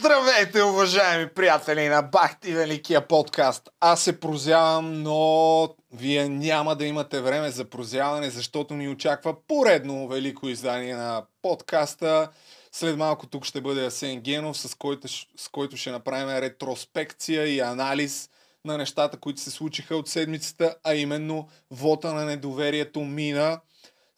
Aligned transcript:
Здравейте, 0.00 0.62
уважаеми 0.62 1.28
приятели 1.28 1.88
на 1.88 2.02
Бахти 2.02 2.52
Великия 2.52 3.08
подкаст. 3.08 3.68
Аз 3.80 4.02
се 4.02 4.20
прозявам, 4.20 5.02
но 5.02 5.74
вие 5.92 6.28
няма 6.28 6.76
да 6.76 6.86
имате 6.86 7.20
време 7.20 7.50
за 7.50 7.64
прозяване, 7.64 8.30
защото 8.30 8.74
ни 8.74 8.88
очаква 8.88 9.34
поредно 9.48 10.08
велико 10.08 10.48
издание 10.48 10.94
на 10.94 11.22
подкаста. 11.42 12.28
След 12.72 12.96
малко 12.96 13.26
тук 13.26 13.44
ще 13.44 13.60
бъде 13.60 13.86
Асен 13.86 14.20
Генов, 14.20 14.58
с 14.58 14.74
който, 14.74 15.08
с 15.08 15.48
който 15.52 15.76
ще 15.76 15.90
направим 15.90 16.38
ретроспекция 16.38 17.46
и 17.46 17.60
анализ 17.60 18.30
на 18.64 18.78
нещата, 18.78 19.16
които 19.16 19.40
се 19.40 19.50
случиха 19.50 19.96
от 19.96 20.08
седмицата, 20.08 20.76
а 20.84 20.94
именно 20.94 21.48
вота 21.70 22.14
на 22.14 22.24
недоверието 22.24 23.00
мина 23.00 23.60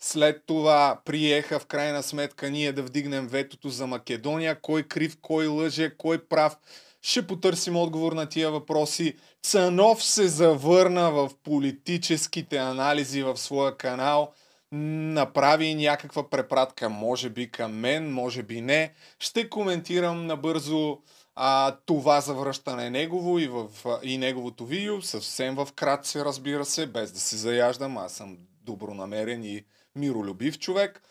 след 0.05 0.43
това 0.47 1.01
приеха 1.05 1.59
в 1.59 1.67
крайна 1.67 2.03
сметка 2.03 2.51
ние 2.51 2.73
да 2.73 2.83
вдигнем 2.83 3.27
ветото 3.29 3.69
за 3.69 3.87
Македония. 3.87 4.61
Кой 4.61 4.83
крив, 4.83 5.17
кой 5.23 5.47
лъже, 5.47 5.97
кой 5.97 6.25
прав. 6.25 6.57
Ще 7.03 7.27
потърсим 7.27 7.77
отговор 7.77 8.13
на 8.13 8.27
тия 8.27 8.51
въпроси. 8.51 9.17
Цанов 9.43 10.05
се 10.05 10.29
завърна 10.29 11.11
в 11.11 11.31
политическите 11.45 12.57
анализи 12.57 13.23
в 13.23 13.37
своя 13.37 13.77
канал. 13.77 14.33
Направи 14.73 15.75
някаква 15.75 16.31
препратка, 16.31 16.89
може 16.89 17.31
би 17.31 17.51
към 17.51 17.73
мен, 17.73 18.13
може 18.13 18.43
би 18.43 18.61
не. 18.61 18.93
Ще 19.19 19.49
коментирам 19.49 20.27
набързо 20.27 20.99
а, 21.35 21.77
това 21.87 22.21
завръщане 22.21 22.91
негово 22.91 23.39
и, 23.39 23.49
в, 23.49 23.67
и 24.03 24.19
неговото 24.19 24.67
видео, 24.67 25.03
съвсем 25.03 25.55
в 25.55 25.69
кратце, 25.77 26.25
разбира 26.25 26.65
се, 26.65 26.87
без 26.87 27.13
да 27.13 27.21
се 27.21 27.37
заяждам. 27.37 27.99
Аз 27.99 28.13
съм 28.13 28.39
добронамерен 28.65 29.45
и 29.45 29.65
миролюбив 29.97 30.59
човек. 30.59 31.03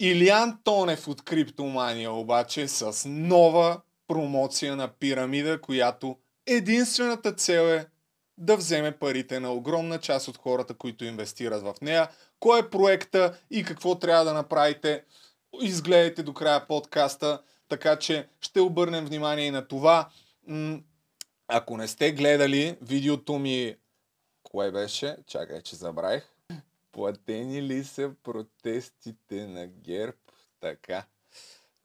Илиан 0.00 0.58
Тонев 0.64 1.08
от 1.08 1.22
Криптомания 1.22 2.12
обаче 2.12 2.68
с 2.68 3.08
нова 3.08 3.80
промоция 4.08 4.76
на 4.76 4.88
пирамида, 4.88 5.60
която 5.60 6.18
единствената 6.46 7.32
цел 7.32 7.62
е 7.62 7.86
да 8.38 8.56
вземе 8.56 8.92
парите 8.92 9.40
на 9.40 9.52
огромна 9.52 9.98
част 9.98 10.28
от 10.28 10.36
хората, 10.36 10.74
които 10.74 11.04
инвестират 11.04 11.62
в 11.62 11.74
нея. 11.82 12.08
Кой 12.40 12.60
е 12.60 12.70
проекта 12.70 13.38
и 13.50 13.64
какво 13.64 13.98
трябва 13.98 14.24
да 14.24 14.32
направите? 14.32 15.04
Изгледайте 15.60 16.22
до 16.22 16.34
края 16.34 16.66
подкаста, 16.66 17.42
така 17.68 17.96
че 17.98 18.28
ще 18.40 18.60
обърнем 18.60 19.04
внимание 19.04 19.46
и 19.46 19.50
на 19.50 19.68
това. 19.68 20.08
Ако 21.48 21.76
не 21.76 21.88
сте 21.88 22.12
гледали 22.12 22.76
видеото 22.82 23.38
ми, 23.38 23.76
кое 24.42 24.70
беше? 24.70 25.16
Чакай, 25.26 25.62
че 25.62 25.76
забравих. 25.76 26.33
Платени 26.94 27.62
ли 27.62 27.84
са 27.84 28.10
протестите 28.22 29.46
на 29.46 29.66
ГЕРБ? 29.66 30.16
Така. 30.60 31.04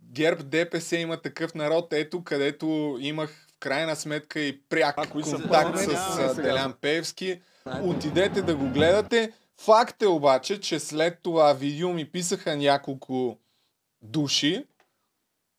ГЕРБ 0.01 0.43
ДПС 0.43 0.97
има 0.97 1.21
такъв 1.21 1.55
народ, 1.55 1.93
ето 1.93 2.23
където 2.23 2.97
имах 3.01 3.29
в 3.29 3.59
крайна 3.59 3.95
сметка 3.95 4.39
и 4.39 4.61
пряк 4.61 4.95
а, 4.97 5.09
контакт 5.09 5.79
с 5.79 6.17
а, 6.19 6.33
Делян 6.33 6.73
Певски. 6.81 7.41
Отидете 7.83 8.41
да 8.41 8.55
го 8.55 8.69
гледате. 8.69 9.31
Факт 9.57 10.01
е 10.01 10.07
обаче, 10.07 10.59
че 10.59 10.79
след 10.79 11.19
това 11.23 11.53
видео 11.53 11.93
ми 11.93 12.11
писаха 12.11 12.55
няколко 12.55 13.37
души 14.01 14.65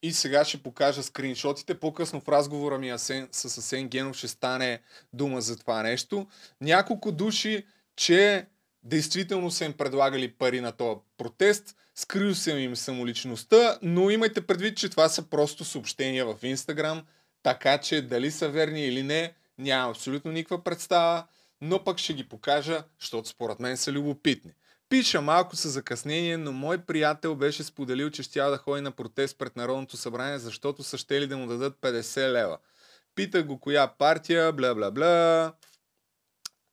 и 0.03 0.13
сега 0.13 0.45
ще 0.45 0.63
покажа 0.63 1.03
скриншотите. 1.03 1.81
По-късно 1.81 2.21
в 2.21 2.29
разговора 2.29 2.79
ми 2.79 2.91
Асен, 2.91 3.29
с 3.33 3.59
Асен 3.59 3.89
Генов 3.89 4.17
ще 4.17 4.29
стане 4.29 4.81
дума 5.13 5.41
за 5.41 5.59
това 5.59 5.83
нещо. 5.83 6.27
Няколко 6.61 7.13
души, 7.13 7.67
че 7.97 8.47
Действително 8.83 9.51
са 9.51 9.65
им 9.65 9.73
предлагали 9.73 10.33
пари 10.33 10.61
на 10.61 10.73
този 10.73 11.01
протест, 11.19 11.77
скрил 11.95 12.35
съм 12.35 12.59
им 12.59 12.77
самоличността, 12.77 13.79
но 13.83 14.11
имайте 14.11 14.41
предвид, 14.41 14.77
че 14.77 14.89
това 14.89 15.09
са 15.09 15.23
просто 15.23 15.65
съобщения 15.65 16.27
в 16.27 16.37
Инстаграм, 16.43 17.07
така 17.43 17.79
че 17.79 18.03
дали 18.03 18.31
са 18.31 18.49
верни 18.49 18.87
или 18.87 19.03
не, 19.03 19.35
нямам 19.59 19.91
абсолютно 19.91 20.33
никаква 20.33 20.65
представа, 20.65 21.27
но 21.61 21.85
пък 21.85 21.99
ще 21.99 22.15
ги 22.15 22.29
покажа, 22.29 22.85
защото 23.01 23.29
според 23.29 23.61
мен 23.61 23.77
са 23.77 23.93
любопитни. 23.93 24.53
Пиша 24.89 25.21
малко 25.21 25.57
с 25.57 25.69
закъснение, 25.69 26.37
но 26.37 26.53
мой 26.53 26.79
приятел 26.79 27.35
беше 27.35 27.63
споделил, 27.63 28.11
че 28.11 28.23
ще 28.23 28.41
да 28.41 28.57
ходи 28.57 28.81
на 28.81 28.91
протест 28.91 29.39
пред 29.39 29.57
Народното 29.57 29.97
събрание, 29.97 30.39
защото 30.39 30.83
са 30.83 30.99
щели 30.99 31.27
да 31.27 31.37
му 31.37 31.47
дадат 31.47 31.79
50 31.81 32.33
лева. 32.33 32.59
Питах 33.15 33.45
го 33.45 33.61
коя 33.61 33.87
партия, 33.87 34.53
бла 34.53 34.75
бла 34.75 34.91
бла 34.91 35.53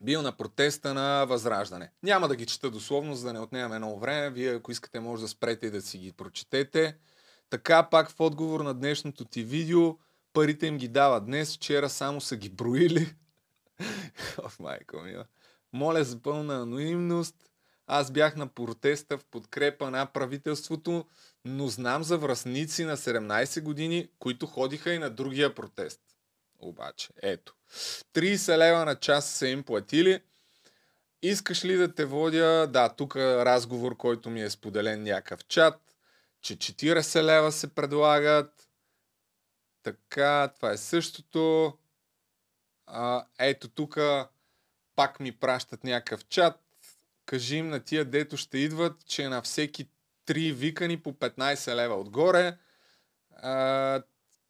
бил 0.01 0.21
на 0.21 0.31
протеста 0.31 0.93
на 0.93 1.25
Възраждане. 1.25 1.91
Няма 2.03 2.27
да 2.27 2.35
ги 2.35 2.45
чета 2.45 2.71
дословно, 2.71 3.15
за 3.15 3.27
да 3.27 3.33
не 3.33 3.39
отнемаме 3.39 3.77
много 3.77 3.99
време. 3.99 4.29
Вие, 4.29 4.55
ако 4.55 4.71
искате, 4.71 4.99
може 4.99 5.21
да 5.21 5.27
спрете 5.27 5.67
и 5.67 5.71
да 5.71 5.81
си 5.81 5.97
ги 5.97 6.11
прочетете. 6.11 6.97
Така, 7.49 7.89
пак 7.89 8.09
в 8.11 8.19
отговор 8.19 8.59
на 8.59 8.73
днешното 8.73 9.25
ти 9.25 9.43
видео, 9.43 9.97
парите 10.33 10.67
им 10.67 10.77
ги 10.77 10.87
дава 10.87 11.21
днес, 11.21 11.55
вчера 11.55 11.89
само 11.89 12.21
са 12.21 12.35
ги 12.35 12.49
броили. 12.49 13.13
Оф, 14.43 14.59
майко 14.59 14.97
ми. 14.97 15.15
Моля 15.73 16.03
за 16.03 16.21
пълна 16.21 16.61
анонимност. 16.61 17.35
Аз 17.87 18.11
бях 18.11 18.35
на 18.35 18.47
протеста 18.47 19.17
в 19.17 19.25
подкрепа 19.25 19.91
на 19.91 20.05
правителството, 20.05 21.05
но 21.45 21.67
знам 21.67 22.03
за 22.03 22.17
връзници 22.17 22.83
на 22.83 22.97
17 22.97 23.61
години, 23.61 24.09
които 24.19 24.45
ходиха 24.47 24.93
и 24.93 24.99
на 24.99 25.09
другия 25.09 25.55
протест. 25.55 26.01
Обаче, 26.59 27.09
ето. 27.21 27.55
30 28.13 28.57
лева 28.57 28.85
на 28.85 28.95
час 28.95 29.29
са 29.29 29.47
им 29.47 29.63
платили. 29.63 30.21
Искаш 31.21 31.65
ли 31.65 31.75
да 31.75 31.95
те 31.95 32.05
водя, 32.05 32.67
да, 32.67 32.89
тук 32.89 33.15
разговор, 33.15 33.97
който 33.97 34.29
ми 34.29 34.41
е 34.41 34.49
споделен 34.49 35.03
някакъв 35.03 35.45
чат, 35.45 35.95
че 36.41 36.57
40 36.57 37.23
лева 37.23 37.51
се 37.51 37.75
предлагат. 37.75 38.67
Така, 39.83 40.51
това 40.55 40.71
е 40.71 40.77
същото. 40.77 41.73
А, 42.85 43.25
ето 43.39 43.67
тук 43.67 43.97
пак 44.95 45.19
ми 45.19 45.31
пращат 45.31 45.83
някакъв 45.83 46.25
чат. 46.25 46.59
Кажи 47.25 47.55
им 47.55 47.69
на 47.69 47.79
тия, 47.79 48.05
дето 48.05 48.37
ще 48.37 48.57
идват, 48.57 49.05
че 49.05 49.29
на 49.29 49.41
всеки 49.41 49.89
3 50.27 50.53
викани 50.53 50.97
по 50.99 51.13
15 51.13 51.75
лева 51.75 51.95
отгоре. 51.95 52.57
А, 53.35 54.01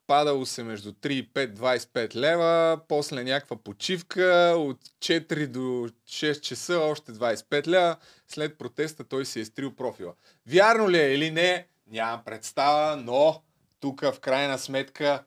падало 0.07 0.45
се 0.45 0.63
между 0.63 0.91
3 0.91 1.09
и 1.09 1.29
5, 1.29 1.53
25 1.53 2.15
лева, 2.15 2.79
после 2.87 3.23
някаква 3.23 3.57
почивка, 3.57 4.53
от 4.57 4.79
4 4.99 5.47
до 5.47 5.59
6 5.59 6.41
часа 6.41 6.79
още 6.79 7.11
25 7.11 7.67
лева, 7.67 7.95
след 8.27 8.57
протеста 8.57 9.03
той 9.03 9.25
се 9.25 9.39
е 9.39 9.45
стрил 9.45 9.75
профила. 9.75 10.13
Вярно 10.47 10.89
ли 10.89 10.99
е 10.99 11.13
или 11.13 11.31
не, 11.31 11.67
нямам 11.87 12.21
представа, 12.25 12.95
но 12.95 13.41
тук 13.79 14.01
в 14.01 14.19
крайна 14.19 14.57
сметка 14.57 15.23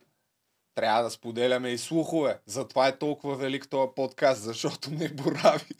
трябва 0.75 1.03
да 1.03 1.11
споделяме 1.11 1.71
и 1.71 1.79
слухове. 1.79 2.39
Затова 2.47 2.89
е 2.89 2.99
толкова 2.99 3.37
велик 3.37 3.69
този 3.69 3.91
подкаст, 3.97 4.43
защото 4.43 4.91
не 4.91 5.09
борави. 5.09 5.75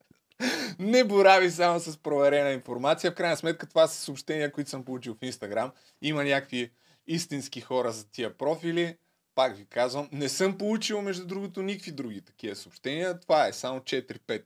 не 0.78 1.04
борави 1.04 1.50
само 1.50 1.80
с 1.80 1.96
проверена 1.96 2.50
информация. 2.50 3.10
В 3.10 3.14
крайна 3.14 3.36
сметка 3.36 3.66
това 3.66 3.86
са 3.86 4.00
съобщения, 4.00 4.52
които 4.52 4.70
съм 4.70 4.84
получил 4.84 5.14
в 5.14 5.24
Инстаграм. 5.24 5.72
Има 6.02 6.24
някакви 6.24 6.70
истински 7.06 7.60
хора 7.60 7.92
за 7.92 8.10
тия 8.10 8.38
профили. 8.38 8.96
Пак 9.34 9.56
ви 9.56 9.66
казвам, 9.66 10.08
не 10.12 10.28
съм 10.28 10.58
получил, 10.58 11.02
между 11.02 11.26
другото, 11.26 11.62
никакви 11.62 11.92
други 11.92 12.20
такива 12.20 12.56
съобщения. 12.56 13.20
Това 13.20 13.46
е 13.46 13.52
само 13.52 13.80
4-5. 13.80 14.44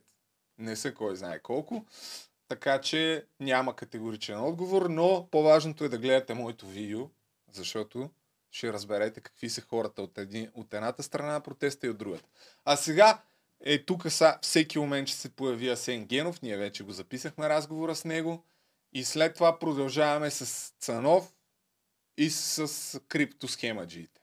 Не 0.57 0.75
са 0.75 0.93
кой 0.93 1.15
знае 1.15 1.39
колко. 1.39 1.85
Така 2.47 2.81
че 2.81 3.25
няма 3.39 3.75
категоричен 3.75 4.39
отговор, 4.39 4.89
но 4.89 5.27
по-важното 5.31 5.83
е 5.83 5.89
да 5.89 5.97
гледате 5.97 6.33
моето 6.33 6.67
видео, 6.67 7.09
защото 7.51 8.09
ще 8.51 8.73
разберете 8.73 9.21
какви 9.21 9.49
са 9.49 9.61
хората 9.61 10.01
от, 10.01 10.17
един, 10.17 10.51
от 10.53 10.73
едната 10.73 11.03
страна 11.03 11.31
на 11.31 11.41
протеста 11.41 11.87
и 11.87 11.89
от 11.89 11.97
другата. 11.97 12.29
А 12.65 12.75
сега 12.75 13.21
е 13.65 13.85
тук 13.85 14.11
са, 14.11 14.37
всеки 14.41 14.79
момент 14.79 15.07
ще 15.07 15.17
се 15.17 15.35
появи 15.35 15.69
Асен 15.69 16.05
Генов, 16.05 16.41
ние 16.41 16.57
вече 16.57 16.83
го 16.83 16.91
записахме 16.91 17.49
разговора 17.49 17.95
с 17.95 18.05
него 18.05 18.45
и 18.93 19.03
след 19.03 19.33
това 19.33 19.59
продължаваме 19.59 20.31
с 20.31 20.73
Цанов, 20.79 21.33
и 22.17 22.29
с 22.29 22.99
криптосхемаджиите. 23.07 24.21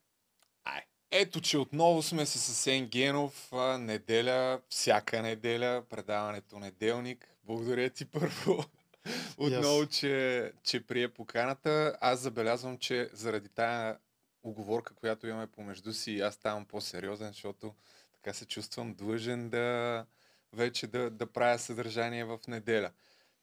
Ай. 0.65 0.83
Ето, 1.10 1.41
че 1.41 1.59
отново 1.59 2.03
сме 2.03 2.27
с 2.27 2.48
Асен 2.48 2.86
Генов. 2.86 3.53
Неделя, 3.78 4.60
всяка 4.68 5.22
неделя, 5.22 5.83
предаването 5.89 6.59
неделник. 6.59 7.28
Благодаря 7.45 7.91
ти 7.91 8.04
първо. 8.10 8.65
Отново, 9.36 9.84
yes. 9.84 9.91
че, 9.91 10.53
че 10.62 10.86
прие 10.86 11.09
поканата. 11.09 11.97
Аз 12.01 12.21
забелязвам, 12.21 12.78
че 12.78 13.10
заради 13.12 13.48
тая 13.48 13.98
оговорка, 14.42 14.95
която 14.95 15.27
имаме 15.27 15.47
помежду 15.47 15.92
си, 15.92 16.21
аз 16.21 16.34
ставам 16.34 16.65
по-сериозен, 16.65 17.28
защото 17.28 17.74
така 18.12 18.33
се 18.33 18.47
чувствам 18.47 18.95
длъжен 18.95 19.51
да 19.51 20.07
вече 20.53 20.86
да, 20.86 21.10
да 21.10 21.27
правя 21.27 21.59
съдържание 21.59 22.24
в 22.24 22.39
неделя. 22.48 22.91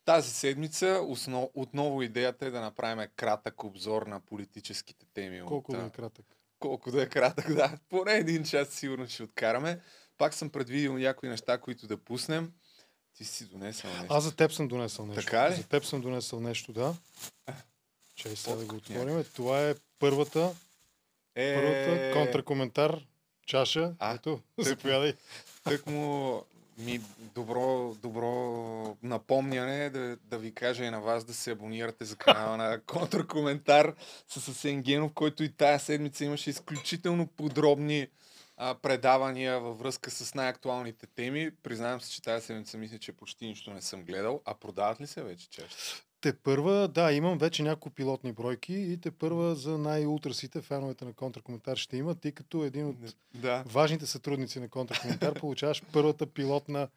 Тази 0.05 0.31
седмица 0.31 1.01
основ, 1.07 1.49
отново 1.53 2.01
идеята 2.01 2.45
е 2.45 2.49
да 2.49 2.61
направим 2.61 3.07
кратък 3.15 3.63
обзор 3.63 4.01
на 4.01 4.19
политическите 4.19 5.05
теми. 5.13 5.41
Колко 5.47 5.71
от, 5.71 5.77
да 5.77 5.85
е 5.85 5.89
кратък? 5.89 6.25
Колко 6.59 6.91
да 6.91 7.03
е 7.03 7.09
кратък, 7.09 7.53
да. 7.53 7.77
Поне 7.89 8.13
един 8.13 8.43
час 8.43 8.69
сигурно 8.69 9.07
ще 9.07 9.23
откараме. 9.23 9.79
Пак 10.17 10.33
съм 10.33 10.49
предвидил 10.49 10.97
някои 10.97 11.29
неща, 11.29 11.57
които 11.57 11.87
да 11.87 11.97
пуснем. 11.97 12.53
Ти 13.13 13.25
си 13.25 13.45
донесъл 13.45 13.91
нещо. 13.91 14.13
Аз 14.13 14.23
за 14.23 14.35
теб 14.35 14.51
съм 14.51 14.67
донесъл 14.67 15.05
нещо. 15.05 15.23
Така 15.23 15.51
ли? 15.51 15.55
За 15.55 15.67
теб 15.67 15.85
съм 15.85 16.01
донесъл 16.01 16.39
нещо, 16.39 16.73
да. 16.73 16.95
Чай 18.15 18.35
сега 18.35 18.55
да 18.55 18.65
го 18.65 18.75
отворим. 18.75 19.23
Това 19.35 19.69
е 19.69 19.75
първата 19.99 20.55
Е... 21.35 21.55
Първата 21.55 22.19
контракоментар, 22.19 23.05
чаша. 23.45 23.95
А, 23.99 24.13
Ето, 24.13 24.39
заповядай. 24.57 25.13
Тък 25.63 25.87
му 25.87 26.41
ми 26.77 27.01
добро, 27.35 27.95
добро 28.01 28.97
напомняне 29.03 29.89
да, 29.89 30.17
да 30.23 30.37
ви 30.37 30.53
кажа 30.53 30.85
и 30.85 30.89
на 30.89 31.01
вас 31.01 31.25
да 31.25 31.33
се 31.33 31.51
абонирате 31.51 32.05
за 32.05 32.15
канала 32.15 32.57
на 32.57 32.81
Контракоментар 32.87 33.95
с 34.27 34.47
Асен 34.47 34.81
Генов, 34.81 35.13
който 35.13 35.43
и 35.43 35.51
тая 35.51 35.79
седмица 35.79 36.25
имаше 36.25 36.49
изключително 36.49 37.27
подробни 37.27 38.07
а, 38.57 38.75
предавания 38.75 39.59
във 39.59 39.79
връзка 39.79 40.11
с 40.11 40.35
най-актуалните 40.35 41.07
теми. 41.07 41.51
Признавам 41.63 42.01
се, 42.01 42.11
че 42.11 42.21
тази 42.21 42.45
седмица 42.45 42.77
мисля, 42.77 42.99
че 42.99 43.11
почти 43.11 43.47
нищо 43.47 43.73
не 43.73 43.81
съм 43.81 44.03
гледал. 44.03 44.41
А 44.45 44.53
продават 44.53 45.01
ли 45.01 45.07
се 45.07 45.23
вече 45.23 45.49
чаще? 45.49 45.83
Те 46.25 46.33
първа, 46.33 46.87
да, 46.87 47.11
имам 47.11 47.37
вече 47.37 47.63
няколко 47.63 47.89
пилотни 47.89 48.31
бройки 48.31 48.73
и 48.73 48.97
те 48.97 49.11
първа 49.11 49.55
за 49.55 49.77
най-ултрасите 49.77 50.61
феновете 50.61 51.05
на 51.05 51.13
контракоментар 51.13 51.77
ще 51.77 51.97
има, 51.97 52.15
тъй 52.15 52.31
като 52.31 52.63
един 52.63 52.87
от 52.87 52.95
Да. 53.33 53.63
важните 53.65 54.05
сътрудници 54.05 54.59
на 54.59 54.69
контракоментар 54.69 55.33
получаваш 55.39 55.83
първата 55.93 56.25
пилотна 56.25 56.87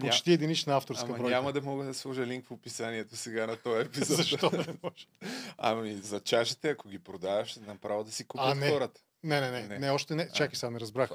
почти 0.00 0.32
единична 0.32 0.76
авторска 0.76 1.04
Ама 1.04 1.14
бройка. 1.14 1.30
няма 1.30 1.52
да 1.52 1.62
мога 1.62 1.84
да 1.84 1.94
сложа 1.94 2.26
линк 2.26 2.46
в 2.46 2.50
описанието 2.50 3.16
сега 3.16 3.46
на 3.46 3.56
този 3.56 3.80
епизод. 3.80 4.16
Защо 4.16 4.50
не 4.52 4.58
може? 4.82 5.06
Ами 5.58 5.94
за 5.94 6.20
чашите, 6.20 6.70
ако 6.70 6.88
ги 6.88 6.98
продаваш, 6.98 7.56
направо 7.56 8.04
да 8.04 8.12
си 8.12 8.24
купят 8.24 8.46
А, 8.46 8.54
не. 8.54 8.70
хората. 8.70 9.00
Не, 9.22 9.40
не, 9.40 9.50
не, 9.50 9.62
Не. 9.62 9.78
не, 9.78 9.90
още 9.90 10.14
не. 10.14 10.28
Чакай 10.28 10.56
сега, 10.56 10.70
не 10.70 10.80
разбрах. 10.80 11.10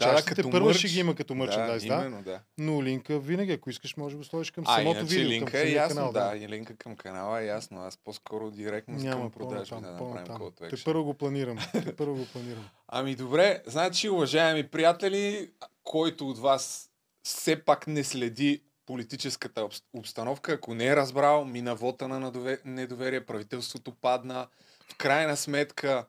Да, 0.00 0.06
да, 0.06 0.22
Чашите 0.22 0.42
първа 0.42 0.66
мърч. 0.66 0.78
ще 0.78 0.88
ги 0.88 1.00
има 1.00 1.14
като 1.14 1.34
мърчендайз, 1.34 1.82
да, 1.82 1.94
именно, 1.94 2.22
да. 2.22 2.40
но 2.58 2.82
линка 2.82 3.18
винаги, 3.18 3.52
ако 3.52 3.70
искаш, 3.70 3.96
може 3.96 4.14
да 4.14 4.18
го 4.18 4.24
сложиш 4.24 4.50
към 4.50 4.64
А, 4.66 4.76
самото 4.76 4.98
иначе 4.98 5.14
видео, 5.14 5.30
линка 5.30 5.52
към 5.52 5.60
е 5.60 5.64
ясно, 5.64 5.96
канал. 5.96 6.12
да. 6.12 6.36
И 6.36 6.48
линка 6.48 6.76
към 6.76 6.96
канала 6.96 7.42
е 7.42 7.46
ясно. 7.46 7.80
Аз 7.80 7.96
по-скоро 7.96 8.50
директно 8.50 8.94
Няма 8.94 9.20
към 9.22 9.30
продажби 9.30 9.74
да 9.74 9.80
направим 9.80 9.98
по-натам. 9.98 10.36
код 10.36 10.54
Те 10.70 10.84
първо 10.84 11.04
го 11.04 11.14
планирам. 11.14 11.58
Те 11.72 11.96
първо 11.96 12.16
го 12.16 12.26
планирам. 12.26 12.68
Ами 12.88 13.14
добре, 13.14 13.62
значи, 13.66 14.08
уважаеми 14.08 14.68
приятели, 14.68 15.50
който 15.82 16.28
от 16.28 16.38
вас 16.38 16.90
все 17.22 17.64
пак 17.64 17.86
не 17.86 18.04
следи 18.04 18.62
политическата 18.86 19.60
обс- 19.60 19.82
обстановка, 19.92 20.52
ако 20.52 20.74
не 20.74 20.86
е 20.86 20.96
разбрал, 20.96 21.44
мина 21.44 21.74
вота 21.74 22.08
на 22.08 22.32
недоверие, 22.64 23.26
правителството 23.26 23.92
падна. 23.92 24.46
В 24.88 24.96
крайна 24.96 25.36
сметка 25.36 26.06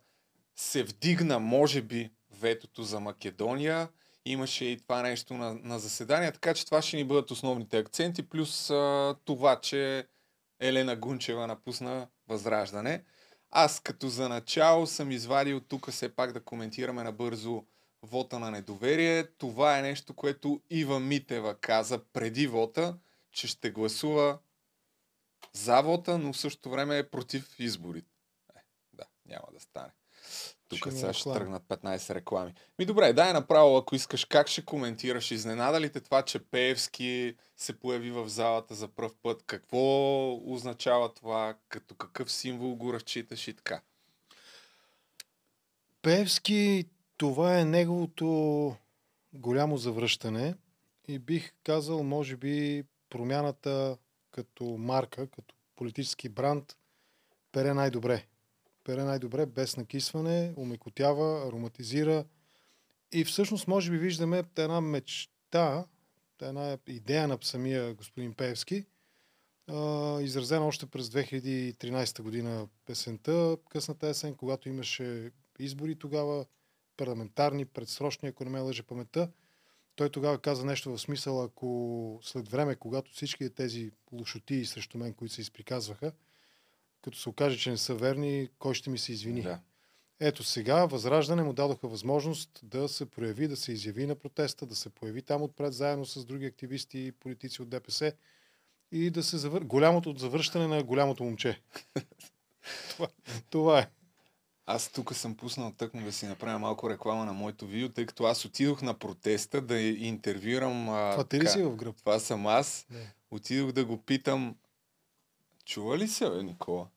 се 0.56 0.84
вдигна, 0.84 1.40
може 1.40 1.82
би, 1.82 2.10
ветото 2.42 2.84
за 2.84 3.00
Македония. 3.00 3.90
Имаше 4.26 4.66
и 4.66 4.78
това 4.78 5.02
нещо 5.02 5.34
на, 5.34 5.54
на 5.54 5.80
заседание, 5.80 6.32
така 6.32 6.54
че 6.54 6.66
това 6.66 6.82
ще 6.82 6.98
ни 6.98 7.04
бъдат 7.04 7.32
основните 7.32 7.78
акценти, 7.78 8.30
плюс 8.30 8.70
а, 8.70 9.16
това, 9.26 9.60
че 9.60 10.08
Елена 10.60 10.96
Гунчева 10.96 11.48
напусна 11.48 12.08
Възраждане. 12.28 13.04
Аз 13.50 13.80
като 13.80 14.08
за 14.08 14.30
начало 14.30 14.88
съм 14.88 15.12
извадил 15.12 15.60
тук 15.60 15.90
все 15.90 16.16
пак 16.16 16.32
да 16.32 16.44
коментираме 16.44 17.04
набързо 17.04 17.66
вота 18.02 18.40
на 18.40 18.52
недоверие. 18.52 19.28
Това 19.28 19.80
е 19.80 19.82
нещо, 19.82 20.14
което 20.14 20.62
Ива 20.70 21.00
Митева 21.00 21.56
каза 21.56 22.04
преди 22.14 22.48
вота, 22.48 22.98
че 23.32 23.48
ще 23.48 23.72
гласува 23.72 24.40
за 25.54 25.82
вота, 25.82 26.18
но 26.18 26.34
в 26.34 26.38
същото 26.38 26.70
време 26.70 26.98
е 26.98 27.10
против 27.10 27.60
изборите. 27.60 28.12
Е, 28.56 28.60
да, 28.94 29.04
няма 29.26 29.48
да 29.54 29.60
стане. 29.60 29.92
Тук 30.80 30.94
сега 30.94 31.14
ще 31.14 31.34
тръгнат 31.34 31.64
15 31.64 32.16
реклами. 32.16 32.54
Ми 32.80 32.86
добре, 32.86 33.14
дай 33.14 33.34
направо, 33.34 33.78
ако 33.78 33.96
искаш, 33.96 34.26
как 34.26 34.48
ще 34.48 34.66
коментираш? 34.66 35.32
Изненада 35.32 35.82
ли 35.82 35.92
те 35.92 36.00
това, 36.00 36.22
че 36.22 36.40
Пеевски 36.40 37.36
се 37.58 37.80
появи 37.80 38.12
в 38.12 38.30
залата 38.30 38.76
за 38.76 38.88
пръв 38.88 39.12
път? 39.24 39.44
Какво 39.46 40.34
означава 40.54 41.14
това? 41.14 41.56
Като 41.70 41.96
какъв 41.96 42.32
символ 42.32 42.76
го 42.76 42.94
разчиташ 42.94 43.48
и 43.48 43.54
така? 43.54 43.82
Певски, 46.02 46.86
това 47.18 47.60
е 47.60 47.66
неговото 47.66 48.76
голямо 49.34 49.78
завръщане 49.78 50.56
и 51.08 51.20
бих 51.20 51.54
казал, 51.64 52.04
може 52.04 52.38
би, 52.38 52.84
промяната 53.10 53.98
като 54.32 54.64
марка, 54.64 55.28
като 55.28 55.56
политически 55.76 56.30
бранд, 56.30 56.78
пере 57.52 57.74
най-добре. 57.74 58.26
Пере 58.84 59.04
най-добре, 59.04 59.46
без 59.46 59.78
накисване, 59.78 60.54
умекотява, 60.58 61.48
ароматизира 61.48 62.26
и 63.12 63.24
всъщност 63.24 63.68
може 63.68 63.92
би 63.92 63.98
виждаме 63.98 64.44
една 64.58 64.82
мечта, 64.82 65.86
една 66.42 66.78
идея 66.88 67.28
на 67.28 67.38
самия 67.42 67.94
господин 67.94 68.34
Певски, 68.34 68.86
изразена 70.22 70.66
още 70.66 70.86
през 70.86 71.10
2013 71.10 72.22
година 72.22 72.68
песента, 72.86 73.58
късната 73.70 74.08
есен, 74.08 74.36
когато 74.36 74.70
имаше 74.70 75.32
избори 75.60 75.96
тогава, 75.96 76.46
парламентарни, 76.98 77.66
предсрочни, 77.66 78.30
ако 78.30 78.44
не 78.44 78.50
ме 78.50 78.60
лъже 78.60 78.84
паметта. 78.84 79.32
Той 79.96 80.10
тогава 80.10 80.40
каза 80.40 80.66
нещо 80.66 80.92
в 80.92 81.02
смисъл, 81.02 81.44
ако 81.44 82.20
след 82.24 82.50
време, 82.50 82.76
когато 82.76 83.12
всички 83.12 83.50
тези 83.50 83.92
лошоти 84.12 84.66
срещу 84.66 84.98
мен, 84.98 85.14
които 85.14 85.34
се 85.34 85.42
изприказваха, 85.42 86.12
като 87.02 87.18
се 87.18 87.30
окаже, 87.30 87.58
че 87.58 87.70
не 87.70 87.78
са 87.78 87.96
верни, 87.96 88.50
кой 88.60 88.74
ще 88.74 88.90
ми 88.90 88.98
се 88.98 89.12
извини? 89.12 89.42
Да. 89.42 89.60
Ето 90.20 90.44
сега 90.44 90.86
Възраждане 90.86 91.44
му 91.44 91.54
дадоха 91.54 91.88
възможност 91.88 92.60
да 92.64 92.90
се 92.90 93.06
прояви, 93.06 93.48
да 93.48 93.58
се 93.58 93.72
изяви 93.72 94.08
на 94.08 94.16
протеста, 94.16 94.66
да 94.66 94.76
се 94.76 94.90
появи 94.90 95.22
там 95.22 95.42
отпред 95.42 95.74
заедно 95.74 96.06
с 96.06 96.26
други 96.26 96.46
активисти 96.46 97.00
и 97.00 97.12
политици 97.12 97.62
от 97.62 97.70
ДПС 97.70 98.14
и 98.92 99.10
да 99.10 99.24
се 99.24 99.38
завър... 99.38 99.64
голямото 99.64 100.16
завръщане 100.18 100.68
на 100.68 100.84
голямото 100.84 101.24
момче. 101.24 101.62
това, 102.90 103.08
това 103.50 103.80
е. 103.80 103.88
Аз 104.66 104.90
тук 104.90 105.16
съм 105.16 105.36
пуснал 105.36 105.72
тъкмо 105.78 106.06
да 106.06 106.12
си 106.12 106.26
направя 106.26 106.60
малко 106.60 106.90
реклама 106.90 107.26
на 107.26 107.34
моето 107.34 107.68
видео, 107.68 107.90
тъй 107.90 108.06
като 108.06 108.24
аз 108.24 108.46
отидох 108.46 108.82
на 108.82 108.94
протеста 108.94 109.62
да 109.62 109.80
интервюирам... 109.80 110.90
А, 110.90 111.12
Това 111.12 111.24
ти 111.24 111.40
ли 111.40 111.48
си 111.48 111.64
в 111.64 111.76
гръб? 111.76 111.96
Това 111.98 112.20
съм 112.20 112.48
аз. 112.48 112.86
Не. 112.90 113.14
Отидох 113.32 113.72
да 113.72 113.86
го 113.86 113.98
питам, 113.98 114.56
чува 115.72 115.98
ли 115.98 116.08
се, 116.08 116.30
бе, 116.30 116.44
Никола? 116.44 116.88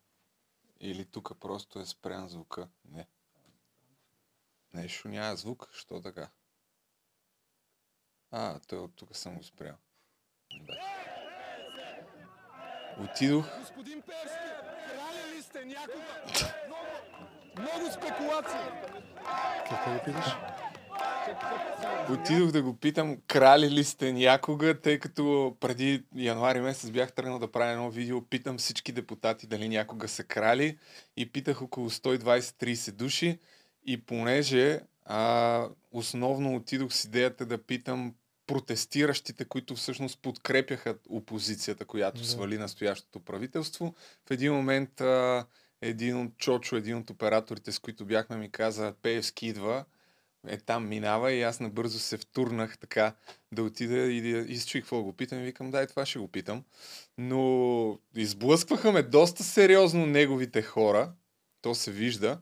Или 0.81 1.05
тук 1.05 1.39
просто 1.41 1.79
е 1.79 1.87
спрян 1.87 2.29
звука? 2.29 2.69
Не. 2.85 3.07
Нещо 4.73 5.09
няма 5.09 5.37
звук, 5.37 5.69
що 5.73 6.01
така? 6.01 6.31
А, 8.31 8.61
той 8.61 8.79
от 8.79 8.97
тук 8.97 9.17
съм 9.17 9.37
го 9.37 9.43
спрял. 9.43 9.77
Да. 10.51 10.75
Отидох, 12.99 13.59
Господин 13.59 14.03
Перски, 14.03 14.39
крали 14.89 15.37
ли 15.37 15.43
сте 15.43 15.65
някога? 15.65 16.55
Много, 16.67 16.87
много 17.59 17.93
спекулации. 17.93 18.91
Какво 19.69 19.95
го 19.95 20.05
питаш? 20.05 20.27
Отидох 22.11 22.51
да 22.51 22.63
го 22.63 22.77
питам, 22.77 23.19
крали 23.27 23.71
ли 23.71 23.85
сте 23.85 24.13
някога, 24.13 24.81
тъй 24.81 24.99
като 24.99 25.57
преди 25.61 26.05
януари 26.17 26.61
месец 26.61 26.91
бях 26.91 27.13
тръгнал 27.13 27.39
да 27.39 27.53
правя 27.53 27.73
едно 27.73 27.91
видео, 27.91 28.23
питам 28.23 28.59
всички 28.59 28.93
депутати 28.93 29.47
дали 29.47 29.69
някога 29.69 30.09
са 30.09 30.25
крали 30.25 30.79
и 31.17 31.33
питах 31.33 31.63
около 31.63 31.91
120-30 31.91 32.93
души 32.93 33.39
и 33.87 34.01
понеже 34.01 34.81
а, 35.05 35.69
основно 35.93 36.57
отидох 36.57 36.93
с 36.93 37.05
идеята 37.05 37.47
да 37.47 37.59
питам 37.59 38.15
протестиращите, 38.47 39.45
които 39.45 39.75
всъщност 39.75 40.23
подкрепяха 40.23 40.95
опозицията, 41.09 41.85
която 41.85 42.21
Да. 42.21 42.27
свали 42.27 42.59
настоящото 42.59 43.21
правителство. 43.21 43.95
В 44.29 44.31
един 44.31 44.53
момент 44.53 45.01
а, 45.01 45.47
един 45.83 46.21
от 46.21 46.39
Чочо, 46.39 46.77
един 46.77 46.97
от 46.97 47.11
операторите, 47.11 47.73
с 47.73 47.79
които 47.79 48.05
бяхме, 48.05 48.37
ми 48.37 48.51
каза, 48.51 48.95
Пеевски 49.03 49.47
идва, 49.47 49.85
е 50.47 50.57
там 50.57 50.89
минава 50.89 51.33
и 51.33 51.43
аз 51.43 51.61
набързо 51.61 51.99
се 51.99 52.17
втурнах 52.17 52.79
така 52.79 53.15
да 53.53 53.63
отида 53.63 53.97
и 53.97 54.33
да 54.33 54.39
изчуих 54.39 54.85
какво 54.85 55.03
го 55.03 55.13
питам 55.13 55.39
и 55.39 55.45
викам, 55.45 55.71
дай 55.71 55.87
това 55.87 56.07
ще 56.07 56.19
го 56.19 56.29
питам. 56.29 56.65
Но 57.19 57.99
изблъскваха 58.17 58.93
ме 58.93 59.03
доста 59.03 59.45
сериозно 59.45 60.07
неговите 60.07 60.63
хора. 60.63 61.13
То 61.63 61.75
се 61.75 61.91
вижда. 61.91 62.39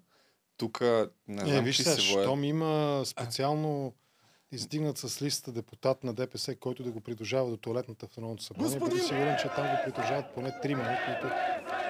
Тук 0.56 0.80
не 1.28 1.42
Е, 1.42 1.47
знам 1.47 1.64
виж 1.64 1.76
чи 1.76 1.82
сега, 1.82 1.97
се 1.97 2.12
воят. 2.12 2.25
щом 2.26 2.44
има 2.44 3.02
специално 3.06 3.92
издигнат 4.52 4.99
с 4.99 5.23
листа 5.23 5.52
депутат 5.52 6.04
на 6.04 6.14
ДПС, 6.14 6.56
който 6.56 6.82
да 6.82 6.90
го 6.90 7.00
придружава 7.00 7.50
до 7.50 7.56
туалетната 7.56 8.06
в 8.06 8.16
Народното 8.16 8.44
събрание, 8.44 8.68
Господин! 8.78 8.88
бъде 8.88 9.02
сигурен, 9.02 9.37
че 9.42 9.49
там 9.49 9.66
го 9.66 9.76
придружават 9.85 10.35
поне 10.35 10.61
трима, 10.62 10.99
които 11.06 11.35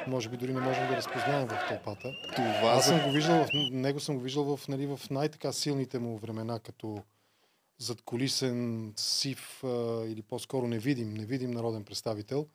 може 0.07 0.29
би 0.29 0.37
дори 0.37 0.53
не 0.53 0.61
можем 0.61 0.89
да 0.89 0.97
разпознаем 0.97 1.49
в 1.49 1.59
тълпата. 1.69 2.13
Това 2.37 2.73
Аз 2.73 2.87
съм 2.87 3.01
го 3.01 3.11
виждал, 3.11 3.45
в 3.45 3.49
него 3.71 4.01
съм 4.01 4.17
го 4.17 4.21
виждал 4.23 4.57
в, 4.57 4.69
нали, 4.69 4.87
в 4.87 5.01
най-така 5.11 5.53
силните 5.53 5.99
му 5.99 6.19
времена, 6.19 6.59
като 6.59 7.03
задколисен, 7.79 8.93
сив 8.97 9.65
а, 9.65 10.05
или 10.07 10.23
по-скоро 10.23 10.67
невидим, 10.67 11.15
невидим 11.15 11.51
народен 11.51 11.85
представител, 11.85 12.47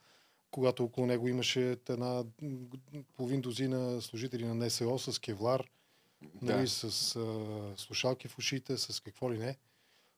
когато 0.52 0.84
около 0.84 1.08
него 1.08 1.28
имаше 1.28 1.78
една 1.90 2.24
половин 3.16 3.42
дозина 3.42 4.02
служители 4.02 4.46
на 4.46 4.56
НСО 4.56 5.00
с 5.00 5.20
кевлар, 5.20 5.64
нали, 6.42 6.62
Да. 6.62 6.68
с 6.68 7.16
а, 7.16 7.26
слушалки 7.78 8.28
в 8.28 8.38
ушите, 8.38 8.78
с 8.78 9.00
какво 9.00 9.34
ли 9.34 9.38
не. 9.38 9.58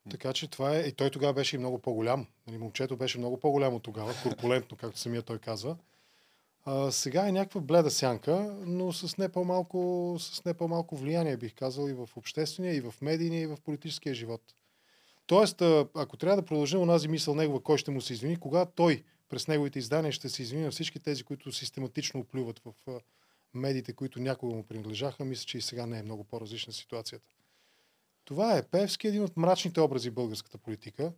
Така 0.10 0.34
че 0.34 0.48
това 0.48 0.76
е. 0.76 0.80
И 0.80 0.92
той 0.92 1.10
тогава 1.10 1.34
беше 1.34 1.56
и 1.56 1.60
много 1.60 1.80
по-голям. 1.80 2.28
Нали, 2.48 2.58
момчето 2.58 2.98
беше 2.98 3.18
много 3.18 3.40
по-голямо 3.40 3.80
тогава, 3.80 4.14
корпулентно, 4.24 4.78
както 4.78 5.00
самия 5.00 5.22
той 5.22 5.40
казва. 5.40 5.78
А, 6.72 6.92
сега 6.92 7.28
е 7.28 7.32
някаква 7.32 7.62
бледа 7.62 7.92
сянка, 7.92 8.56
но 8.66 8.94
с 8.94 9.18
не, 9.18 9.30
по-малко, 9.30 10.16
с 10.20 10.46
не 10.46 10.54
по-малко 10.54 10.96
влияние, 10.96 11.38
бих 11.38 11.56
казал, 11.56 11.90
и 11.90 11.94
в 11.94 12.10
обществения, 12.16 12.76
и 12.76 12.82
в 12.82 12.94
медийния, 13.02 13.42
и 13.42 13.48
в 13.48 13.58
политическия 13.66 14.16
живот. 14.16 14.42
Тоест, 15.26 15.62
ако 15.96 16.18
трябва 16.18 16.42
да 16.42 16.46
продължим 16.46 16.82
онази 16.82 17.08
мисъл 17.08 17.36
негова, 17.36 17.64
кой 17.64 17.78
ще 17.78 17.92
му 17.92 18.02
се 18.02 18.14
извини, 18.14 18.38
кога 18.38 18.66
той 18.66 19.04
през 19.30 19.48
неговите 19.48 19.80
издания 19.80 20.12
ще 20.12 20.30
се 20.30 20.42
извини 20.42 20.64
на 20.64 20.72
всички 20.72 21.00
тези, 21.00 21.24
които 21.24 21.52
систематично 21.52 22.20
оплюват 22.20 22.62
в 22.66 23.02
медиите, 23.54 23.94
които 23.94 24.20
някога 24.20 24.56
му 24.56 24.64
принадлежаха, 24.64 25.26
мисля, 25.26 25.46
че 25.46 25.58
и 25.58 25.62
сега 25.62 25.86
не 25.86 26.00
е 26.00 26.04
много 26.04 26.24
по-различна 26.24 26.74
ситуацията. 26.74 27.28
Това 28.26 28.58
е 28.58 28.64
Певски, 28.64 29.08
един 29.08 29.24
от 29.24 29.38
мрачните 29.38 29.82
образи 29.82 30.10
в 30.10 30.14
българската 30.14 30.58
политика. 30.58 31.14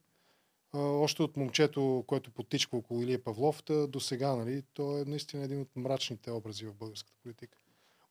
Още 0.73 1.23
от 1.23 1.37
момчето, 1.37 2.03
което 2.07 2.31
потичва 2.31 2.77
около 2.77 3.01
Илия 3.01 3.23
Павлов, 3.23 3.63
до 3.87 3.99
сега, 3.99 4.35
нали, 4.35 4.63
то 4.73 4.97
е 4.97 5.05
наистина 5.05 5.43
един 5.43 5.61
от 5.61 5.75
мрачните 5.75 6.31
образи 6.31 6.65
в 6.65 6.73
българската 6.73 7.17
политика. 7.23 7.57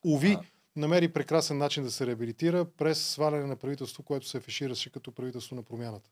Уви, 0.05 0.33
А. 0.33 0.43
намери 0.76 1.12
прекрасен 1.12 1.59
начин 1.59 1.83
да 1.85 1.90
се 1.90 2.07
реабилитира 2.07 2.64
през 2.64 3.07
сваляне 3.07 3.47
на 3.47 3.57
правителство, 3.57 4.02
което 4.02 4.29
се 4.29 4.38
афишираше 4.38 4.90
като 4.90 5.12
правителство 5.12 5.57
на 5.57 5.62
промяната. 5.62 6.11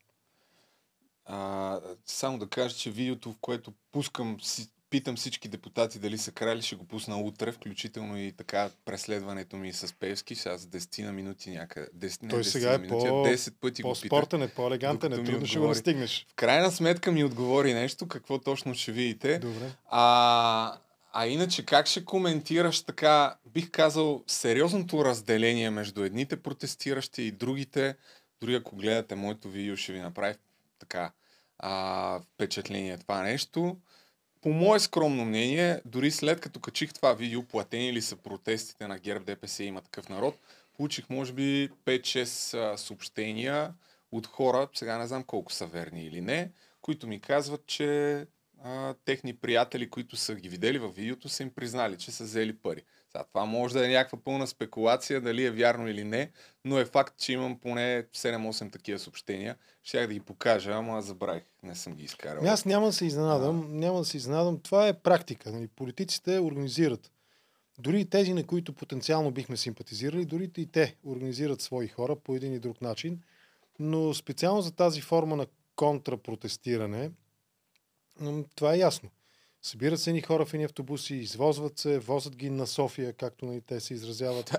А, 1.25 1.81
само 2.07 2.39
да 2.39 2.49
кажа, 2.49 2.77
че 2.77 2.91
видеото, 2.91 3.33
в 3.33 3.39
което 3.41 3.73
пускам, 3.93 4.41
си, 4.41 4.71
питам 4.91 5.17
всички 5.17 5.49
депутати 5.49 5.99
дали 5.99 6.19
са 6.19 6.33
крали, 6.33 6.63
ще 6.63 6.77
го 6.77 6.85
пусна 6.85 7.17
утре, 7.17 7.53
включително 7.53 8.19
и 8.19 8.33
така 8.33 8.71
преследването 8.85 9.57
ми 9.57 9.73
с 9.73 9.95
Певски, 9.95 10.35
сега 10.35 10.57
за 10.57 10.67
10 10.67 11.05
на 11.05 11.13
минути 11.13 11.51
някъде. 11.51 11.89
10, 11.97 12.23
не 12.23 12.29
Той 12.29 12.41
10 12.41 12.43
сега 12.43 12.75
е 12.75 12.79
минути, 12.79 13.09
по- 13.09 13.25
10 13.27 13.53
пъти 13.61 13.83
го 13.83 13.93
питах. 13.93 14.09
По-спортен 14.09 14.43
е, 14.43 14.49
по-елегантен 14.49 15.13
е, 15.13 15.25
трудно 15.25 15.47
ще 15.47 15.59
го 15.59 15.67
настигнеш. 15.67 16.27
В 16.31 16.35
крайна 16.35 16.71
сметка 16.71 17.13
ми 17.13 17.25
отговори 17.25 17.75
нещо, 17.75 18.09
какво 18.09 18.39
точно 18.39 18.75
ще 18.75 18.93
видите. 18.93 19.39
Добре. 19.39 19.71
А, 19.91 20.79
а 21.13 21.27
иначе 21.27 21.67
как 21.67 21.87
ще 21.87 22.05
коментираш 22.05 22.83
така, 22.83 23.37
бих 23.47 23.71
казал, 23.71 24.25
сериозното 24.27 25.05
разделение 25.05 25.71
между 25.71 26.05
едните 26.05 26.43
протестиращи 26.43 27.23
и 27.23 27.31
другите, 27.31 27.97
дори 28.41 28.55
ако 28.55 28.77
гледате 28.77 29.15
моето 29.15 29.49
видео, 29.49 29.77
ще 29.77 29.93
ви 29.93 30.01
направи 30.01 30.35
така 30.79 31.13
а, 31.59 32.21
впечатление 32.35 32.99
това 32.99 33.23
нещо. 33.23 33.77
По 34.43 34.49
мое 34.49 34.79
скромно 34.81 35.25
мнение, 35.25 35.81
дори 35.85 36.11
след 36.11 36.41
като 36.41 36.61
качих 36.61 36.93
това 36.93 37.15
видео, 37.15 37.43
платени 37.43 37.93
ли 37.93 38.03
са 38.03 38.17
протестите 38.17 38.87
на 38.87 38.99
ГЕРБ, 38.99 39.25
ДПС 39.25 39.65
и 39.65 39.67
има 39.67 39.81
такъв 39.81 40.09
народ, 40.09 40.39
получих 40.77 41.11
може 41.11 41.33
би 41.33 41.71
5-6 41.85 42.59
а, 42.59 42.77
съобщения 42.77 43.75
от 44.13 44.27
хора, 44.27 44.69
сега 44.75 44.99
не 44.99 45.07
знам 45.07 45.25
колко 45.25 45.53
са 45.53 45.67
верни 45.67 46.07
или 46.07 46.21
не, 46.21 46.51
които 46.81 47.07
ми 47.07 47.21
казват, 47.21 47.67
че 47.67 48.27
а, 48.65 48.95
техни 49.05 49.37
приятели, 49.37 49.91
които 49.91 50.17
са 50.17 50.35
ги 50.35 50.49
видели 50.49 50.79
във 50.79 50.97
видеото, 50.97 51.29
са 51.29 51.43
им 51.43 51.51
признали, 51.51 51.99
че 51.99 52.11
са 52.11 52.25
взели 52.25 52.57
пари. 52.57 52.83
Сега, 53.19 53.29
това 53.29 53.45
може 53.45 53.75
да 53.75 53.87
е 53.87 53.89
някаква 53.89 54.19
пълна 54.25 54.47
спекулация, 54.47 55.21
дали 55.21 55.45
е 55.45 55.51
вярно 55.51 55.89
или 55.89 56.05
не, 56.05 56.31
но 56.65 56.79
е 56.79 56.85
факт, 56.85 57.19
че 57.19 57.33
имам 57.33 57.59
поне 57.59 58.07
7-8 58.15 58.73
такива 58.73 58.99
съобщения. 58.99 59.57
Щях 59.83 60.07
да 60.07 60.15
ги 60.15 60.21
покажа, 60.21 60.73
ама 60.73 61.03
забравих, 61.03 61.43
не 61.63 61.75
съм 61.75 61.95
ги 61.95 62.05
изкарал. 62.05 62.43
Аз 62.47 62.65
няма 62.65 62.87
да 62.87 62.93
се 62.93 63.07
изненадам, 63.07 63.79
няма 63.79 63.99
да 63.99 64.05
се 64.05 64.17
изненадам. 64.17 64.61
Това 64.61 64.89
е 64.89 64.93
практика. 64.93 65.53
Нали? 65.53 65.69
Политиците 65.69 66.41
организират. 66.41 67.13
Дори 67.79 68.01
и 68.01 68.05
тези, 68.05 68.33
на 68.33 68.47
които 68.47 68.73
потенциално 68.73 69.31
бихме 69.31 69.57
симпатизирали, 69.57 70.25
дори 70.25 70.51
и 70.57 70.67
те 70.67 70.97
организират 71.05 71.61
свои 71.61 71.89
хора 71.89 72.17
по 72.17 72.35
един 72.35 72.55
и 72.55 72.59
друг 72.59 72.81
начин. 72.83 73.21
Но 73.79 74.15
специално 74.15 74.63
за 74.63 74.73
тази 74.73 75.01
форма 75.01 75.37
на 75.37 75.47
контрапротестиране, 75.77 77.11
това 78.55 78.75
е 78.75 78.79
ясно. 78.79 79.11
Събират 79.69 80.01
се 80.01 80.13
ни 80.13 80.21
хора 80.21 80.47
в 80.47 80.55
едни 80.55 80.65
автобуси, 80.65 81.15
извозват 81.15 81.79
се, 81.79 81.99
возят 81.99 82.37
ги 82.37 82.51
на 82.51 82.67
София, 82.67 83.13
както 83.13 83.47
нали, 83.47 83.61
те 83.61 83.81
се 83.81 83.95
изразяват. 83.95 84.57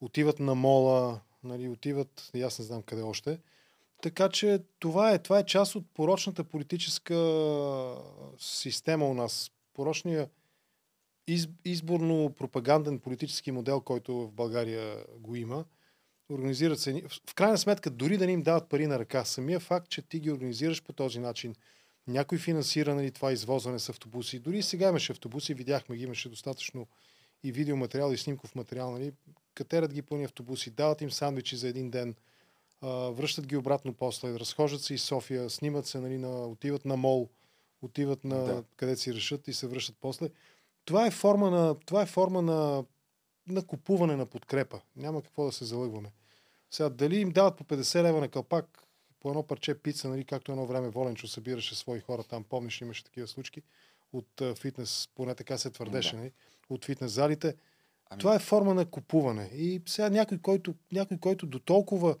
Отиват 0.00 0.40
на 0.40 0.54
мола, 0.54 1.20
нали, 1.44 1.68
отиват, 1.68 2.30
аз 2.44 2.58
не 2.58 2.64
знам 2.64 2.82
къде 2.82 3.02
още. 3.02 3.38
Така 4.02 4.28
че 4.28 4.62
това 4.78 5.12
е, 5.12 5.18
това 5.18 5.38
е 5.38 5.46
част 5.46 5.74
от 5.74 5.84
порочната 5.94 6.44
политическа 6.44 7.14
система 8.38 9.06
у 9.06 9.14
нас. 9.14 9.50
Порочния 9.74 10.28
из, 11.26 11.48
изборно-пропаганден 11.64 12.98
политически 12.98 13.52
модел, 13.52 13.80
който 13.80 14.14
в 14.14 14.32
България 14.32 15.04
го 15.18 15.36
има. 15.36 15.64
Организират 16.32 16.80
се. 16.80 17.02
в 17.30 17.34
крайна 17.34 17.58
сметка, 17.58 17.90
дори 17.90 18.16
да 18.16 18.26
не 18.26 18.32
им 18.32 18.42
дават 18.42 18.68
пари 18.68 18.86
на 18.86 18.98
ръка, 18.98 19.24
самия 19.24 19.60
факт, 19.60 19.88
че 19.88 20.02
ти 20.02 20.20
ги 20.20 20.30
организираш 20.30 20.82
по 20.82 20.92
този 20.92 21.18
начин, 21.18 21.54
някой 22.08 22.38
финансира 22.38 22.94
нали, 22.94 23.10
това 23.10 23.32
извозване 23.32 23.78
с 23.78 23.88
автобуси. 23.88 24.38
Дори 24.38 24.58
и 24.58 24.62
сега 24.62 24.88
имаше 24.88 25.12
автобуси, 25.12 25.54
видяхме 25.54 25.96
ги, 25.96 26.04
имаше 26.04 26.28
достатъчно 26.28 26.86
и 27.44 27.52
видеоматериал, 27.52 28.12
и 28.12 28.18
снимков 28.18 28.54
материал. 28.54 28.90
Нали. 28.90 29.12
Катерят 29.54 29.94
ги 29.94 30.02
пълни 30.02 30.24
автобуси, 30.24 30.70
дават 30.70 31.00
им 31.00 31.10
сандвичи 31.10 31.56
за 31.56 31.68
един 31.68 31.90
ден, 31.90 32.14
а, 32.80 32.88
връщат 32.88 33.46
ги 33.46 33.56
обратно 33.56 33.94
после, 33.94 34.34
разхождат 34.34 34.82
се 34.82 34.94
из 34.94 35.02
София, 35.02 35.50
снимат 35.50 35.86
се, 35.86 36.00
нали, 36.00 36.18
на, 36.18 36.46
отиват 36.46 36.84
на 36.84 36.96
мол, 36.96 37.28
отиват 37.82 38.24
на 38.24 38.44
Да. 38.44 38.64
къде 38.76 38.96
си 38.96 39.14
решат 39.14 39.48
и 39.48 39.52
се 39.52 39.66
връщат 39.66 39.96
после. 40.00 40.28
Това 40.84 41.06
е 41.06 41.10
форма 41.10 41.50
на, 41.50 41.74
това 41.74 42.02
е 42.02 42.06
форма 42.06 42.42
на, 42.42 42.84
на 43.48 43.66
купуване 43.66 44.16
на 44.16 44.26
подкрепа. 44.26 44.80
Няма 44.96 45.22
какво 45.22 45.44
да 45.44 45.52
се 45.52 45.64
залъгваме. 45.64 46.12
Сега, 46.70 46.88
дали 46.88 47.16
им 47.16 47.30
дават 47.30 47.56
по 47.56 47.64
50 47.64 48.02
лева 48.02 48.20
на 48.20 48.28
кълпак, 48.28 48.82
по 49.20 49.28
едно 49.28 49.42
парче 49.42 49.74
пица, 49.74 50.08
нали, 50.08 50.24
както 50.24 50.52
едно 50.52 50.66
време 50.66 50.88
Воленчо 50.88 51.28
събираше 51.28 51.74
свои 51.74 52.00
хора 52.00 52.22
там, 52.24 52.44
помниш, 52.44 52.80
имаше 52.80 53.04
такива 53.04 53.26
случки 53.26 53.62
от 54.12 54.42
фитнес, 54.58 55.08
поне 55.14 55.34
така 55.34 55.58
се 55.58 55.70
твърдеше, 55.70 56.10
Да. 56.10 56.16
нали, 56.16 56.32
от 56.70 56.84
фитнес 56.84 57.12
залите. 57.12 57.56
Ами- 58.10 58.20
Това 58.20 58.34
е 58.34 58.38
форма 58.38 58.74
на 58.74 58.86
купуване. 58.86 59.50
И 59.54 59.82
сега 59.86 60.10
някой, 60.10 60.38
който, 60.38 60.74
някой, 60.92 61.18
който 61.18 61.46
до 61.46 61.58
толкова 61.58 62.16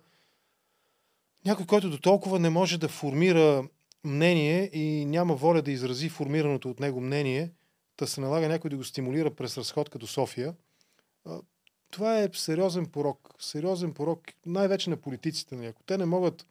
някой, 1.44 1.66
който 1.66 1.90
до 1.90 1.98
толкова 1.98 2.38
не 2.38 2.50
може 2.50 2.78
да 2.78 2.88
формира 2.88 3.68
мнение 4.04 4.70
и 4.72 5.04
няма 5.04 5.34
воля 5.34 5.62
да 5.62 5.70
изрази 5.70 6.08
формираното 6.08 6.70
от 6.70 6.80
него 6.80 7.00
мнение, 7.00 7.52
да 7.98 8.06
се 8.06 8.20
налага 8.20 8.48
някой 8.48 8.70
да 8.70 8.76
го 8.76 8.84
стимулира 8.84 9.34
през 9.34 9.58
разходка 9.58 9.98
до 9.98 10.06
София, 10.06 10.54
това 11.90 12.18
е 12.22 12.28
сериозен 12.32 12.86
порок. 12.86 13.34
Сериозен 13.38 13.94
порок, 13.94 14.20
най-вече 14.46 14.90
на 14.90 14.96
политиците. 14.96 15.54
нали. 15.56 15.66
Ако 15.66 15.82
те 15.82 15.98
не 15.98 16.04
могат 16.06 16.46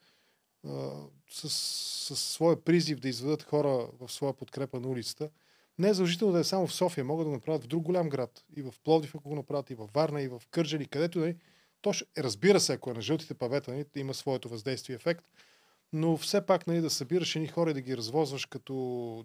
с, 1.29 1.49
с 1.49 2.15
своя 2.15 2.63
призив 2.63 2.99
да 2.99 3.09
изведат 3.09 3.43
хора 3.43 3.87
в 3.99 4.11
своя 4.11 4.33
подкрепа 4.33 4.79
на 4.79 4.87
улицата, 4.87 5.29
не 5.79 5.89
е 5.89 5.93
задължително 5.93 6.33
да 6.33 6.39
е 6.39 6.43
само 6.43 6.67
в 6.67 6.73
София, 6.73 7.03
могат 7.03 7.27
да 7.27 7.31
направят 7.31 7.63
в 7.63 7.67
друг 7.67 7.83
голям 7.83 8.09
град. 8.09 8.43
И 8.55 8.61
в 8.61 8.73
Пловдив, 8.83 9.15
ако 9.15 9.29
го 9.29 9.35
направят, 9.35 9.69
и 9.69 9.75
в 9.75 9.89
Варна, 9.93 10.21
и 10.21 10.27
в 10.27 10.41
Кърджали, 10.51 10.85
където 10.85 11.19
нали, 11.19 11.35
то 11.81 11.93
ще, 11.93 12.05
разбира 12.17 12.59
се, 12.59 12.73
ако 12.73 12.89
е 12.89 12.93
на 12.93 13.01
жълтите 13.01 13.33
павета, 13.33 13.71
нали, 13.71 13.85
има 13.95 14.13
своето 14.13 14.49
въздействие 14.49 14.93
и 14.93 14.95
ефект, 14.95 15.25
но 15.93 16.17
все 16.17 16.45
пак 16.45 16.67
нали, 16.67 16.81
да 16.81 16.89
събираш 16.89 17.35
едни 17.35 17.47
хора 17.47 17.71
и 17.71 17.73
да 17.73 17.81
ги 17.81 17.97
развозваш 17.97 18.45
като 18.45 18.73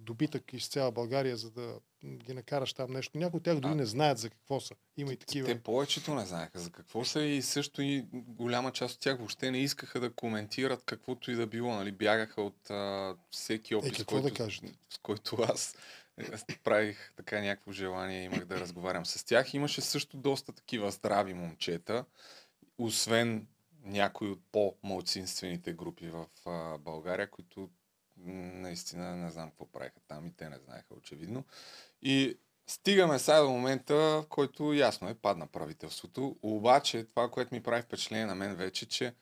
добитък 0.02 0.52
из 0.52 0.69
цяла 0.69 0.92
България, 0.92 1.37
за 1.37 1.50
да 1.50 1.75
ги 2.04 2.35
накараш 2.35 2.73
там 2.73 2.92
нещо. 2.92 3.19
Някои 3.19 3.38
от 3.38 3.45
тях 3.45 3.61
дори 3.61 3.73
А. 3.73 3.75
не 3.75 3.87
знаят 3.87 4.19
за 4.19 4.31
какво 4.31 4.61
са. 4.61 4.75
Има 4.97 5.12
и 5.12 5.16
такива. 5.16 5.49
Те 5.49 5.61
повечето 5.61 6.14
не 6.14 6.26
знаеха 6.26 6.59
за 6.59 6.71
какво 6.71 7.04
са 7.04 7.23
и 7.23 7.42
също 7.42 7.83
и 7.83 8.04
голяма 8.12 8.73
част 8.73 8.95
от 8.95 9.00
тях 9.00 9.19
въобще 9.19 9.50
не 9.50 9.59
искаха 9.59 10.00
да 10.00 10.12
коментират 10.12 10.83
каквото 10.85 11.31
и 11.31 11.35
да 11.35 11.47
било. 11.47 11.75
Нали? 11.75 11.92
Бягаха 11.92 12.42
от 12.42 12.71
а, 12.71 13.14
всеки 13.31 13.75
опит, 13.75 14.00
Е, 14.00 14.04
който, 14.04 14.28
да 14.28 14.35
кажат? 14.35 14.64
с 14.90 14.99
който 14.99 15.37
аз 15.49 15.76
е, 16.19 16.57
правих 16.64 17.12
така 17.16 17.40
някакво 17.40 17.73
желание, 17.73 18.25
имах 18.25 18.45
да 18.45 18.61
разговарям 18.61 19.07
с 19.07 19.25
тях. 19.25 19.54
Имаше 19.54 19.81
също 19.81 20.16
доста 20.16 20.52
такива 20.52 20.90
здрави 20.90 21.35
момчета, 21.35 22.04
освен 22.78 23.47
някои 23.85 24.31
от 24.31 24.41
по-малцинствените 24.53 25.73
групи 25.73 26.09
в 26.09 26.27
а, 26.47 26.79
България, 26.79 27.31
които 27.31 27.71
наистина 28.17 29.17
не 29.17 29.31
знам 29.31 29.51
какво 29.51 29.67
правиха 29.67 30.01
там 30.09 30.27
и 30.27 30.33
те 30.37 30.49
не 30.49 30.59
знаеха 30.59 30.95
очевидно. 30.95 31.45
И 32.03 32.39
стигаме 32.67 33.19
сега 33.19 33.41
до 33.41 33.51
момента, 33.51 33.95
в 33.95 34.25
който 34.29 34.73
ясно 34.73 35.09
е, 35.09 35.15
падна 35.15 35.47
правителството. 35.47 36.37
Обаче 36.43 37.05
това, 37.05 37.31
което 37.31 37.55
ми 37.55 37.62
прави 37.62 37.83
впечатление 37.83 38.27
на 38.27 38.35
мен 38.35 38.55
вече, 38.55 38.89
че 38.89 39.15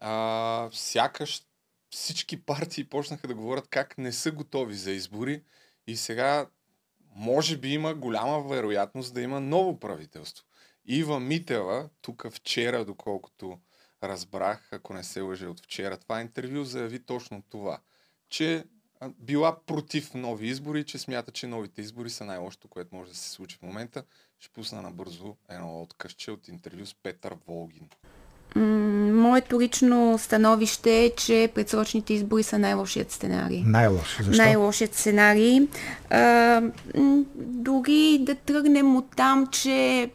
а, 0.00 0.68
сякаш 0.72 1.42
всички 1.90 2.44
партии 2.44 2.88
почнаха 2.88 3.28
да 3.28 3.34
говорят 3.34 3.68
как 3.68 3.98
не 3.98 4.12
са 4.12 4.32
готови 4.32 4.74
за 4.74 4.90
избори 4.90 5.42
и 5.86 5.96
сега 5.96 6.46
може 7.14 7.56
би 7.56 7.72
има 7.72 7.94
голяма 7.94 8.48
вероятност 8.48 9.14
да 9.14 9.20
има 9.20 9.40
ново 9.40 9.80
правителство. 9.80 10.46
Ива 10.84 11.20
Митева, 11.20 11.88
тук 12.02 12.26
вчера, 12.30 12.84
доколкото 12.84 13.58
разбрах, 14.02 14.72
ако 14.72 14.94
не 14.94 15.04
се 15.04 15.20
лъжа 15.20 15.50
от 15.50 15.60
вчера, 15.60 15.96
това 15.96 16.20
интервю 16.20 16.64
заяви 16.64 16.98
точно 16.98 17.42
това, 17.50 17.80
че 18.28 18.64
била 19.08 19.60
против 19.66 20.14
нови 20.14 20.46
избори, 20.46 20.84
че 20.84 20.98
смята, 20.98 21.32
че 21.32 21.46
новите 21.46 21.80
избори 21.80 22.10
са 22.10 22.24
най-лошото, 22.24 22.68
което 22.68 22.94
може 22.94 23.10
да 23.10 23.16
се 23.16 23.30
случи 23.30 23.56
в 23.56 23.62
момента. 23.62 24.04
Ще 24.38 24.52
пусна 24.52 24.82
набързо 24.82 25.36
едно 25.48 25.82
откъсче 25.82 26.30
от 26.30 26.48
интервю 26.48 26.86
с 26.86 26.94
Петър 26.94 27.36
Волгин. 27.46 27.88
Моето 28.56 29.60
лично 29.60 30.18
становище 30.18 31.04
е, 31.04 31.10
че 31.10 31.48
предсрочните 31.54 32.14
избори 32.14 32.42
са 32.42 32.58
най-лошият 32.58 33.12
сценарий. 33.12 33.62
Най-лош. 33.66 34.16
Защо? 34.22 34.42
Най-лошият 34.42 34.94
сценарий. 34.94 35.68
А, 36.10 36.62
дори 37.36 38.18
да 38.20 38.34
тръгнем 38.34 38.96
от 38.96 39.06
там, 39.16 39.46
че 39.46 40.10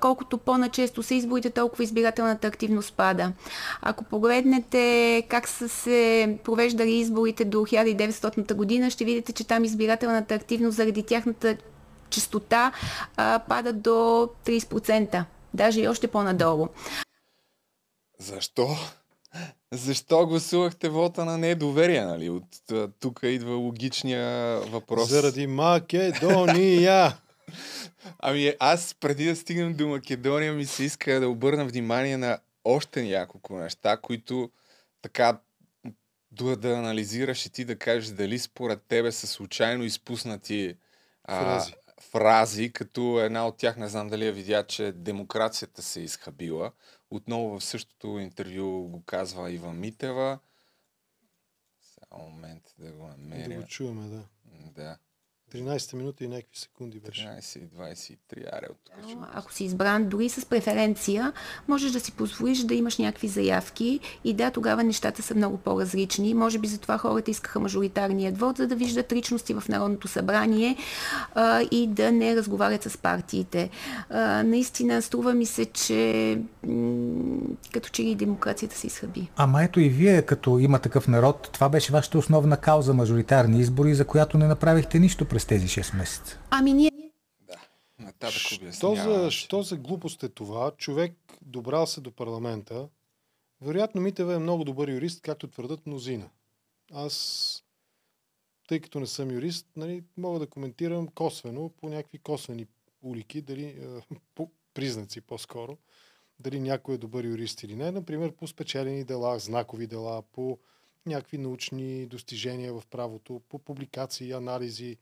колкото 0.00 0.38
по-начесто 0.38 1.02
са 1.02 1.14
изборите, 1.14 1.50
толкова 1.50 1.84
избирателната 1.84 2.46
активност 2.46 2.94
пада. 2.94 3.32
Ако 3.82 4.04
погледнете 4.04 5.22
как 5.28 5.48
са 5.48 5.68
се 5.68 6.36
провеждали 6.44 6.90
изборите 6.90 7.44
до 7.44 7.58
1900 7.58 8.54
година, 8.54 8.90
ще 8.90 9.04
видите, 9.04 9.32
че 9.32 9.44
там 9.44 9.64
избирателната 9.64 10.34
активност 10.34 10.76
заради 10.76 11.02
тяхната 11.02 11.56
частота 12.10 12.72
пада 13.48 13.72
до 13.72 13.90
30%, 14.46 15.24
даже 15.54 15.80
и 15.80 15.88
още 15.88 16.06
по-надолу. 16.06 16.68
Защо? 18.18 18.76
Защо 19.72 20.26
гласувахте 20.26 20.88
вота 20.88 21.24
на 21.24 21.38
недоверие, 21.38 22.04
нали? 22.04 22.30
От 22.30 22.44
тук 23.00 23.20
идва 23.22 23.54
логичния 23.54 24.58
въпрос. 24.60 25.08
Заради 25.08 25.46
Македония! 25.46 27.16
Ами 28.18 28.54
аз 28.60 28.94
преди 28.94 29.24
да 29.24 29.36
стигнем 29.36 29.74
до 29.74 29.88
Македония 29.88 30.52
ми 30.52 30.66
се 30.66 30.84
иска 30.84 31.20
да 31.20 31.28
обърна 31.28 31.64
внимание 31.64 32.16
на 32.16 32.38
още 32.64 33.02
няколко 33.02 33.58
неща, 33.58 33.96
които 33.96 34.50
така 35.02 35.38
да, 36.32 36.56
да 36.56 36.72
анализираш 36.72 37.46
и 37.46 37.50
ти 37.50 37.64
да 37.64 37.78
кажеш 37.78 38.08
дали 38.08 38.38
според 38.38 38.82
тебе 38.88 39.12
са 39.12 39.26
случайно 39.26 39.84
изпуснати 39.84 40.76
а, 41.24 41.40
Фрази. 41.40 41.74
фрази, 42.12 42.72
като 42.72 43.20
една 43.20 43.46
от 43.46 43.56
тях, 43.56 43.76
не 43.76 43.88
знам 43.88 44.08
дали 44.08 44.26
я 44.26 44.32
видя, 44.32 44.66
че 44.66 44.92
демокрацията 44.92 45.82
се 45.82 46.00
е 46.00 46.04
изхабила. 46.04 46.72
Отново 47.10 47.58
в 47.58 47.64
същото 47.64 48.06
интервю 48.18 48.88
го 48.88 49.02
казва 49.02 49.50
Ива 49.50 49.72
Митева. 49.72 50.38
Сега 51.80 52.22
момент 52.22 52.74
да 52.78 52.92
го 52.92 53.06
Да 53.08 53.16
намеря. 53.16 53.60
го 53.60 53.66
чуваме, 53.66 54.08
да. 54.08 54.24
Да. 54.72 54.98
13 55.54 55.94
минути 55.94 56.24
и 56.24 56.28
някакви 56.28 56.58
секунди 56.58 57.00
беше. 57.00 57.22
13 57.22 57.58
и 57.58 57.68
23, 57.68 58.16
аре 58.52 58.66
от 58.70 58.76
тук. 58.84 59.10
ще 59.10 59.18
Ако 59.34 59.52
си 59.52 59.64
избран 59.64 60.08
дори 60.08 60.28
с 60.28 60.46
преференция, 60.46 61.32
можеш 61.68 61.90
да 61.90 62.00
си 62.00 62.12
позволиш 62.12 62.58
да 62.58 62.74
имаш 62.74 62.98
някакви 62.98 63.28
заявки 63.28 64.00
и 64.24 64.34
да, 64.34 64.50
тогава 64.50 64.84
нещата 64.84 65.22
са 65.22 65.34
много 65.34 65.56
по-различни. 65.56 66.34
Може 66.34 66.58
би 66.58 66.68
затова 66.68 66.98
хората 66.98 67.30
искаха 67.30 67.60
мажоритарният 67.60 68.38
вод, 68.38 68.56
за 68.56 68.66
да 68.66 68.76
виждат 68.76 69.12
личности 69.12 69.54
в 69.54 69.62
Народното 69.68 70.08
събрание 70.08 70.76
а, 71.34 71.62
и 71.70 71.86
да 71.86 72.12
не 72.12 72.36
разговарят 72.36 72.82
с 72.82 72.98
партиите. 72.98 73.70
А, 74.10 74.42
наистина, 74.42 75.02
струва 75.02 75.34
ми 75.34 75.46
се, 75.46 75.64
че 75.64 76.40
м- 76.66 77.38
като 77.72 77.88
че 77.88 78.02
ли 78.02 78.14
демокрацията 78.14 78.76
се 78.76 78.86
изхъби. 78.86 79.28
Ама 79.36 79.64
ето 79.64 79.80
и 79.80 79.88
вие, 79.88 80.22
като 80.22 80.58
има 80.58 80.78
такъв 80.78 81.08
народ, 81.08 81.50
това 81.52 81.68
беше 81.68 81.92
вашата 81.92 82.18
основна 82.18 82.56
кауза 82.56 82.94
мажоритарни 82.94 83.60
избори, 83.60 83.94
за 83.94 84.04
която 84.04 84.38
не 84.38 84.46
направихте 84.46 84.98
нищо 84.98 85.24
през 85.24 85.37
тези 85.44 85.66
6 85.66 85.96
месеца. 85.96 86.38
Ами 86.50 86.72
ние 86.72 86.90
Нататък 87.98 88.40
Що 88.72 88.94
за, 88.94 89.30
що 89.30 89.62
за 89.62 89.76
глупост 89.76 90.22
е 90.22 90.28
това? 90.28 90.70
Човек 90.76 91.12
добрал 91.42 91.86
се 91.86 92.00
до 92.00 92.12
парламента. 92.12 92.88
Вероятно 93.60 94.00
Митева 94.00 94.34
е 94.34 94.38
много 94.38 94.64
добър 94.64 94.88
юрист, 94.88 95.22
както 95.22 95.48
твърдат 95.48 95.86
мнозина. 95.86 96.30
Аз, 96.92 97.64
тъй 98.68 98.80
като 98.80 99.00
не 99.00 99.06
съм 99.06 99.30
юрист, 99.30 99.66
нали, 99.76 100.04
мога 100.16 100.38
да 100.38 100.46
коментирам 100.46 101.08
косвено, 101.08 101.68
по 101.68 101.88
някакви 101.88 102.18
косвени 102.18 102.66
улики, 103.02 103.42
дали, 103.42 103.64
е, 103.64 104.00
по 104.34 104.50
признаци 104.74 105.20
по-скоро, 105.20 105.78
дали 106.40 106.60
някой 106.60 106.94
е 106.94 106.98
добър 106.98 107.24
юрист 107.24 107.62
или 107.62 107.76
не. 107.76 107.90
Например, 107.90 108.32
по 108.32 108.46
спечелени 108.46 109.04
дела, 109.04 109.38
знакови 109.38 109.86
дела, 109.86 110.22
по 110.22 110.58
някакви 111.06 111.38
научни 111.38 112.06
достижения 112.06 112.74
в 112.74 112.82
правото, 112.90 113.42
по 113.48 113.58
публикации, 113.58 114.32
анализи, 114.32 114.96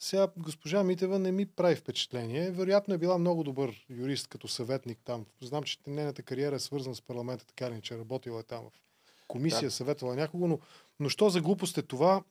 сега 0.00 0.28
госпожа 0.36 0.84
Митева 0.84 1.18
не 1.18 1.32
ми 1.32 1.46
прави 1.46 1.76
впечатление. 1.76 2.50
Вероятно 2.50 2.94
е 2.94 2.98
била 2.98 3.18
много 3.18 3.44
добър 3.44 3.86
юрист 3.90 4.28
като 4.28 4.48
съветник 4.48 4.98
там. 5.04 5.26
Знам, 5.40 5.62
че 5.62 5.78
нейната 5.86 6.22
кариера 6.22 6.56
е 6.56 6.58
свързана 6.58 6.94
с 6.94 7.02
парламента, 7.02 7.46
така 7.46 7.66
или 7.66 7.72
иначе 7.72 7.98
работила 7.98 8.40
е 8.40 8.42
там 8.42 8.64
в 8.64 8.80
комисия, 9.28 9.68
Да. 9.68 9.70
съветвала 9.70 10.14
някого, 10.14 10.48
но, 10.48 10.58
но 11.00 11.08
що 11.08 11.30
за 11.30 11.40
глупост 11.40 11.78
е 11.78 11.82
това, 11.82 12.22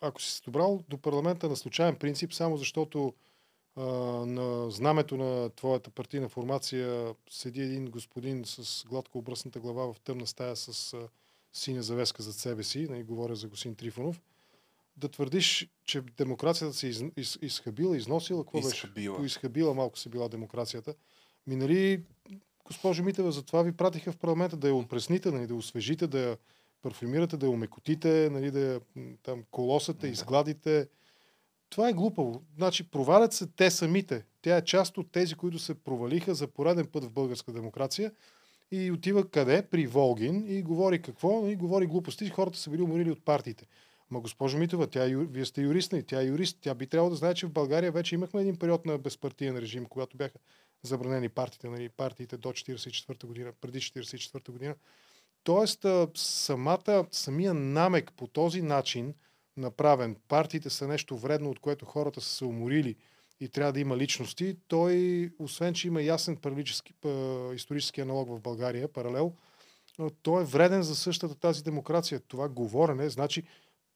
ако 0.00 0.22
си 0.22 0.32
се 0.32 0.42
добрал 0.44 0.82
до 0.88 0.98
парламента 0.98 1.48
на 1.48 1.56
случайен 1.56 1.96
принцип, 1.96 2.32
само 2.32 2.56
защото 2.56 3.14
а, 3.76 3.82
на 4.26 4.70
знамето 4.70 5.16
на 5.16 5.50
твоята 5.50 5.90
партийна 5.90 6.28
формация 6.28 7.14
седи 7.30 7.62
един 7.62 7.90
господин 7.90 8.44
с 8.44 8.84
гладко 8.88 9.18
обръсната 9.18 9.60
глава 9.60 9.92
в 9.92 10.00
тъмна 10.00 10.26
стая 10.26 10.56
с 10.56 10.94
а, 10.94 11.08
синя 11.52 11.82
завеска 11.82 12.22
зад 12.22 12.34
себе 12.34 12.62
си, 12.62 12.86
нали, 12.90 13.02
говоря 13.02 13.36
за 13.36 13.48
господин 13.48 13.76
Трифонов, 13.76 14.20
да 14.98 15.08
твърдиш, 15.08 15.68
че 15.84 16.00
демокрацията 16.00 16.74
се 16.74 16.86
из, 16.88 17.02
из, 17.16 17.38
изхабила, 17.42 17.96
износила, 17.96 18.44
какво 18.44 18.58
Изхабила. 18.58 19.18
беше? 19.18 19.26
Изхабила 19.26 19.74
малко 19.74 19.98
се 19.98 20.08
била 20.08 20.28
демокрацията. 20.28 20.94
Ми 21.46 21.56
нали, 21.56 22.02
госпожо 22.64 23.02
Митева, 23.04 23.32
затова 23.32 23.62
ви 23.62 23.72
пратиха 23.72 24.12
в 24.12 24.16
парламента 24.16 24.56
да 24.56 24.68
я 24.68 24.74
опресните, 24.74 25.30
нали, 25.30 25.46
да 25.46 25.54
я 25.54 25.58
освежите, 25.58 26.06
да 26.06 26.18
я 26.20 26.36
парфюмирате, 26.82 27.36
да 27.36 27.46
я 27.46 27.52
умекотите, 27.52 28.30
нали, 28.32 28.50
да 28.50 28.60
я 28.60 28.80
там 29.22 29.44
колосате, 29.50 30.06
Да. 30.06 30.12
изгладите. 30.12 30.88
Това 31.70 31.88
е 31.88 31.92
глупаво. 31.92 32.42
Значи 32.56 32.90
провалят 32.90 33.32
се 33.32 33.46
те 33.46 33.70
самите. 33.70 34.24
Тя 34.42 34.56
е 34.56 34.64
част 34.64 34.98
от 34.98 35.12
тези, 35.12 35.34
които 35.34 35.58
се 35.58 35.74
провалиха 35.74 36.34
за 36.34 36.46
пореден 36.46 36.86
път 36.86 37.04
в 37.04 37.10
българска 37.10 37.52
демокрация 37.52 38.12
и 38.70 38.90
отива 38.90 39.28
къде? 39.28 39.62
При 39.62 39.86
Волгин 39.86 40.44
и 40.48 40.62
говори 40.62 41.02
какво? 41.02 41.48
И 41.48 41.56
говори 41.56 41.86
глупости. 41.86 42.28
Хората 42.28 42.58
са 42.58 42.70
били 42.70 42.82
уморили 42.82 43.10
от 43.10 43.24
партиите. 43.24 43.66
Ма 44.10 44.20
госпожо 44.20 44.58
Митова, 44.58 44.86
тя 44.86 45.04
вие 45.30 45.44
сте 45.44 45.60
юрист, 45.60 45.92
нали? 45.92 46.02
тя 46.02 46.22
е 46.22 46.26
юрист. 46.26 46.58
Тя 46.60 46.74
би 46.74 46.86
трябвало 46.86 47.10
да 47.10 47.16
знае, 47.16 47.34
че 47.34 47.46
в 47.46 47.52
България 47.52 47.92
вече 47.92 48.14
имахме 48.14 48.40
един 48.40 48.56
период 48.56 48.86
на 48.86 48.98
безпартиен 48.98 49.58
режим, 49.58 49.86
когато 49.86 50.16
бяха 50.16 50.38
забранени 50.82 51.28
партиите, 51.28 51.68
нали? 51.68 51.88
партиите 51.88 52.36
до 52.36 52.48
1944 52.48 53.26
година, 53.26 53.52
преди 53.60 53.80
1944 53.80 54.50
година. 54.50 54.74
Тоест, 55.44 55.86
самата, 56.14 57.06
самия 57.10 57.54
намек 57.54 58.12
по 58.16 58.26
този 58.26 58.62
начин 58.62 59.14
направен, 59.56 60.16
партиите 60.28 60.70
са 60.70 60.88
нещо 60.88 61.16
вредно, 61.16 61.50
от 61.50 61.58
което 61.58 61.86
хората 61.86 62.20
са 62.20 62.28
се 62.28 62.44
уморили 62.44 62.96
и 63.40 63.48
трябва 63.48 63.72
да 63.72 63.80
има 63.80 63.96
личности, 63.96 64.56
той, 64.68 65.30
освен 65.38 65.74
че 65.74 65.88
има 65.88 66.02
ясен 66.02 66.38
исторически 67.54 68.00
аналог 68.00 68.28
в 68.28 68.40
България, 68.40 68.92
паралел, 68.92 69.32
той 70.22 70.42
е 70.42 70.46
вреден 70.46 70.82
за 70.82 70.96
същата 70.96 71.34
тази 71.34 71.64
демокрация. 71.64 72.20
Това 72.20 72.48
говорене, 72.48 73.08
значи, 73.08 73.42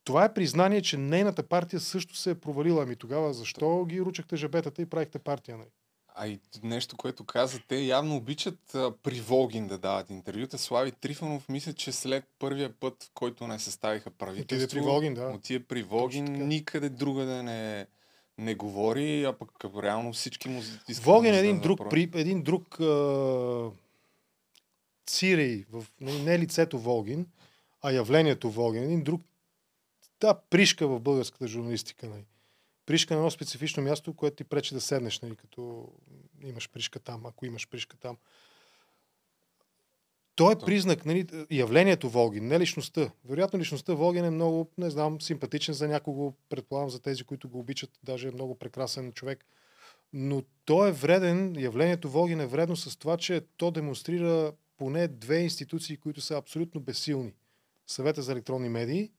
това 0.04 0.24
е 0.24 0.34
признание, 0.34 0.82
че 0.82 0.96
нейната 0.96 1.42
партия 1.42 1.80
също 1.80 2.16
се 2.16 2.30
е 2.30 2.34
провалила. 2.34 2.82
Ами 2.82 2.96
тогава 2.96 3.34
защо 3.34 3.84
ги 3.84 4.00
ручахте 4.00 4.36
жабетата 4.36 4.82
и 4.82 4.86
правихте 4.86 5.18
партия? 5.18 5.56
Нали? 5.56 5.68
А 6.14 6.28
и 6.28 6.40
нещо, 6.62 6.96
което 6.96 7.24
каза, 7.24 7.60
те 7.68 7.76
явно 7.76 8.16
обичат 8.16 8.74
а, 8.74 8.92
при 9.02 9.20
Волгин 9.20 9.68
да 9.68 9.78
дават 9.78 10.10
интервюта. 10.10 10.58
Слави 10.58 10.92
Трифонов 10.92 11.48
мисля, 11.48 11.72
че 11.72 11.92
след 11.92 12.24
първия 12.38 12.72
път, 12.80 13.04
в 13.04 13.10
който 13.14 13.46
не 13.46 13.58
съставиха 13.58 14.10
правителство, 14.10 14.56
Отиде 14.56 14.80
при 14.80 14.80
Волгин, 14.80 15.14
да. 15.14 15.32
отиде 15.34 15.64
при 15.64 15.82
Волгин, 15.82 16.48
никъде 16.48 16.88
друга 16.88 17.24
да 17.24 17.42
не, 17.42 17.86
не 18.38 18.54
говори, 18.54 19.24
а 19.24 19.32
пък 19.32 19.50
реално 19.82 20.12
всички 20.12 20.48
му 20.48 20.62
Волгин 21.02 21.30
да 21.30 21.36
е 21.36 21.40
един 21.40 21.56
зададат 21.56 21.76
друг, 21.76 21.90
при, 21.90 22.10
един 22.14 22.42
друг 22.42 22.80
а, 22.80 23.70
цирей, 25.06 25.64
в, 25.72 25.84
не, 26.00 26.18
не 26.18 26.38
лицето 26.38 26.78
Волгин, 26.78 27.26
а 27.82 27.90
явлението 27.92 28.50
Волгин. 28.50 28.82
Един 28.82 29.02
друг, 29.02 29.22
да, 30.22 30.35
пришка 30.35 30.88
в 30.88 31.00
българската 31.00 31.48
журналистика. 31.48 32.08
Нали. 32.08 32.24
Пришка 32.87 33.14
на 33.14 33.20
едно 33.20 33.30
специфично 33.30 33.82
място, 33.82 34.14
което 34.14 34.37
ти 34.37 34.44
пречи 34.44 34.74
да 34.74 34.80
седнеш, 34.80 35.20
нали, 35.20 35.37
като 35.37 35.88
имаш 36.44 36.70
пришка 36.70 37.00
там, 37.00 37.26
ако 37.26 37.46
имаш 37.46 37.68
пришка 37.68 37.96
там. 37.96 38.16
То 40.35 40.50
е 40.52 40.58
признак, 40.58 41.06
нали, 41.06 41.46
явлението 41.50 42.11
Волгин, 42.11 42.46
не 42.46 42.61
личността. 42.61 43.11
Вероятно 43.24 43.58
личността 43.58 43.94
Волгин 43.94 44.24
е 44.24 44.30
много, 44.30 44.70
не 44.78 44.90
знам, 44.90 45.20
симпатичен 45.20 45.74
за 45.74 45.88
някого, 45.88 46.35
предполагам 46.48 46.90
за 46.90 47.00
тези, 47.00 47.24
които 47.24 47.48
го 47.48 47.58
обичат, 47.58 47.90
даже 48.02 48.28
е 48.28 48.32
много 48.32 48.58
прекрасен 48.58 49.12
човек. 49.12 49.44
Но 50.12 50.42
то 50.64 50.87
е 50.87 50.92
вреден, 50.92 51.56
явлението 51.58 52.11
Волгин 52.11 52.40
е 52.40 52.46
вредно 52.46 52.76
с 52.76 52.96
това, 52.96 53.16
че 53.16 53.40
то 53.56 53.70
демонстрира 53.70 54.52
поне 54.76 55.08
две 55.08 55.38
институции, 55.38 55.96
които 55.96 56.20
са 56.20 56.37
абсолютно 56.37 56.80
безсилни. 56.80 57.32
Съвета 57.87 58.22
за 58.22 58.32
електронни 58.32 58.68
медии 58.68 59.11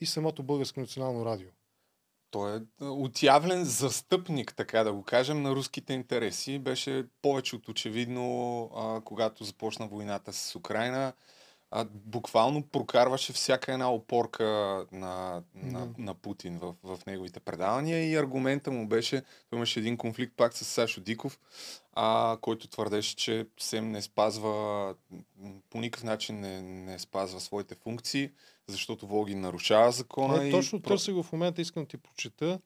и 0.00 0.06
самото 0.06 0.42
Българско 0.42 0.80
национално 0.80 1.24
радио. 1.24 1.48
Той 2.30 2.56
е 2.56 2.60
а, 2.80 2.90
отявлен 2.90 3.64
застъпник, 3.64 4.54
така 4.54 4.84
да 4.84 4.92
го 4.92 5.02
кажем, 5.02 5.42
на 5.42 5.54
руските 5.54 5.92
интереси. 5.92 6.58
Беше 6.58 7.06
повече 7.22 7.56
от 7.56 7.68
очевидно, 7.68 8.62
а, 8.76 9.00
когато 9.00 9.44
започна 9.44 9.86
войната 9.86 10.32
с 10.32 10.56
Украина. 10.56 11.12
А, 11.70 11.86
буквално 11.90 12.62
прокарваше 12.62 13.32
всяка 13.32 13.72
една 13.72 13.92
опорка 13.92 14.44
на, 14.92 15.42
на, 15.54 15.86
Да. 15.86 16.02
на 16.02 16.14
Путин 16.14 16.58
в, 16.58 16.74
в 16.82 16.98
неговите 17.06 17.40
предавания 17.40 18.10
и 18.10 18.16
аргумента 18.16 18.70
му 18.70 18.88
беше, 18.88 19.22
той 19.50 19.56
имаше 19.56 19.80
един 19.80 19.96
конфликт 19.96 20.36
пак 20.36 20.54
с 20.54 20.64
Сашо 20.64 21.00
Диков, 21.00 21.38
а, 21.92 22.36
който 22.40 22.68
твърдеше, 22.68 23.16
че 23.16 23.46
СЕМ 23.58 23.90
не 23.90 24.02
спазва 24.02 24.94
по 25.70 25.80
никакъв 25.80 26.04
начин 26.04 26.40
не, 26.40 26.62
не 26.62 26.98
спазва 26.98 27.40
своите 27.40 27.74
функции, 27.74 28.30
защото 28.68 29.06
Волгин 29.06 29.40
нарушава 29.40 29.92
закона. 29.92 30.44
Е, 30.44 30.48
и 30.48 30.50
точно 30.50 30.80
про- 30.80 30.88
търся 30.88 31.12
го 31.12 31.22
в 31.22 31.32
момента, 31.32 31.62
искам 31.62 31.82
да 31.82 31.88
ти 31.88 31.96
прочета. 31.96 32.60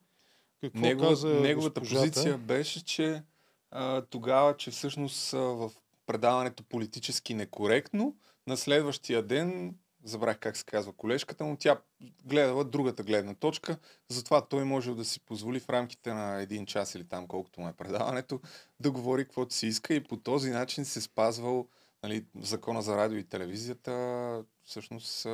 Какво 0.60 0.78
Негова, 0.80 1.08
каза 1.08 1.28
неговата 1.28 1.80
госпожата. 1.80 2.10
позиция 2.10 2.38
беше, 2.38 2.84
че 2.84 3.22
а, 3.70 4.02
тогава, 4.02 4.56
че 4.56 4.70
всъщност 4.70 5.34
а, 5.34 5.38
в 5.38 5.70
предаването 6.06 6.62
политически 6.62 7.34
некоректно, 7.34 8.16
на 8.46 8.56
следващия 8.56 9.22
ден, 9.22 9.74
забрах 10.04 10.38
как 10.38 10.56
се 10.56 10.64
казва 10.64 10.92
колежката 10.92 11.44
му, 11.44 11.56
тя 11.56 11.80
гледала 12.24 12.64
другата 12.64 13.02
гледна 13.02 13.34
точка, 13.34 13.78
затова 14.08 14.46
той 14.46 14.64
може 14.64 14.94
да 14.94 15.04
си 15.04 15.20
позволи 15.20 15.60
в 15.60 15.68
рамките 15.68 16.14
на 16.14 16.42
един 16.42 16.66
час 16.66 16.94
или 16.94 17.04
там 17.04 17.26
колкото 17.26 17.60
му 17.60 17.68
е 17.68 17.72
предаването, 17.72 18.40
да 18.80 18.90
говори 18.90 19.24
каквото 19.24 19.54
си 19.54 19.66
иска 19.66 19.94
и 19.94 20.04
по 20.04 20.16
този 20.16 20.50
начин 20.50 20.84
се 20.84 21.00
спазвал 21.00 21.68
нали, 22.02 22.24
закона 22.40 22.82
за 22.82 22.96
радио 22.96 23.18
и 23.18 23.24
телевизията, 23.24 24.44
всъщност 24.64 25.26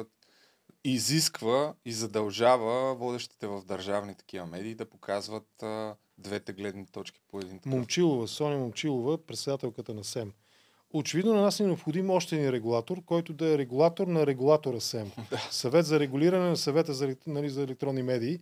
изисква 0.85 1.75
и 1.85 1.93
задължава 1.93 2.95
водещите 2.95 3.47
в 3.47 3.63
държавни 3.65 4.15
такива 4.15 4.47
медии 4.47 4.75
да 4.75 4.91
показват 4.91 5.63
а, 5.63 5.97
двете 6.19 6.53
гледни 6.53 6.87
точки 6.87 7.21
по 7.29 7.41
един 7.41 7.59
такъв. 7.59 7.73
Момчилова, 7.73 8.29
Соня 8.29 8.59
Момчилова, 8.59 9.27
председателката 9.27 9.95
на 9.95 10.05
СЕМ. 10.05 10.33
Очевидно 10.93 11.35
на 11.35 11.41
нас 11.41 11.61
е 11.61 11.67
необходим 11.67 12.11
още 12.11 12.37
един 12.37 12.51
регулатор, 12.51 13.05
който 13.05 13.33
да 13.33 13.55
е 13.55 13.59
регулатор 13.59 14.07
на 14.07 14.27
регулатора 14.27 14.81
СЕМ. 14.81 15.11
Съвет 15.51 15.87
за 15.87 16.01
регулиране 16.01 16.49
на 16.49 16.57
съвета 16.57 16.95
за, 16.95 17.17
нали, 17.27 17.51
за 17.51 17.63
електронни 17.63 18.03
медии. 18.03 18.39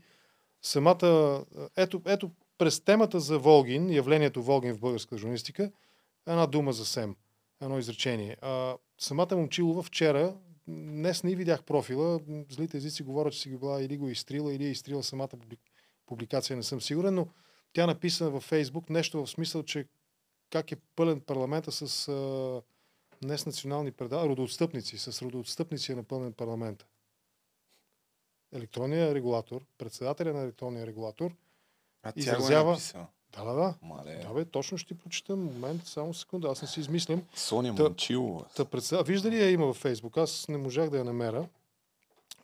Самата, 0.62 1.44
ето, 1.77 2.03
ето 2.07 2.31
през 2.59 2.81
темата 2.81 3.20
за 3.20 3.38
Волгин, 3.38 3.90
явлението 3.90 4.42
Волгин 4.42 4.75
в 4.75 4.81
българска 4.81 5.18
журналистика, 5.18 5.70
една 6.27 6.46
дума 6.46 6.72
за 6.72 6.87
СЕМ. 6.87 7.16
Едно 7.62 7.79
изречение. 7.79 8.37
А, 8.42 8.77
самата 8.99 9.37
Момчилова 9.37 9.83
вчера, 9.83 10.35
днес 10.69 11.25
не 11.25 11.35
видях 11.35 11.63
профила, 11.65 12.21
злите 12.51 12.77
езици 12.77 13.03
говорят, 13.03 13.33
че 13.33 13.41
си 13.41 13.51
го 13.51 13.59
била 13.59 13.83
или 13.83 13.97
го 13.97 14.09
изтрила, 14.09 14.55
или 14.55 14.65
е 14.65 14.71
изтрила 14.71 15.03
самата 15.03 15.29
публи- 15.29 15.59
публикация, 16.07 16.57
не 16.57 16.63
съм 16.63 16.81
сигурен, 16.81 17.15
но 17.15 17.29
тя 17.73 17.87
написа 17.87 18.31
във 18.31 18.43
Фейсбук 18.43 18.91
нещо 18.91 19.27
в 19.27 19.31
смисъл, 19.31 19.63
че 19.63 19.89
как 20.51 20.73
е 20.73 20.77
пълен 20.77 21.21
парламента 21.21 21.73
с 21.73 22.09
а, 22.09 22.63
не 23.23 23.39
с 23.39 23.47
национални 23.47 23.93
предавания, 23.93 24.31
родоотстъпници, 24.31 24.99
с 24.99 25.23
родоотстъпници 25.23 25.93
е 25.93 25.97
напълнен 25.97 26.33
парламента. 26.33 26.87
Електронният 28.53 29.15
регулатор, 29.15 29.65
председателя 29.79 30.33
на 30.33 30.43
електронния 30.43 30.87
регулатор, 30.87 31.37
а 32.03 32.13
тя 32.13 32.15
го 32.15 32.21
е 32.21 32.23
изразява- 32.23 32.71
написала. 32.71 33.07
Да, 33.37 33.44
да, 33.44 33.55
да. 33.55 33.75
Мале. 33.83 34.16
Да, 34.29 34.35
бе, 34.35 34.44
точно 34.44 34.79
ще 34.79 34.94
ти 34.94 35.01
прочета. 35.01 35.37
Момент, 35.37 35.87
само 35.87 36.14
секунда, 36.14 36.49
аз 36.49 36.62
не 36.62 36.68
си 36.68 36.81
измислям. 36.81 37.22
Соня 37.35 37.75
Та- 37.75 37.83
Момчилова. 37.83 38.44
Та 38.57 38.64
председател... 38.64 39.07
Вижда 39.12 39.31
ли 39.31 39.37
я 39.42 39.51
има 39.51 39.66
във 39.66 39.77
Фейсбук? 39.77 40.16
Аз 40.16 40.49
не 40.49 40.59
можах 40.59 40.90
да 40.90 40.99
я 40.99 41.05
намеря. 41.05 41.49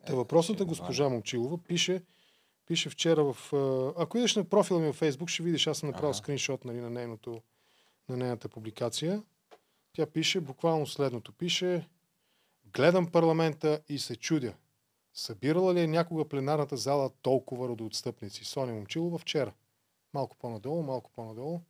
Та 0.05 0.13
Е, 0.13 0.15
въпросната 0.15 0.63
ще 0.63 0.67
госпожа 0.67 1.09
Момчилова 1.09 1.57
пише, 1.57 2.01
пише 2.65 2.89
вчера 2.89 3.33
в... 3.33 3.53
Ако 3.97 4.17
идеш 4.17 4.35
на 4.35 4.43
профила 4.43 4.79
ми 4.79 4.87
във 4.87 4.95
Фейсбук, 4.95 5.29
ще 5.29 5.43
видиш, 5.43 5.67
аз 5.67 5.77
съм 5.77 5.89
направил 5.89 6.09
Ага. 6.09 6.17
скриншот 6.17 6.65
нали, 6.65 6.81
на, 6.81 6.89
нейното, 6.89 7.41
на 8.09 8.17
нейната 8.17 8.49
публикация. 8.49 9.23
Тя 9.93 10.05
пише 10.05 10.41
буквално 10.41 10.87
следното. 10.87 11.31
Пише 11.31 11.87
Гледам 12.73 13.07
парламента 13.07 13.79
и 13.89 13.99
се 13.99 14.15
чудя. 14.15 14.53
Събирала 15.13 15.73
ли 15.73 15.79
е 15.79 15.87
някога 15.87 16.25
пленарната 16.25 16.77
зала 16.77 17.09
толкова 17.21 17.67
родоотстъпници? 17.67 18.45
Соня 18.45 18.73
Момчилова 18.73 19.17
вчера. 19.17 19.53
Малко 20.13 20.37
по-надолу, 20.37 20.83
малко 20.83 21.11
по-надолу. 21.11 21.61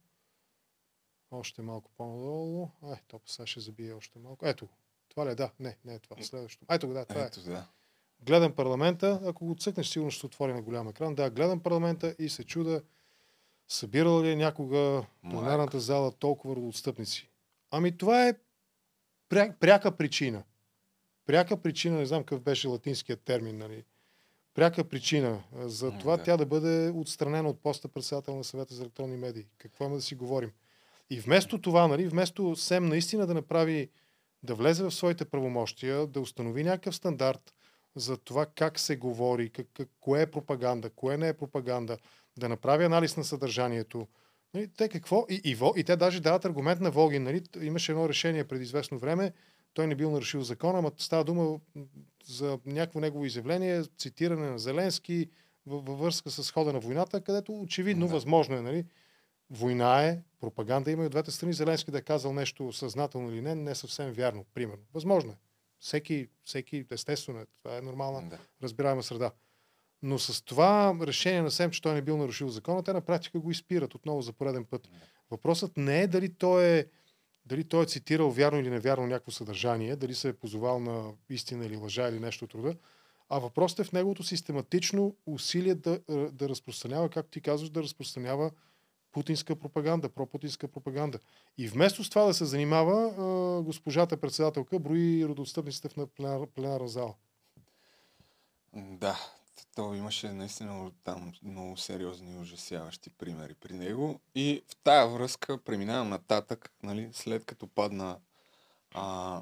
Още 1.31 1.61
малко 1.61 1.91
по-надолу. 1.97 2.69
Ай, 2.83 2.97
то 3.07 3.19
сега 3.25 3.45
ще 3.45 3.59
забие 3.59 3.93
още 3.93 4.19
малко. 4.19 4.47
Ето, 4.47 4.67
това 5.09 5.25
ли 5.25 5.29
е? 5.29 5.35
Да, 5.35 5.51
не, 5.59 5.77
не 5.85 5.93
е 5.93 5.99
това. 5.99 6.23
Следващото. 6.23 6.73
Ето 6.75 6.87
го, 6.87 6.93
да, 6.93 7.05
това 7.05 7.21
е. 7.21 7.25
Ето, 7.25 7.43
да. 7.43 7.67
Гледам 8.21 8.55
парламента, 8.55 9.21
ако 9.25 9.45
го 9.45 9.55
цъкнеш, 9.55 9.87
сигурно 9.87 10.11
ще 10.11 10.25
отвори 10.25 10.53
на 10.53 10.61
голям 10.61 10.87
екран. 10.87 11.15
Да, 11.15 11.29
гледам 11.29 11.59
парламента 11.59 12.15
и 12.19 12.29
се 12.29 12.43
чуда, 12.43 12.83
събирала 13.67 14.23
ли 14.23 14.31
е 14.31 14.35
някога 14.35 15.05
пленарната 15.21 15.79
зала 15.79 16.11
толкова 16.11 16.55
родоотстъпници. 16.55 17.29
Ами 17.71 17.97
това 17.97 18.27
е 18.27 18.33
пря, 19.29 19.55
пряка 19.59 19.97
причина. 19.97 20.43
Пряка 21.25 21.61
причина, 21.61 21.97
не 21.97 22.05
знам 22.05 22.23
какъв 22.23 22.41
беше 22.41 22.67
латинският 22.67 23.21
термин, 23.21 23.57
нали? 23.57 23.83
Пряка 24.53 24.83
причина 24.83 25.43
за 25.55 25.91
това 25.97 26.17
да. 26.17 26.23
тя 26.23 26.37
да 26.37 26.45
бъде 26.45 26.89
отстранена 26.95 27.49
от 27.49 27.59
поста 27.59 27.87
председател 27.87 28.35
на 28.35 28.43
съвета 28.43 28.73
за 28.73 28.81
електронни 28.81 29.17
медии. 29.17 29.45
Какво 29.57 29.85
има 29.85 29.95
да 29.95 30.01
си 30.01 30.15
говорим? 30.15 30.51
И 31.09 31.19
вместо 31.19 31.61
това, 31.61 31.87
нали, 31.87 32.07
вместо 32.07 32.55
СЕМ 32.55 32.85
наистина 32.85 33.27
да 33.27 33.33
направи, 33.33 33.89
да 34.43 34.55
влезе 34.55 34.83
в 34.83 34.91
своите 34.91 35.25
правомощия, 35.25 36.07
да 36.07 36.21
установи 36.21 36.63
някакъв 36.63 36.95
стандарт 36.95 37.53
за 37.95 38.17
това 38.17 38.45
как 38.45 38.79
се 38.79 38.95
говори, 38.95 39.49
как, 39.49 39.67
как, 39.73 39.89
кое 39.99 40.21
е 40.21 40.31
пропаганда, 40.31 40.89
кое 40.89 41.17
не 41.17 41.27
е 41.27 41.33
пропаганда, 41.33 41.97
да 42.37 42.49
направи 42.49 42.83
анализ 42.83 43.17
на 43.17 43.23
съдържанието. 43.23 44.07
Нали, 44.53 44.67
те 44.77 44.89
какво? 44.89 45.25
И, 45.29 45.41
и, 45.43 45.57
Во- 45.57 45.79
и 45.79 45.83
те 45.83 45.95
даже 45.95 46.19
дават 46.19 46.45
аргумент 46.45 46.81
на 46.81 46.91
Волгин. 46.91 47.23
Нали? 47.23 47.43
Имаше 47.61 47.91
едно 47.91 48.09
решение 48.09 48.43
преди 48.43 48.63
известно 48.63 48.99
време, 48.99 49.33
той 49.73 49.87
не 49.87 49.95
бил 49.95 50.11
нарушил 50.11 50.41
закона, 50.41 50.79
ама 50.79 50.91
става 50.97 51.23
дума 51.23 51.59
за 52.25 52.59
някакво 52.65 52.99
негово 52.99 53.25
изявление, 53.25 53.83
цитиране 53.97 54.49
на 54.49 54.59
Зеленски 54.59 55.29
във, 55.65 55.99
връзка 55.99 56.31
с 56.31 56.51
хода 56.51 56.73
на 56.73 56.79
войната, 56.79 57.21
където 57.21 57.61
очевидно, 57.61 58.07
Да. 58.07 58.13
възможно 58.13 58.55
е, 58.55 58.61
нали? 58.61 58.85
Война 59.49 60.03
е, 60.03 60.21
пропаганда 60.39 60.91
има 60.91 61.03
и 61.03 61.05
от 61.05 61.11
двете 61.11 61.31
страни. 61.31 61.53
Зеленски 61.53 61.91
да 61.91 61.97
е 61.97 62.01
казал 62.01 62.33
нещо 62.33 62.73
съзнателно 62.73 63.31
или 63.31 63.41
не, 63.41 63.55
не 63.55 63.71
е 63.71 63.75
съвсем 63.75 64.11
вярно, 64.11 64.45
примерно. 64.53 64.83
Възможно 64.93 65.31
е. 65.31 65.35
Всеки, 65.79 66.27
всеки 66.43 66.85
естествено 66.91 67.39
е. 67.39 67.45
Това 67.63 67.77
е 67.77 67.81
нормална 67.81 68.29
да. 68.29 68.37
разбираема 68.63 69.03
среда. 69.03 69.31
Но 70.01 70.19
с 70.19 70.41
това 70.41 70.97
решение 71.01 71.41
на 71.41 71.51
СЕМ, 71.51 71.71
че 71.71 71.81
той 71.81 71.93
не 71.93 72.01
бил 72.01 72.17
нарушил 72.17 72.49
закона, 72.49 72.83
те 72.83 72.93
на 72.93 73.01
практика 73.01 73.39
го 73.39 73.51
изпират 73.51 73.95
отново 73.95 74.21
за 74.21 74.33
пореден 74.33 74.65
път. 74.65 74.89
Въпросът 75.31 75.77
не 75.77 76.01
е 76.01 76.07
дали 76.07 76.33
той 76.33 76.65
е, 76.65 76.85
дали 77.45 77.63
той 77.63 77.83
е 77.83 77.87
цитирал 77.87 78.29
вярно 78.29 78.59
или 78.59 78.69
невярно 78.69 79.07
някакво 79.07 79.31
съдържание, 79.31 79.95
дали 79.95 80.15
се 80.15 80.29
е 80.29 80.33
позовал 80.33 80.79
на 80.79 81.11
истина 81.29 81.65
или 81.65 81.77
лъжа 81.77 82.09
или 82.09 82.19
нещо 82.19 82.45
от 82.45 82.53
рода, 82.53 82.75
а 83.29 83.39
въпросът 83.39 83.79
е 83.79 83.83
в 83.83 83.91
неговото 83.91 84.23
систематично 84.23 85.15
усилие 85.25 85.75
да, 85.75 85.99
да 86.31 86.49
разпространява, 86.49 87.09
както 87.09 87.31
ти 87.31 87.41
казваш, 87.41 87.69
да 87.69 87.83
разпространява 87.83 88.51
путинска 89.11 89.55
пропаганда, 89.55 90.09
пропутинска 90.09 90.67
пропаганда. 90.67 91.19
И 91.57 91.67
вместо 91.67 92.03
с 92.03 92.09
това 92.09 92.25
да 92.25 92.33
се 92.33 92.45
занимава, 92.45 93.13
а, 93.17 93.61
госпожата 93.63 94.17
председателка 94.17 94.79
брои 94.79 95.25
родоотстъпниците 95.25 95.89
в 95.89 95.95
на 95.97 96.07
пленар, 96.07 96.47
пленарна 96.55 96.87
зала. 96.87 97.13
Да, 98.73 99.19
то 99.75 99.93
имаше 99.93 100.31
наистина 100.31 100.91
там 101.03 101.33
много 101.43 101.77
сериозни 101.77 102.33
и 102.33 102.37
ужасяващи 102.37 103.09
примери 103.09 103.53
при 103.53 103.73
него. 103.73 104.19
И 104.35 104.63
в 104.67 104.75
тая 104.83 105.07
връзка 105.07 105.57
преминавам 105.57 106.09
нататък, 106.09 106.71
нали, 106.83 107.09
след 107.13 107.45
като 107.45 107.67
падна 107.67 108.17
а, 108.93 109.41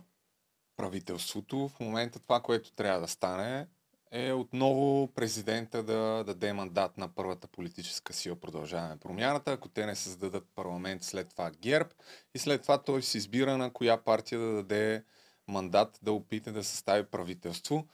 правителството. 0.76 1.68
В 1.68 1.80
момента 1.80 2.20
това, 2.20 2.40
което 2.40 2.72
трябва 2.72 3.02
да 3.02 3.08
стане 3.08 3.68
е 4.12 4.32
отново 4.34 5.08
президента 5.08 5.84
да 5.84 6.24
даде 6.24 6.54
мандат 6.54 6.98
на 6.98 7.08
първата 7.08 7.48
политическа 7.48 8.14
сила 8.14 8.36
Продължаваме 8.36 8.98
промяната, 8.98 9.52
ако 9.52 9.70
те 9.70 9.86
не 9.86 9.96
създадат 9.96 10.48
парламент, 10.56 11.04
след 11.04 11.30
това 11.30 11.52
ГЕРБ 11.52 11.90
и 12.36 12.40
след 12.40 12.62
това 12.62 12.78
той 12.78 13.02
се 13.02 13.18
избира 13.18 13.58
на 13.58 13.74
коя 13.74 13.98
партия 13.98 14.40
да 14.40 14.54
даде 14.54 15.04
мандат 15.48 16.00
да 16.02 16.12
опита 16.12 16.52
да 16.52 16.64
състави 16.64 17.04
правителство. 17.06 17.88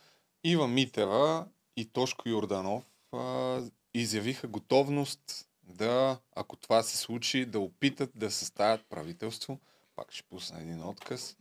Ива 0.44 0.68
Митева 0.68 1.46
и 1.78 1.86
Тошко 1.86 2.30
Йорданов 2.30 2.84
а, 3.14 3.60
изявиха 3.94 4.48
готовност 4.48 5.22
да, 5.64 6.18
ако 6.36 6.56
това 6.56 6.84
се 6.84 6.98
случи, 6.98 7.46
да 7.46 7.60
опитат 7.60 8.10
да 8.16 8.32
съставят 8.32 8.82
правителство. 8.90 9.60
Пак 9.96 10.12
ще 10.12 10.24
пусна 10.30 10.62
един 10.62 10.84
отказ. 10.84 11.36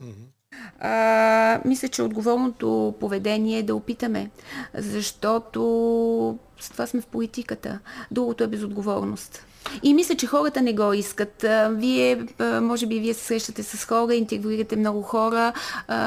А, 0.79 1.61
мисля, 1.65 1.89
че 1.89 2.03
отговорното 2.03 2.95
поведение 3.01 3.59
е 3.59 3.63
да 3.63 3.75
опитаме, 3.75 4.31
защото 4.75 6.39
с 6.61 6.71
това 6.71 6.87
сме 6.87 7.01
в 7.01 7.07
политиката. 7.07 7.81
Другото 8.11 8.45
е 8.45 8.49
безотговорност. 8.49 9.47
И 9.83 9.95
мисля, 9.95 10.17
че 10.17 10.27
хората 10.27 10.63
не 10.63 10.75
го 10.75 10.93
искат. 10.93 11.45
Вие, 11.71 12.27
може 12.41 12.87
би, 12.87 13.01
вие 13.01 13.15
се 13.15 13.25
срещате 13.25 13.63
с 13.63 13.85
хора, 13.85 14.15
интервюирате 14.15 14.77
много 14.77 15.03
хора. 15.03 15.53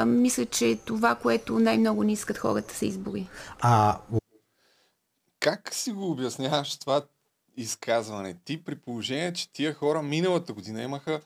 Мисля, 0.06 0.46
че 0.46 0.78
това, 0.84 1.14
което 1.14 1.58
най-много 1.58 2.04
не 2.04 2.12
искат 2.12 2.38
хората, 2.38 2.74
са 2.74 2.86
избори. 2.86 3.28
А 3.60 3.98
Как 5.40 5.74
си 5.74 5.92
го 5.92 6.10
обясняваш 6.10 6.78
това 6.78 7.02
изказване 7.56 8.34
ти 8.44 8.64
при 8.64 8.76
положение, 8.76 9.32
че 9.32 9.52
тия 9.52 9.74
хора 9.74 10.02
миналата 10.02 10.52
година 10.52 10.82
имаха 10.82 11.20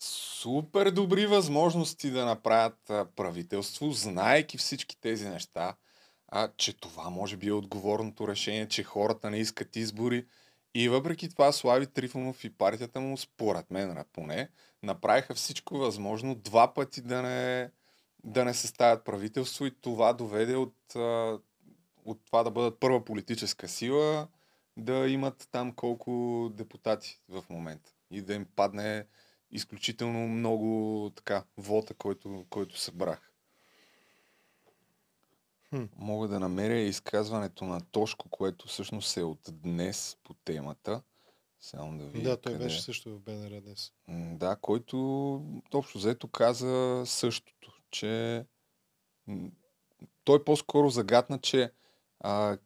супер 0.00 0.90
добри 0.90 1.26
възможности 1.26 2.10
да 2.10 2.24
направят 2.24 2.78
правителство, 3.16 3.90
знаеки 3.90 4.58
всички 4.58 5.00
тези 5.00 5.28
неща, 5.28 5.76
а, 6.28 6.48
че 6.56 6.72
това 6.72 7.10
може 7.10 7.36
би 7.36 7.48
е 7.48 7.52
отговорното 7.52 8.28
решение, 8.28 8.68
че 8.68 8.82
хората 8.82 9.30
не 9.30 9.38
искат 9.38 9.76
избори. 9.76 10.26
И 10.74 10.88
въпреки 10.88 11.28
това 11.28 11.52
Слави 11.52 11.86
Трифонов 11.86 12.44
и 12.44 12.50
партията 12.50 13.00
му, 13.00 13.16
според 13.16 13.70
мен 13.70 14.04
поне, 14.12 14.48
направиха 14.82 15.34
всичко 15.34 15.78
възможно 15.78 16.34
два 16.34 16.74
пъти 16.74 17.00
да 17.00 17.22
не, 17.22 17.70
да 18.24 18.44
не 18.44 18.54
съставят 18.54 19.04
правителство 19.04 19.66
и 19.66 19.80
това 19.80 20.12
доведе 20.12 20.56
от, 20.56 20.74
от 22.04 22.20
това 22.24 22.42
да 22.42 22.50
бъдат 22.50 22.80
първа 22.80 23.04
политическа 23.04 23.68
сила, 23.68 24.28
да 24.76 25.08
имат 25.08 25.48
там 25.50 25.72
колко 25.72 26.48
депутати 26.54 27.20
в 27.28 27.44
момента 27.50 27.92
и 28.10 28.22
да 28.22 28.34
им 28.34 28.46
падне 28.56 29.06
изключително 29.50 30.28
много 30.28 31.10
така 31.16 31.44
вота, 31.56 31.94
който, 31.94 32.46
който 32.50 32.78
събрах. 32.78 33.32
Хм. 35.68 35.84
Мога 35.96 36.28
да 36.28 36.40
намеря 36.40 36.78
изказването 36.78 37.64
на 37.64 37.80
Тошко, 37.80 38.28
което 38.28 38.68
всъщност 38.68 39.16
е 39.16 39.22
от 39.22 39.40
днес 39.52 40.16
по 40.24 40.34
темата. 40.34 41.02
Само 41.60 41.98
да 41.98 42.06
видя 42.06 42.30
Да, 42.30 42.36
той 42.36 42.52
къде 42.52 42.64
беше 42.64 42.82
също 42.82 43.10
в 43.10 43.20
БНР 43.20 43.60
днес. 43.60 43.92
Да, 44.08 44.56
който 44.56 44.96
общо 45.74 45.98
взето 45.98 46.28
каза 46.28 47.02
същото, 47.06 47.72
че 47.90 48.44
той 50.24 50.44
по-скоро 50.44 50.90
загадна, 50.90 51.38
че 51.38 51.72
а, 52.20 52.58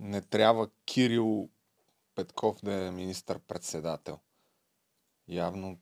не 0.00 0.20
трябва 0.20 0.68
Кирил 0.84 1.48
Петков 2.14 2.56
да 2.64 2.86
е 2.86 2.90
министър-председател. 2.90 4.18
Явно. 5.28 5.78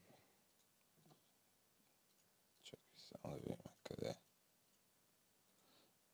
Чакай 2.63 2.95
само 2.97 3.35
да 3.35 3.39
видим 3.39 3.57
къде 3.83 4.09
е. 4.09 4.15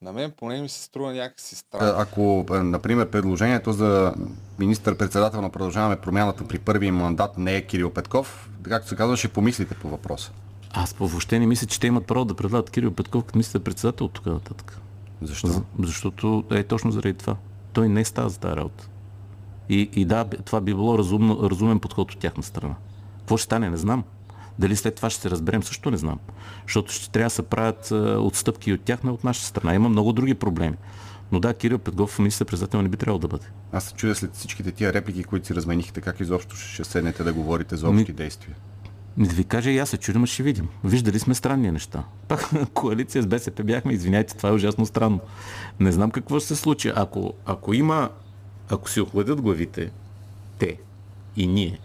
На 0.01 0.13
мен 0.13 0.31
поне 0.31 0.61
ми 0.61 0.69
се 0.69 0.83
струва 0.83 1.13
някакси 1.13 1.55
странно. 1.55 2.01
Ако, 2.01 2.45
е, 2.51 2.57
например, 2.57 3.11
предложението 3.11 3.73
за 3.73 4.13
министър-председател 4.59 5.41
на 5.41 5.49
продължаваме 5.49 6.01
промяната 6.01 6.47
при 6.47 6.59
първи 6.59 6.91
мандат 6.91 7.37
не 7.37 7.55
е 7.55 7.67
Кирил 7.67 7.93
Петков, 7.93 8.49
както 8.63 8.87
се 8.87 8.95
казва, 8.95 9.17
ще 9.17 9.33
помислите 9.33 9.75
по 9.75 9.89
въпроса. 9.89 10.31
Аз 10.73 10.93
въобще 10.93 11.39
не 11.39 11.45
мисля, 11.45 11.67
че 11.67 11.79
те 11.79 11.87
имат 11.87 12.07
право 12.07 12.25
да 12.25 12.35
предлагат 12.35 12.69
Кирил 12.69 12.95
Петков 12.95 13.25
като 13.25 13.37
мисля 13.37 13.59
председател 13.59 14.05
от 14.05 14.13
тук 14.13 14.25
нататък. 14.25 14.79
Защо? 15.21 15.47
За- 15.47 15.63
Защото 15.79 16.43
е 16.51 16.63
точно 16.63 16.91
заради 16.91 17.13
това. 17.13 17.35
Той 17.73 17.89
не 17.89 18.05
става 18.05 18.29
за 18.29 18.39
тази 18.39 18.55
работа. 18.55 18.89
И, 19.69 19.89
и 19.93 20.05
да, 20.05 20.25
това 20.25 20.61
би 20.61 20.73
било 20.73 20.97
разумно, 20.97 21.39
разумен 21.43 21.79
подход 21.79 22.11
от 22.11 22.19
тяхна 22.19 22.43
страна. 22.43 22.75
Какво 23.19 23.37
ще 23.37 23.45
стане, 23.45 23.69
не 23.69 23.77
знам. 23.77 24.03
Дали 24.59 24.75
след 24.75 24.95
това 24.95 25.09
ще 25.09 25.21
се 25.21 25.29
разберем, 25.29 25.63
също 25.63 25.91
не 25.91 25.97
знам. 25.97 26.19
Защото 26.63 26.91
ще 26.91 27.09
трябва 27.09 27.25
да 27.25 27.29
се 27.29 27.41
правят 27.43 27.91
а, 27.91 27.95
отстъпки 28.19 28.73
от 28.73 28.81
тяхна, 28.81 29.11
от 29.11 29.23
наша 29.23 29.41
страна. 29.41 29.73
Има 29.73 29.89
много 29.89 30.13
други 30.13 30.33
проблеми. 30.33 30.75
Но 31.31 31.39
да, 31.39 31.53
Кирил 31.53 31.77
Петков 31.77 32.19
министър 32.19 32.45
председател 32.45 32.81
не 32.81 32.89
би 32.89 32.97
трябвало 32.97 33.19
да 33.19 33.27
бъде. 33.27 33.45
Аз 33.71 33.83
се 33.83 33.93
чудя 33.93 34.15
след 34.15 34.35
всичките 34.35 34.71
тия 34.71 34.93
реплики, 34.93 35.23
които 35.23 35.47
си 35.47 35.55
разменихте, 35.55 36.01
как 36.01 36.19
изобщо 36.19 36.55
ще 36.55 36.83
седнете 36.83 37.23
да 37.23 37.33
говорите 37.33 37.75
за 37.75 37.87
Ми- 37.87 38.01
общи 38.01 38.13
действия. 38.13 38.55
Да 39.17 39.35
ви 39.35 39.43
кажа 39.43 39.71
и 39.71 39.77
аз 39.77 39.89
се 39.89 39.97
чудим, 39.97 40.25
ще 40.25 40.43
видим. 40.43 40.67
Виждали 40.83 41.19
сме 41.19 41.35
странни 41.35 41.71
неща. 41.71 42.03
Пак 42.27 42.49
коалиция 42.73 43.23
с 43.23 43.27
БСП 43.27 43.63
бяхме, 43.63 43.93
извиняйте, 43.93 44.37
това 44.37 44.49
е 44.49 44.53
ужасно 44.53 44.85
странно. 44.85 45.19
Не 45.79 45.91
знам 45.91 46.11
какво 46.11 46.39
ще 46.39 46.47
се 46.47 46.55
случи. 46.55 46.91
Ако, 46.95 47.33
ако 47.45 47.73
има, 47.73 48.09
ако 48.69 48.89
си 48.89 49.01
охладят 49.01 49.41
главите, 49.41 49.91
те 50.59 50.77
и 51.35 51.47
ние, 51.47 51.79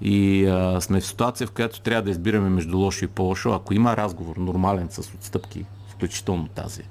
и 0.00 0.46
а, 0.46 0.80
сме 0.80 1.00
в 1.00 1.06
ситуация, 1.06 1.46
в 1.46 1.52
която 1.52 1.80
трябва 1.80 2.02
да 2.02 2.10
избираме 2.10 2.48
между 2.48 2.78
лошо 2.78 3.04
и 3.04 3.08
по-лошо, 3.08 3.52
ако 3.52 3.74
има 3.74 3.96
разговор 3.96 4.36
нормален 4.36 4.88
с 4.90 4.98
отстъпки, 4.98 5.64
включително 5.88 6.48
тази, 6.48 6.82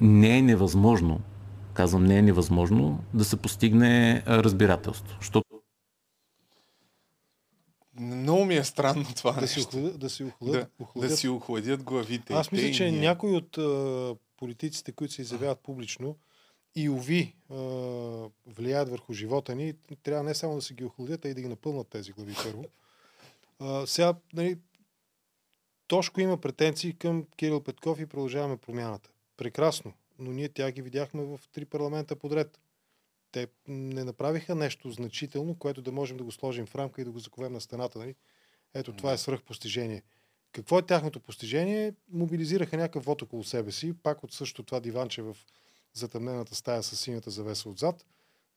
не 0.00 0.38
е 0.38 0.42
невъзможно, 0.42 1.20
казвам 1.74 2.04
не 2.04 2.18
е 2.18 2.22
невъзможно, 2.22 3.00
да 3.14 3.24
се 3.24 3.36
постигне 3.36 4.22
разбирателство. 4.26 5.16
Защото 5.20 5.47
Много 7.98 8.44
ми 8.44 8.56
е 8.56 8.64
странно 8.64 9.04
това 9.16 9.32
Да 9.32 9.48
си 9.48 9.58
нещо. 9.58 9.76
охладят. 9.76 9.98
Да 10.00 10.10
си 10.10 10.22
Да, 10.22 10.28
охладят, 10.28 10.70
да 10.78 10.84
охладят. 10.84 11.18
си 11.18 11.28
охладят 11.28 11.82
главите. 11.82 12.32
Аз 12.32 12.52
мисля, 12.52 12.70
че 12.70 12.90
ние. 12.90 13.00
някои 13.00 13.30
от 13.30 13.58
а, 13.58 14.16
политиците, 14.36 14.92
които 14.92 15.14
се 15.14 15.22
изявяват 15.22 15.60
публично 15.60 16.16
и 16.74 16.88
уви 16.88 17.34
а, 17.50 17.54
влияят 18.46 18.88
върху 18.88 19.12
живота 19.12 19.54
ни, 19.54 19.74
трябва 20.02 20.22
не 20.24 20.34
само 20.34 20.54
да 20.54 20.62
си 20.62 20.74
ги 20.74 20.84
охладят, 20.84 21.24
а 21.24 21.28
и 21.28 21.34
да 21.34 21.40
ги 21.40 21.48
напълнат 21.48 21.88
тези 21.88 22.12
глави 22.12 22.34
първо. 22.44 22.64
А, 23.58 23.86
сега, 23.86 24.14
нали, 24.32 24.58
Тошко 25.88 26.20
има 26.20 26.36
претенции 26.36 26.92
към 26.92 27.24
Кирил 27.36 27.60
Петков 27.62 28.00
и 28.00 28.06
продължаваме 28.06 28.56
промяната. 28.56 29.10
Прекрасно, 29.36 29.92
но 30.18 30.32
ние 30.32 30.48
тя 30.48 30.70
ги 30.70 30.82
видяхме 30.82 31.24
в 31.24 31.40
три 31.52 31.64
парламента 31.64 32.16
подред. 32.16 32.60
Те 33.32 33.46
не 33.68 34.04
направиха 34.04 34.54
нещо 34.54 34.90
значително, 34.90 35.54
което 35.54 35.82
да 35.82 35.92
можем 35.92 36.16
да 36.16 36.24
го 36.24 36.32
сложим 36.32 36.66
в 36.66 36.74
рамка 36.74 37.00
и 37.00 37.04
да 37.04 37.10
го 37.10 37.18
заковем 37.18 37.52
на 37.52 37.60
стената. 37.60 37.98
Нали? 37.98 38.14
Ето, 38.74 38.92
това 38.92 39.12
е 39.12 39.18
свръхпостижение. 39.18 40.02
Какво 40.52 40.78
е 40.78 40.86
тяхното 40.86 41.20
постижение? 41.20 41.94
Мобилизираха 42.12 42.76
някакъв 42.76 43.04
вод 43.04 43.22
около 43.22 43.44
себе 43.44 43.72
си, 43.72 43.94
пак 44.02 44.24
от 44.24 44.32
също 44.32 44.62
това 44.62 44.80
диванче 44.80 45.22
в 45.22 45.36
затъмнената 45.92 46.54
стая 46.54 46.82
с 46.82 46.96
синята 46.96 47.30
завеса 47.30 47.68
отзад. 47.68 48.06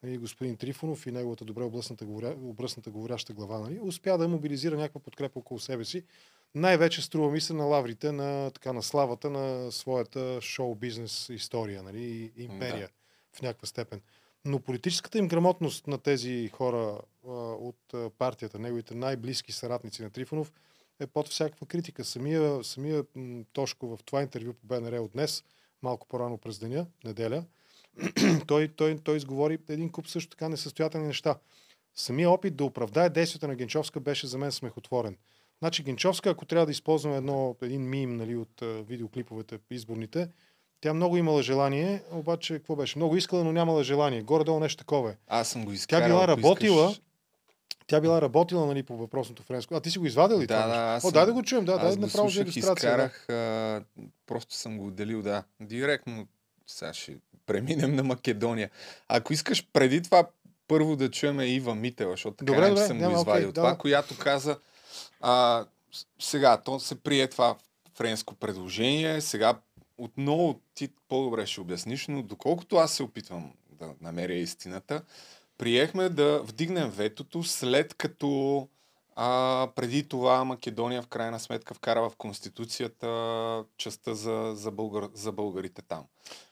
Нали, 0.03 0.17
господин 0.17 0.57
Трифонов 0.57 1.05
и 1.07 1.12
неговата 1.12 1.45
добре 1.45 1.63
облъсната, 1.63 2.05
говоря, 2.05 2.36
обръсната 2.41 2.91
говоряща 2.91 3.34
глава 3.34 3.60
нали, 3.60 3.79
успя 3.81 4.17
да 4.17 4.27
мобилизира 4.27 4.77
някаква 4.77 5.01
подкрепа 5.01 5.39
около 5.39 5.60
себе 5.60 5.86
си. 5.86 6.03
Най-вече 6.55 7.01
струва 7.01 7.31
ми 7.31 7.41
се 7.41 7.53
на 7.53 7.63
лаврите 7.63 8.12
на, 8.12 8.51
така, 8.51 8.73
на 8.73 8.84
славата 8.84 9.29
на 9.29 9.71
своята 9.71 10.41
шоу-бизнес 10.41 11.29
история 11.29 11.84
нали, 11.84 12.31
и 12.36 12.43
империя 12.43 12.89
в 13.34 13.41
някаква 13.41 13.67
степен. 13.67 14.01
Но 14.45 14.60
политическата 14.60 15.17
им 15.17 15.27
грамотност 15.27 15.88
на 15.88 15.97
тези 15.97 16.49
хора 16.54 17.01
а, 17.27 17.32
от 17.32 17.93
а, 17.93 18.10
партията, 18.10 18.60
неговите 18.60 18.95
най-близки 18.95 19.51
съратници 19.51 20.04
на 20.04 20.10
Трифонов, 20.10 20.51
е 20.99 21.08
под 21.08 21.27
всякаква 21.27 21.65
критика. 21.65 22.04
Самия, 22.04 22.63
самия 22.63 23.04
м, 23.15 23.43
Тошко 23.54 23.88
в 23.88 24.04
това 24.06 24.21
интервю 24.21 24.54
по 24.54 24.67
БНР 24.67 24.99
от 24.99 25.12
днес, 25.12 25.43
малко 25.82 26.08
по-рано 26.08 26.38
през 26.38 26.60
деня, 26.60 26.86
неделя, 27.04 27.45
той, 28.47 28.67
той, 28.67 28.97
той 28.97 29.17
изговори 29.17 29.58
един 29.69 29.89
куп 29.89 30.08
също 30.08 30.30
така 30.30 30.49
несъстоятелни 30.49 31.08
неща. 31.08 31.36
Самия 31.95 32.30
опит 32.30 32.56
да 32.56 32.65
оправдае 32.65 33.10
действията 33.10 33.47
на 33.47 33.56
Генчовска 33.56 33.99
беше 33.99 34.27
за 34.27 34.38
мен 34.38 34.51
смехотворен. 34.51 35.17
Значи 35.60 35.84
Генчовска, 35.84 36.30
ако 36.30 36.45
трябва 36.45 36.65
да 36.65 36.71
използваме 36.71 37.17
едно, 37.17 37.56
един 37.62 37.89
мим 37.89 38.15
нали, 38.15 38.36
от 38.36 38.62
а, 38.62 38.65
видеоклиповете 38.65 39.60
изборните, 39.71 40.30
тя 40.82 40.94
много 40.94 41.17
имала 41.17 41.44
желание, 41.44 42.04
обаче 42.12 42.54
какво 42.54 42.76
беше? 42.76 42.98
Много 42.98 43.15
искала, 43.17 43.44
но 43.44 43.52
нямала 43.52 43.84
желание. 43.84 44.22
Горе-долу 44.22 44.60
нещо 44.60 44.78
такова 44.78 45.10
е. 45.12 45.15
Аз 45.28 45.48
съм 45.48 45.62
го 45.62 45.70
Тя 45.70 45.76
изкарал. 45.76 46.08
била 46.08 46.24
ако 46.24 46.28
работила, 46.28 46.89
искаш. 46.89 47.02
тя 47.88 48.02
била 48.02 48.22
работила 48.22 48.65
нали, 48.65 48.84
по 48.84 48.98
въпросното 48.98 49.44
френско. 49.44 49.76
А 49.76 49.82
ти 49.82 49.91
си 49.91 50.00
го 50.00 50.06
извадил 50.06 50.39
ли 50.39 50.48
Да, 50.48 50.62
това? 50.63 50.67
да, 50.67 50.82
аз 50.82 51.04
О, 51.04 51.08
съм- 51.08 51.13
дай 51.13 51.26
да 51.26 51.34
го 51.34 51.44
чуем, 51.44 51.65
да, 51.65 51.78
дай 51.78 51.89
Аз 51.89 51.96
го 51.98 52.02
направо 52.02 52.30
за 52.30 52.41
иллюстрация. 52.41 52.65
да. 52.65 53.04
изкарах, 53.04 53.30
а, 53.30 53.84
просто 54.26 54.56
съм 54.56 54.78
го 54.78 54.88
отделил, 54.88 55.22
да. 55.22 55.44
Директно 55.60 56.28
сега 56.67 56.94
ще 56.94 57.15
преминем 57.46 57.96
на 57.96 58.04
Македония. 58.04 58.70
Ако 59.08 59.34
искаш 59.34 59.67
преди 59.74 60.02
това 60.02 60.28
първо 60.67 60.96
да 60.96 61.12
чуем 61.12 61.41
Ива 61.41 61.76
Митева, 61.76 62.12
защото 62.12 62.36
така 62.36 62.52
Добре, 62.54 62.70
добре, 62.70 62.82
съм 62.82 62.98
няма, 62.98 63.13
го 63.13 63.20
извадил. 63.22 63.41
окей, 63.41 63.54
това, 63.54 63.70
да. 63.70 63.78
която 63.78 64.17
каза 64.17 64.58
а, 65.22 65.65
сега, 66.20 66.58
то 66.58 66.80
се 66.80 66.96
прие 66.96 67.28
това 67.28 67.56
френско 67.94 68.36
предложение, 68.36 69.22
сега 69.22 69.54
отново 70.03 70.61
ти 70.73 70.89
по-добре 71.07 71.45
ще 71.45 71.61
обясниш, 71.61 72.07
но 72.07 72.23
доколкото 72.23 72.75
аз 72.75 72.93
се 72.93 73.03
опитвам 73.03 73.53
да 73.71 73.93
намеря 74.01 74.33
истината, 74.33 75.03
приехме 75.57 76.09
да 76.09 76.41
вдигнем 76.43 76.89
ветото 76.89 77.43
след 77.43 77.93
като 77.93 78.67
а, 79.15 79.67
преди 79.75 80.07
това 80.07 80.43
Македония 80.43 81.01
в 81.01 81.07
крайна 81.07 81.39
сметка 81.39 81.73
вкара 81.73 82.09
в 82.09 82.15
Конституцията 82.15 83.65
частта 83.77 84.13
за, 84.13 84.51
за, 84.55 84.71
българ, 84.71 85.09
за 85.13 85.31
българите 85.31 85.81
там. 85.81 86.03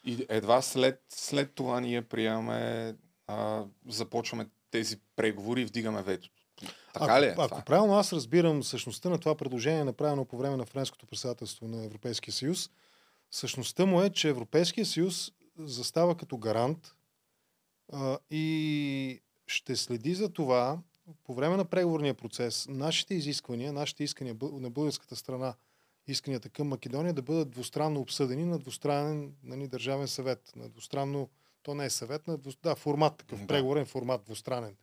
И 0.06 0.26
едва 0.30 0.62
след, 0.62 1.02
след 1.10 1.54
това 1.56 1.80
ние 1.80 2.02
приемаме, 2.02 2.96
а, 3.28 3.64
започваме 3.88 4.48
тези 4.72 4.98
преговори 5.16 5.62
и 5.62 5.66
вдигаме 5.66 6.02
ветото. 6.02 6.44
Така 6.94 7.14
ако, 7.14 7.22
ли 7.22 7.26
е 7.26 7.32
това? 7.32 7.46
Ако 7.46 7.62
правилно 7.62 7.94
аз 7.94 8.14
разбирам 8.14 8.64
същността 8.64 9.10
на 9.10 9.20
това 9.20 9.36
предложение, 9.36 9.84
направено 9.84 10.26
по 10.26 10.38
време 10.38 10.58
на 10.58 10.66
френското 10.66 11.06
председателство 11.08 11.68
на 11.68 11.86
Европейския 11.86 12.34
съюз, 12.34 12.70
същността 13.32 13.86
му 13.86 14.02
е, 14.02 14.10
че 14.10 14.30
Европейския 14.30 14.86
съюз 14.86 15.32
застава 15.58 16.18
като 16.18 16.38
гарант 16.38 16.96
а, 17.94 18.18
и 18.32 19.22
ще 19.48 19.76
следи 19.76 20.16
за 20.16 20.30
това 20.30 20.80
по 21.24 21.34
време 21.34 21.58
на 21.58 21.66
преговорния 21.66 22.14
процес 22.14 22.68
нашите 22.70 23.14
изисквания, 23.14 23.74
нашите 23.74 24.04
искания 24.04 24.36
на 24.42 24.70
българската 24.70 25.16
страна, 25.16 25.54
исканията 26.08 26.50
към 26.50 26.68
Македония 26.68 27.14
да 27.14 27.22
бъдат 27.22 27.50
двустранно 27.50 28.00
обсъдени 28.00 28.46
на 28.46 28.60
двустранен 28.60 29.34
нали, 29.44 29.68
държавен 29.68 30.08
съвет. 30.08 30.52
На 30.56 30.70
двустранно, 30.70 31.30
то 31.64 31.76
не 31.76 31.86
е 31.86 31.90
съвет, 31.90 32.28
на 32.28 32.38
дву, 32.38 32.52
да, 32.64 32.76
формат, 32.76 33.18
такъв 33.18 33.40
Да. 33.40 33.48
преговорен 33.48 33.86
формат, 33.86 34.24
двустранен. 34.26 34.76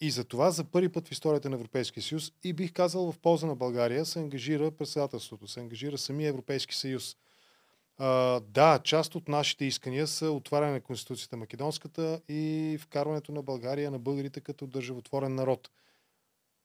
И 0.00 0.10
за 0.10 0.24
това 0.24 0.50
за 0.50 0.64
първи 0.64 0.88
път 0.88 1.08
в 1.08 1.12
историята 1.12 1.50
на 1.50 1.56
Европейския 1.56 2.02
съюз 2.02 2.32
и 2.44 2.52
бих 2.52 2.72
казал 2.72 3.12
в 3.12 3.18
полза 3.18 3.46
на 3.46 3.56
България 3.56 4.06
се 4.06 4.18
ангажира 4.18 4.70
председателството, 4.70 5.48
се 5.48 5.60
ангажира 5.60 5.98
самия 5.98 6.28
Европейски 6.28 6.74
съюз. 6.76 7.16
Да, 8.40 8.80
част 8.84 9.14
от 9.14 9.28
нашите 9.28 9.64
искания 9.64 10.06
са 10.06 10.30
отваряне 10.30 10.72
на 10.72 10.80
Конституцията 10.80 11.36
македонската 11.36 12.20
и 12.28 12.76
вкарването 12.80 13.32
на 13.32 13.42
България 13.42 13.90
на 13.90 13.98
българите 13.98 14.40
като 14.40 14.66
държавотворен 14.66 15.34
народ. 15.34 15.70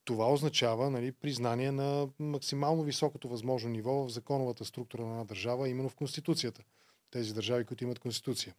това 0.06 0.34
означава 0.34 0.89
нали, 0.89 1.12
признание 1.12 1.72
на 1.72 2.10
максимално 2.19 2.84
високото 2.84 3.30
възможно 3.30 3.69
ниво 3.69 3.93
в 3.93 4.10
законовата 4.10 4.65
структура 4.65 5.06
на 5.06 5.12
една 5.12 5.24
държава, 5.24 5.69
именно 5.69 5.89
в 5.89 5.96
Конституцията. 5.96 6.63
Тези 7.12 7.34
държави, 7.34 7.65
които 7.65 7.84
имат 7.84 8.00
Конституция. 8.00 8.56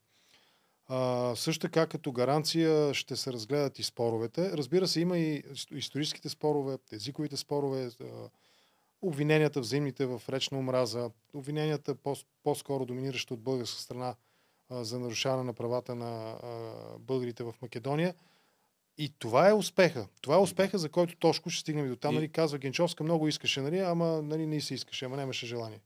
А, 0.88 1.32
също 1.36 1.60
така, 1.60 1.86
като 1.86 2.12
гаранция 2.12 2.94
ще 2.94 3.16
се 3.16 3.32
разгледат 3.32 3.78
и 3.78 3.82
споровете. 3.82 4.52
Разбира 4.52 4.88
се, 4.88 5.00
има 5.00 5.18
и 5.18 5.42
историческите 5.70 6.28
спорове, 6.28 6.78
езиковите 6.92 7.36
спорове, 7.36 7.90
обвиненията 9.04 9.60
взаимните 9.60 10.06
в 10.06 10.22
речна 10.28 10.58
омраза, 10.58 11.10
обвиненията 11.34 11.94
по- 11.94 12.14
по-скоро 12.42 12.84
доминиращи 12.84 13.34
от 13.34 13.40
българска 13.40 13.80
страна 13.80 14.14
а, 14.70 14.84
за 14.84 14.98
нарушаване 14.98 15.42
на 15.42 15.52
правата 15.52 15.94
на 15.94 16.30
а, 16.32 16.38
българите 16.98 17.44
в 17.44 17.54
Македония. 17.62 18.14
И 18.98 19.12
това 19.18 19.48
е 19.48 19.52
успеха. 19.52 20.08
Това 20.20 20.34
е 20.34 20.38
успеха, 20.38 20.78
за 20.78 20.88
който 20.88 21.16
Тошко 21.16 21.50
ще 21.50 21.60
стигнем 21.60 21.86
и 21.86 21.88
до 21.88 21.96
там. 21.96 22.12
И- 22.12 22.16
Нали, 22.16 22.28
казва 22.28 22.58
Генчовска 22.58 23.04
много 23.04 23.28
искаше, 23.28 23.60
нали, 23.60 23.78
ама 23.78 24.22
нали, 24.22 24.46
не 24.46 24.60
се 24.60 24.74
искаше, 24.74 25.04
ама 25.04 25.16
нямаше 25.16 25.46
желание. 25.46 25.80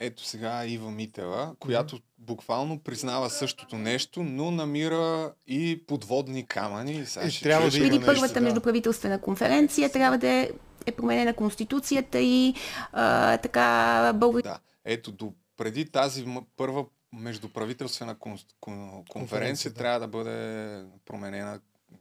Ето 0.00 0.24
сега 0.24 0.66
Ива 0.66 0.90
Митева, 0.90 1.54
която 1.58 1.98
буквално 2.18 2.78
признава 2.78 3.30
същото 3.30 3.76
нещо, 3.76 4.22
но 4.22 4.50
намира 4.50 5.32
и 5.46 5.84
подводни 5.86 6.46
камъни. 6.46 6.92
И 6.92 7.06
сега 7.06 7.26
Е, 7.26 7.30
ще 7.30 7.42
трябва 7.42 7.70
да 7.70 7.78
Преди 7.78 7.90
нещо, 7.90 8.06
първата 8.06 8.34
да. 8.34 8.40
междуправителствена 8.40 9.20
конференция 9.20 9.92
трябва 9.92 10.18
да 10.18 10.28
е, 10.28 10.50
е 10.86 10.92
променена 10.92 11.34
конституцията 11.34 12.20
и 12.20 12.54
а, 12.92 13.36
така 13.36 14.12
българите 14.14 14.48
Да, 14.48 14.58
ето 14.84 15.12
до 15.12 15.32
преди 15.56 15.84
тази 15.84 16.26
първа 16.56 16.84
междуправителствена 17.12 18.18
кон, 18.18 18.38
кон, 18.60 18.74
конференция, 18.80 19.12
Конференция, 19.12 19.70
да. 19.70 19.76
трябва 19.76 20.00
да 20.00 20.08
бъде 20.08 20.84
променена 21.04 21.60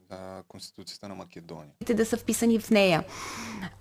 а, 0.10 0.44
Конституцията 0.48 1.08
на 1.08 1.16
Македония. 1.16 1.72
да 1.94 2.06
са 2.06 2.18
вписани 2.18 2.60
в 2.60 2.70
нея. 2.70 3.04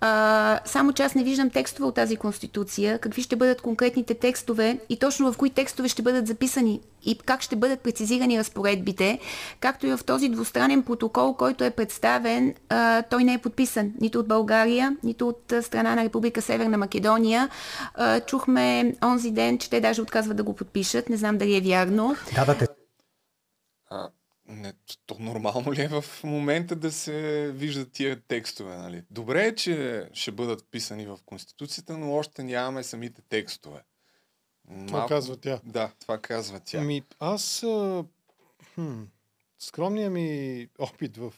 А, 0.01 0.59
само 0.65 0.93
че 0.93 1.03
аз 1.03 1.15
не 1.15 1.23
виждам 1.23 1.49
текстове 1.49 1.87
от 1.87 1.95
тази 1.95 2.15
конституция, 2.15 2.99
какви 2.99 3.21
ще 3.21 3.35
бъдат 3.35 3.61
конкретните 3.61 4.13
текстове 4.13 4.79
и 4.89 4.99
точно 4.99 5.31
в 5.31 5.37
кои 5.37 5.49
текстове 5.49 5.89
ще 5.89 6.01
бъдат 6.01 6.27
записани 6.27 6.81
и 7.05 7.17
как 7.17 7.41
ще 7.41 7.55
бъдат 7.55 7.79
прецизирани 7.79 8.39
разпоредбите, 8.39 9.19
както 9.59 9.87
и 9.87 9.97
в 9.97 9.99
този 10.05 10.29
двустранен 10.29 10.83
протокол, 10.83 11.33
който 11.33 11.63
е 11.63 11.71
представен, 11.71 12.55
а, 12.69 13.01
той 13.01 13.23
не 13.23 13.33
е 13.33 13.37
подписан 13.37 13.93
нито 14.01 14.19
от 14.19 14.27
България, 14.27 14.97
нито 15.03 15.27
от 15.27 15.53
страна 15.61 15.95
на 15.95 16.03
Република 16.03 16.41
Северна 16.41 16.77
Македония. 16.77 17.49
А, 17.93 18.19
чухме 18.19 18.95
онзи 19.03 19.31
ден, 19.31 19.57
че 19.57 19.69
те 19.69 19.81
даже 19.81 20.01
отказват 20.01 20.37
да 20.37 20.43
го 20.43 20.53
подпишат, 20.53 21.09
не 21.09 21.17
знам 21.17 21.37
дали 21.37 21.57
е 21.57 21.61
вярно. 21.61 22.15
Да, 22.35 22.45
да, 22.45 22.57
те 22.57 22.67
не, 24.49 24.73
то 25.05 25.15
нормално 25.19 25.73
ли 25.73 25.81
е 25.81 25.87
в 25.87 26.05
момента 26.23 26.75
да 26.75 26.91
се 26.91 27.51
виждат 27.55 27.91
тия 27.91 28.21
текстове? 28.21 28.77
Нали? 28.77 29.03
Добре 29.11 29.47
е, 29.47 29.55
че 29.55 30.09
ще 30.13 30.31
бъдат 30.31 30.65
писани 30.71 31.05
в 31.05 31.19
Конституцията, 31.25 31.97
но 31.97 32.13
още 32.13 32.43
нямаме 32.43 32.83
самите 32.83 33.21
текстове. 33.21 33.83
Това 34.87 35.05
казва 35.07 35.37
тя. 35.37 35.59
Да, 35.63 35.91
това 35.99 36.17
казва 36.17 36.59
тя. 36.59 36.77
Ами, 36.77 37.03
аз... 37.19 37.63
А, 37.63 38.05
хм, 38.73 39.03
скромният 39.59 40.13
ми 40.13 40.67
опит 40.79 41.17
в... 41.17 41.33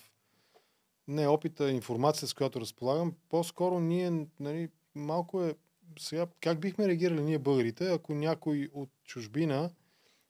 Не 1.08 1.28
опита, 1.28 1.72
информация, 1.72 2.28
с 2.28 2.34
която 2.34 2.62
разполагам, 2.62 3.16
по-скоро 3.30 3.80
ние, 3.80 4.26
нали, 4.40 4.70
малко 4.96 5.44
е... 5.44 5.56
Сега, 6.00 6.28
как 6.42 6.60
бихме 6.60 6.88
реагирали 6.88 7.22
ние 7.22 7.40
българите, 7.40 7.88
ако 7.88 8.14
някой 8.14 8.70
от 8.74 8.90
чужбина 9.06 9.72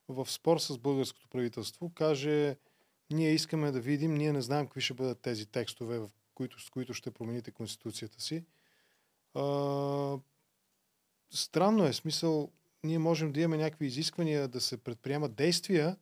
в 0.07 0.31
спор 0.31 0.59
с 0.59 0.77
българското 0.77 1.27
правителство 1.29 1.91
каже, 1.95 2.55
ние 3.11 3.33
искаме 3.33 3.71
да 3.71 3.79
видим, 3.79 4.15
ние 4.15 4.33
не 4.33 4.41
знаем 4.41 4.65
какви 4.65 4.81
ще 4.81 4.93
бъдат 4.93 5.21
тези 5.21 5.45
текстове, 5.45 5.99
в 5.99 6.09
които, 6.33 6.61
с 6.61 6.69
които 6.69 6.93
ще 6.93 7.11
промените 7.11 7.51
конституцията 7.51 8.21
си. 8.21 8.43
А, 9.33 10.17
странно 11.33 11.85
е, 11.85 11.93
смисъл, 11.93 12.51
ние 12.83 12.99
можем 12.99 13.31
да 13.31 13.39
имаме 13.39 13.63
някакви 13.63 13.85
изисквания 13.85 14.47
да 14.47 14.61
се 14.61 14.77
предприемат 14.77 15.35
действия, 15.35 15.97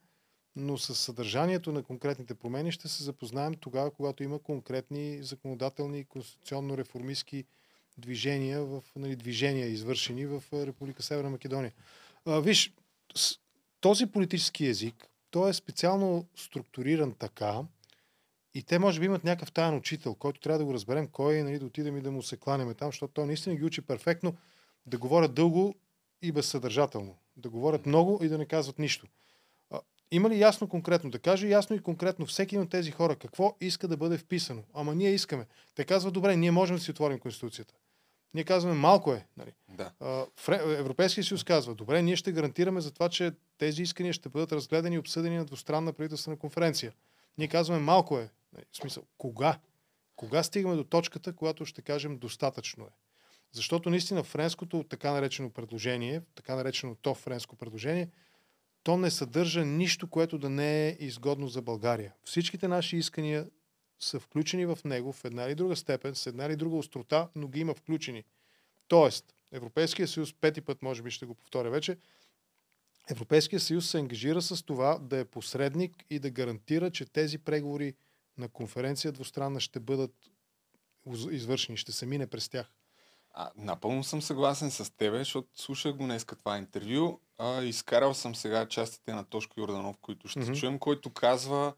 но 0.56 0.78
с 0.78 0.96
съдържанието 0.96 1.72
на 1.72 1.84
конкретните 1.84 2.36
промени 2.36 2.72
ще 2.72 2.88
се 2.88 3.04
запознаем 3.04 3.54
тогава, 3.54 3.92
когато 3.92 4.24
има 4.24 4.40
конкретни 4.40 5.24
законодателни 5.24 6.00
и 6.00 6.06
конституционно-реформистски 6.06 7.46
движения, 7.98 8.64
в, 8.66 8.84
нали, 8.96 9.16
движения 9.16 9.68
извършени 9.68 10.26
в 10.26 10.44
Република 10.54 11.04
Северна 11.04 11.30
Македония. 11.30 11.74
А, 12.26 12.40
виж, 12.40 12.74
този 13.82 14.06
политически 14.06 14.66
език, 14.66 15.10
той 15.32 15.50
е 15.50 15.54
специално 15.54 16.26
структуриран 16.36 17.16
така, 17.20 17.62
и 18.54 18.64
те 18.64 18.80
може 18.80 19.00
би 19.00 19.06
имат 19.06 19.24
някакъв 19.24 19.52
таен 19.52 19.76
учител, 19.76 20.16
който 20.16 20.40
трябва 20.40 20.60
да 20.60 20.66
го 20.66 20.74
разберем 20.74 21.08
кой 21.08 21.36
е, 21.36 21.44
нали, 21.44 21.60
да 21.60 21.66
отидем 21.66 21.98
и 21.98 22.02
да 22.02 22.12
му 22.12 22.24
се 22.24 22.38
кланяме 22.38 22.74
там, 22.74 22.88
защото 22.88 23.14
той 23.14 23.26
наистина 23.26 23.56
ги 23.56 23.64
учи 23.64 23.82
перфектно 23.82 24.36
да 24.86 24.98
говорят 24.98 25.34
дълго 25.34 25.76
и 26.22 26.32
безсъдържателно. 26.32 27.16
Да 27.38 27.50
говорят 27.50 27.86
много 27.86 28.24
и 28.24 28.28
да 28.28 28.38
не 28.38 28.46
казват 28.46 28.80
нищо. 28.80 29.08
А, 29.70 29.80
има 30.12 30.30
ли 30.30 30.40
ясно 30.40 30.70
конкретно? 30.70 31.10
Да 31.10 31.20
каже 31.20 31.48
ясно 31.48 31.76
и 31.76 31.84
конкретно 31.84 32.26
всеки 32.26 32.58
от 32.58 32.70
тези 32.70 32.92
хора 32.92 33.16
какво 33.16 33.56
иска 33.62 33.88
да 33.88 33.98
бъде 33.98 34.18
вписано. 34.18 34.64
Ама 34.74 34.96
ние 34.96 35.12
искаме. 35.12 35.46
Те 35.76 35.86
казват, 35.86 36.14
добре, 36.14 36.36
ние 36.36 36.52
можем 36.52 36.76
да 36.76 36.82
си 36.82 36.92
отворим 36.92 37.20
Конституцията. 37.20 37.74
Ние 38.34 38.44
казваме, 38.44 38.76
малко 38.76 39.14
е. 39.14 39.26
Нали? 39.38 39.54
Да. 39.70 39.92
Европейския 40.78 41.24
съюз 41.24 41.44
казва, 41.44 41.76
добре, 41.76 42.02
ние 42.02 42.16
ще 42.16 42.32
гарантираме 42.32 42.82
за 42.82 42.92
това, 42.92 43.10
че 43.10 43.32
тези 43.58 43.82
искания 43.82 44.14
ще 44.14 44.30
бъдат 44.30 44.52
разгледани 44.52 44.96
и 44.96 45.00
обсъдени 45.00 45.38
на 45.38 45.46
двустранна 45.46 45.94
правителствена 45.94 46.38
конференция. 46.38 46.94
Ние 47.38 47.48
казваме, 47.48 47.82
малко 47.82 48.20
е. 48.20 48.30
Нали, 48.54 48.66
В 48.72 48.78
смисъл, 48.78 49.04
кога? 49.18 49.60
Кога 50.16 50.44
стигаме 50.44 50.76
до 50.76 50.84
точката, 50.84 51.34
когато 51.34 51.66
ще 51.66 51.82
кажем 51.82 52.18
достатъчно 52.18 52.84
е? 52.84 52.90
Защото 53.52 53.90
наистина 53.90 54.24
френското 54.24 54.84
така 54.84 55.12
наречено 55.12 55.50
предложение, 55.50 56.22
така 56.36 56.56
наречено 56.56 56.96
то 56.96 57.16
френско 57.16 57.56
предложение, 57.56 58.10
то 58.84 58.98
не 58.98 59.12
съдържа 59.12 59.66
нищо, 59.66 60.08
което 60.08 60.38
да 60.38 60.50
не 60.50 60.88
е 60.88 60.98
изгодно 61.00 61.48
за 61.48 61.62
България. 61.62 62.14
Всичките 62.24 62.68
наши 62.68 62.98
искания 62.98 63.48
са 64.00 64.20
включени 64.20 64.66
в 64.66 64.80
него 64.86 65.14
в 65.14 65.26
една 65.26 65.44
или 65.44 65.56
друга 65.56 65.76
степен, 65.76 66.16
с 66.16 66.28
една 66.28 66.46
или 66.46 66.56
друга 66.56 66.78
острота, 66.78 67.30
но 67.36 67.48
ги 67.48 67.60
има 67.60 67.74
включени. 67.74 68.24
Тоест, 68.88 69.34
Европейския 69.52 70.08
съюз, 70.08 70.34
пети 70.34 70.62
път 70.62 70.82
може 70.82 71.02
би 71.02 71.12
ще 71.12 71.26
го 71.26 71.36
повторя 71.36 71.70
вече, 71.70 71.98
Европейския 73.12 73.60
съюз 73.60 73.90
се 73.90 73.98
ангажира 73.98 74.42
с 74.42 74.64
това 74.64 75.00
да 75.00 75.18
е 75.18 75.26
посредник 75.26 76.06
и 76.10 76.20
да 76.20 76.30
гарантира, 76.30 76.92
че 76.92 77.06
тези 77.06 77.38
преговори 77.38 77.94
на 78.38 78.50
конференция 78.50 79.12
двустранна 79.12 79.60
ще 79.60 79.80
бъдат 79.80 80.16
извършени, 81.32 81.78
ще 81.78 81.92
се 81.92 82.06
мине 82.06 82.28
през 82.28 82.50
тях. 82.50 82.72
А, 83.32 83.52
напълно 83.56 84.04
съм 84.04 84.22
съгласен 84.22 84.72
с 84.72 84.96
тебе, 84.98 85.18
защото 85.18 85.62
слушах 85.62 85.94
го 85.94 86.04
днеска 86.04 86.36
това 86.36 86.58
интервю. 86.58 87.20
А, 87.38 87.64
изкарал 87.64 88.14
съм 88.14 88.36
сега 88.36 88.68
частите 88.68 89.14
на 89.14 89.26
Тошко 89.26 89.60
Йорданов, 89.60 89.98
които 89.98 90.28
ще 90.28 90.40
Мгм. 90.40 90.54
чуем, 90.54 90.80
който 90.80 91.10
казва, 91.14 91.74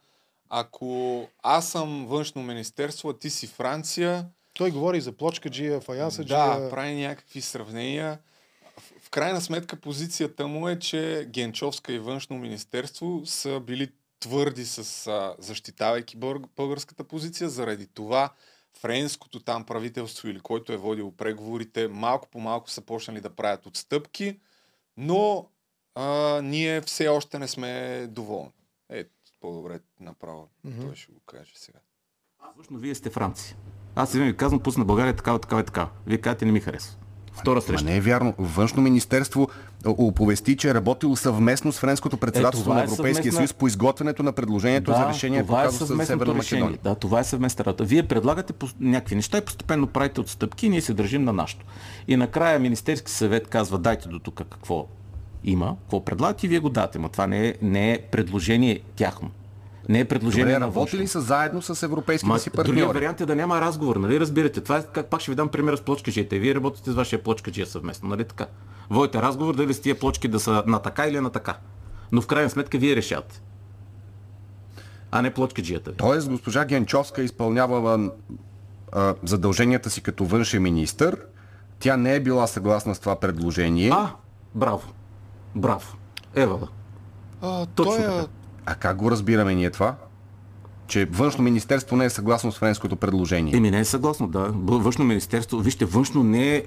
ако 0.54 1.28
аз 1.44 1.70
съм 1.70 2.06
външно 2.08 2.44
министерство, 2.44 3.10
а 3.10 3.20
ти 3.20 3.30
си 3.30 3.48
Франция, 3.48 4.26
Той 4.54 4.72
говори 4.72 5.02
за 5.02 5.12
плочка 5.12 5.50
джия, 5.50 5.82
фаянса 5.82 6.24
да, 6.24 6.70
прави 6.70 6.96
някакви 6.96 7.42
сравнения. 7.42 8.20
В, 8.78 8.82
в 9.02 9.10
крайна 9.10 9.42
сметка 9.42 9.76
позицията 9.76 10.48
му 10.48 10.70
е, 10.70 10.80
че 10.80 11.28
Генчовска 11.30 11.94
и 11.94 12.00
външно 12.00 12.38
министерство 12.38 13.22
са 13.26 13.60
били 13.60 13.90
твърди 14.20 14.66
с 14.66 15.08
а, 15.08 15.36
защитавайки 15.40 16.18
българската 16.56 17.04
позиция. 17.04 17.50
Заради 17.50 17.88
това 17.88 18.30
френското 18.80 19.40
там 19.40 19.66
правителство 19.66 20.28
или 20.28 20.40
който 20.40 20.74
е 20.74 20.78
водил 20.78 21.12
преговорите, 21.18 21.88
малко 21.88 22.28
по 22.32 22.40
малко 22.40 22.70
са 22.70 22.82
почнали 22.82 23.22
да 23.22 23.30
правят 23.30 23.66
отстъпки, 23.66 24.40
но 24.98 25.50
а, 25.96 26.42
ние 26.44 26.82
все 26.82 27.08
още 27.08 27.40
не 27.40 27.48
сме 27.48 28.06
доволни. 28.10 28.52
Ето, 28.90 29.12
по-добре 29.42 29.80
направо. 30.00 30.48
Мгм. 30.64 30.82
Той 30.82 30.96
ще 30.96 31.12
го 31.12 31.20
каже 31.22 31.52
сега. 31.56 31.80
Външно 32.58 32.78
вие 32.78 32.96
сте 32.96 33.10
Франция. 33.10 33.56
Аз 33.96 34.12
сега 34.12 34.24
ви 34.26 34.38
казвам, 34.38 34.60
пусна 34.60 34.86
България 34.86 35.16
такава, 35.16 35.40
такава 35.40 35.62
и 35.62 35.66
така. 35.66 35.90
Вие 36.08 36.18
казвате, 36.18 36.46
не 36.46 36.52
ми 36.52 36.60
харесва. 36.60 36.98
Втора 37.34 37.56
Ма 37.56 37.62
среща. 37.62 37.86
не 37.86 37.98
е 37.98 38.02
вярно. 38.02 38.34
Външно 38.38 38.82
министерство 38.82 39.48
оповести, 39.86 40.58
че 40.58 40.70
е 40.70 40.74
работило 40.74 41.16
съвместно 41.16 41.72
с 41.72 41.80
френското 41.80 42.18
председателство 42.18 42.64
това 42.64 42.76
на 42.76 42.82
е 42.82 42.84
Европейския 42.84 43.24
съвместна- 43.24 43.38
съюз 43.38 43.54
по 43.54 43.68
изготвянето 43.68 44.24
на 44.24 44.34
предложението 44.34 44.92
за 44.92 45.10
решение 45.10 45.46
по 45.46 45.54
е 45.54 45.64
казуса 45.64 45.78
за 45.78 45.88
съвместното 45.88 46.20
Северна 46.20 46.40
решение. 46.40 46.64
Македония. 46.64 46.80
Да, 46.86 47.00
това 47.00 47.20
е 47.20 47.24
съвместна 47.24 47.66
работа. 47.66 47.84
Вие 47.84 48.08
предлагате 48.08 48.54
по 48.54 48.68
някакви 48.80 49.16
неща 49.16 49.38
и 49.38 49.46
постепенно 49.46 49.88
правите 49.88 50.22
отстъпки 50.22 50.66
и 50.66 50.70
ние 50.70 50.82
се 50.82 50.94
държим 50.94 51.24
на 51.24 51.34
нашото. 51.34 51.66
И 52.08 52.16
накрая 52.18 52.60
Министерски 52.60 53.12
съвет 53.12 53.48
казва, 53.48 53.78
дайте 53.78 54.10
до 54.10 54.20
тук 54.20 54.36
какво 54.36 54.88
има, 55.44 55.76
какво 55.82 56.06
предлагате 56.06 56.46
и 56.46 56.50
вие 56.50 56.60
го 56.60 56.70
дате. 56.70 57.00
Но 57.00 57.10
това 57.10 57.28
не 57.28 57.48
е, 57.48 57.56
не 57.62 57.94
е 57.94 58.02
предложение 58.12 58.80
тяхно. 58.96 59.32
Не 59.90 60.00
е 60.00 60.06
предложение 60.06 60.46
Добре, 60.54 60.60
на 60.60 60.68
работили 60.68 61.08
са 61.08 61.22
заедно 61.22 61.62
с 61.62 61.84
европейските 61.84 62.28
Ма, 62.28 62.40
си 62.40 62.50
другия 62.50 62.66
партньори. 62.66 62.94
вариант 63.00 63.22
е 63.22 63.26
да 63.26 63.36
няма 63.36 63.62
разговор, 63.62 63.96
нали 63.96 64.20
разбирате? 64.20 64.62
Това 64.62 64.78
е, 64.78 64.84
как 64.94 65.06
пак 65.06 65.22
ще 65.22 65.32
ви 65.32 65.36
дам 65.36 65.50
пример 65.50 65.76
с 65.76 65.82
плочкаджията. 65.82 66.36
Вие 66.36 66.56
работите 66.56 66.92
с 66.92 66.94
вашия 66.94 67.24
плочкаджия 67.24 67.66
съвместно, 67.66 68.10
нали 68.10 68.24
така? 68.24 68.46
Водите 68.90 69.22
разговор 69.22 69.56
дали 69.56 69.74
с 69.74 69.82
тия 69.82 70.00
плочки 70.00 70.28
да 70.28 70.40
са 70.40 70.64
на 70.68 70.80
така 70.80 71.08
или 71.08 71.20
на 71.20 71.30
така. 71.30 71.58
Но 72.12 72.22
в 72.22 72.28
крайна 72.28 72.50
сметка 72.50 72.78
вие 72.78 72.96
решавате. 72.96 73.42
А 75.12 75.22
не 75.22 75.34
плочкаджията 75.34 75.92
ви. 75.92 75.98
Тоест, 75.98 76.30
госпожа 76.30 76.66
Генчовска 76.66 77.24
изпълнява 77.24 78.12
а, 78.92 79.16
задълженията 79.24 79.90
си 79.90 80.02
като 80.02 80.26
външен 80.26 80.64
министр, 80.64 81.16
тя 81.80 81.98
не 81.98 82.16
е 82.16 82.20
била 82.20 82.48
съгласна 82.48 82.96
с 82.96 83.00
това 83.00 83.16
предложение. 83.16 83.90
А, 83.94 84.12
браво. 84.56 84.94
Браво. 85.56 85.98
Евала. 86.36 86.70
А, 87.42 87.66
Точно 87.66 87.94
той, 87.94 87.98
така. 88.00 88.28
А 88.66 88.76
как 88.76 88.98
го 88.98 89.12
разбираме 89.12 89.56
ние 89.56 89.72
това? 89.72 89.96
Че 90.88 91.06
външно 91.06 91.44
министерство 91.44 91.96
не 91.96 92.06
е 92.06 92.10
съгласно 92.10 92.52
с 92.52 92.58
френското 92.58 92.96
предложение. 92.96 93.56
Еми 93.56 93.72
не 93.72 93.80
е 93.80 93.86
съгласно, 93.86 94.28
да. 94.28 94.40
Външно 94.56 95.06
министерство, 95.06 95.60
вижте, 95.60 95.86
външно 95.86 96.24
не 96.24 96.56
е 96.56 96.66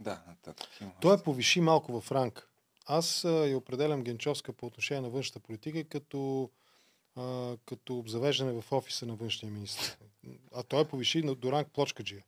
Да, 0.00 0.18
нататък. 0.28 0.66
той 1.00 1.18
повиши 1.18 1.60
малко 1.60 2.00
в 2.00 2.12
ранг. 2.12 2.48
Аз 2.86 3.24
а, 3.24 3.28
я 3.28 3.58
определям 3.58 4.02
Генчовска 4.02 4.52
по 4.52 4.66
отношение 4.66 5.00
на 5.00 5.10
външната 5.10 5.40
политика 5.40 5.84
като, 5.84 6.50
а, 7.16 7.22
като 7.66 7.98
обзавеждане 7.98 8.52
в 8.52 8.72
офиса 8.72 9.06
на 9.06 9.14
външния 9.14 9.52
министр. 9.52 9.96
А 10.54 10.62
той 10.62 10.78
я 10.78 10.84
повиши 10.84 11.22
на- 11.22 11.34
до 11.34 11.52
ранг 11.52 11.68
плочкаджия. 11.68 12.22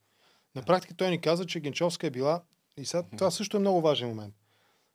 На 0.54 0.62
практика 0.62 0.94
той 0.94 1.10
ни 1.10 1.20
каза, 1.20 1.46
че 1.46 1.60
Генчовска 1.60 2.06
е 2.06 2.10
била, 2.10 2.42
и 2.76 2.84
сега 2.86 3.02
това 3.08 3.30
също 3.30 3.56
е 3.56 3.60
много 3.60 3.80
важен 3.80 4.08
момент. 4.08 4.34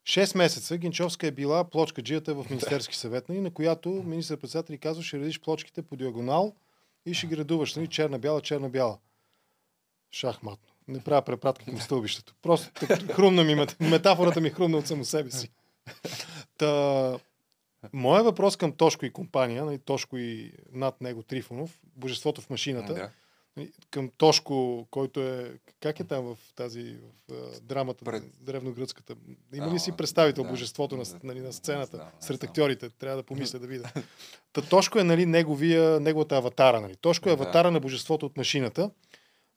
Шест 0.06 0.36
месеца 0.36 0.78
Генчовска 0.78 1.28
е 1.28 1.32
била 1.32 1.64
плочкаджията 1.64 2.34
в 2.34 2.46
Министерски 2.50 2.96
съвет, 2.96 3.30
нали, 3.30 3.42
на 3.42 3.52
която 3.52 3.90
министър-председател 3.90 4.74
ни 4.74 4.78
казва, 4.80 5.04
ще 5.04 5.20
редиш 5.20 5.40
плочките 5.40 5.82
по 5.82 5.96
диагонал 5.96 6.56
и 7.06 7.14
ще 7.14 7.28
ги 7.28 7.38
редуваш, 7.38 7.76
нали, 7.76 7.88
черна-бяла, 7.88 8.42
черна-бяла. 8.42 8.98
Шахматно. 10.12 10.68
Не 10.88 11.00
правя 11.00 11.22
препратка 11.22 11.66
към 11.66 11.80
стълбището. 11.80 12.36
Просто 12.42 12.72
так- 12.88 13.12
хрумна 13.12 13.44
ми, 13.44 13.56
мет- 13.56 13.90
метафората 13.90 14.42
ми 14.42 14.50
хрумна 14.50 14.78
от 14.78 14.88
само 14.88 15.06
себе 15.06 15.32
си. 15.32 15.50
Та, 16.58 17.18
моят 17.94 18.26
въпрос 18.26 18.56
към 18.58 18.72
Тошко 18.72 19.06
и 19.06 19.10
компания, 19.14 19.66
нали, 19.66 19.80
Тошко 19.80 20.18
и 20.18 20.52
над 20.72 21.02
него 21.02 21.24
Трифонов, 21.24 21.80
божеството 21.96 22.42
в 22.42 22.50
машината, 22.50 22.94
Да. 22.94 23.10
Към 23.92 24.10
Тошко, 24.18 24.88
който 24.92 25.22
е... 25.22 25.54
Как 25.80 26.00
е 26.00 26.04
там 26.04 26.24
в 26.26 26.38
тази 26.56 26.96
в, 27.30 27.34
а, 27.34 27.60
драмата, 27.62 28.06
Пред- 28.06 28.24
древногръцката? 28.42 29.16
Има 29.54 29.74
ли 29.74 29.80
си 29.80 29.92
представител 29.92 30.44
да, 30.44 30.50
божеството 30.50 30.98
на, 30.98 31.04
да, 31.04 31.20
нали, 31.24 31.40
на 31.40 31.54
сцената, 31.54 31.98
не 31.98 32.04
сред 32.20 32.44
актьорите? 32.44 32.90
Трябва 32.90 33.18
да 33.18 33.24
помисля 33.24 33.60
да 33.60 33.68
видя. 33.68 33.92
Та 34.54 34.62
Тошко 34.62 35.00
е 35.00 35.04
нали, 35.04 35.26
неговия, 35.26 36.00
неговата 36.00 36.38
аватара. 36.38 36.82
Нали. 36.82 36.96
Тошко 36.96 37.30
е 37.30 37.36
Да. 37.36 37.44
аватара 37.44 37.72
на 37.72 37.80
божеството 37.80 38.26
от 38.26 38.38
машината. 38.38 38.92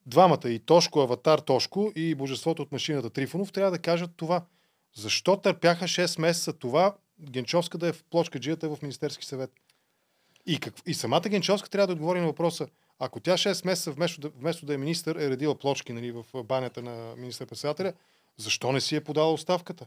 Двамата, 0.07 0.49
и 0.51 0.59
Тошко, 0.59 1.01
аватар 1.01 1.39
Тошко, 1.39 1.93
и 1.97 2.15
божеството 2.15 2.63
от 2.63 2.73
машината 2.73 3.11
Трифонов, 3.11 3.53
трябва 3.53 3.71
да 3.71 3.79
кажат 3.79 4.11
това. 4.17 4.45
Защо 4.95 5.37
търпяха 5.37 5.85
6 5.85 6.21
месеца 6.21 6.53
това 6.53 6.95
Генчовска 7.31 7.79
да 7.79 7.89
е 7.89 7.93
в 7.93 8.05
плочкаджията 8.11 8.69
в 8.69 8.83
Министерски 8.83 9.25
съвет? 9.25 9.51
И, 10.47 10.59
как, 10.59 10.75
и 10.87 10.95
самата 10.95 11.29
Генчовска 11.29 11.71
трябва 11.71 11.87
да 11.87 11.93
отговори 11.93 12.21
на 12.21 12.27
въпроса. 12.27 12.67
Ако 13.05 13.21
тя 13.21 13.33
6 13.33 13.67
месеца 13.67 13.91
вместо 13.91 14.21
да, 14.21 14.29
вместо 14.29 14.67
да 14.67 14.75
е 14.75 14.77
министър 14.77 15.17
е 15.17 15.31
редила 15.31 15.55
плочки 15.55 15.93
нали, 15.93 16.13
в 16.13 16.25
банята 16.45 16.83
на 16.83 17.17
министър-председателя, 17.17 17.93
защо 18.37 18.73
не 18.73 18.81
си 18.81 18.97
е 18.97 19.01
подала 19.01 19.33
оставката? 19.33 19.87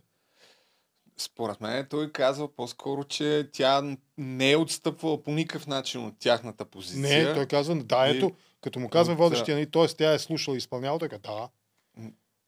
Според 1.17 1.61
мен 1.61 1.87
той 1.89 2.11
казва 2.11 2.55
по-скоро, 2.55 3.03
че 3.03 3.49
тя 3.53 3.97
не 4.17 4.51
е 4.51 4.57
отстъпвала 4.57 5.23
по 5.23 5.31
никакъв 5.31 5.67
начин 5.67 6.05
от 6.05 6.13
тяхната 6.19 6.65
позиция. 6.65 7.27
Не, 7.27 7.33
той 7.33 7.45
казва, 7.45 7.75
да, 7.75 8.07
И- 8.07 8.17
ето, 8.17 8.31
като 8.61 8.79
му 8.79 8.89
казва 8.89 9.15
водещия, 9.15 9.55
нали, 9.55 9.71
т.е. 9.71 9.87
тя 9.87 10.13
е 10.13 10.19
слушала 10.19 10.55
и 10.55 10.57
изпълнява, 10.57 10.99
той 10.99 11.09
казва, 11.09 11.21
да. 11.23 11.49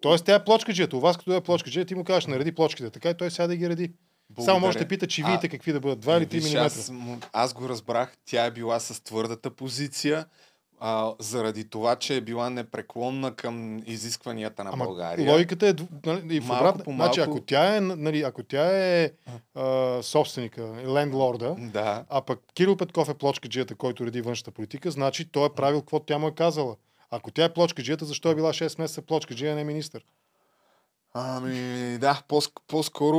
Тоест 0.01 0.25
тя 0.25 0.35
е 0.35 0.43
плочкаджията. 0.43 0.97
У 0.97 0.99
вас 0.99 1.17
като 1.17 1.33
е 1.33 1.41
плочкаджия, 1.41 1.85
ти 1.85 1.95
му 1.95 2.03
кажеш, 2.03 2.25
нареди 2.25 2.51
плочките. 2.51 2.89
Така 2.89 3.09
и 3.09 3.17
той 3.17 3.31
сега 3.31 3.47
да 3.47 3.55
ги 3.55 3.69
реди. 3.69 3.91
Само 4.45 4.59
може 4.59 4.77
да 4.77 4.87
пита, 4.87 5.07
че 5.07 5.21
А, 5.21 5.25
видите 5.25 5.49
какви 5.49 5.73
да 5.73 5.79
бъдат. 5.79 6.05
2 6.05 6.17
или 6.17 6.27
3 6.27 6.29
Виж, 6.29 6.53
мм. 6.53 6.61
Аз, 6.61 6.91
аз 7.33 7.53
го 7.53 7.69
разбрах, 7.69 8.17
тя 8.25 8.45
е 8.45 8.51
била 8.51 8.79
с 8.79 9.03
твърдата 9.03 9.49
позиция, 9.49 10.25
а, 10.79 11.13
заради 11.19 11.63
това, 11.65 11.95
че 11.95 12.15
е 12.15 12.21
била 12.21 12.49
непреклонна 12.49 13.31
към 13.33 13.83
изискванията 13.85 14.63
на 14.63 14.69
Ама 14.69 14.85
България. 14.85 15.31
логиката 15.31 15.67
е 15.67 15.73
нали, 16.05 16.35
и 16.35 16.39
в 16.39 16.47
Малко 16.47 16.63
обратна. 16.63 16.83
по 16.83 16.91
Значи, 16.91 17.19
малко- 17.19 17.31
ако 17.31 17.41
тя 17.41 17.75
е, 17.75 17.81
нали, 17.81 18.21
ако 18.21 18.43
тя 18.43 18.67
е 18.95 19.11
а, 19.55 19.99
собственика, 20.03 20.61
лендлорда, 20.87 21.55
Да. 21.59 22.05
а 22.09 22.21
пък 22.21 22.39
Кирил 22.53 22.75
Петков 22.77 23.09
е 23.09 23.13
плочкаджията, 23.13 23.75
който 23.75 24.05
реди 24.05 24.21
външната 24.21 24.51
политика, 24.51 24.91
значи 24.91 25.25
той 25.25 25.45
е 25.45 25.49
правил 25.49 25.79
какво 25.79 25.99
тя 25.99 26.17
му 26.17 26.27
е 26.27 26.31
казала. 26.31 26.75
Ако 27.11 27.31
тя 27.31 27.43
е 27.43 27.53
плочкаджията, 27.53 28.05
защо 28.05 28.31
е 28.31 28.35
била 28.35 28.49
6 28.49 28.79
месеца 28.79 29.01
плочкаджия, 29.01 29.53
а 29.53 29.55
не 29.55 29.63
министър? 29.63 30.05
Ами, 31.19 31.97
да, 31.97 32.21
по- 32.27 32.41
по-скоро... 32.67 33.17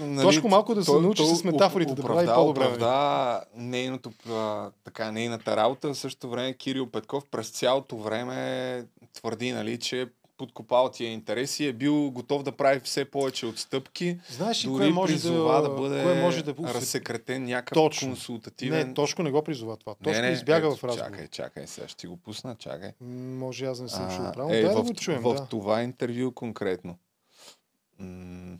Нали, 0.00 0.26
Точно 0.26 0.48
малко 0.48 0.74
да 0.74 0.84
се 0.84 0.90
той- 0.90 1.02
научи 1.02 1.22
той 1.22 1.36
с 1.36 1.44
метафорите, 1.44 1.94
да 1.94 2.02
прави 2.02 2.12
оправда- 2.18 2.34
по-добре, 2.34 2.60
нали? 2.60 2.74
Оправда 2.74 3.40
нейното, 3.56 4.10
а, 4.30 4.70
така, 4.84 5.12
нейната 5.12 5.56
работа. 5.56 5.88
В 5.88 5.98
същото 5.98 6.30
време 6.30 6.52
Кирил 6.52 6.86
Петков 6.86 7.24
през 7.30 7.50
цялото 7.50 7.96
време 7.96 8.84
твърди, 9.14 9.52
нали, 9.52 9.78
че 9.78 10.06
подкопал 10.38 10.88
тия 10.90 11.12
интереси 11.12 11.66
е 11.66 11.72
бил 11.72 12.10
готов 12.10 12.42
да 12.42 12.52
прави 12.52 12.80
все 12.80 13.04
повече 13.04 13.46
отстъпки. 13.46 14.18
Знаеш 14.30 14.64
ли 14.64 14.68
Дори 14.68 14.92
може 14.92 15.12
призова 15.12 15.54
да, 15.54 15.62
да, 15.62 15.68
бъде 15.68 16.02
кое 16.02 16.22
може 16.22 16.44
да 16.44 16.54
разсекретен 16.64 17.44
някакъв 17.44 17.74
Точно. 17.74 18.08
консултативен... 18.08 18.88
Не, 18.88 18.94
Тошко 18.94 19.22
не 19.22 19.30
го 19.30 19.42
призова 19.42 19.76
това. 19.76 19.94
Не, 20.00 20.04
Точно 20.04 20.22
не, 20.22 20.28
избяга 20.28 20.66
ето, 20.66 20.76
в 20.76 20.84
разговор. 20.84 21.10
Чакай, 21.10 21.28
чакай, 21.28 21.66
сега 21.66 21.88
ще 21.88 21.96
ти 21.96 22.06
го 22.06 22.16
пусна, 22.16 22.54
чакай. 22.54 22.92
Може 23.00 23.64
аз 23.66 23.80
не 23.80 23.88
съм 23.88 24.10
чул 24.10 24.24
правилно. 24.32 24.54
е, 24.54 24.62
да 24.62 24.82
в, 24.82 24.82
го 24.82 24.94
чуем. 24.94 25.22
в 25.22 25.34
да. 25.34 25.46
това 25.46 25.82
интервю 25.82 26.32
конкретно. 26.32 26.96
М- 27.98 28.58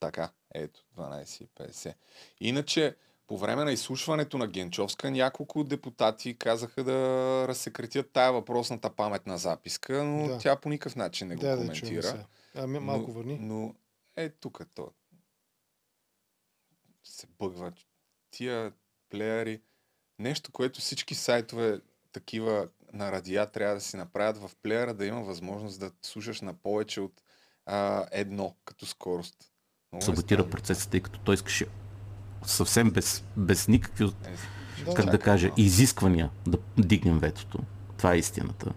така, 0.00 0.30
ето, 0.54 0.84
12.50. 0.96 1.94
Иначе, 2.40 2.96
по 3.26 3.38
време 3.38 3.64
на 3.64 3.72
изслушването 3.72 4.38
на 4.38 4.46
Генчовска, 4.46 5.10
няколко 5.10 5.64
депутати 5.64 6.38
казаха 6.38 6.84
да 6.84 6.94
разсекретят 7.48 8.10
тая 8.12 8.32
въпросната 8.32 8.90
паметна 8.90 9.38
записка, 9.38 10.04
но 10.04 10.28
Да. 10.28 10.38
тя 10.38 10.56
по 10.56 10.68
никакъв 10.68 10.96
начин 10.96 11.28
не 11.28 11.36
го 11.36 11.42
да 11.42 11.56
коментира. 11.56 12.02
сега. 12.02 12.26
Ами, 12.54 12.78
малко 12.78 13.08
но, 13.08 13.14
върни. 13.14 13.38
Но 13.40 13.74
е 14.16 14.28
тук 14.30 14.60
то. 14.74 14.92
Се 17.04 17.26
бъгва. 17.38 17.72
Тия 18.30 18.72
плеери. 19.10 19.62
Нещо, 20.18 20.52
което 20.52 20.80
всички 20.80 21.14
сайтове 21.14 21.80
такива 22.12 22.68
на 22.92 23.12
радиа 23.12 23.46
трябва 23.46 23.74
да 23.74 23.80
си 23.80 23.96
направят 23.96 24.36
в 24.36 24.50
плеера, 24.62 24.94
да 24.94 25.06
има 25.06 25.22
възможност 25.22 25.80
да 25.80 25.92
слушаш 26.02 26.40
на 26.40 26.54
повече 26.54 27.00
от 27.00 27.22
а, 27.66 28.06
едно 28.12 28.54
като 28.64 28.86
скорост. 28.86 29.36
Много 29.92 30.02
е 30.02 30.04
саботира 30.04 30.40
странно. 30.40 30.50
процеса, 30.50 30.90
тъй 30.90 31.00
като 31.00 31.20
той 31.20 31.34
искаше 31.34 31.66
съвсем 32.46 32.90
без, 32.90 33.24
без 33.36 33.68
никакви, 33.68 34.04
Е, 34.04 34.08
Да, 34.84 34.94
как 34.94 35.06
да 35.06 35.18
кажа, 35.18 35.50
изисквания 35.56 36.30
да 36.46 36.58
дигнем 36.78 37.18
ветото. 37.18 37.58
Това 37.96 38.14
е 38.14 38.18
истината. 38.18 38.72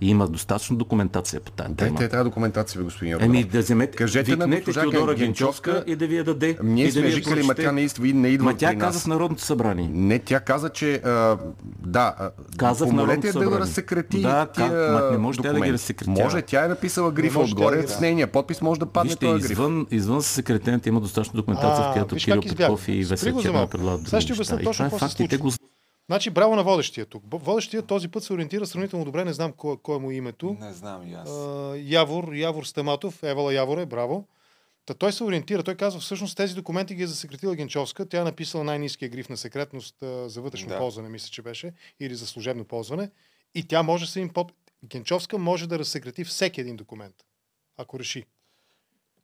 И 0.00 0.10
има 0.10 0.28
достатъчно 0.28 0.76
документация 0.76 1.40
по 1.40 1.50
тази 1.52 1.74
тема. 1.74 1.90
Дайте 1.90 2.08
тази 2.08 2.24
документация, 2.24 2.78
бе, 2.78 2.84
господин 2.84 3.12
Йорданов. 3.12 3.28
Еми 3.28 3.44
да 3.44 3.58
вземете, 3.60 3.96
Кажете 3.96 4.30
на 4.30 4.36
викнете 4.36 4.62
госпожа 4.62 4.80
Теодора 4.82 5.12
Ген- 5.12 5.18
Генчовска 5.18 5.84
и 5.86 5.96
да 5.96 6.06
ви 6.06 6.16
я 6.16 6.24
даде. 6.24 6.58
Ние 6.62 6.84
и 6.84 6.86
да 6.86 6.92
сме 6.92 7.00
я 7.02 7.14
викали, 7.14 7.42
ма 7.42 7.54
тя 7.54 7.72
не, 7.72 7.80
идва, 7.82 8.06
не 8.06 8.28
идва 8.28 8.44
Ма 8.44 8.56
тя 8.56 8.68
при 8.68 8.78
каза 8.78 8.86
нас. 8.88 9.02
в 9.02 9.06
Народното 9.06 9.42
събрание. 9.42 9.90
Не, 9.92 10.18
тя 10.18 10.40
каза, 10.40 10.68
че 10.70 10.94
а, 10.94 11.36
да, 11.78 12.14
Каза 12.56 12.86
в 12.86 12.92
Народното 12.92 13.26
я 13.26 13.32
да 13.32 13.38
събрание. 13.38 13.58
разсекрети 13.58 14.22
Да, 14.22 14.46
тия 14.46 14.68
ка- 14.68 15.00
ма 15.04 15.10
не 15.12 15.18
може 15.18 15.38
тя 15.38 15.52
да 15.52 15.60
ги 15.60 15.72
разсекретява. 15.72 16.20
Може, 16.20 16.42
тя 16.42 16.64
е 16.64 16.68
написала 16.68 17.10
грифа 17.12 17.40
отгоре, 17.40 17.76
да 17.76 17.88
с 17.88 18.00
нейния 18.00 18.26
подпис 18.26 18.60
може 18.62 18.80
да 18.80 18.86
падне 18.86 19.08
Вижте, 19.08 19.26
този 19.26 19.42
гриф. 19.42 19.50
извън, 19.50 19.86
извън 19.90 20.22
секретената 20.22 20.88
има 20.88 21.00
достатъчно 21.00 21.36
документация, 21.36 21.84
в 21.84 21.92
която 21.92 22.16
Кирил. 22.16 22.40
Петков 22.40 22.88
и 22.88 23.04
Весел 23.04 23.52
малко. 23.52 23.70
предлагат 23.70 24.08
Сега 24.08 24.20
ще 24.20 24.32
обясня 24.32 24.58
точно 24.58 24.86
е 24.86 24.90
какво 24.90 25.08
се 25.08 25.16
те 25.18 25.36
случва. 25.36 25.58
Значи, 26.06 26.30
браво 26.30 26.56
на 26.56 26.64
водещия 26.64 27.06
тук. 27.06 27.22
Водещия 27.32 27.82
този 27.82 28.08
път 28.08 28.24
се 28.24 28.32
ориентира 28.32 28.66
сравнително 28.66 29.04
добре, 29.04 29.24
не 29.24 29.32
знам 29.32 29.52
кое, 29.52 29.76
кое 29.82 29.96
е 29.96 29.98
му 29.98 30.10
името. 30.10 30.56
Не 30.60 30.72
знам 30.72 31.08
и 31.08 31.14
аз. 31.14 31.30
А, 31.30 31.74
Явор, 31.76 32.34
Явор 32.34 32.64
Стаматов, 32.64 33.22
Евала 33.22 33.54
Яворе, 33.54 33.86
браво. 33.86 34.28
Та 34.86 34.94
той 34.94 35.12
се 35.12 35.24
ориентира, 35.24 35.62
той 35.62 35.74
казва, 35.74 36.00
всъщност 36.00 36.36
тези 36.36 36.54
документи 36.54 36.94
ги 36.94 37.02
е 37.02 37.06
засекретила 37.06 37.54
Генчовска. 37.54 38.08
Тя 38.08 38.20
е 38.20 38.24
написала 38.24 38.64
най-низкия 38.64 39.08
гриф 39.08 39.28
на 39.28 39.36
секретност 39.36 40.02
а, 40.02 40.28
за 40.28 40.40
вътрешно 40.40 40.68
Да. 40.68 40.78
ползване, 40.78 41.08
мисля, 41.08 41.28
че 41.30 41.42
беше, 41.42 41.72
или 42.00 42.14
за 42.14 42.26
служебно 42.26 42.64
ползване. 42.64 43.10
И 43.54 43.68
тя 43.68 43.82
може 43.82 44.04
да 44.04 44.10
се 44.10 44.20
им 44.20 44.28
под... 44.28 44.52
Генчовска 44.84 45.38
може 45.38 45.66
да 45.66 45.78
разсекрети 45.78 46.24
всеки 46.24 46.60
един 46.60 46.76
документ, 46.76 47.14
ако 47.76 47.98
реши. 47.98 48.24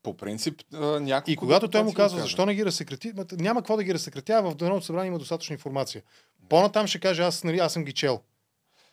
По 0.02 0.16
принцип, 0.16 0.60
а, 0.72 1.00
няколко 1.00 1.30
И 1.30 1.36
когато 1.36 1.68
той 1.68 1.82
му 1.82 1.90
го 1.90 1.94
казва, 1.94 2.20
защо 2.20 2.46
не 2.46 2.54
ги 2.54 2.64
разсекрети, 2.64 3.12
ма, 3.16 3.26
няма 3.32 3.60
какво 3.60 3.76
да 3.76 3.84
ги 3.84 3.94
разсекретява, 3.94 4.50
в 4.50 4.60
Народното 4.60 4.86
събрание 4.86 5.08
има 5.08 5.18
достатъчно 5.18 5.52
информация. 5.52 6.02
По-натам 6.48 6.86
ще 6.86 7.00
каже, 7.00 7.22
аз, 7.22 7.44
нали, 7.44 7.58
аз 7.58 7.72
съм 7.72 7.84
ги 7.84 7.92
чел. 7.92 8.20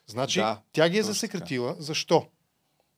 Значи, 0.08 0.40
Да, 0.40 0.62
тя 0.72 0.90
ги 0.90 0.98
е 0.98 1.04
засекретила. 1.04 1.76
Защо? 1.80 2.28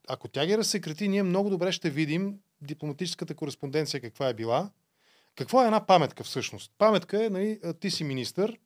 Ако 0.07 0.27
тя 0.27 0.45
ги 0.45 0.57
разсекрети, 0.57 1.07
ние 1.07 1.23
много 1.23 1.49
добре 1.49 1.71
ще 1.71 1.89
видим 1.89 2.39
дипломатическата 2.61 3.35
кореспонденция 3.35 4.01
каква 4.01 4.27
е 4.27 4.33
била. 4.33 4.69
Какво 5.35 5.61
е 5.61 5.65
една 5.65 5.85
паметка 5.85 6.23
всъщност? 6.23 6.71
Паметка 6.77 7.25
е, 7.25 7.29
нали, 7.29 7.59
ти 7.79 7.91
си 7.91 8.03
министър, 8.03 8.57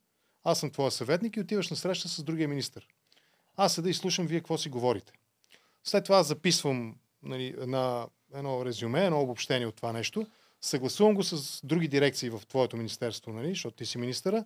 аз 0.43 0.59
съм 0.59 0.71
твоя 0.71 0.91
съветник 0.91 1.37
и 1.37 1.39
отиваш 1.39 1.69
на 1.69 1.75
среща 1.75 2.09
с 2.09 2.23
другия 2.23 2.47
министър. 2.47 2.87
Аз 3.57 3.73
седа 3.73 3.89
и 3.89 3.93
слушам 3.93 4.27
вие 4.27 4.39
какво 4.39 4.57
си 4.57 4.69
говорите. 4.69 5.11
След 5.83 6.03
това 6.03 6.23
записвам 6.23 6.95
нали, 7.23 7.55
една, 7.59 8.07
едно 8.33 8.65
резюме, 8.65 9.05
едно 9.05 9.21
обобщение 9.21 9.67
от 9.67 9.75
това 9.75 9.91
нещо, 9.91 10.27
съгласувам 10.61 11.15
го 11.15 11.23
с 11.23 11.61
други 11.65 11.87
дирекции 11.87 12.29
в 12.29 12.41
твоето 12.47 12.77
министерство, 12.77 13.33
нали, 13.33 13.49
защото 13.49 13.75
ти 13.75 13.85
си 13.85 13.97
министъра. 13.97 14.45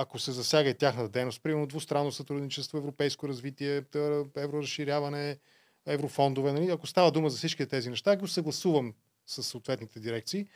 Ако 0.00 0.18
се 0.18 0.32
засяга 0.32 0.70
и 0.70 0.74
тяхната 0.74 1.08
дейност, 1.08 1.42
примерно 1.42 1.66
двустранно 1.66 2.12
сътрудничество, 2.12 2.78
европейско 2.78 3.28
развитие, 3.28 3.84
евроразширяване, 4.36 5.38
еврофондове, 5.86 6.52
нали? 6.52 6.70
ако 6.70 6.86
става 6.86 7.10
дума 7.10 7.30
за 7.30 7.36
всички 7.36 7.66
тези 7.66 7.90
неща, 7.90 8.16
го 8.16 8.26
съгласувам 8.26 8.94
с 9.26 9.42
съответните 9.42 10.00
дирекции. 10.00 10.46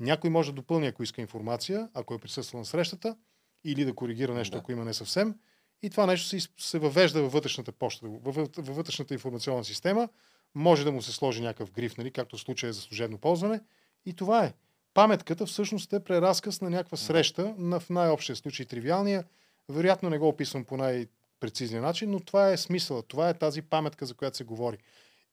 Някой 0.00 0.30
може 0.30 0.50
да 0.50 0.54
допълни, 0.54 0.86
ако 0.86 1.02
иска 1.02 1.20
информация, 1.20 1.88
ако 1.94 2.14
е 2.14 2.18
присъствал 2.18 2.58
на 2.58 2.64
срещата, 2.64 3.16
или 3.64 3.84
да 3.84 3.94
коригира 3.94 4.34
нещо, 4.34 4.52
да. 4.52 4.58
ако 4.58 4.72
има 4.72 4.84
не 4.84 4.94
съвсем. 4.94 5.34
И 5.82 5.90
това 5.90 6.06
нещо 6.06 6.28
се, 6.28 6.48
се 6.58 6.78
въвежда 6.78 7.22
във 7.22 7.32
вътрешната 7.32 7.72
почта, 7.72 8.06
във, 8.08 8.34
във 8.34 8.76
вътрешната 8.76 9.14
информационна 9.14 9.64
система. 9.64 10.08
Може 10.54 10.84
да 10.84 10.92
му 10.92 11.02
се 11.02 11.12
сложи 11.12 11.42
някакъв 11.42 11.70
гриф, 11.70 11.96
нали, 11.98 12.10
както 12.10 12.36
в 12.36 12.40
случая 12.40 12.70
е 12.70 12.72
за 12.72 12.80
служебно 12.80 13.18
ползване. 13.18 13.60
И 14.06 14.14
това 14.14 14.44
е. 14.44 14.54
Паметката 14.94 15.46
всъщност 15.46 15.92
е 15.92 16.04
преразказ 16.04 16.60
на 16.60 16.70
някаква 16.70 16.96
среща, 16.96 17.54
на 17.58 17.80
в 17.80 17.90
най-общия 17.90 18.36
случай 18.36 18.66
тривиалния. 18.66 19.24
Вероятно 19.68 20.10
не 20.10 20.18
го 20.18 20.28
описвам 20.28 20.64
по 20.64 20.76
най-прецизния 20.76 21.82
начин, 21.82 22.10
но 22.10 22.20
това 22.20 22.50
е 22.50 22.56
смисъла. 22.56 23.02
Това 23.02 23.28
е 23.28 23.34
тази 23.34 23.62
паметка, 23.62 24.06
за 24.06 24.14
която 24.14 24.36
се 24.36 24.44
говори. 24.44 24.78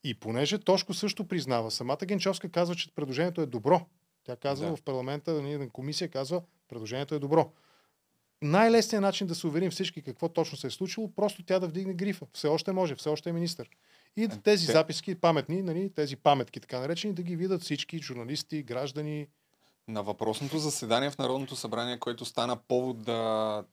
И 0.03 0.14
понеже 0.14 0.57
Тошко 0.57 0.93
също 0.93 1.28
признава, 1.28 1.72
самата 1.72 2.05
Генчовска 2.05 2.49
казва, 2.49 2.76
че 2.76 2.95
предложението 2.95 3.41
е 3.41 3.45
добро. 3.45 3.86
Тя 4.24 4.36
казва 4.36 4.70
да. 4.70 4.76
в 4.76 4.82
парламента, 4.82 5.41
на 5.41 5.70
комисия 5.70 6.10
казва, 6.10 6.41
предложението 6.68 7.16
е 7.16 7.20
добро. 7.20 7.51
Най-лесният 8.41 9.01
начин 9.01 9.28
да 9.28 9.36
се 9.36 9.47
уверим 9.47 9.72
всички 9.72 10.01
какво 10.01 10.30
точно 10.30 10.57
се 10.57 10.68
е 10.68 10.70
случило, 10.70 11.12
просто 11.16 11.43
тя 11.43 11.60
да 11.60 11.68
вдигне 11.68 11.93
грифа. 11.93 12.26
Все 12.34 12.47
още 12.47 12.72
може, 12.72 12.95
все 12.95 13.10
още 13.10 13.30
е 13.30 13.34
министър. 13.34 13.70
И 14.18 14.28
тези 14.43 14.66
записки, 14.66 15.16
паметни, 15.16 15.62
нали, 15.62 15.89
тези 15.95 16.16
паметки, 16.16 16.60
така 16.60 16.80
наречени, 16.80 17.14
да 17.14 17.24
ги 17.24 17.36
видят 17.36 17.62
всички 17.62 17.97
журналисти, 17.97 18.64
граждани, 18.64 19.28
на 19.90 20.04
въпросното 20.04 20.58
заседание 20.58 21.10
в 21.10 21.18
Народното 21.18 21.56
събрание, 21.56 22.00
което 22.00 22.26
стана 22.26 22.56
повод 22.56 23.02
да 23.02 23.64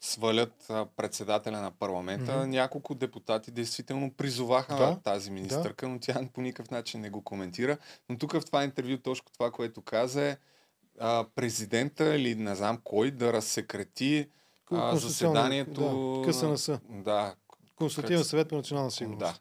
свалят 0.00 0.70
председателя 0.96 1.60
на 1.60 1.70
парламента, 1.70 2.32
mm-hmm. 2.32 2.46
няколко 2.46 2.94
депутати 2.94 3.50
действително 3.50 4.12
призоваха 4.12 4.76
да, 4.76 5.00
тази 5.04 5.30
министърка, 5.30 5.86
да. 5.86 5.92
но 5.92 5.98
тя 6.00 6.20
по 6.34 6.40
никакъв 6.40 6.70
начин 6.70 7.00
не 7.00 7.10
го 7.10 7.22
коментира. 7.22 7.78
Но 8.08 8.18
тук 8.18 8.32
в 8.32 8.44
това 8.44 8.64
интервю 8.64 8.98
точно 8.98 9.26
това, 9.32 9.50
което 9.50 9.82
каза 9.82 10.22
е 10.22 10.36
а, 10.98 11.26
президента 11.34 12.16
или 12.16 12.34
не 12.34 12.54
знам 12.54 12.80
кой 12.84 13.10
да 13.10 13.32
разсекрети 13.32 14.28
а, 14.70 14.96
заседанието. 14.96 16.22
Да, 16.24 16.30
КСНС. 16.30 16.70
Да. 16.90 17.34
Консултативен 17.76 18.24
съвет 18.24 18.48
по 18.48 18.56
национална 18.56 18.90
сигурност. 18.90 19.20
Да. 19.20 19.38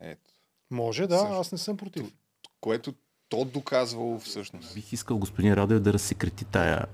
Ето. 0.00 0.30
Може, 0.70 1.06
да, 1.06 1.18
Също. 1.18 1.34
аз 1.34 1.52
не 1.52 1.58
съм 1.58 1.76
против. 1.76 2.12
Което 2.60 2.94
то 3.32 3.44
доказвало 3.44 4.18
всъщност. 4.18 4.74
Бих 4.74 4.92
искал 4.92 5.18
господин 5.18 5.54
Радев 5.54 5.80
да 5.80 5.92
разсекрети 5.92 6.44
тая, 6.44 6.84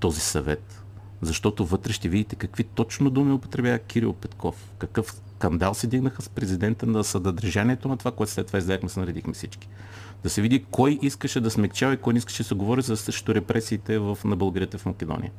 този 0.00 0.20
съвет, 0.20 0.82
защото 1.22 1.66
вътре 1.66 1.92
ще 1.92 2.08
видите 2.08 2.36
какви 2.36 2.64
точно 2.64 3.10
думи 3.10 3.32
употребява 3.32 3.78
Кирил 3.78 4.12
Петков. 4.12 4.70
Какъв 4.78 5.12
скандал 5.12 5.74
се 5.74 5.86
дигнаха 5.86 6.22
с 6.22 6.28
президента 6.28 6.86
на 6.86 7.04
съдържанието 7.04 7.88
на 7.88 7.96
това, 7.96 8.10
което 8.10 8.32
след 8.32 8.46
това 8.46 8.58
излезахме, 8.58 8.88
се 8.88 9.00
наредихме 9.00 9.32
всички. 9.32 9.68
Да 10.22 10.30
се 10.30 10.42
види 10.42 10.64
кой 10.70 10.98
искаше 11.02 11.40
да 11.40 11.50
смекчава 11.50 11.94
и 11.94 11.96
кой 11.96 12.12
не 12.12 12.18
искаше 12.18 12.42
да 12.42 12.48
се 12.48 12.54
говори 12.54 12.82
за 12.82 12.96
срещу 12.96 13.34
репресиите 13.34 13.98
в, 13.98 14.18
на 14.24 14.36
българите 14.36 14.78
в 14.78 14.86
Македония. 14.86 15.32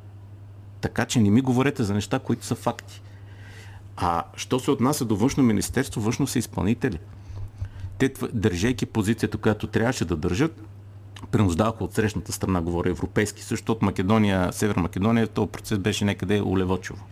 Така 0.81 1.05
че 1.05 1.19
не 1.19 1.29
ми 1.29 1.41
говорете 1.41 1.83
за 1.83 1.93
неща, 1.93 2.19
които 2.19 2.45
са 2.45 2.55
факти. 2.55 3.01
А 3.97 4.23
що 4.35 4.59
се 4.59 4.71
отнася 4.71 5.05
до 5.05 5.15
външно 5.15 5.43
министерство, 5.43 6.01
външно 6.01 6.27
са 6.27 6.39
изпълнители 6.39 6.99
те, 7.99 8.13
държейки 8.33 8.85
позицията, 8.85 9.37
която 9.37 9.67
трябваше 9.67 10.05
да 10.05 10.15
държат, 10.15 10.61
принуждаваха 11.31 11.83
от 11.83 11.93
срещната 11.93 12.31
страна, 12.31 12.61
говоря 12.61 12.89
европейски, 12.89 13.41
също 13.41 13.71
от 13.71 13.81
Македония, 13.81 14.53
Северна 14.53 14.81
Македония, 14.81 15.27
този 15.27 15.51
процес 15.51 15.77
беше 15.77 16.05
някъде 16.05 16.41
улевочево. 16.41 17.05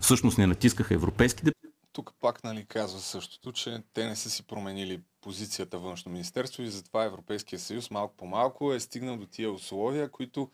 Всъщност 0.00 0.38
не 0.38 0.46
натискаха 0.46 0.94
европейските. 0.94 1.52
Тук 1.92 2.12
пак 2.20 2.44
нали, 2.44 2.64
казва 2.68 3.00
същото, 3.00 3.52
че 3.52 3.82
те 3.94 4.06
не 4.06 4.16
са 4.16 4.30
си 4.30 4.42
променили 4.42 5.00
позицията 5.20 5.78
външно 5.78 6.12
министерство 6.12 6.62
и 6.62 6.70
затова 6.70 7.04
Европейския 7.04 7.58
съюз 7.58 7.90
малко 7.90 8.14
по 8.16 8.26
малко 8.26 8.72
е 8.72 8.80
стигнал 8.80 9.16
до 9.16 9.26
тия 9.26 9.52
условия, 9.52 10.10
които 10.10 10.48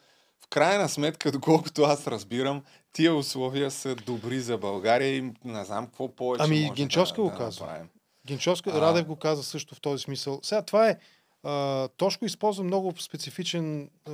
в 0.44 0.48
крайна 0.48 0.88
сметка, 0.88 1.32
доколкото 1.32 1.82
аз 1.82 2.06
разбирам, 2.06 2.62
тия 2.92 3.14
условия 3.14 3.70
са 3.70 3.94
добри 3.94 4.40
за 4.40 4.58
България 4.58 5.16
и 5.16 5.32
не 5.44 5.64
знам 5.64 5.86
какво 5.86 6.16
повече 6.16 6.44
Ами 6.44 6.60
може 6.60 6.74
Генчовска 6.74 7.16
да, 7.16 7.22
го 7.22 7.30
да 7.30 7.36
казва. 7.36 7.66
Направим. 7.66 7.88
Генчовска, 8.26 8.70
а... 8.70 8.80
Радев 8.80 9.06
го 9.06 9.16
каза 9.16 9.42
също 9.42 9.74
в 9.74 9.80
този 9.80 10.02
смисъл. 10.02 10.40
Сега 10.42 10.62
това 10.62 10.88
е, 10.88 10.98
а, 11.42 11.88
Тошко 11.88 12.24
използва 12.24 12.64
много 12.64 12.94
специфичен, 12.98 13.90
а, 14.04 14.12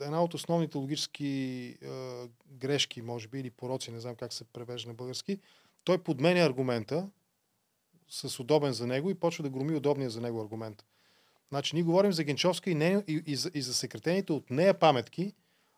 една 0.00 0.22
от 0.22 0.34
основните 0.34 0.78
логически 0.78 1.76
а, 1.84 2.24
грешки, 2.50 3.02
може 3.02 3.28
би, 3.28 3.40
или 3.40 3.50
пороци, 3.50 3.90
не 3.90 4.00
знам 4.00 4.14
как 4.14 4.32
се 4.32 4.44
превежда 4.44 4.88
на 4.88 4.94
български. 4.94 5.38
Той 5.84 5.98
подменя 5.98 6.40
аргумента 6.40 7.08
с 8.08 8.40
удобен 8.40 8.72
за 8.72 8.86
него 8.86 9.10
и 9.10 9.14
почва 9.14 9.42
да 9.42 9.50
громи 9.50 9.76
удобния 9.76 10.10
за 10.10 10.20
него 10.20 10.40
аргумент. 10.40 10.84
Значи, 11.48 11.76
ние 11.76 11.82
говорим 11.82 12.12
за 12.12 12.24
Генчовска 12.24 12.70
и, 12.70 12.74
не, 12.74 13.04
и, 13.08 13.22
и, 13.26 13.36
за, 13.36 13.50
и 13.54 13.62
за 13.62 13.74
секретените 13.74 14.32
от 14.32 14.50
нея 14.50 14.74
паметки, 14.74 15.32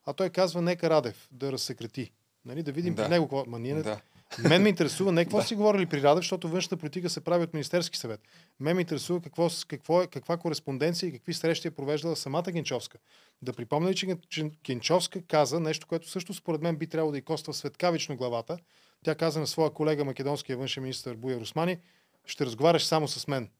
а 0.05 0.13
той 0.13 0.31
казва 0.31 0.63
нека 0.63 0.91
Радев 0.91 1.29
да 1.33 1.53
разсекрети. 1.53 2.13
Нали, 2.45 2.63
да 2.63 2.73
видим 2.73 2.95
да. 2.95 3.03
при 3.03 3.11
него 3.11 3.25
какво. 3.25 3.45
Ма 3.47 3.59
ние 3.59 3.75
да. 3.75 4.01
Мен 4.49 4.63
ме 4.63 4.69
интересува 4.69 5.13
не 5.13 5.25
какво 5.25 5.39
да. 5.39 5.45
си 5.45 5.55
говорили 5.55 5.87
при 5.87 6.03
Радев, 6.03 6.25
защото 6.25 6.49
външната 6.49 6.77
политика 6.77 7.11
се 7.11 7.21
прави 7.21 7.45
от 7.45 7.55
Министерски 7.55 7.99
съвет. 7.99 8.21
Мен 8.61 8.77
ме 8.77 8.83
интересува 8.83 9.21
какво, 9.21 9.49
какво 9.69 10.03
е, 10.03 10.07
каква 10.07 10.37
кореспонденция 10.37 11.09
и 11.09 11.13
какви 11.13 11.35
срещи 11.35 11.69
е 11.69 11.71
провеждала 11.71 12.17
самата 12.17 12.53
Генчовска. 12.53 12.99
Да 13.43 13.53
припомня, 13.53 13.95
че, 13.95 14.17
Генчовска 14.65 15.23
каза 15.23 15.61
нещо, 15.61 15.87
което 15.87 16.09
също 16.09 16.35
според 16.35 16.63
мен 16.63 16.77
би 16.77 16.87
трябвало 16.87 17.13
да 17.13 17.19
и 17.19 17.23
коства 17.23 17.55
светкавично 17.55 18.17
главата. 18.17 18.59
Тя 19.05 19.15
каза 19.15 19.41
на 19.41 19.47
своя 19.47 19.71
колега, 19.71 20.05
македонския 20.05 20.57
външен 20.57 20.83
министр 20.83 21.15
Буя 21.15 21.41
Русмани, 21.41 21.79
ще 22.25 22.47
разговаряш 22.47 22.85
само 22.85 23.09
с 23.09 23.29
мен. 23.29 23.51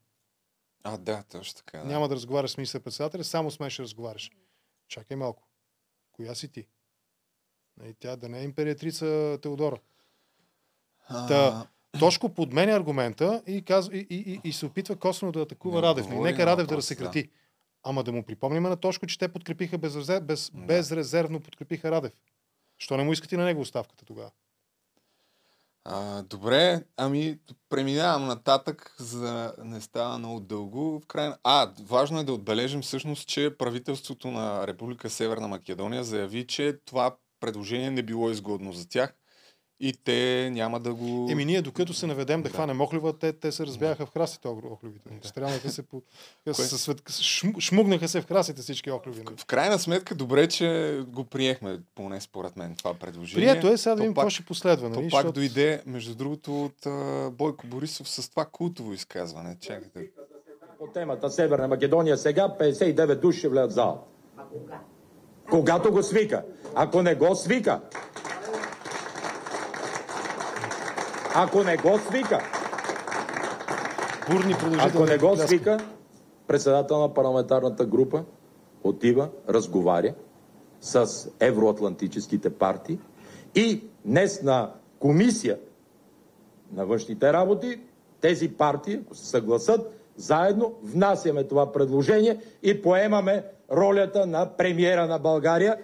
А, 0.83 0.97
да, 0.97 1.23
точно 1.31 1.57
така. 1.57 1.77
Да. 1.77 1.85
Няма 1.85 2.09
да 2.09 2.15
разговаряш 2.15 2.51
с 2.51 2.57
министър-председателя, 2.57 3.23
само 3.23 3.51
с 3.51 3.59
мен 3.59 3.69
ще 3.69 3.83
разговаряш. 3.83 4.31
Чакай 4.87 5.17
малко. 5.17 5.47
Коя 6.11 6.35
си 6.35 6.47
ти? 6.47 6.59
И 6.59 6.67
нали, 7.77 7.93
тя 7.99 8.15
да 8.15 8.29
не 8.29 8.39
е 8.39 8.43
империатрица 8.43 9.39
Теодора. 9.41 9.79
Та, 11.09 11.67
Тошко 11.99 12.29
подменя 12.29 12.71
аргумента 12.71 13.43
и, 13.47 13.65
казва, 13.65 13.97
и, 13.97 14.07
и, 14.09 14.41
и 14.43 14.53
се 14.53 14.65
опитва 14.65 14.95
косвено 14.95 15.31
да 15.31 15.41
атакува 15.41 15.81
Радев. 15.81 16.09
Нека 16.09 16.45
Радев 16.45 16.67
да 16.67 16.77
разсекрати. 16.77 17.23
Да. 17.23 17.29
Ама 17.83 18.03
да 18.03 18.11
му 18.11 18.23
припомним 18.23 18.63
на 18.63 18.77
Тошко, 18.77 19.07
че 19.07 19.19
те 19.19 19.27
подкрепиха 19.27 19.77
безрезерв, 19.77 20.23
без, 20.23 20.51
да. 20.53 20.61
безрезервно 20.61 21.39
подкрепиха 21.39 21.91
Радев. 21.91 22.11
Що 22.77 22.97
не 22.97 23.03
му 23.03 23.13
искате 23.13 23.37
на 23.37 23.45
него 23.45 23.61
оставката 23.61 24.05
тогава? 24.05 24.31
А, 25.89 26.21
добре, 26.21 26.83
ами 26.97 27.39
преминавам 27.69 28.27
нататък, 28.27 28.95
за 28.99 29.19
да 29.19 29.53
не 29.63 29.81
става 29.81 30.17
много 30.17 30.39
дълго. 30.39 30.99
В 30.99 31.05
край... 31.05 31.31
А, 31.43 31.71
важно 31.79 32.19
е 32.19 32.23
да 32.23 32.33
отбележим 32.33 32.81
всъщност, 32.81 33.27
че 33.27 33.57
правителството 33.57 34.31
на 34.31 34.67
Република 34.67 35.09
Северна 35.09 35.47
Македония 35.47 36.03
заяви, 36.03 36.47
че 36.47 36.79
това 36.85 37.15
предложение 37.39 37.91
не 37.91 38.03
било 38.03 38.31
изгодно 38.31 38.71
за 38.71 38.89
тях 38.89 39.15
и 39.79 39.93
те 39.93 40.49
няма 40.53 40.79
да 40.79 40.93
го... 40.93 41.27
Еми 41.31 41.45
ние, 41.45 41.61
докато 41.61 41.93
се 41.93 42.07
наведем 42.07 42.41
да, 42.41 42.49
да. 42.49 42.53
хванем 42.53 42.81
охлюва, 42.81 43.13
те, 43.13 43.33
те 43.33 43.51
се 43.51 43.65
разбягаха 43.65 44.05
в 44.05 44.13
храстите 44.13 44.47
охлювите. 44.47 45.09
Да. 45.21 45.27
Стрелнаха 45.27 45.69
се 45.69 45.83
по... 45.83 46.01
Със 46.53 46.81
свет... 46.81 47.09
Шмугнаха 47.59 48.07
се 48.07 48.21
в 48.21 48.27
храстите 48.27 48.61
всички 48.61 48.91
охлюви. 48.91 49.21
В, 49.21 49.41
в 49.41 49.45
крайна 49.45 49.79
сметка, 49.79 50.15
добре, 50.15 50.47
че 50.47 50.99
го 51.07 51.23
приехме, 51.23 51.79
поне 51.95 52.21
според 52.21 52.57
мен, 52.57 52.75
това 52.75 52.93
предложение. 52.93 53.47
Прието 53.47 53.67
е, 53.67 53.77
сега 53.77 53.95
да 53.95 54.01
видим 54.01 54.13
какво 54.15 54.29
ще 54.29 54.45
последва. 54.45 54.89
Нали? 54.89 54.95
То 54.95 55.01
пак 55.01 55.21
защото... 55.21 55.31
дойде, 55.31 55.81
между 55.85 56.15
другото, 56.15 56.63
от 56.63 56.81
uh, 56.85 57.29
Бойко 57.29 57.67
Борисов 57.67 58.09
с 58.09 58.29
това 58.29 58.45
култово 58.45 58.93
изказване. 58.93 59.57
Чакайте. 59.61 60.09
По 60.79 60.87
темата 60.87 61.29
Северна 61.29 61.67
Македония 61.67 62.17
сега 62.17 62.55
59 62.59 63.19
души 63.19 63.39
ще 63.39 63.47
влядат 63.49 63.71
в 63.71 63.73
зала. 63.73 63.99
Когато 65.49 65.91
го 65.91 66.03
свика. 66.03 66.43
Ако 66.75 67.01
не 67.01 67.15
го 67.15 67.35
свика, 67.35 67.81
Ако 71.39 71.63
не 71.63 71.77
го 71.77 71.97
свика, 71.97 72.39
Бурни 74.29 74.55
ако 74.79 75.05
не 75.05 75.17
го 75.17 75.35
свика, 75.35 75.77
председател 76.47 76.99
на 76.99 77.13
парламентарната 77.13 77.85
група 77.85 78.23
отива, 78.83 79.29
разговаря 79.49 80.13
с 80.81 81.07
евроатлантическите 81.39 82.49
партии 82.49 82.99
и 83.55 83.83
днес 84.05 84.41
на 84.41 84.71
комисия 84.99 85.57
на 86.73 86.85
външните 86.85 87.33
работи 87.33 87.79
тези 88.21 88.49
партии, 88.49 88.99
ако 89.05 89.15
се 89.15 89.25
съгласат, 89.25 89.91
заедно 90.15 90.73
внасяме 90.83 91.43
това 91.43 91.71
предложение 91.71 92.41
и 92.63 92.81
поемаме 92.81 93.45
ролята 93.71 94.25
на 94.25 94.49
премиера 94.57 95.07
на 95.07 95.19
България 95.19 95.77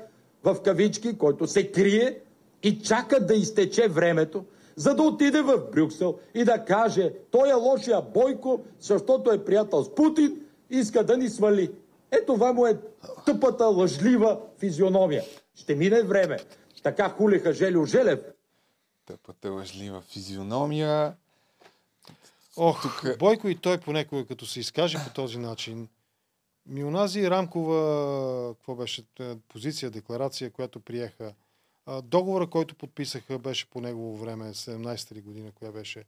в 0.44 0.58
кавички, 0.64 1.18
който 1.18 1.48
се 1.48 1.72
крие 1.72 2.20
и 2.64 2.80
чака 2.80 3.26
да 3.26 3.34
изтече 3.34 3.88
времето, 3.88 4.46
за 4.76 4.96
да 4.96 5.04
отиде 5.04 5.42
в 5.42 5.72
Брюксел 5.72 6.20
и 6.34 6.44
да 6.44 6.66
каже, 6.66 7.14
той 7.32 7.50
е 7.50 7.54
лошия 7.54 8.02
Бойко, 8.04 8.66
защото 8.80 9.32
е 9.32 9.46
приятел 9.46 9.84
с 9.84 9.96
Путин, 9.96 10.40
иска 10.70 11.04
да 11.04 11.18
ни 11.18 11.30
свали. 11.30 11.72
Ето 12.12 12.34
това 12.34 12.54
му 12.54 12.68
е 12.68 12.78
тъпата, 13.26 13.66
лъжлива 13.66 14.40
физиономия. 14.60 15.24
Ще 15.56 15.76
мине 15.76 16.04
време. 16.04 16.38
така 16.84 17.10
хулиха 17.10 17.54
Желю 17.54 17.86
Желев, 17.86 18.20
Тъпата 19.06 19.52
лъжлива 19.52 20.02
физиономия. 20.02 21.16
Ох, 22.58 22.82
Тук- 22.82 23.18
Бойко 23.20 23.48
и 23.48 23.56
той 23.56 23.78
понекога, 23.78 24.26
като 24.26 24.46
се 24.46 24.60
изкаже 24.60 24.98
по 25.08 25.14
този 25.14 25.38
начин, 25.38 25.88
ми 26.66 26.84
онази 26.84 27.30
рамкова, 27.30 27.80
какво 28.56 28.76
беше, 28.76 29.04
е, 29.20 29.36
позиция, 29.50 29.92
декларация, 29.92 30.52
която 30.52 30.80
приеха, 30.80 31.34
а, 31.86 32.02
договора, 32.02 32.48
който 32.48 32.76
подписаха, 32.76 33.40
беше 33.40 33.70
по 33.70 33.82
негово 33.82 34.18
време, 34.18 34.54
17-та 34.54 35.16
ли 35.16 35.22
година, 35.22 35.52
коя 35.52 35.72
беше. 35.72 36.04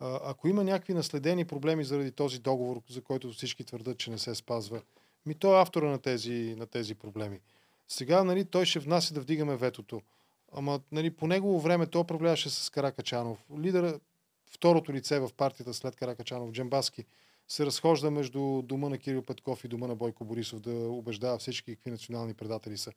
Ако 0.00 0.48
има 0.48 0.64
някакви 0.64 0.94
наследени 0.94 1.44
проблеми 1.44 1.84
заради 1.84 2.12
този 2.12 2.38
договор, 2.38 2.80
за 2.90 3.00
който 3.02 3.32
всички 3.32 3.64
твърдат, 3.64 3.98
че 3.98 4.10
не 4.10 4.18
се 4.18 4.34
спазва, 4.34 4.82
ми 5.26 5.34
той 5.34 5.58
е 5.58 5.62
автора 5.62 5.90
на 5.90 5.98
тези, 5.98 6.54
на 6.58 6.66
тези 6.66 6.94
проблеми. 6.94 7.40
Сега 7.88 8.24
нали, 8.24 8.44
той 8.44 8.66
ще 8.66 8.78
внася 8.78 9.14
да 9.14 9.20
вдигаме 9.20 9.56
ветото. 9.56 10.02
Ама 10.52 10.80
нали, 10.92 11.10
по 11.10 11.26
негово 11.26 11.60
време 11.60 11.86
той 11.86 12.00
управляваше 12.00 12.50
с 12.50 12.70
Каракачанов. 12.70 13.38
Лидера, 13.58 14.00
второто 14.50 14.92
лице 14.92 15.20
в 15.20 15.30
партията 15.36 15.74
след 15.74 15.96
Каракачанов, 15.96 16.52
Джамбаски, 16.52 17.04
се 17.48 17.66
разхожда 17.66 18.10
между 18.10 18.62
дома 18.62 18.88
на 18.88 18.98
Кирил 18.98 19.22
Петков 19.22 19.64
и 19.64 19.68
дома 19.68 19.86
на 19.86 19.96
Бойко 19.96 20.24
Борисов 20.24 20.60
да 20.60 20.70
убеждава 20.70 21.38
всички 21.38 21.74
какви 21.74 21.90
национални 21.90 22.34
предатели 22.34 22.76
са. 22.76 22.92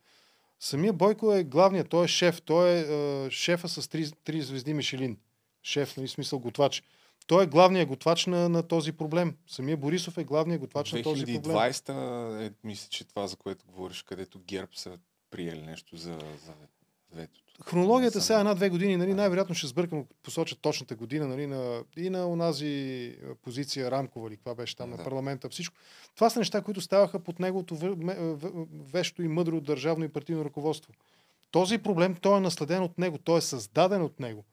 Самия 0.64 0.94
Бойко 0.94 1.34
е 1.34 1.44
главният, 1.44 1.90
той 1.90 2.06
е 2.06 2.08
шеф, 2.08 2.42
той 2.42 2.70
е, 2.70 3.26
е 3.26 3.30
шефа 3.30 3.70
с 3.70 3.88
три, 3.88 4.12
три 4.24 4.42
звезди 4.42 4.74
Мишелин. 4.74 5.18
Шеф, 5.64 5.98
нали, 5.98 6.08
смисъл 6.08 6.40
готвач. 6.40 6.84
Той 7.28 7.44
е 7.44 7.48
главният 7.48 7.90
готвач 7.90 8.26
на, 8.26 8.50
на 8.50 8.64
този 8.64 8.92
проблем. 8.92 9.38
Самия 9.48 9.78
Борисов 9.78 10.18
е 10.18 10.24
главният 10.24 10.62
готвач 10.62 10.92
на 10.92 11.04
този 11.04 11.26
проблем. 11.26 11.56
2020 11.56 12.48
е, 12.48 12.52
мисля, 12.64 12.88
че 12.90 13.08
това, 13.08 13.28
за 13.28 13.36
което 13.36 13.66
говориш, 13.66 14.04
където 14.04 14.40
ГЕРБ 14.40 14.72
са 14.76 14.98
приели 15.32 15.62
нещо 15.62 15.98
за, 15.98 16.20
за 16.46 16.54
ветото. 17.12 17.51
Хронологията 17.66 18.22
сега 18.22 18.40
една-две 18.40 18.70
години, 18.70 18.98
нали, 18.98 19.14
най-вероятно 19.14 19.56
ще 19.56 19.68
сбъркам, 19.68 20.06
посоча 20.24 20.56
точната 20.56 20.96
година, 20.96 21.28
нали, 21.28 21.48
на, 21.48 21.84
и 21.98 22.10
на 22.10 22.28
онази 22.28 23.16
позиция 23.42 23.92
рамкова, 23.92 24.28
или 24.28 24.36
каква 24.36 24.56
беше 24.56 24.76
там 24.76 24.90
Да. 24.92 24.98
на 24.98 25.04
парламента, 25.04 25.50
всичко. 25.50 25.76
Това 26.16 26.30
са 26.30 26.40
неща, 26.40 26.62
които 26.62 26.82
ставаха 26.82 27.20
под 27.20 27.40
неговото 27.40 27.78
вещо 28.94 29.22
и 29.24 29.28
мъдро 29.28 29.62
държавно 29.62 30.06
и 30.06 30.10
партийно 30.10 30.46
ръководство. 30.46 30.94
Този 31.52 31.78
проблем, 31.78 32.16
той 32.16 32.38
е 32.38 32.42
наследен 32.42 32.84
от 32.84 32.98
него, 32.98 33.18
той 33.18 33.38
е 33.38 33.42
създаден 33.42 34.02
от 34.02 34.20
него. 34.20 34.46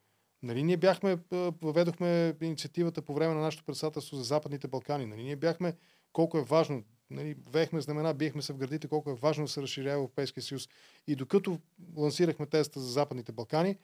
Нали, 0.43 0.63
ние 0.63 0.77
бяхме, 0.77 1.17
въведохме 1.61 2.35
инициативата 2.41 3.01
по 3.01 3.13
време 3.13 3.33
на 3.33 3.41
нашето 3.41 3.63
председателство 3.63 4.17
за 4.17 4.23
Западните 4.23 4.67
Балкани. 4.67 5.05
Нали, 5.05 5.23
ние 5.23 5.35
бяхме 5.35 5.73
колко 6.13 6.37
е 6.37 6.43
важно, 6.43 6.83
нали, 7.09 7.35
веехме 7.51 7.81
знамена, 7.81 8.13
биехме 8.13 8.41
се 8.41 8.53
в 8.53 8.57
гърдите, 8.57 8.87
колко 8.87 9.11
е 9.11 9.15
важно 9.15 9.45
да 9.45 9.51
се 9.51 9.61
разширява 9.61 10.03
Европейския 10.03 10.43
съюз. 10.43 10.69
И 11.07 11.15
докато 11.15 11.59
лансирахме 11.97 12.45
тезата 12.45 12.79
за 12.79 12.91
Западните 12.91 13.31
Балкани, 13.31 13.77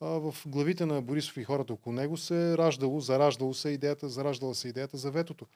в 0.00 0.34
главите 0.46 0.86
на 0.86 1.02
Борисов 1.02 1.36
и 1.36 1.44
хората 1.44 1.72
около 1.72 1.92
него 1.92 2.16
се 2.16 2.52
е 2.52 2.58
раждало, 2.58 3.00
зараждало 3.00 3.54
се 3.54 3.68
идеята, 3.68 4.08
зараждала 4.08 4.54
се 4.54 4.68
идеята 4.68 4.96
за 4.96 5.10
ветото. 5.10 5.46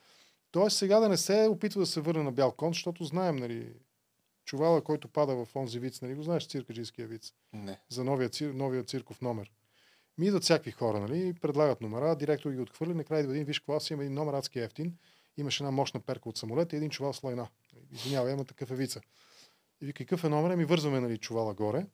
Тоест 0.50 0.76
сега 0.76 1.00
да 1.00 1.08
не 1.08 1.16
се 1.16 1.48
опитва 1.50 1.80
да 1.80 1.86
се 1.86 2.00
върне 2.00 2.22
на 2.22 2.32
бял 2.32 2.52
кон, 2.52 2.72
защото 2.72 3.04
знаем, 3.04 3.36
нали, 3.36 3.72
чувала, 4.44 4.84
който 4.84 5.08
пада 5.08 5.44
в 5.44 5.56
онзи 5.56 5.78
виц, 5.78 6.02
нали, 6.02 6.14
го 6.14 6.22
знаеш 6.22 6.48
циркаджийския 6.48 7.06
виц 7.08 7.32
Не. 7.52 7.80
за 7.88 8.04
новия, 8.04 8.28
цир, 8.28 8.50
новия 8.50 8.84
цирков 8.84 9.20
номер. 9.20 9.50
Ми 10.18 10.26
идват 10.26 10.42
всякакви 10.42 10.70
хора, 10.70 11.00
нали, 11.00 11.34
предлагат 11.40 11.80
номера, 11.80 12.16
директор 12.16 12.50
ги 12.50 12.60
отхвърли, 12.60 12.94
накрая 12.94 13.20
идва 13.20 13.32
един, 13.32 13.44
виж 13.44 13.58
какво, 13.58 13.74
аз 13.74 13.90
имам 13.90 14.00
един 14.00 14.14
номер 14.14 14.32
адски 14.32 14.58
ефтин, 14.58 14.96
имаше 15.36 15.62
една 15.62 15.70
мощна 15.70 16.00
перка 16.00 16.28
от 16.28 16.38
самолета 16.38 16.76
и 16.76 16.78
един 16.78 16.90
чувал 16.90 17.12
с 17.12 17.22
лайна. 17.22 17.48
Извинявай, 17.92 18.32
има 18.32 18.44
такъв 18.44 18.70
е 18.70 18.74
вица. 18.74 19.00
И 19.80 19.86
ви 19.86 19.92
какъв 19.92 20.24
е 20.24 20.28
номер? 20.28 20.56
Ми 20.56 20.64
вързваме 20.64 21.00
нали, 21.00 21.18
чувала 21.18 21.54
горе. 21.54 21.86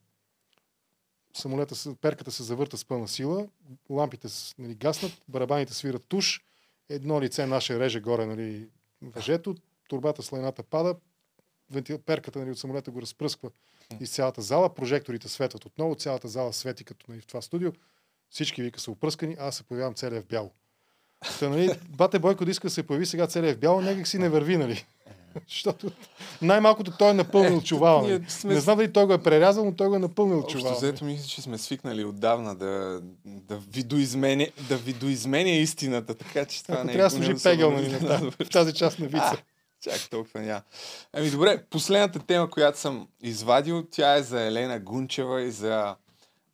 Самолета, 1.34 1.95
перката 2.01 2.30
се 2.30 2.43
завърта 2.43 2.78
с 2.78 2.84
пълна 2.84 3.09
сила, 3.09 3.49
лампите 3.90 4.28
нали, 4.59 4.74
гаснат, 4.74 5.22
барабаните 5.28 5.74
свират 5.74 6.07
туш, 6.09 6.45
едно 6.88 7.20
лице 7.20 7.47
наше 7.47 7.78
реже 7.78 8.01
горе 8.01 8.26
нали, 8.26 8.68
въжето, 9.03 9.55
турбата 9.88 10.22
с 10.22 10.32
лайната 10.32 10.62
пада, 10.62 10.97
перката 12.07 12.38
нали, 12.38 12.51
от 12.51 12.59
самолета 12.59 12.90
го 12.90 13.03
разпръсква 13.03 13.51
из 14.01 14.11
цялата 14.11 14.43
зала, 14.43 14.74
прожекторите 14.74 15.28
светват 15.28 15.64
отново, 15.64 15.95
цялата 15.95 16.28
зала 16.28 16.53
свети 16.53 16.84
като 16.84 17.07
нали, 17.09 17.20
в 17.20 17.26
това 17.26 17.43
студио, 17.43 17.72
всички 18.30 18.62
вика 18.62 18.80
са 18.80 18.90
опръскани, 18.90 19.36
аз 19.38 19.57
се 19.57 19.62
появявам 19.62 19.95
целия 19.95 20.22
в 20.22 20.26
бяло. 20.26 20.51
Та, 21.40 21.48
нали, 21.48 21.70
бате 21.88 22.18
Бойко 22.18 22.44
да 22.44 22.50
иска 22.50 22.66
да 22.66 22.74
се 22.74 22.82
появи 22.82 23.06
сега 23.06 23.26
целия 23.26 23.54
в 23.54 23.58
бяло, 23.58 23.80
някак 23.80 24.06
си 24.06 24.18
не 24.18 24.28
върви, 24.28 24.56
нали? 24.56 24.84
Защото 25.48 25.90
най-малкото 26.42 26.90
той 26.98 27.10
е 27.10 27.14
напълнил 27.14 27.60
чувала. 27.60 28.02
ние 28.02 28.12
Нали? 28.12 28.30
сме 28.30 28.54
Не 28.54 28.60
знам 28.60 28.76
дали 28.76 28.92
той 28.92 29.06
го 29.06 29.12
е 29.12 29.22
прерязал, 29.22 29.64
но 29.64 29.74
той 29.74 29.88
го 29.88 29.96
е 29.96 29.98
напълнил 29.98 30.38
Общо 30.38 30.58
чувала. 30.58 30.76
взето 30.76 31.04
мисля, 31.04 31.26
че 31.26 31.42
сме 31.42 31.58
свикнали 31.58 32.04
отдавна 32.04 32.54
да, 32.54 33.00
да, 33.24 33.56
видоизменя, 33.56 34.46
да 34.68 34.76
видоизменя 34.76 35.50
истината, 35.50 36.14
така 36.14 36.44
че 36.44 36.62
това 36.62 36.74
Ако 36.74 36.86
не 36.86 36.92
е 36.92 36.96
трябва 36.96 37.10
да 37.10 37.16
служи 37.16 37.56
нали, 37.70 37.88
на 37.92 37.98
тази- 38.08 38.30
в 38.30 38.50
тази 38.50 38.74
част 38.74 38.98
на 38.98 39.06
вица. 39.06 39.32
А, 39.32 39.36
чак 39.90 40.10
толкова 40.10 40.40
няма. 40.40 40.62
Ами 41.12 41.30
добре, 41.30 41.62
последната 41.70 42.18
тема, 42.18 42.50
която 42.50 42.78
съм 42.78 43.08
извадил, 43.22 43.86
тя 43.90 44.14
е 44.14 44.22
за 44.22 44.42
Елена 44.42 44.80
Гунчева 44.80 45.42
и 45.42 45.50
за 45.50 45.94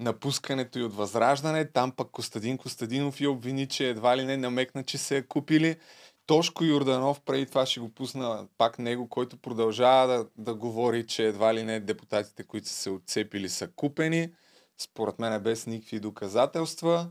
напускането 0.00 0.78
и 0.78 0.82
от 0.82 0.94
Възраждане. 0.94 1.64
Там 1.64 1.92
пък 1.92 2.10
Костадин 2.10 2.58
Костадинов 2.58 3.20
я 3.20 3.30
обвини, 3.30 3.68
че 3.68 3.88
едва 3.88 4.16
ли 4.16 4.24
не 4.24 4.36
намекна, 4.36 4.84
че 4.84 4.98
се 4.98 5.16
е 5.16 5.22
купили. 5.22 5.76
Тошко 6.26 6.64
Юрданов, 6.64 7.20
преди 7.20 7.46
това 7.46 7.66
ще 7.66 7.80
го 7.80 7.88
пусна 7.88 8.46
пак 8.58 8.78
него, 8.78 9.08
който 9.08 9.36
продължава 9.36 10.06
да, 10.06 10.26
да 10.38 10.54
говори, 10.54 11.06
че 11.06 11.26
едва 11.26 11.54
ли 11.54 11.62
не 11.62 11.80
депутатите, 11.80 12.42
които 12.42 12.68
са 12.68 12.74
се 12.74 12.90
отцепили, 12.90 13.48
са 13.48 13.68
купени. 13.68 14.32
Според 14.78 15.18
мен 15.18 15.32
е 15.32 15.38
без 15.38 15.66
никакви 15.66 16.00
доказателства. 16.00 17.10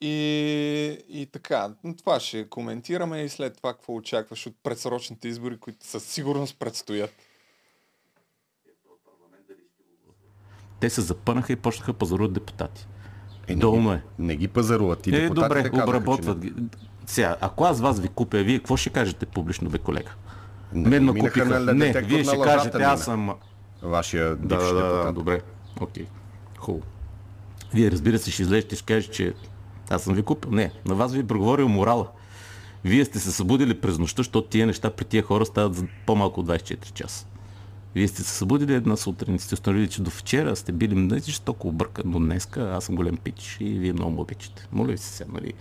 И, 0.00 1.04
и 1.08 1.26
така, 1.26 1.74
това 1.98 2.20
ще 2.20 2.48
коментираме 2.48 3.22
и 3.22 3.28
след 3.28 3.56
това 3.56 3.72
какво 3.72 3.94
очакваш 3.94 4.46
от 4.46 4.54
предсрочните 4.62 5.28
избори, 5.28 5.60
които 5.60 5.86
със 5.86 6.04
сигурност 6.04 6.58
предстоят. 6.58 7.10
Те 10.82 10.90
се 10.90 11.00
запънаха 11.00 11.52
и 11.52 11.56
почнаха 11.56 11.92
пазаруват 11.92 12.32
депутати. 12.32 12.86
Е, 13.48 13.54
не, 13.54 13.60
Долно 13.60 13.92
е. 13.92 14.02
не 14.18 14.36
ги 14.36 14.48
пазаруват. 14.48 15.06
И 15.06 15.16
Е, 15.16 15.28
добре, 15.28 15.62
казаха, 15.62 15.82
обработват 15.82 16.38
ги. 16.38 16.52
Сега, 17.06 17.36
ако 17.40 17.64
аз 17.64 17.80
вас 17.80 18.00
ви 18.00 18.08
купя, 18.08 18.38
вие 18.38 18.58
какво 18.58 18.76
ще 18.76 18.90
кажете 18.90 19.26
публично, 19.26 19.70
бе, 19.70 19.78
колега? 19.78 20.10
не. 20.72 20.88
Мен 20.88 21.04
ме 21.04 21.20
купиха. 21.20 21.60
на 21.60 21.74
Не, 21.74 21.86
детектор 21.86 22.14
вие 22.14 22.24
ще 22.24 22.40
кажете, 22.40 22.78
мина. 22.78 22.90
аз 22.90 23.04
съм... 23.04 23.34
Вашия 23.82 24.36
Да, 24.36 24.56
да, 24.56 24.74
да, 24.74 25.04
да, 25.04 25.12
добре. 25.12 25.40
Окей. 25.80 26.06
Хубаво. 26.58 26.84
Вие, 27.74 27.90
разбира 27.90 28.18
се, 28.18 28.30
ще 28.30 28.42
излезете 28.42 28.74
и 28.74 28.78
ще 28.78 28.86
кажете, 28.86 29.12
че 29.12 29.34
аз 29.90 30.02
съм 30.02 30.14
ви 30.14 30.22
купил. 30.22 30.50
Не, 30.50 30.72
на 30.84 30.94
вас 30.94 31.12
ви 31.12 31.20
е 31.20 31.26
проговорил 31.26 31.68
морала. 31.68 32.06
Вие 32.84 33.04
сте 33.04 33.18
се 33.18 33.32
събудили 33.32 33.80
през 33.80 33.98
нощта, 33.98 34.20
защото 34.22 34.48
тия 34.48 34.66
неща 34.66 34.90
при 34.90 35.04
тия 35.04 35.22
хора 35.22 35.46
стават 35.46 35.74
за 35.74 35.84
по-малко 36.06 36.40
от 36.40 36.46
24 36.46 36.92
часа. 36.92 37.26
Вие 37.94 38.08
сте 38.08 38.22
се 38.22 38.30
събудили 38.30 38.74
една 38.74 38.96
сутрин 38.96 39.38
сте 39.38 39.54
установили, 39.54 39.90
че 39.90 40.02
до 40.02 40.10
вчера 40.10 40.56
сте 40.56 40.72
били 40.72 40.94
много 40.94 41.22
жестоко 41.22 41.68
объркан, 41.68 42.04
но 42.06 42.18
днеска 42.18 42.70
аз 42.70 42.84
съм 42.84 42.96
голям 42.96 43.16
пич 43.16 43.56
и 43.60 43.78
вие 43.78 43.92
много 43.92 44.10
ме 44.10 44.20
обичате. 44.20 44.68
Моля 44.72 44.92
ви 44.92 44.98
се 44.98 45.08
сега, 45.08 45.32
нали? 45.32 45.52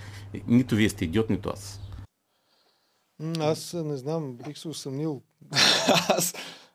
Нито 0.47 0.75
вие 0.75 0.89
сте 0.89 1.05
идиот, 1.05 1.29
нито 1.29 1.49
аз. 1.49 1.79
Аз 3.39 3.73
не 3.73 3.97
знам, 3.97 4.33
бих 4.33 4.57
се 4.57 4.67
усъмнил. 4.67 5.21
аз, 6.09 6.33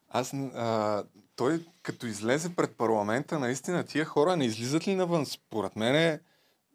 аз 0.09 0.35
а, 0.35 1.03
той 1.37 1.65
като 1.83 2.07
излезе 2.07 2.55
пред 2.55 2.77
парламента, 2.77 3.39
наистина 3.39 3.85
тия 3.85 4.05
хора 4.05 4.37
не 4.37 4.45
излизат 4.45 4.89
ли 4.89 4.95
навън? 4.95 5.27
Според 5.27 5.77
мен 5.77 6.21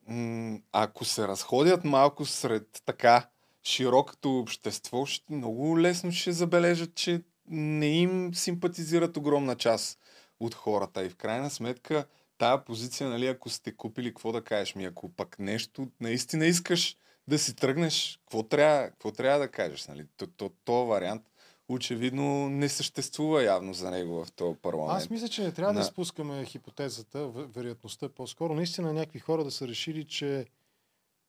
м- 0.08 0.58
ако 0.72 1.06
се 1.06 1.28
разходят 1.28 1.84
малко 1.84 2.26
сред 2.26 2.82
така 2.86 3.30
широкото 3.64 4.40
общество, 4.40 5.06
ще, 5.06 5.34
много 5.34 5.80
лесно 5.80 6.12
ще 6.12 6.32
забележат, 6.32 6.96
че 6.96 7.22
не 7.52 7.88
им 7.88 8.34
симпатизират 8.36 9.18
огромна 9.18 9.56
част 9.56 10.00
от 10.40 10.56
хората. 10.56 11.06
И 11.06 11.10
в 11.10 11.16
крайна 11.16 11.50
сметка, 11.50 12.06
тая 12.38 12.66
позиция, 12.66 13.10
нали, 13.10 13.28
ако 13.28 13.50
сте 13.50 13.76
купили, 13.76 14.10
какво 14.10 14.32
да 14.32 14.44
кажеш 14.44 14.76
ми, 14.76 14.86
ако 14.86 15.10
пък 15.10 15.40
нещо 15.40 15.88
наистина 16.00 16.46
искаш 16.46 16.98
да 17.28 17.40
си 17.40 17.56
тръгнеш, 17.56 18.20
какво 18.20 18.44
трябва, 18.44 18.88
какво 18.90 19.12
трябва 19.12 19.40
да 19.40 19.48
кажеш? 19.48 19.88
Нали? 19.88 20.06
То, 20.18 20.28
то, 20.28 20.52
то 20.66 20.86
вариант 20.86 21.24
очевидно 21.70 22.50
не 22.50 22.70
съществува 22.70 23.44
явно 23.44 23.74
за 23.74 23.92
него 23.92 24.26
в 24.26 24.32
този 24.32 24.60
парламент. 24.60 24.98
Аз 25.04 25.10
мисля, 25.10 25.28
че 25.28 25.44
не 25.44 25.52
трябва 25.52 25.74
да 25.74 25.80
Да. 25.80 25.86
спускаме 25.86 26.46
хипотезата, 26.46 27.18
ве- 27.18 27.46
вероятността 27.46 28.10
по-скоро. 28.10 28.54
Наистина 28.54 28.94
някакви 28.94 29.20
хора 29.20 29.44
да 29.44 29.52
са 29.52 29.68
решили, 29.68 30.04
че 30.04 30.46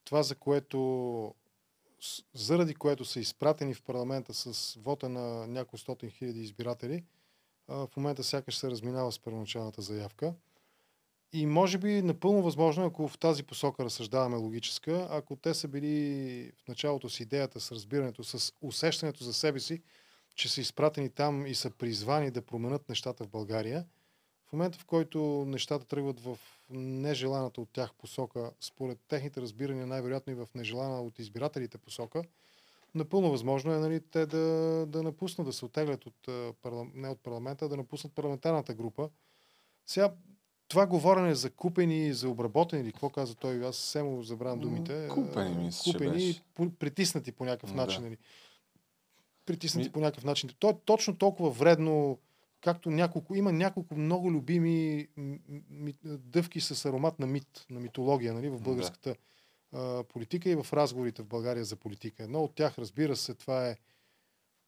това, 0.04 0.22
за 0.22 0.34
което 0.34 1.34
заради 2.34 2.74
което 2.74 3.04
са 3.04 3.20
изпратени 3.20 3.74
в 3.74 3.82
парламента 3.82 4.34
с 4.34 4.74
вота 4.80 5.08
на 5.08 5.46
няколко 5.46 5.78
стотин 5.78 6.10
хиляди 6.10 6.40
избиратели, 6.40 7.04
в 7.68 7.88
момента 7.96 8.24
сякаш 8.24 8.56
се 8.56 8.70
разминава 8.70 9.12
с 9.12 9.18
първоначалната 9.18 9.82
заявка. 9.82 10.34
И 11.32 11.46
може 11.46 11.78
би 11.78 12.02
напълно 12.02 12.42
възможно, 12.42 12.84
ако 12.84 13.08
в 13.08 13.18
тази 13.18 13.42
посока 13.42 13.84
разсъждаваме 13.84 14.36
логическа, 14.36 15.08
ако 15.10 15.36
те 15.36 15.54
са 15.54 15.68
били 15.68 16.52
в 16.64 16.68
началото 16.68 17.08
с 17.08 17.20
идеята, 17.20 17.60
с 17.60 17.72
разбирането, 17.72 18.24
с 18.24 18.52
усещането 18.60 19.24
за 19.24 19.32
себе 19.32 19.60
си, 19.60 19.82
че 20.34 20.48
са 20.48 20.60
изпратени 20.60 21.10
там 21.10 21.46
и 21.46 21.54
са 21.54 21.70
призвани 21.70 22.30
да 22.30 22.42
променят 22.42 22.88
нещата 22.88 23.24
в 23.24 23.28
България, 23.28 23.86
В 24.48 24.52
момента, 24.52 24.78
в 24.78 24.84
който 24.84 25.44
нещата 25.48 25.84
тръгват 25.84 26.20
в 26.20 26.38
нежеланата 26.72 27.60
от 27.60 27.68
тях 27.72 27.94
посока, 27.94 28.50
според 28.60 28.98
техните 29.08 29.40
разбирания, 29.40 29.86
най-вероятно 29.86 30.32
и 30.32 30.36
в 30.36 30.48
нежелана 30.54 31.02
от 31.02 31.18
избирателите 31.18 31.78
посока, 31.78 32.22
напълно 32.94 33.30
възможно 33.30 33.72
е 33.72 33.78
нали, 33.78 34.00
те 34.00 34.26
да, 34.26 34.38
да 34.88 35.02
напуснат, 35.02 35.46
да 35.46 35.52
се 35.52 35.64
отеглят 35.64 36.06
от, 36.06 36.28
не 36.94 37.08
от 37.08 37.20
парламента, 37.20 37.68
да 37.68 37.76
напуснат 37.76 38.12
парламентарната 38.12 38.74
група. 38.74 39.08
Сега, 39.86 40.14
това 40.68 40.86
говорене 40.86 41.34
за 41.34 41.50
купени, 41.50 42.12
за 42.12 42.28
обработени, 42.28 42.82
или 42.82 42.92
какво 42.92 43.10
каза 43.10 43.34
той, 43.34 43.66
аз 43.66 43.76
съвсем 43.76 44.06
му 44.06 44.22
забравям 44.22 44.60
думите. 44.60 45.08
купени, 45.10 45.54
мисля, 45.54 45.92
Купени, 45.92 46.42
притиснати 46.78 47.32
по 47.32 47.44
някакъв 47.44 47.70
Да. 47.70 47.76
начин. 47.76 48.02
Нали. 48.02 48.16
Притиснати 49.46 49.88
Ми- 49.88 49.92
по 49.92 50.00
някакъв 50.00 50.24
начин. 50.24 50.50
То 50.58 50.70
е 50.70 50.76
точно 50.84 51.16
толкова 51.16 51.50
вредно, 51.50 52.18
както 52.62 52.90
няколко, 52.90 53.34
има 53.34 53.52
няколко 53.52 53.94
много 53.94 54.32
любими 54.32 55.08
дъвки 56.04 56.60
с 56.60 56.84
аромат 56.84 57.18
на 57.18 57.26
мит, 57.26 57.66
на 57.70 57.80
митология 57.80 58.34
нали, 58.34 58.48
в 58.48 58.56
Да. 58.56 58.62
българската 58.62 59.14
а, 59.72 60.04
политика 60.04 60.50
и 60.50 60.54
в 60.54 60.66
разговорите 60.72 61.22
в 61.22 61.26
България 61.26 61.64
за 61.64 61.76
политика. 61.76 62.22
Едно 62.22 62.44
от 62.44 62.54
тях, 62.54 62.78
разбира 62.78 63.16
се, 63.16 63.34
това 63.34 63.68
е, 63.68 63.76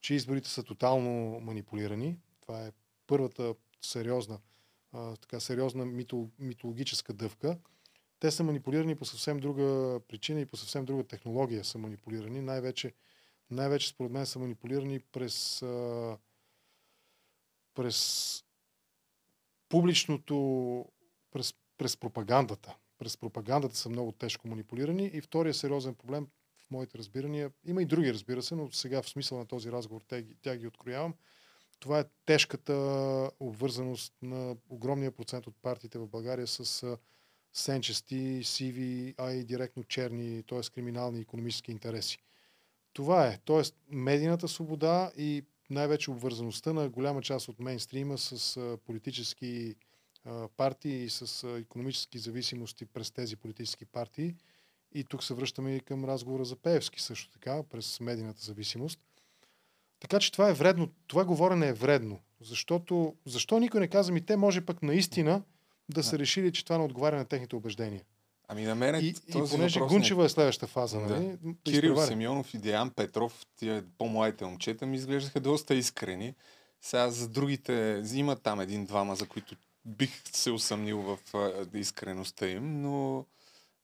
че 0.00 0.14
изборите 0.14 0.48
са 0.48 0.62
тотално 0.62 1.40
манипулирани. 1.40 2.18
Това 2.40 2.66
е 2.66 2.72
първата 3.06 3.54
сериозна, 3.82 4.38
а, 4.92 5.16
така, 5.16 5.40
сериозна 5.40 5.86
мито, 5.86 6.30
митологическа 6.38 7.12
дъвка. 7.12 7.58
Те 8.20 8.30
са 8.30 8.44
манипулирани 8.44 8.94
по 8.94 9.04
съвсем 9.04 9.40
друга 9.40 10.00
причина 10.08 10.40
и 10.40 10.46
по 10.46 10.56
съвсем 10.56 10.84
друга 10.84 11.04
технология 11.04 11.64
са 11.64 11.78
манипулирани. 11.78 12.40
Най-вече, 12.40 12.92
най-вече 13.50 13.88
според 13.88 14.12
мен 14.12 14.26
са 14.26 14.38
манипулирани 14.38 15.00
през, 15.00 15.62
а, 15.62 16.16
през 17.74 18.40
публичното, 19.68 20.86
през, 21.30 21.54
през 21.78 21.96
пропагандата. 21.96 22.76
През 22.98 23.16
пропагандата 23.16 23.76
са 23.76 23.88
много 23.88 24.12
тежко 24.12 24.48
манипулирани. 24.48 25.10
И 25.14 25.20
втория 25.20 25.54
сериозен 25.54 25.94
проблем 25.94 26.26
в 26.66 26.70
моите 26.70 26.98
разбирания, 26.98 27.50
има 27.64 27.82
и 27.82 27.86
други, 27.86 28.14
разбира 28.14 28.42
се, 28.42 28.54
но 28.54 28.72
сега 28.72 29.02
в 29.02 29.08
смисъл 29.08 29.38
на 29.38 29.46
този 29.46 29.72
разговор 29.72 30.02
тя, 30.08 30.22
тя 30.42 30.56
ги 30.56 30.66
откроявам. 30.66 31.14
Това 31.80 32.00
е 32.00 32.04
тежката 32.26 32.74
обвързаност 33.40 34.14
на 34.22 34.56
огромния 34.68 35.12
процент 35.12 35.46
от 35.46 35.54
партиите 35.62 35.98
в 35.98 36.08
България 36.08 36.46
с 36.46 36.96
сенчести, 37.52 38.40
сиви, 38.44 39.14
а 39.18 39.32
и 39.32 39.44
директно 39.44 39.84
черни, 39.84 40.42
т.е. 40.42 40.60
криминални 40.74 41.20
економически 41.20 41.72
интереси. 41.72 42.18
Това 42.92 43.26
е. 43.26 43.38
Т.е. 43.38 43.62
медийната 43.88 44.48
свобода 44.48 45.12
и 45.16 45.44
най-вече 45.70 46.10
обвързаността 46.10 46.72
на 46.72 46.88
голяма 46.88 47.22
част 47.22 47.48
от 47.48 47.60
мейнстрима 47.60 48.18
с 48.18 48.58
политически 48.86 49.74
партии 50.56 51.04
и 51.04 51.10
с 51.10 51.48
економически 51.58 52.18
зависимости 52.18 52.86
през 52.86 53.10
тези 53.10 53.36
политически 53.36 53.84
партии. 53.84 54.34
И 54.92 55.04
тук 55.04 55.24
се 55.24 55.34
връщаме 55.34 55.76
и 55.76 55.80
към 55.80 56.04
разговора 56.04 56.44
за 56.44 56.56
Пеевски 56.56 57.02
също 57.02 57.30
така, 57.30 57.62
през 57.62 58.00
медийната 58.00 58.44
зависимост. 58.44 59.00
Така 60.00 60.18
че 60.18 60.32
това 60.32 60.48
е 60.48 60.52
вредно. 60.52 60.90
Това 61.06 61.24
говорене 61.24 61.68
е 61.68 61.72
вредно. 61.72 62.20
Защото, 62.40 63.16
защо 63.26 63.58
никой 63.58 63.80
не 63.80 63.88
каза 63.88 64.12
ми, 64.12 64.26
те 64.26 64.36
може 64.36 64.60
пък 64.60 64.82
наистина 64.82 65.42
да 65.88 66.02
са 66.02 66.18
решили, 66.18 66.52
че 66.52 66.64
това 66.64 66.78
не 66.78 66.84
отговаря 66.84 67.16
на 67.16 67.24
техните 67.24 67.56
убеждения. 67.56 68.02
Ами 68.48 68.62
на 68.62 68.74
мен 68.74 68.94
И, 68.94 68.98
и 68.98 69.14
този 69.32 69.50
понеже 69.50 69.78
въпрос 69.78 69.92
не- 69.92 69.98
Гунчева 69.98 70.24
е 70.24 70.28
следващата 70.28 70.66
фаза, 70.66 70.98
Да. 70.98 71.06
нали? 71.10 71.38
Кирил. 71.64 71.96
Симеонов 71.98 72.54
и 72.54 72.58
Диан 72.58 72.90
Петров, 72.90 73.46
тия 73.56 73.84
по-младите 73.98 74.44
момчета, 74.44 74.86
ми 74.86 74.96
изглеждаха 74.96 75.40
доста 75.40 75.74
искрени. 75.74 76.34
Сега 76.82 77.10
за 77.10 77.28
другите 77.28 78.02
има 78.12 78.36
там 78.36 78.60
един-двама, 78.60 79.16
за 79.16 79.26
които 79.26 79.54
бих 79.84 80.10
се 80.26 80.50
усъмнил 80.50 80.98
в 80.98 81.18
искреността 81.74 82.48
им, 82.48 82.82
но 82.82 83.24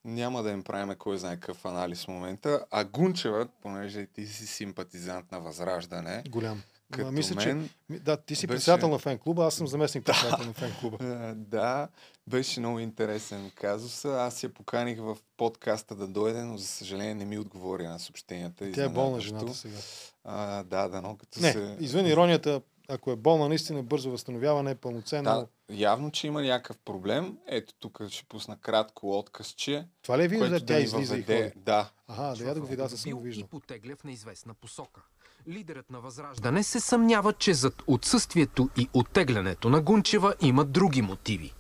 няма 0.04 0.42
да 0.42 0.50
им 0.50 0.62
правим 0.62 0.96
кой 0.96 1.18
знае 1.18 1.34
какъв 1.34 1.64
анализ 1.64 2.04
в 2.04 2.08
момента. 2.08 2.64
А 2.70 2.84
Гунчева, 2.84 3.48
понеже 3.62 4.06
ти 4.06 4.26
си 4.26 4.46
симпатизант 4.46 5.32
на 5.32 5.40
Възраждане, 5.40 6.22
Голям. 6.28 6.62
Като 6.90 7.10
мисля, 7.10 7.36
че... 7.36 7.48
мен, 7.48 7.68
ми- 7.88 7.98
Да, 7.98 8.16
ти 8.16 8.34
си 8.34 8.46
беше- 8.46 8.56
председател 8.56 8.88
на 8.88 8.98
фен 8.98 9.18
клуба, 9.18 9.44
аз 9.44 9.54
съм 9.54 9.66
заместник 9.66 10.04
председател 10.04 10.46
на 10.46 10.52
фен 10.52 10.72
клуба. 10.80 10.96
А, 11.00 11.34
Да, 11.36 11.88
беше 12.26 12.60
много 12.60 12.78
интересен 12.78 13.50
казус. 13.52 14.04
Аз 14.04 14.42
я 14.42 14.48
поканих 14.50 14.98
в 14.98 15.16
подкаста 15.36 15.94
да 15.94 16.06
дойде, 16.08 16.42
но 16.42 16.56
за 16.56 16.66
съжаление 16.66 17.14
не 17.14 17.24
ми 17.24 17.38
отговори 17.38 17.82
на 17.84 17.98
съобщенията. 17.98 18.72
Тя 18.72 18.84
е 18.84 18.88
болна 18.88 19.20
жената 19.20 19.54
сега. 19.54 19.78
А, 20.24 20.62
да, 20.62 20.88
да, 20.88 21.02
но 21.02 21.16
като 21.16 21.40
Не, 21.40 21.52
се... 21.52 21.76
извън 21.80 22.06
иронията, 22.06 22.60
ако 22.88 23.10
е 23.10 23.16
болна, 23.16 23.48
наистина 23.48 23.82
бързо 23.82 24.10
възстановяване, 24.10 24.74
пълноценно. 24.74 25.24
Да, 25.24 25.46
явно, 25.70 26.10
че 26.10 26.26
има 26.26 26.42
някакъв 26.42 26.78
проблем. 26.78 27.38
Ето 27.46 27.74
тук 27.74 28.00
ще 28.08 28.24
пусна 28.24 28.56
кратко 28.58 29.18
откъсче, 29.18 29.86
Това 30.02 30.18
ли 30.18 30.24
е 30.24 30.28
видео, 30.28 30.48
да 30.48 30.60
тя 30.60 30.74
да 30.74 30.80
излиза 30.80 31.16
и 31.16 31.22
ходи? 31.22 31.52
Да, 31.56 31.90
Аха, 32.08 32.34
да 32.34 32.44
я 32.44 32.54
да 32.54 32.60
го 32.60 32.66
видя, 32.66 32.82
не 32.82 32.88
съм 32.90 33.12
го 33.12 33.20
и 33.20 33.22
виждал. 33.22 33.46
потегля 33.48 33.96
в 33.96 34.04
неизвестна 34.04 34.54
посока. 34.54 35.02
Лидерът 35.48 35.90
на 35.90 36.00
Възраждане 36.00 36.62
се 36.62 36.80
съмнява, 36.80 37.32
че 37.32 37.54
зад 37.54 37.82
отсъствието 37.86 38.68
и 38.76 38.88
оттеглянето 38.94 39.68
на 39.68 39.80
Гунчева 39.80 40.34
има 40.40 40.64
други 40.64 41.02
мотиви. 41.02 41.54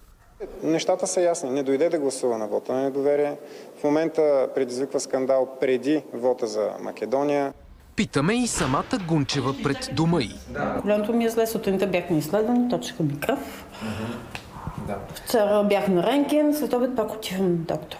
Нещата 0.62 1.06
са 1.06 1.20
ясни. 1.20 1.50
Не 1.50 1.62
дойде 1.62 1.88
да 1.88 1.98
гласува 1.98 2.38
на 2.38 2.48
вота 2.48 2.72
на 2.72 2.82
недоверие. 2.82 3.36
В 3.80 3.84
момента 3.84 4.48
предизвиква 4.54 5.00
скандал 5.00 5.56
преди 5.60 6.02
вота 6.12 6.46
за 6.46 6.70
Македония. 6.80 7.52
Питаме 7.96 8.34
и 8.34 8.46
самата 8.46 8.98
Гунчева 9.08 9.54
пред 9.62 9.90
дома 9.92 10.20
й. 10.20 10.30
Коляното 10.80 11.12
ми 11.12 11.24
е 11.24 11.30
зле, 11.30 11.46
сутринта 11.46 11.86
бях 11.86 12.10
на 12.10 12.18
изследване, 12.18 12.68
точка 12.68 13.02
ми 13.02 13.20
кръв. 13.20 13.64
Вчера 15.14 15.64
бях 15.68 15.88
на 15.88 16.02
рентген, 16.02 16.54
след 16.54 16.72
обед 16.72 16.96
пак 16.96 17.14
отивам 17.14 17.50
на 17.50 17.56
доктор. 17.56 17.98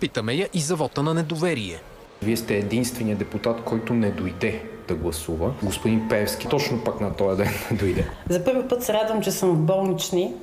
Питаме 0.00 0.34
я 0.34 0.48
и 0.54 0.60
за 0.60 0.76
вота 0.76 1.02
на 1.02 1.14
недоверие. 1.14 1.82
Вие 2.22 2.36
сте 2.36 2.56
единственият 2.56 3.18
депутат, 3.18 3.64
който 3.64 3.94
не 3.94 4.10
дойде 4.10 4.71
да 4.88 4.94
гласува. 4.94 5.54
Господин 5.62 6.08
Певски 6.08 6.48
точно 6.48 6.84
пък 6.84 7.00
на 7.00 7.16
този 7.16 7.36
ден 7.42 7.52
не 7.70 7.76
дойде. 7.78 8.06
За 8.28 8.44
първи 8.44 8.68
път 8.68 8.82
се 8.82 8.92
радвам, 8.92 9.22
че 9.22 9.30
съм 9.30 9.50
в 9.50 9.58
болнични 9.58 10.34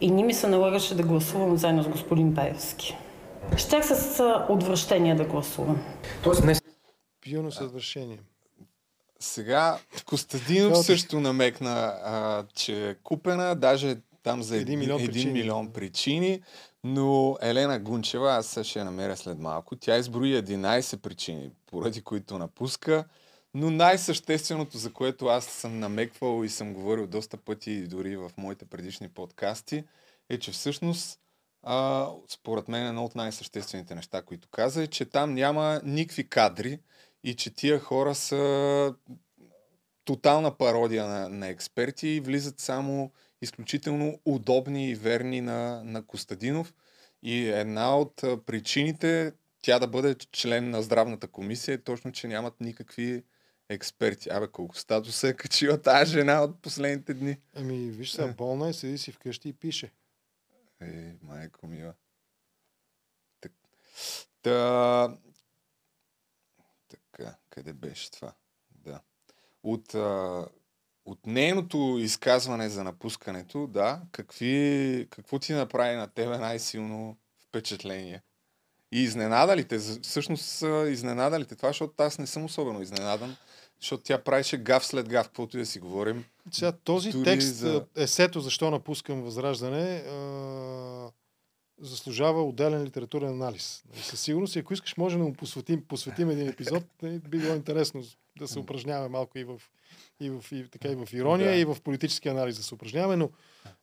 и 0.00 0.10
ни 0.10 0.24
ми 0.24 0.34
се 0.34 0.46
налагаше 0.48 0.94
да 0.94 1.02
гласувам 1.02 1.56
заедно 1.56 1.82
с 1.82 1.88
господин 1.88 2.34
Паевски. 2.34 2.96
Щях 3.56 3.86
с 3.86 4.20
отвращение 4.48 5.14
да 5.14 5.24
гласувам. 5.24 5.82
Тоест 6.22 6.42
днес 6.42 6.62
Пилно 7.20 7.52
съвършение. 7.52 8.18
сега 9.20 9.78
Костадинов 10.06 10.78
също 10.78 11.20
намекна, 11.20 11.70
а, 12.04 12.44
че 12.54 12.88
е 12.88 12.94
купена, 12.94 13.54
даже 13.54 13.96
там 14.22 14.42
за 14.42 14.56
Един 14.56 14.78
милион 14.78 15.00
един 15.00 15.12
причини. 15.12 15.32
милион 15.32 15.72
причини, 15.72 16.40
но 16.84 17.36
Елена 17.42 17.78
Гунчева, 17.78 18.30
аз 18.32 18.58
ще 18.62 18.78
я 18.78 18.84
намеря 18.84 19.16
след 19.16 19.38
малко, 19.38 19.76
тя 19.76 19.96
изброи 19.96 20.42
11 20.42 20.96
причини, 20.96 21.50
поради 21.70 22.02
които 22.02 22.38
напуска, 22.38 23.04
но 23.54 23.70
най-същественото, 23.70 24.78
за 24.78 24.92
което 24.92 25.26
аз 25.26 25.44
съм 25.46 25.78
намеквал 25.78 26.44
и 26.44 26.48
съм 26.48 26.74
говорил 26.74 27.06
доста 27.06 27.36
пъти, 27.36 27.86
дори 27.86 28.16
в 28.16 28.30
моите 28.36 28.64
предишни 28.64 29.08
подкасти, 29.08 29.84
е, 30.28 30.38
че 30.38 30.52
всъщност 30.52 31.20
а, 31.62 32.08
според 32.28 32.68
мен 32.68 32.86
едно 32.86 33.04
от 33.04 33.14
най-съществените 33.14 33.94
неща, 33.94 34.22
които 34.22 34.48
каза, 34.48 34.82
е, 34.82 34.86
че 34.86 35.04
там 35.04 35.34
няма 35.34 35.80
никакви 35.84 36.28
кадри 36.28 36.78
и 37.24 37.36
че 37.36 37.54
тия 37.54 37.78
хора 37.78 38.14
са 38.14 38.94
тотална 40.04 40.58
пародия 40.58 41.06
на, 41.06 41.28
на 41.28 41.48
експерти 41.48 42.08
и 42.08 42.20
влизат 42.20 42.60
само 42.60 43.12
изключително 43.42 44.20
удобни 44.24 44.90
и 44.90 44.94
верни 44.94 45.40
на, 45.40 45.82
на 45.84 46.06
Костадинов. 46.06 46.74
И 47.22 47.48
една 47.48 47.96
от 47.98 48.14
причините 48.46 49.32
тя 49.62 49.78
да 49.78 49.86
бъде 49.86 50.14
член 50.14 50.70
на 50.70 50.82
здравната 50.82 51.28
комисия 51.28 51.74
е 51.74 51.82
точно, 51.82 52.12
че 52.12 52.28
нямат 52.28 52.60
никакви 52.60 53.22
експерти. 53.68 54.28
Абе, 54.30 54.46
колко 54.48 54.76
статус 54.76 55.16
се 55.16 55.28
е 55.28 55.34
качила 55.36 55.82
тази 55.82 56.12
жена 56.12 56.42
от 56.42 56.62
последните 56.62 57.14
дни. 57.14 57.36
Ами, 57.56 57.90
виж 57.90 58.10
сега, 58.10 58.32
болна 58.32 58.68
е, 58.68 58.72
седи 58.72 58.98
си 58.98 59.12
вкъщи 59.12 59.48
и 59.48 59.52
пише. 59.52 59.92
Е, 60.80 61.12
майко 61.22 61.66
мила. 61.66 61.94
Так. 63.40 63.52
Та... 64.42 65.16
Така, 66.88 67.36
къде 67.50 67.72
беше 67.72 68.10
това? 68.10 68.32
Да. 68.70 69.00
От, 69.62 69.94
а, 69.94 70.46
от 71.04 71.26
нейното 71.26 71.98
изказване 72.00 72.68
за 72.68 72.84
напускането, 72.84 73.66
да, 73.66 74.02
какви, 74.12 75.06
какво 75.10 75.38
ти 75.38 75.52
направи 75.52 75.96
на 75.96 76.08
тебе 76.08 76.38
най-силно 76.38 77.16
впечатление? 77.48 78.22
И 78.92 79.02
изненада 79.02 79.56
ли 79.56 79.68
те? 79.68 79.78
За- 79.78 80.00
Всъщност 80.00 80.62
а, 80.62 80.88
изненада 80.88 81.40
ли 81.40 81.46
те 81.46 81.56
това, 81.56 81.68
защото 81.68 82.02
аз 82.02 82.18
не 82.18 82.26
съм 82.26 82.44
особено 82.44 82.82
изненадан, 82.82 83.36
защото 83.82 84.02
тя 84.02 84.18
правеше 84.18 84.56
гав 84.56 84.86
след 84.86 85.08
гав, 85.08 85.26
каквото 85.26 85.56
и 85.56 85.60
да 85.60 85.66
си 85.66 85.78
говорим. 85.78 86.24
Сега 86.50 86.72
този 86.72 87.10
Дори 87.10 87.24
текст, 87.24 87.54
за- 87.54 87.84
есето 87.96 88.40
защо 88.40 88.70
напускам 88.70 89.22
Възраждане, 89.22 89.96
а... 89.96 91.10
заслужава 91.80 92.42
отделен 92.42 92.84
литературен 92.84 93.28
анализ. 93.28 93.84
Нали, 93.90 94.02
със 94.02 94.20
сигурност, 94.20 94.56
и 94.56 94.58
ако 94.58 94.74
искаш, 94.74 94.96
може 94.96 95.18
да 95.18 95.24
му 95.24 95.32
посветим, 95.32 95.84
посветим 95.88 96.30
един 96.30 96.48
епизод. 96.48 96.84
Нали, 97.02 97.18
би 97.18 97.38
било 97.38 97.54
интересно 97.54 98.02
да 98.38 98.48
се 98.48 98.58
упражняваме 98.58 99.08
малко 99.08 99.38
и 99.38 99.44
в, 99.44 99.60
и 100.20 100.30
в, 100.30 100.44
и, 100.52 100.68
така, 100.68 100.88
и 100.88 100.94
в 100.94 101.08
ирония, 101.12 101.50
да. 101.50 101.56
и 101.56 101.64
в 101.64 101.76
политически 101.84 102.28
анализ 102.28 102.56
да 102.56 102.62
се 102.62 102.74
упражняваме, 102.74 103.16
но 103.16 103.30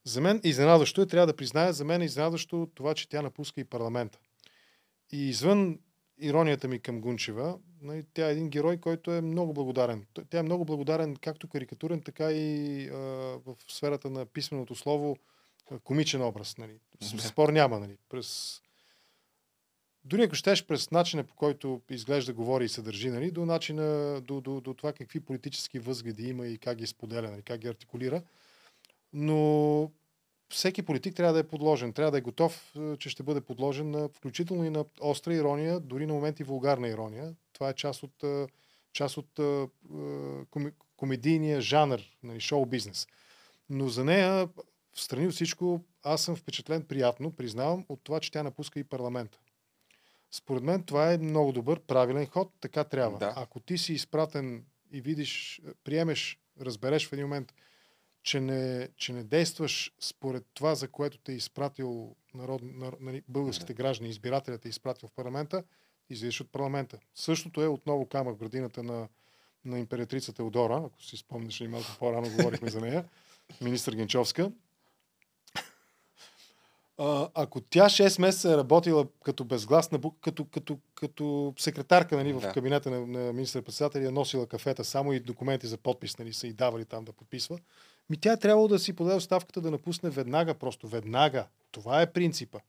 за 0.03 0.21
мен 0.21 0.41
изненадващо 0.43 1.01
е, 1.01 1.05
трябва 1.05 1.27
да 1.27 1.35
призная, 1.35 1.73
за 1.73 1.85
мен 1.85 2.01
е 2.01 2.05
изненадващо 2.05 2.69
това, 2.75 2.93
че 2.93 3.09
тя 3.09 3.21
напуска 3.21 3.61
и 3.61 3.63
парламента. 3.63 4.19
И 5.11 5.29
извън 5.29 5.79
иронията 6.19 6.67
ми 6.67 6.79
към 6.79 7.01
Гунчева, 7.01 7.59
нали, 7.81 8.05
тя 8.13 8.29
е 8.29 8.31
един 8.31 8.49
герой, 8.49 8.77
който 8.77 9.11
е 9.11 9.21
много 9.21 9.53
благодарен. 9.53 10.05
Тя 10.29 10.39
е 10.39 10.43
много 10.43 10.65
благодарен 10.65 11.15
както 11.15 11.47
карикатурен, 11.47 12.01
така 12.01 12.31
и 12.31 12.87
а, 12.87 12.95
в 13.45 13.55
сферата 13.67 14.09
на 14.09 14.25
писменото 14.25 14.75
слово 14.75 15.17
комичен 15.83 16.21
образ. 16.21 16.57
Нали. 16.57 16.79
Спор 17.01 17.49
няма. 17.49 17.79
Нали. 17.79 17.97
През... 18.09 18.61
Дори 20.03 20.23
ако 20.23 20.35
щеш 20.35 20.65
през 20.65 20.91
начина 20.91 21.23
по 21.23 21.35
който 21.35 21.81
изглежда, 21.89 22.33
говори 22.33 22.65
и 22.65 22.69
се 22.69 22.81
държи, 22.81 23.09
нали, 23.09 23.31
до, 23.31 23.45
начина, 23.45 24.21
до, 24.21 24.41
до, 24.41 24.61
до 24.61 24.73
това 24.73 24.93
какви 24.93 25.19
политически 25.19 25.79
възгледи 25.79 26.27
има 26.27 26.47
и 26.47 26.57
как 26.57 26.77
ги 26.77 26.87
споделя, 26.87 27.31
нали, 27.31 27.41
как 27.41 27.59
ги 27.59 27.67
артикулира. 27.67 28.21
Но 29.13 29.91
всеки 30.49 30.81
политик 30.81 31.15
трябва 31.15 31.33
да 31.33 31.39
е 31.39 31.47
подложен, 31.47 31.93
трябва 31.93 32.11
да 32.11 32.17
е 32.17 32.21
готов, 32.21 32.75
е, 32.75 32.97
че 32.97 33.09
ще 33.09 33.23
бъде 33.23 33.41
подложен 33.41 33.91
на, 33.91 34.09
включително 34.09 34.65
и 34.65 34.69
на 34.69 34.85
остра 35.01 35.33
ирония, 35.33 35.79
дори 35.79 36.05
на 36.05 36.13
моменти 36.13 36.43
вулгарна 36.43 36.87
ирония. 36.87 37.35
Това 37.53 37.69
е 37.69 37.73
част 37.73 38.03
от, 38.03 38.23
е, 38.23 38.47
част 38.93 39.17
от 39.17 39.39
е, 39.39 39.67
комедийния 40.97 41.61
жанр, 41.61 41.99
нали, 42.23 42.39
шоу-бизнес. 42.39 43.07
Но 43.69 43.89
за 43.89 44.05
нея, 44.05 44.49
в 44.93 45.01
страни 45.01 45.27
от 45.27 45.33
всичко, 45.33 45.83
аз 46.03 46.21
съм 46.21 46.35
впечатлен 46.35 46.83
приятно, 46.83 47.31
признавам, 47.31 47.85
от 47.89 47.99
това, 48.03 48.19
че 48.19 48.31
тя 48.31 48.43
напуска 48.43 48.79
и 48.79 48.83
парламента. 48.83 49.39
Според 50.31 50.63
мен 50.63 50.83
това 50.83 51.13
е 51.13 51.17
много 51.17 51.51
добър, 51.51 51.79
правилен 51.79 52.25
ход, 52.25 52.51
така 52.61 52.83
трябва. 52.83 53.17
Да. 53.17 53.33
Ако 53.35 53.59
ти 53.59 53.77
си 53.77 53.93
изпратен 53.93 54.65
и 54.91 55.01
видиш, 55.01 55.61
приемеш, 55.83 56.39
разбереш 56.61 57.07
в 57.07 57.13
един 57.13 57.25
момент, 57.25 57.53
че 58.23 58.39
не, 58.39 58.89
че 58.97 59.13
не 59.13 59.23
действаш 59.23 59.91
според 59.99 60.45
това, 60.53 60.75
за 60.75 60.87
което 60.87 61.17
те 61.17 61.31
е 61.31 61.35
изпратил 61.35 62.15
народ, 62.33 62.61
нар, 62.63 62.95
нали, 62.99 63.23
българските 63.27 63.73
граждани, 63.73 64.09
избирателят 64.09 64.65
е 64.65 64.69
изпратил 64.69 65.09
в 65.09 65.11
парламента, 65.11 65.63
излизаш 66.09 66.41
от 66.41 66.51
парламента. 66.51 66.99
Същото 67.15 67.61
е 67.61 67.67
отново 67.67 68.05
камък 68.05 68.35
в 68.35 68.39
градината 68.39 68.83
на, 68.83 69.07
на 69.65 69.79
императрица 69.79 70.33
Теодора, 70.33 70.83
ако 70.85 71.03
си 71.03 71.17
спомняш, 71.17 71.59
малко 71.59 71.87
по-рано 71.99 72.29
говорихме 72.37 72.69
за 72.69 72.81
нея, 72.81 73.05
министър 73.61 73.95
Генчовска. 73.95 74.51
А, 77.01 77.29
ако 77.33 77.61
тя 77.61 77.85
6 77.85 78.21
месеца 78.21 78.51
е 78.51 78.57
работила 78.57 79.07
като 79.23 79.43
безгласна, 79.43 79.99
като, 80.21 80.45
като, 80.45 80.79
като 80.95 81.53
секретарка 81.57 82.17
нали, 82.17 82.33
в 82.33 82.39
да. 82.39 82.51
кабинета 82.51 82.91
на, 82.91 83.07
на 83.07 83.33
министър-председателя, 83.33 84.07
е 84.07 84.11
носила 84.11 84.47
кафета, 84.47 84.85
само 84.85 85.13
и 85.13 85.19
документи 85.19 85.67
за 85.67 85.77
подпис 85.77 86.17
нали, 86.17 86.33
са 86.33 86.47
и 86.47 86.53
давали 86.53 86.85
там 86.85 87.05
да 87.05 87.13
подписва, 87.13 87.59
ми 88.09 88.17
тя 88.17 88.33
е 88.33 88.39
трябвало 88.39 88.67
да 88.67 88.79
си 88.79 88.95
подаде 88.95 89.15
оставката 89.15 89.61
да 89.61 89.71
напусне 89.71 90.09
веднага, 90.09 90.53
просто 90.53 90.87
веднага. 90.87 91.47
Това 91.71 92.01
е 92.01 92.11
принципа. 92.11 92.59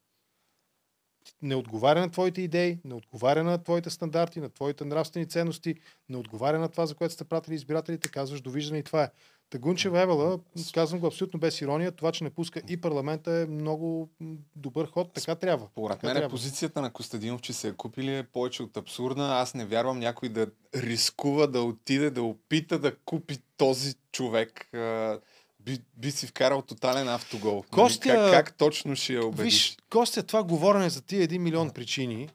Не 1.42 1.54
отговаря 1.54 2.00
на 2.00 2.10
твоите 2.10 2.42
идеи, 2.42 2.78
не 2.84 2.94
отговаря 2.94 3.44
на 3.44 3.62
твоите 3.62 3.90
стандарти, 3.90 4.40
на 4.40 4.50
твоите 4.50 4.84
нравствени 4.84 5.28
ценности, 5.28 5.74
не 6.08 6.16
отговаря 6.16 6.58
на 6.58 6.68
това, 6.68 6.86
за 6.86 6.94
което 6.94 7.14
сте 7.14 7.24
пратили 7.24 7.54
избирателите, 7.54 8.08
казваш 8.08 8.40
довиждане 8.40 8.78
и 8.78 8.82
това 8.82 9.02
е. 9.02 9.10
Тагунчева 9.50 10.00
Евела, 10.00 10.38
казвам 10.74 11.00
го 11.00 11.06
абсолютно 11.06 11.40
без 11.40 11.60
ирония, 11.60 11.92
това, 11.92 12.12
че 12.12 12.24
не 12.24 12.30
пуска 12.30 12.62
и 12.68 12.80
парламента 12.80 13.32
е 13.32 13.46
много 13.46 14.10
добър 14.56 14.86
ход, 14.86 15.12
така 15.12 15.34
трябва. 15.34 15.66
Според 15.72 16.02
мен 16.02 16.14
трябва. 16.14 16.28
позицията 16.28 16.80
на 16.80 16.92
Костадинов, 16.92 17.40
че 17.40 17.52
се 17.52 17.68
е 17.68 17.72
купили 17.72 18.16
е 18.16 18.22
повече 18.22 18.62
от 18.62 18.76
абсурдна. 18.76 19.40
Аз 19.40 19.54
не 19.54 19.66
вярвам 19.66 19.98
някой 19.98 20.28
да 20.28 20.46
рискува 20.74 21.46
да 21.46 21.62
отиде, 21.62 22.10
да 22.10 22.22
опита 22.22 22.78
да 22.78 22.96
купи 22.96 23.38
този 23.56 23.94
човек. 24.12 24.68
Би, 25.60 25.78
би 25.96 26.10
си 26.10 26.26
вкарал 26.26 26.62
тотален 26.62 27.08
автогол. 27.08 27.54
Нали? 27.54 27.64
Костя, 27.70 28.08
как, 28.08 28.30
как 28.30 28.56
точно 28.56 28.96
ще 28.96 29.14
я 29.14 29.26
убедиш? 29.26 29.44
Виж, 29.44 29.76
Костя, 29.90 30.22
това 30.22 30.42
говорене 30.42 30.90
за 30.90 31.02
тия 31.02 31.22
един 31.22 31.42
милион 31.42 31.70
причини, 31.70 32.28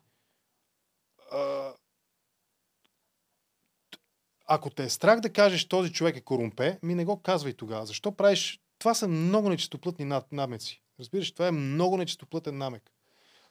ако 4.47 4.69
те 4.69 4.83
е 4.83 4.89
страх 4.89 5.19
да 5.19 5.33
кажеш 5.33 5.65
този 5.65 5.93
човек 5.93 6.17
е 6.17 6.21
корумпе, 6.21 6.79
ми 6.83 6.95
не 6.95 7.05
го 7.05 7.21
казвай 7.21 7.53
тогава. 7.53 7.85
Защо 7.85 8.11
правиш... 8.11 8.59
Това 8.79 8.93
са 8.93 9.07
много 9.07 9.49
нечистоплътни 9.49 10.21
намеци. 10.31 10.81
Разбираш, 10.99 11.31
това 11.31 11.47
е 11.47 11.51
много 11.51 11.97
нечистоплътен 11.97 12.57
намек. 12.57 12.91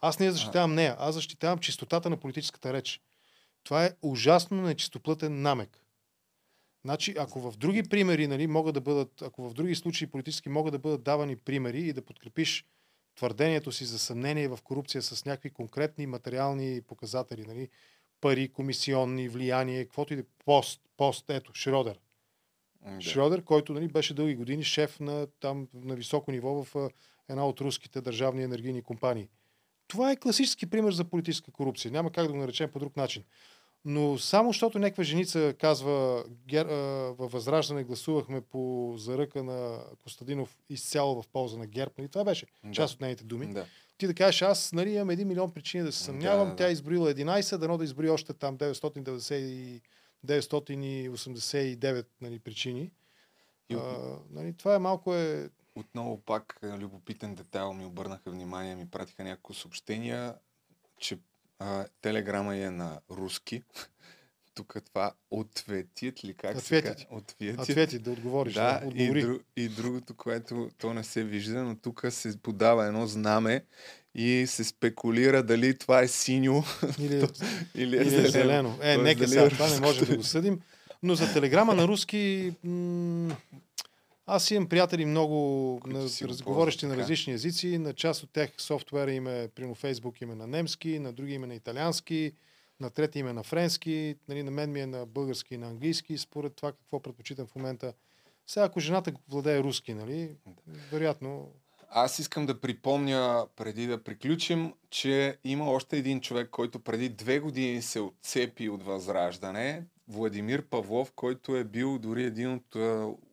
Аз 0.00 0.18
не 0.18 0.30
защитавам 0.30 0.74
нея, 0.74 0.96
аз 0.98 1.14
защитавам 1.14 1.58
чистотата 1.58 2.10
на 2.10 2.16
политическата 2.16 2.72
реч. 2.72 3.00
Това 3.62 3.84
е 3.84 3.90
ужасно 4.02 4.62
нечистоплътен 4.62 5.42
намек. 5.42 5.80
Значи, 6.84 7.14
ако 7.18 7.50
в 7.50 7.56
други 7.56 7.82
примери, 7.82 8.26
нали, 8.26 8.46
могат 8.46 8.74
да 8.74 8.80
бъдат, 8.80 9.22
ако 9.22 9.48
в 9.48 9.54
други 9.54 9.74
случаи 9.74 10.06
политически 10.06 10.48
могат 10.48 10.72
да 10.72 10.78
бъдат 10.78 11.02
давани 11.02 11.36
примери 11.36 11.80
и 11.80 11.92
да 11.92 12.04
подкрепиш 12.04 12.64
твърдението 13.16 13.72
си 13.72 13.84
за 13.84 13.98
съмнение 13.98 14.48
в 14.48 14.58
корупция 14.64 15.02
с 15.02 15.24
някакви 15.24 15.50
конкретни 15.50 16.06
материални 16.06 16.80
показатели, 16.82 17.46
нали, 17.46 17.68
пари, 18.20 18.52
комисионни, 18.52 19.28
влияние, 19.28 19.84
каквото 19.84 20.12
и 20.12 20.16
да 20.16 20.22
е, 20.22 20.26
пост, 20.44 20.80
пост, 20.96 21.30
ето, 21.30 21.54
Шродер. 21.54 21.98
Да. 22.82 23.00
Шродер, 23.00 23.44
който 23.44 23.72
нали, 23.72 23.88
беше 23.88 24.14
дълги 24.14 24.34
години 24.34 24.64
шеф 24.64 25.00
на, 25.00 25.26
там, 25.40 25.68
на 25.74 25.94
високо 25.94 26.30
ниво 26.30 26.64
в 26.64 26.90
една 27.28 27.46
от 27.46 27.60
руските 27.60 28.00
държавни 28.00 28.42
енергийни 28.42 28.82
компании. 28.82 29.28
Това 29.88 30.12
е 30.12 30.16
класически 30.16 30.66
пример 30.66 30.92
за 30.92 31.04
политическа 31.04 31.52
корупция. 31.52 31.92
Няма 31.92 32.12
как 32.12 32.26
да 32.26 32.32
го 32.32 32.38
наречем 32.38 32.70
по 32.70 32.78
друг 32.78 32.96
начин. 32.96 33.24
Но 33.84 34.18
само 34.18 34.50
защото 34.50 34.78
някаква 34.78 35.04
женица 35.04 35.54
казва, 35.58 36.24
гер, 36.46 36.66
а, 36.66 36.74
във 37.18 37.32
Възраждане 37.32 37.84
гласувахме 37.84 38.40
по 38.40 38.94
заръка 38.96 39.42
на 39.42 39.78
Костадинов 40.02 40.58
изцяло 40.68 41.22
в 41.22 41.28
полза 41.28 41.58
на 41.58 41.66
ГЕРБ, 41.66 41.92
нали? 41.98 42.08
това 42.08 42.24
беше 42.24 42.46
да. 42.64 42.72
част 42.72 42.94
от 42.94 43.00
нейните 43.00 43.24
думи. 43.24 43.46
Да 43.46 43.66
ти 43.98 44.06
да 44.06 44.14
кажеш, 44.14 44.42
аз 44.42 44.72
нали, 44.72 44.90
имам 44.90 45.10
един 45.10 45.28
милион 45.28 45.50
причини 45.50 45.84
да 45.84 45.92
се 45.92 46.04
съмнявам, 46.04 46.48
да, 46.48 46.50
да. 46.50 46.56
тя 46.56 46.70
изброила 46.70 47.14
11, 47.14 47.56
дано 47.56 47.78
да 47.78 47.84
изброи 47.84 48.10
още 48.10 48.32
там 48.32 48.58
990 48.58 49.80
989 50.24 52.06
нали, 52.20 52.38
причини. 52.38 52.90
И... 53.68 53.74
А, 53.74 54.18
нали, 54.30 54.52
това 54.52 54.74
е 54.74 54.78
малко 54.78 55.14
е... 55.14 55.50
Отново 55.76 56.20
пак 56.20 56.58
е, 56.62 56.66
любопитен 56.66 57.34
детайл 57.34 57.72
ми 57.72 57.84
обърнаха 57.84 58.30
внимание, 58.30 58.74
ми 58.74 58.90
пратиха 58.90 59.24
няколко 59.24 59.54
съобщения, 59.54 60.34
че 60.98 61.18
а, 61.58 61.86
телеграма 62.00 62.56
е 62.56 62.70
на 62.70 63.00
руски. 63.10 63.62
Тук 64.54 64.76
това 64.84 65.12
ответит 65.30 66.24
ли 66.24 66.34
как 66.34 66.56
ответит. 66.56 66.98
се 66.98 67.06
Ответит. 67.10 67.60
Ответит, 67.60 68.02
да 68.02 68.10
отговориш. 68.10 68.54
Да, 68.54 68.80
да 68.80 69.02
и, 69.02 69.22
дру, 69.22 69.38
и 69.56 69.68
другото, 69.68 70.16
което 70.16 70.70
то 70.78 70.94
не 70.94 71.04
се 71.04 71.24
вижда, 71.24 71.62
но 71.62 71.76
тук 71.76 72.04
се 72.10 72.38
подава 72.42 72.86
едно 72.86 73.06
знаме 73.06 73.64
и 74.14 74.44
се 74.46 74.64
спекулира 74.64 75.42
дали 75.42 75.78
това 75.78 76.02
е 76.02 76.08
синьо 76.08 76.64
или, 76.98 77.26
или, 77.74 77.96
е, 77.96 78.00
или 78.00 78.10
зелено. 78.10 78.30
зелено. 78.30 78.78
Е, 78.82 78.94
Тоест, 78.94 79.02
нека 79.02 79.28
сега, 79.28 79.48
това 79.48 79.68
не 79.68 79.80
може 79.80 80.06
да 80.06 80.16
го 80.16 80.22
съдим. 80.22 80.60
Но 81.02 81.14
за 81.14 81.32
телеграма 81.32 81.74
на 81.74 81.88
руски 81.88 82.52
м- 82.64 83.36
аз 84.26 84.50
имам 84.50 84.68
приятели 84.68 85.04
много 85.04 85.80
на, 85.86 86.02
разговорещи 86.22 86.86
на 86.86 86.96
различни 86.96 87.32
езици. 87.32 87.78
На 87.78 87.92
част 87.92 88.22
от 88.22 88.30
тях 88.30 88.50
софтуера 88.58 89.12
им 89.12 89.26
е, 89.26 89.48
прино 89.54 89.74
Фейсбук 89.74 90.20
име 90.20 90.34
на 90.34 90.46
немски, 90.46 90.98
на 90.98 91.12
други 91.12 91.32
име 91.32 91.46
на 91.46 91.54
италиански, 91.54 92.32
на 92.80 92.90
трети 92.90 93.18
име 93.18 93.32
на 93.32 93.42
френски, 93.42 94.16
нали, 94.28 94.42
на 94.42 94.50
мен 94.50 94.72
ми 94.72 94.80
е 94.80 94.86
на 94.86 95.06
български 95.06 95.54
и 95.54 95.58
на 95.58 95.66
английски, 95.66 96.18
според 96.18 96.54
това 96.54 96.72
какво 96.72 97.00
предпочитам 97.00 97.46
в 97.46 97.54
момента. 97.54 97.92
Сега, 98.46 98.66
ако 98.66 98.80
жената 98.80 99.12
владее 99.28 99.60
руски, 99.60 99.94
нали, 99.94 100.30
вероятно 100.92 101.48
аз 101.96 102.18
искам 102.18 102.46
да 102.46 102.60
припомня, 102.60 103.46
преди 103.56 103.86
да 103.86 104.02
приключим, 104.02 104.72
че 104.90 105.38
има 105.44 105.70
още 105.70 105.96
един 105.96 106.20
човек, 106.20 106.50
който 106.50 106.78
преди 106.78 107.08
две 107.08 107.38
години 107.38 107.82
се 107.82 108.00
отцепи 108.00 108.68
от 108.68 108.82
Възраждане. 108.82 109.84
Владимир 110.08 110.62
Павлов, 110.62 111.12
който 111.12 111.56
е 111.56 111.64
бил 111.64 111.98
дори 111.98 112.24
един 112.24 112.52
от 112.52 112.76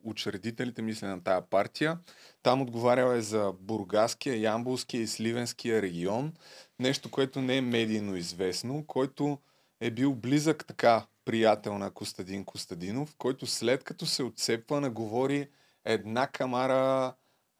учредителите, 0.04 0.82
мисля, 0.82 1.08
на 1.08 1.22
тая 1.22 1.42
партия. 1.42 1.98
Там 2.42 2.62
отговарял 2.62 3.12
е 3.12 3.20
за 3.20 3.52
Бургаския, 3.60 4.36
Ямбулския 4.36 5.02
и 5.02 5.06
Сливенския 5.06 5.82
регион. 5.82 6.32
Нещо, 6.78 7.10
което 7.10 7.40
не 7.40 7.56
е 7.56 7.60
медийно 7.60 8.16
известно, 8.16 8.84
който 8.86 9.38
е 9.80 9.90
бил 9.90 10.14
близък 10.14 10.66
така 10.66 11.06
приятел 11.24 11.78
на 11.78 11.90
Костадин 11.90 12.44
Костадинов, 12.44 13.14
който 13.18 13.46
след 13.46 13.84
като 13.84 14.06
се 14.06 14.22
отцепва, 14.22 14.80
наговори 14.80 15.48
една 15.84 16.26
камара 16.26 17.14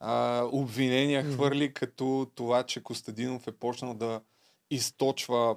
а, 0.05 0.44
обвинения 0.53 1.24
хвърли 1.24 1.74
като 1.74 2.30
това, 2.34 2.62
че 2.62 2.82
Костадинов 2.82 3.46
е 3.46 3.53
почнал 3.53 3.94
да 3.94 4.20
източва 4.70 5.57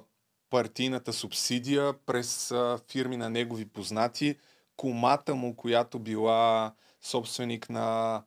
партийната 0.50 1.12
субсидия 1.12 1.92
през 2.06 2.50
а, 2.50 2.78
фирми 2.90 3.16
на 3.16 3.30
негови 3.30 3.64
познати. 3.64 4.36
Комата 4.76 5.34
му, 5.34 5.56
която 5.56 5.98
била 5.98 6.72
собственик 7.02 7.70
на 7.70 8.22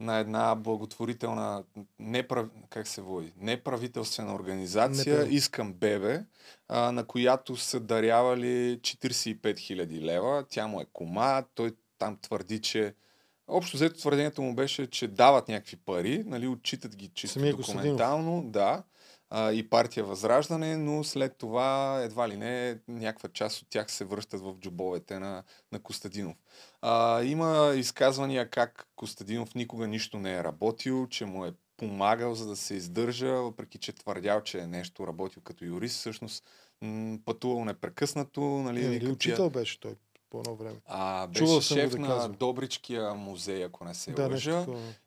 на 0.00 0.18
една 0.18 0.54
благотворителна, 0.54 1.64
неправ... 1.98 2.46
как 2.70 2.86
се 2.86 3.00
води, 3.00 3.32
неправителствена 3.36 4.34
организация, 4.34 5.26
Неправ- 5.26 5.30
Искам 5.30 5.72
Бебе, 5.72 6.24
а, 6.68 6.92
на 6.92 7.04
която 7.04 7.56
са 7.56 7.80
дарявали 7.80 8.78
45 8.80 9.38
000 9.40 10.00
лева. 10.00 10.44
Тя 10.48 10.66
му 10.66 10.80
е 10.80 10.86
кома, 10.92 11.42
той 11.54 11.72
там 11.98 12.16
твърди, 12.22 12.60
че 12.60 12.94
Общо 13.48 13.76
взето 13.76 13.98
твърдението 13.98 14.42
му 14.42 14.54
беше, 14.54 14.86
че 14.86 15.08
дават 15.08 15.48
някакви 15.48 15.76
пари, 15.76 16.24
нали, 16.26 16.48
отчитат 16.48 16.96
ги 16.96 17.08
чисто 17.08 17.32
Самия 17.32 17.56
документално, 17.56 18.42
да, 18.42 18.82
а, 19.30 19.52
и 19.52 19.70
партия 19.70 20.04
Възраждане, 20.04 20.76
но 20.76 21.04
след 21.04 21.36
това 21.38 22.00
едва 22.02 22.28
ли 22.28 22.36
не 22.36 22.78
някаква 22.88 23.28
част 23.28 23.62
от 23.62 23.68
тях 23.70 23.90
се 23.90 24.04
връщат 24.04 24.40
в 24.40 24.54
джобовете 24.60 25.18
на, 25.18 25.42
на 25.72 25.78
Костадинов. 25.78 26.36
А, 26.82 27.22
има 27.22 27.72
изказвания 27.76 28.50
как 28.50 28.88
Костадинов 28.96 29.54
никога 29.54 29.86
нищо 29.86 30.18
не 30.18 30.34
е 30.34 30.44
работил, 30.44 31.06
че 31.06 31.24
му 31.24 31.44
е 31.44 31.52
помагал 31.76 32.34
за 32.34 32.46
да 32.46 32.56
се 32.56 32.74
издържа, 32.74 33.32
въпреки 33.32 33.78
че 33.78 33.92
твърдял, 33.92 34.42
че 34.42 34.58
е 34.58 34.66
нещо 34.66 35.06
работил 35.06 35.42
като 35.42 35.64
юрист, 35.64 35.96
всъщност 35.96 36.44
м- 36.80 37.18
пътувал 37.24 37.64
непрекъснато. 37.64 38.40
Нали, 38.40 38.80
вика, 38.80 38.90
или 38.90 39.00
тия- 39.00 39.12
учител 39.12 39.50
беше 39.50 39.80
той 39.80 39.94
по 40.30 40.38
едно 40.38 40.54
време. 40.54 40.76
а, 40.86 41.26
беше 41.26 41.38
Чувал 41.38 41.60
шеф 41.60 41.90
да 41.90 41.98
на. 41.98 42.28
Добричкия 42.28 43.14
музей, 43.14 43.64
ако 43.64 43.84
не 43.84 43.94
се 43.94 44.12
Да, 44.12 44.28
лъжа. 44.28 44.66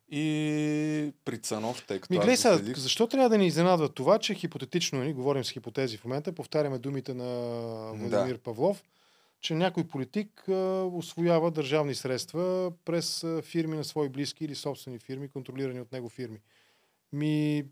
И 0.10 1.14
при 1.26 1.38
Цанов, 1.38 1.86
тъй 1.88 2.00
като 2.00 2.14
Ми 2.14 2.20
гледай 2.20 2.38
сега, 2.38 2.58
следих. 2.58 2.78
защо 2.78 3.08
трябва 3.08 3.30
да 3.30 3.38
ни 3.38 3.48
изненадва 3.48 3.90
това, 3.90 4.20
че 4.20 4.34
хипотетично, 4.34 5.00
нали, 5.00 5.14
говорим 5.14 5.44
с 5.44 5.52
хипотези 5.52 5.98
в 5.98 6.06
момента, 6.06 6.32
повтаряме 6.32 6.78
думите 6.78 7.14
на 7.14 7.26
Владимир 7.94 8.38
Павлов, 8.38 8.84
че 9.42 9.54
някой 9.54 9.84
политик 9.84 10.44
а, 10.50 10.54
освоява 10.94 11.52
държавни 11.52 11.96
средства 11.96 12.72
през 12.86 13.24
а, 13.24 13.42
фирми 13.42 13.78
на 13.78 13.84
свои 13.84 14.10
близки 14.10 14.46
или 14.46 14.56
собствени 14.56 15.00
фирми, 15.00 15.28
контролирани 15.30 15.82
от 15.82 15.92
него 15.92 16.10
фирми. 16.10 16.40
Ми, 17.14 17.66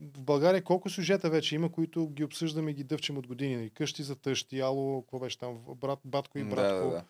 в 0.00 0.20
България 0.20 0.62
колко 0.62 0.90
сюжета 0.90 1.30
вече 1.30 1.54
има, 1.54 1.72
които 1.72 2.08
ги 2.08 2.24
обсъждаме 2.24 2.70
и 2.70 2.74
ги 2.74 2.84
дъвчем 2.84 3.18
от 3.18 3.26
години. 3.26 3.56
Нали? 3.56 3.70
Къщи 3.70 4.02
за 4.02 4.16
тъщи, 4.16 4.60
ало, 4.60 5.02
какво 5.02 5.18
беше 5.18 5.38
там, 5.38 5.58
брат, 5.76 5.98
батко 6.04 6.38
и 6.38 6.42
Да, 6.42 6.48
братко, 6.48 6.88
да, 6.88 6.94
да. 6.94 7.04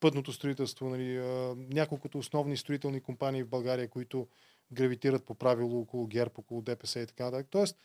пътното 0.00 0.32
строителство, 0.32 0.88
нали, 0.88 1.16
а, 1.16 1.54
няколкото 1.70 2.18
основни 2.18 2.56
строителни 2.56 3.00
компании 3.00 3.42
в 3.42 3.48
България, 3.48 3.88
които 3.88 4.26
гравитират 4.72 5.24
по 5.24 5.34
правило 5.34 5.80
около 5.80 6.06
ГЕРБ, 6.06 6.32
около 6.38 6.62
ДПС 6.62 7.00
и 7.00 7.06
така 7.06 7.24
нататък. 7.24 7.46
Тоест, 7.50 7.76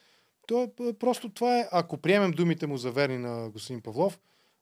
то 0.47 0.63
е, 0.63 0.93
просто 0.93 1.29
това 1.29 1.59
е, 1.59 1.67
ако 1.71 1.97
приемем 1.97 2.31
думите 2.31 2.67
му 2.67 2.77
за 2.77 2.91
верни 2.91 3.17
на 3.17 3.49
господин 3.49 3.81
Павлов, 3.81 4.19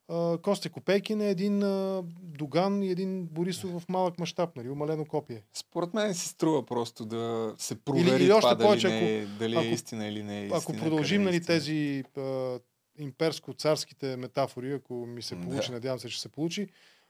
а, 0.09 0.37
Костя 0.37 0.69
Копейкин 0.69 1.21
е 1.21 1.29
един 1.29 1.63
а, 1.63 2.03
Доган 2.21 2.83
и 2.83 2.89
един 2.89 3.25
Борисов 3.25 3.71
в 3.71 3.89
малък 3.89 4.19
мащаб, 4.19 4.55
нали, 4.55 4.69
умалено 4.69 5.05
копие. 5.05 5.43
Според 5.53 5.93
мен 5.93 6.13
си 6.13 6.27
струва 6.27 6.65
просто 6.65 7.05
да 7.05 7.55
се 7.57 7.75
провери 7.75 8.23
или 8.23 8.31
още 8.31 8.49
това 8.49 8.65
повече, 8.65 8.87
дали, 8.87 8.99
не, 9.01 9.17
е- 9.17 9.21
ако- 9.23 9.31
дали 9.39 9.55
ако- 9.55 9.65
е 9.65 9.67
истина 9.67 10.07
или 10.07 10.23
не 10.23 10.39
е 10.39 10.45
истина. 10.45 10.59
Ако 10.63 10.73
продължим 10.73 11.21
е 11.21 11.25
нали, 11.25 11.43
тези 11.43 12.03
а, 12.17 12.59
имперско-царските 12.99 14.15
метафори, 14.15 14.73
ако 14.73 14.93
ми 14.93 15.21
се 15.21 15.41
получи, 15.41 15.67
да. 15.67 15.73
надявам 15.73 15.99
се, 15.99 16.09
че 16.09 16.21
се 16.21 16.29
получи, 16.29 16.67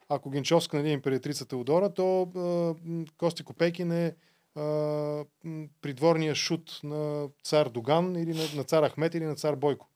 ако 0.10 0.30
Генчовска 0.30 0.78
нали, 0.78 0.90
е 0.90 0.94
императрица 0.94 1.46
Теодора, 1.46 1.94
то 1.94 2.22
а, 2.22 2.40
м, 2.90 3.06
Костя 3.18 3.44
Копейкин 3.44 3.92
е 3.92 4.16
а, 4.56 4.62
придворния 5.82 6.36
шут 6.36 6.80
на 6.84 7.28
цар 7.44 7.70
Доган 7.70 8.16
или 8.16 8.34
на, 8.34 8.44
на 8.56 8.64
цар 8.64 8.90
Ахмет 8.90 9.16
или 9.16 9.26
на 9.26 9.36
цар 9.36 9.56
Бойко. 9.56 9.88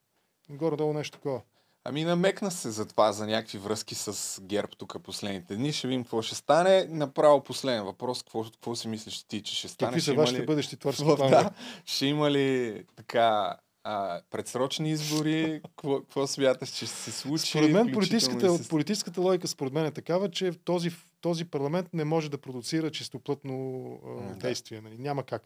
Горе-долу 0.49 0.93
нещо 0.93 1.17
такова. 1.17 1.41
Ами 1.89 2.03
намекна 2.03 2.51
се 2.51 2.71
за 2.71 2.85
това, 2.85 3.11
за 3.11 3.27
някакви 3.27 3.57
връзки 3.57 3.95
с 3.95 4.41
ГЕРБ 4.41 4.67
тук 4.77 4.95
последните 5.03 5.55
дни. 5.55 5.73
Ще 5.73 5.87
видим 5.87 6.03
какво 6.03 6.21
ще 6.21 6.35
стане. 6.35 6.87
Направо 6.89 7.43
последен 7.43 7.83
въпрос. 7.83 8.23
Какво, 8.23 8.43
какво 8.43 8.75
си 8.75 8.87
мислиш 8.87 9.23
ти, 9.23 9.41
че 9.41 9.55
ще 9.55 9.67
стане? 9.67 9.89
Какви 9.89 10.01
са 10.01 10.13
вашите 10.13 10.41
ли- 10.41 10.45
бъдещи 10.45 10.77
творчески 10.77 11.05
планове? 11.15 11.29
Да, 11.29 11.51
ще 11.85 12.05
има 12.05 12.31
ли 12.31 12.83
така 12.95 13.57
а, 13.83 14.21
предсрочни 14.31 14.91
избори? 14.91 15.61
Какво, 15.65 15.99
какво 15.99 16.27
смяташ, 16.27 16.69
че 16.69 16.85
ще 16.85 16.95
се 16.95 17.11
случи? 17.11 17.45
Според 17.47 17.71
мен 17.71 17.91
политическата, 17.93 18.45
и 18.47 18.57
с- 18.57 18.67
политическата 18.67 19.21
логика 19.21 19.47
според 19.47 19.73
мен 19.73 19.85
е 19.85 19.91
такава, 19.91 20.31
че 20.31 20.51
този, 20.55 20.91
този 21.21 21.45
парламент 21.45 21.87
не 21.93 22.03
може 22.03 22.31
да 22.31 22.37
продуцира 22.37 22.91
чистоплътно 22.91 23.85
а, 24.05 24.35
действие. 24.35 24.81
Нали? 24.81 24.97
Няма 24.97 25.23
как. 25.23 25.43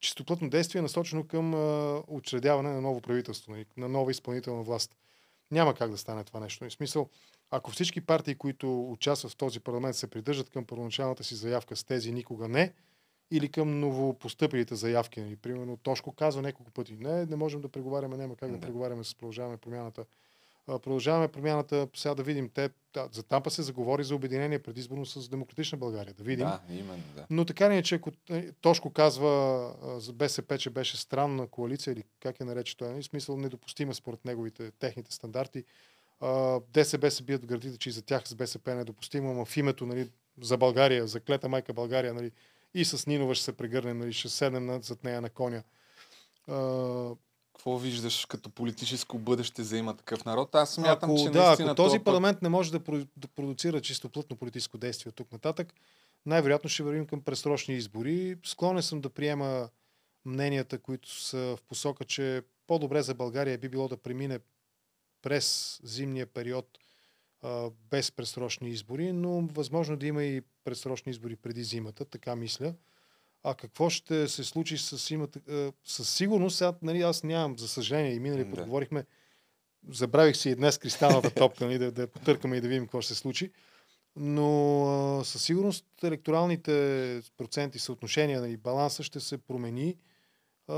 Чистоплътно 0.00 0.50
действие 0.50 0.78
е 0.78 0.82
насочено 0.82 1.24
към 1.24 1.54
а, 1.54 2.02
учредяване 2.08 2.68
на 2.68 2.80
ново 2.80 3.00
правителство, 3.00 3.52
нали? 3.52 3.64
на 3.76 3.88
нова 3.88 4.10
изпълнителна 4.10 4.62
власт. 4.62 4.96
Няма 5.50 5.74
как 5.74 5.90
да 5.90 5.98
стане 5.98 6.24
това 6.24 6.40
нещо. 6.40 6.64
В 6.68 6.72
смисъл, 6.72 7.08
ако 7.50 7.70
всички 7.70 8.00
партии, 8.00 8.34
които 8.34 8.90
участват 8.90 9.32
в 9.32 9.36
този 9.36 9.60
парламент, 9.60 9.96
се 9.96 10.06
придържат 10.06 10.50
към 10.50 10.64
първоначалната 10.64 11.24
си 11.24 11.34
заявка 11.34 11.76
с 11.76 11.84
тези 11.84 12.12
никога 12.12 12.48
не, 12.48 12.72
или 13.30 13.48
към 13.48 13.80
новопостъпилите 13.80 14.74
заявки. 14.74 15.20
Нали? 15.20 15.36
Примерно 15.36 15.76
Тошко 15.76 16.12
казва 16.12 16.42
няколко 16.42 16.70
пъти, 16.70 16.96
не, 16.96 17.26
не 17.26 17.36
можем 17.36 17.60
да 17.60 17.68
преговаряме, 17.68 18.16
няма 18.16 18.36
как 18.36 18.50
да, 18.50 18.56
Да. 18.56 18.60
преговаряме 18.60 19.04
с 19.04 19.14
продължаваме 19.14 19.56
промяната. 19.56 20.04
Продължаваме 20.68 21.28
промяната, 21.28 21.88
сега 21.96 22.14
да 22.14 22.22
видим. 22.22 22.48
Те, 22.48 22.70
за 23.12 23.22
Тампа 23.22 23.50
се 23.50 23.62
заговори 23.62 24.04
за 24.04 24.14
обединение 24.14 24.58
предизборно 24.58 25.06
с 25.06 25.28
Демократична 25.28 25.78
България. 25.78 26.14
Да 26.14 26.24
видим. 26.24 26.46
Да, 26.46 26.60
именно, 26.70 27.02
да. 27.16 27.26
Но 27.30 27.44
така 27.44 27.66
или 27.66 27.72
иначе, 27.72 27.94
ако 27.94 28.10
е, 28.30 28.52
Тошко 28.52 28.90
казва 28.90 29.74
за 29.98 30.12
БСП, 30.12 30.58
че 30.58 30.70
беше 30.70 30.96
странна 30.96 31.46
коалиция, 31.46 31.92
или 31.92 32.04
как 32.20 32.40
я 32.40 32.46
нарече 32.46 32.76
той, 32.76 32.88
нали, 32.88 33.02
в 33.02 33.04
смисъл 33.04 33.36
недопустима 33.36 33.94
според 33.94 34.24
неговите, 34.24 34.70
техните 34.70 35.12
стандарти, 35.12 35.64
ДСБ 36.72 37.10
се 37.10 37.22
бият 37.22 37.42
в 37.42 37.46
гърдите, 37.46 37.78
че 37.78 37.88
и 37.88 37.92
за 37.92 38.02
тях 38.02 38.28
с 38.28 38.34
БСП 38.34 38.72
е 38.72 38.74
недопустимо, 38.74 39.30
ама 39.30 39.44
в 39.44 39.56
името 39.56 39.86
нали, 39.86 40.10
за 40.42 40.56
България, 40.56 41.06
за 41.06 41.20
клета 41.20 41.48
майка 41.48 41.72
България, 41.72 42.14
нали, 42.14 42.30
и 42.74 42.84
с 42.84 43.06
Нинова 43.06 43.34
ще 43.34 43.44
се 43.44 43.52
прегърнем, 43.52 43.98
нали, 43.98 44.12
ще 44.12 44.28
седнем 44.28 44.82
зад 44.82 45.04
нея 45.04 45.20
на 45.20 45.30
коня. 45.30 45.62
Какво 47.58 47.78
виждаш 47.78 48.26
като 48.26 48.50
политическо 48.50 49.18
бъдеще 49.18 49.62
за 49.62 49.76
има 49.76 49.96
такъв 49.96 50.24
народ? 50.24 50.54
Аз 50.54 50.74
смятам, 50.74 51.10
ако, 51.10 51.18
че 51.18 51.30
да, 51.30 51.46
наистина 51.46 51.68
ако 51.70 51.76
този 51.76 51.98
път- 51.98 52.04
парламент 52.04 52.42
не 52.42 52.48
може 52.48 52.72
да, 52.72 52.80
про- 52.80 53.08
да 53.16 53.28
продуцира 53.28 53.80
чисто 53.80 54.08
плътно 54.08 54.36
политическо 54.36 54.78
действие 54.78 55.10
от 55.10 55.16
тук 55.16 55.32
нататък, 55.32 55.74
най-вероятно 56.26 56.70
ще 56.70 56.82
вървим 56.82 57.06
към 57.06 57.20
пресрочни 57.20 57.74
избори. 57.74 58.36
Склонен 58.44 58.82
съм 58.82 59.00
да 59.00 59.10
приема 59.10 59.68
мненията, 60.24 60.78
които 60.78 61.10
са 61.10 61.38
в 61.38 61.58
посока, 61.68 62.04
че 62.04 62.42
по-добре 62.66 63.02
за 63.02 63.14
България 63.14 63.58
би 63.58 63.68
било 63.68 63.88
да 63.88 63.96
премине 63.96 64.38
през 65.22 65.78
зимния 65.82 66.26
период 66.26 66.78
а, 67.42 67.70
без 67.90 68.12
предсрочни 68.12 68.68
избори, 68.68 69.12
но 69.12 69.40
възможно 69.40 69.96
да 69.96 70.06
има 70.06 70.24
и 70.24 70.42
предсрочни 70.64 71.10
избори 71.10 71.36
преди 71.36 71.64
зимата, 71.64 72.04
така 72.04 72.36
мисля. 72.36 72.74
А 73.42 73.54
какво 73.54 73.90
ще 73.90 74.28
се 74.28 74.44
случи 74.44 74.78
с 74.78 75.10
имата? 75.10 75.72
Със 75.84 76.14
сигурност, 76.14 76.56
сега, 76.56 76.72
нали, 76.82 77.02
аз 77.02 77.22
нямам, 77.24 77.58
за 77.58 77.68
съжаление, 77.68 78.12
и 78.12 78.20
минали 78.20 78.44
Да. 78.44 78.50
път 78.50 78.64
говорихме, 78.64 79.04
забравих 79.90 80.36
си 80.36 80.50
и 80.50 80.54
днес 80.54 80.78
кристалната 80.78 81.30
топка, 81.30 81.64
нали, 81.64 81.78
да, 81.78 81.92
да 81.92 82.06
потъркаме 82.08 82.56
и 82.56 82.60
да 82.60 82.68
видим 82.68 82.84
какво 82.84 83.00
ще 83.00 83.14
се 83.14 83.20
случи. 83.20 83.50
Но 84.16 85.20
със 85.24 85.42
сигурност 85.42 85.86
електоралните 86.02 87.22
проценти, 87.36 87.78
съотношения, 87.78 88.40
нали, 88.40 88.56
баланса 88.56 89.02
ще 89.02 89.20
се 89.20 89.38
промени. 89.38 89.96
А, 90.68 90.74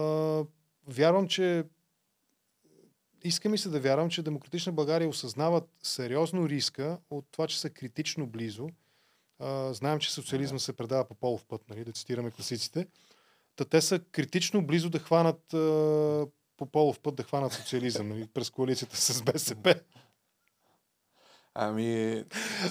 вярвам, 0.86 1.28
че 1.28 1.64
иска 3.24 3.48
ми 3.48 3.58
се 3.58 3.68
да 3.68 3.80
вярвам, 3.80 4.10
че 4.10 4.22
Демократична 4.22 4.72
България 4.72 5.08
осъзнават 5.08 5.68
сериозно 5.82 6.48
риска 6.48 6.98
от 7.10 7.26
това, 7.30 7.46
че 7.46 7.60
са 7.60 7.70
критично 7.70 8.26
близо. 8.26 8.68
А, 9.40 9.72
знаем, 9.72 9.98
че 9.98 10.12
социализма 10.12 10.58
се 10.58 10.72
предава 10.72 11.04
по 11.04 11.14
полов 11.14 11.44
път, 11.44 11.62
нали, 11.70 11.84
да 11.84 11.92
цитираме 11.92 12.30
класиците. 12.30 12.86
Та 13.56 13.64
те 13.64 13.80
са 13.80 13.98
критично 13.98 14.66
близо 14.66 14.90
да 14.90 14.98
хванат 14.98 15.54
а, 15.54 16.26
по 16.56 16.66
полов 16.66 17.00
път 17.00 17.14
да 17.14 17.22
хванат 17.22 17.52
социализъм 17.52 18.08
нали, 18.08 18.26
през 18.34 18.50
коалицията 18.50 18.96
с 18.96 19.22
БСП. 19.22 19.74
Ами... 21.54 22.24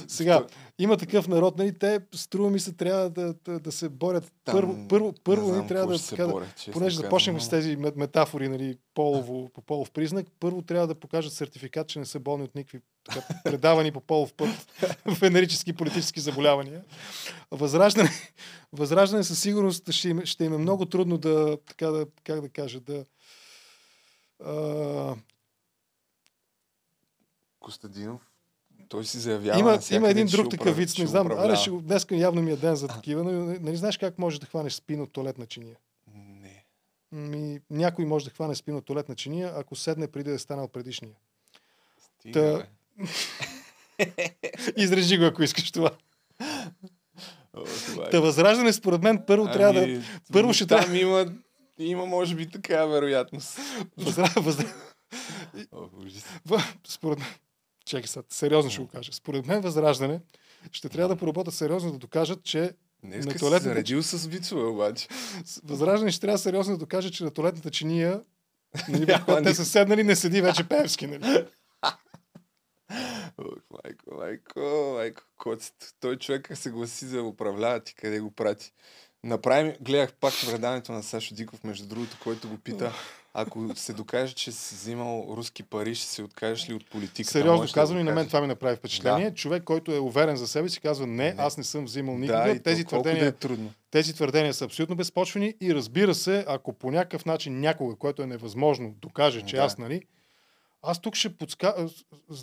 Сега, 0.08 0.48
има 0.80 0.98
такъв 0.98 1.28
народ, 1.28 1.58
нали, 1.58 1.78
те, 1.78 2.00
струва 2.16 2.50
ми 2.50 2.60
се, 2.60 2.74
трябва 2.74 3.10
да, 3.10 3.34
да, 3.46 3.60
да 3.60 3.72
се 3.72 3.90
борят. 3.90 4.32
Там 4.46 4.56
първо, 4.56 4.88
първо, 4.88 5.14
първо 5.24 5.52
не 5.52 5.58
нали, 5.58 5.68
трябва 5.68 5.94
да, 5.94 6.00
така, 6.10 6.46
честно 6.56 6.74
понеже 6.74 6.96
започнем 6.96 7.36
но- 7.36 7.42
с 7.42 7.50
тези 7.50 7.78
мет- 7.78 7.96
метафори, 7.96 8.50
нали, 8.50 8.78
полово, 8.94 9.50
по 9.50 9.62
полов 9.62 9.92
признак, 9.92 10.28
първо 10.40 10.62
трябва 10.62 10.88
да 10.88 10.96
покажат 10.96 11.34
сертификат, 11.34 11.88
че 11.88 12.00
не 12.00 12.06
са 12.06 12.20
болни 12.20 12.44
от 12.44 12.56
никакви 12.56 12.80
така, 13.10 13.42
предавани 13.44 13.92
по 13.92 14.02
полов 14.02 14.34
път 14.34 14.50
венерически 15.06 15.74
политически 15.74 16.20
заболявания. 16.20 16.82
Възраждане, 17.52 18.10
възраждане 18.74 19.24
със 19.24 19.42
сигурност 19.42 19.92
ще 19.92 20.10
им, 20.10 20.26
ще 20.26 20.46
им 20.46 20.54
е 20.54 20.58
много 20.58 20.86
трудно 20.86 21.18
да, 21.18 21.58
така 21.68 21.88
да, 21.88 22.06
как 22.24 22.42
да 22.42 22.50
кажа, 22.50 22.80
да, 22.80 23.06
а, 24.46 25.16
Костадинов, 27.60 28.22
той 28.90 29.06
си 29.06 29.20
заявява 29.20 29.60
има, 29.60 29.80
има 29.92 30.10
един 30.10 30.28
друг 30.28 30.52
такъв 30.52 30.78
вид, 30.78 30.90
не 31.00 31.08
знам, 31.08 31.32
аре, 31.32 31.56
ще, 31.56 31.72
днес 31.72 32.08
явно 32.12 32.42
ми 32.42 32.52
е 32.52 32.56
ден 32.56 32.76
за 32.76 32.88
такива, 32.88 33.24
но 33.24 33.32
нали 33.32 33.78
знаеш 33.78 33.98
как 33.98 34.20
можеш 34.20 34.40
да 34.40 34.46
хванеш 34.46 34.74
спин 34.74 35.02
от 35.02 35.12
туалетна 35.12 35.46
чиния? 35.46 35.76
Не. 36.16 36.66
Ми, 37.12 37.60
някой 37.70 38.06
може 38.06 38.26
да 38.26 38.32
хване 38.32 38.56
спин 38.56 38.76
от 38.76 38.86
туалетна 38.86 39.16
чиния, 39.16 39.54
ако 39.56 39.76
седне 39.76 40.08
преди 40.08 40.30
да 40.30 40.36
е 40.36 40.40
станал 40.40 40.68
предишния. 40.68 41.16
Стига, 42.00 42.42
Та... 42.42 42.58
бе. 42.58 42.70
Изрежи 44.78 45.18
го, 45.18 45.26
ако 45.26 45.44
искаш 45.44 45.72
това. 45.72 45.92
Та 48.12 48.20
възраждане, 48.20 48.74
според 48.74 49.04
мен, 49.04 49.24
първо 49.28 49.44
ами, 49.44 49.54
трябва 49.54 49.74
да... 49.74 50.02
Първо 50.34 50.54
ще 50.54 50.68
там 50.68 50.80
трябва... 50.80 50.98
има, 50.98 51.26
има, 51.80 52.06
може 52.06 52.36
би, 52.36 52.50
така 52.50 52.86
вероятност. 52.86 53.60
Възра... 53.98 54.34
Възра... 54.38 54.74
Според 56.88 57.20
мен... 57.20 57.28
Чекай 57.86 58.08
сега, 58.08 58.24
сериозно 58.30 58.72
ще 58.72 58.82
го 58.82 58.88
кажа. 58.88 59.14
Според 59.14 59.46
мен 59.46 59.62
възраждане 59.62 60.20
ще 60.72 60.90
трябва 60.90 61.16
да 61.16 61.20
поработят 61.20 61.54
сериозно 61.54 61.92
да 61.92 61.98
докажат, 61.98 62.44
че 62.44 62.72
Днес 63.04 63.26
на 63.26 63.34
туалетната... 63.34 63.70
заредил 63.70 64.04
с 64.04 64.28
вицове, 64.28 64.64
обаче. 64.64 65.08
Възраждане 65.64 66.12
ще 66.12 66.22
трябва 66.22 66.38
сериозно 66.38 66.74
да 66.74 66.78
докаже, 66.78 67.12
че 67.12 67.24
на 67.24 67.32
туалетната 67.32 67.72
чиния, 67.72 68.22
нали, 68.90 69.16
те 69.44 69.56
са 69.56 69.66
седнали, 69.66 70.04
не 70.04 70.16
седи 70.16 70.42
вече 70.42 70.64
Певски, 70.64 71.08
нали? 71.08 71.46
Ох, 73.40 73.62
майко, 73.72 74.16
майко, 74.18 74.94
майко, 74.96 75.22
коцето. 75.38 75.86
Той 76.00 76.18
човек 76.18 76.52
се 76.54 76.70
гласи 76.70 77.06
за 77.06 77.24
управлява 77.24 77.80
ти, 77.80 77.96
къде 77.96 78.20
го 78.20 78.32
прати. 78.32 78.72
Направи, 79.24 79.76
гледах 79.82 80.14
пак 80.14 80.34
предаването 80.46 80.92
на 80.92 81.04
Сашо 81.04 81.36
Диков, 81.36 81.64
между 81.64 81.88
другото, 81.88 82.18
който 82.24 82.50
го 82.50 82.58
пита, 82.58 82.94
ако 83.34 83.76
се 83.76 83.94
докаже, 83.94 84.34
че 84.34 84.52
си 84.52 84.76
взимал 84.76 85.28
руски 85.30 85.64
пари, 85.64 85.96
ще 85.96 86.08
се 86.08 86.24
откажеш 86.24 86.70
ли 86.70 86.74
от 86.74 86.90
политиката? 86.90 87.32
Сериозно 87.32 87.68
казвам 87.74 87.98
да 87.98 88.02
и 88.02 88.04
на 88.04 88.12
мен 88.12 88.28
това 88.28 88.42
ми 88.42 88.48
направи 88.48 88.76
впечатление. 88.76 89.30
Да. 89.30 89.36
Човек, 89.36 89.64
който 89.64 89.92
е 89.92 90.00
уверен 90.00 90.36
за 90.36 90.48
себе 90.48 90.70
си, 90.70 90.82
казва 90.82 91.08
не, 91.08 91.36
аз 91.38 91.58
не 91.58 91.64
съм 91.64 91.86
взимал 91.86 92.18
никога. 92.18 92.54
Да, 92.54 92.60
тези, 92.60 92.86
твърдения, 92.86 93.26
е 93.26 93.32
трудно. 93.32 93.74
тези 93.92 94.14
твърдения 94.14 94.54
са 94.54 94.66
абсолютно 94.66 94.96
безпочвени 94.96 95.56
и 95.62 95.76
разбира 95.76 96.16
се, 96.16 96.46
ако 96.48 96.74
по 96.74 96.92
някакъв 96.92 97.26
начин 97.26 97.60
някога, 97.60 97.96
което 97.96 98.22
е 98.22 98.28
невъзможно, 98.28 98.96
докаже, 99.02 99.42
че 99.42 99.56
да. 99.56 99.62
аз, 99.62 99.78
нали, 99.78 100.02
аз 100.82 101.02
тук 101.02 101.16
ще 101.16 101.38
подска... 101.38 101.90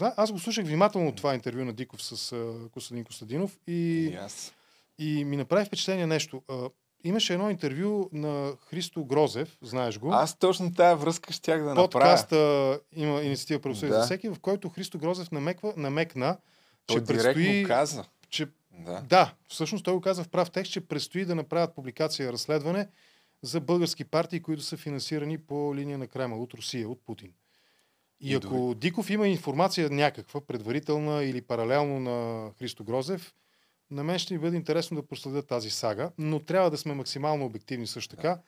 Аз 0.00 0.32
го 0.32 0.38
слушах 0.38 0.66
внимателно 0.66 1.14
това 1.14 1.34
интервю 1.34 1.64
на 1.64 1.72
Диков 1.72 2.02
с 2.02 2.16
uh, 2.16 2.70
Костадин 2.70 3.04
Костадинов 3.04 3.58
и, 3.66 4.10
yes. 4.20 4.52
и 4.98 5.24
ми 5.24 5.36
направи 5.36 5.64
впечатление 5.64 6.06
нещо. 6.06 6.42
Uh, 6.48 6.70
имаше 7.04 7.32
едно 7.32 7.50
интервю 7.50 8.08
на 8.12 8.52
Христо 8.66 9.04
Грозев, 9.04 9.58
знаеш 9.62 9.98
го. 9.98 10.12
Аз 10.12 10.38
точно 10.38 10.74
тая 10.74 10.96
връзка 10.96 11.32
щях 11.32 11.62
да 11.62 11.68
направя. 11.68 11.90
Подкаста 11.90 12.80
има 12.96 13.22
инициатива 13.22 13.60
правосъдие 13.60 13.94
да. 13.94 14.00
за 14.00 14.04
всеки, 14.04 14.28
в 14.28 14.36
който 14.40 14.68
Христо 14.68 14.98
Грозев 14.98 15.32
намеква, 15.32 15.74
намекна, 15.76 16.36
че 16.86 16.96
той 16.96 17.04
предстои... 17.04 17.64
каза. 17.64 18.04
Че, 18.28 18.46
да. 18.70 19.00
да, 19.00 19.34
всъщност 19.48 19.84
той 19.84 19.94
го 19.94 20.00
каза 20.00 20.24
в 20.24 20.28
прав 20.28 20.50
текст, 20.50 20.72
че 20.72 20.80
предстои 20.80 21.24
да 21.24 21.34
направят 21.34 21.74
публикация 21.74 22.32
разследване 22.32 22.88
за 23.42 23.60
български 23.60 24.04
партии, 24.04 24.42
които 24.42 24.62
са 24.62 24.76
финансирани 24.76 25.38
по 25.38 25.74
линия 25.76 25.98
на 25.98 26.06
Кремъл 26.06 26.42
от 26.42 26.54
Русия, 26.54 26.88
от 26.88 27.04
Путин. 27.06 27.32
И, 28.20 28.34
ако. 28.34 28.74
Диков 28.74 29.10
има 29.10 29.28
информация 29.28 29.90
някаква, 29.90 30.40
предварителна 30.40 31.24
или 31.24 31.42
паралелно 31.42 32.00
на 32.00 32.50
Христо 32.58 32.84
Грозев, 32.84 33.34
на 33.90 34.04
мен 34.04 34.18
ще 34.18 34.34
ми 34.34 34.40
бъде 34.40 34.56
интересно 34.56 34.96
да 34.96 35.06
проследя 35.06 35.42
тази 35.42 35.70
сага, 35.70 36.10
но 36.18 36.40
трябва 36.40 36.70
да 36.70 36.78
сме 36.78 36.94
максимално 36.94 37.44
обективни 37.44 37.86
също 37.86 38.16
така. 38.16 38.28
Да. 38.28 38.40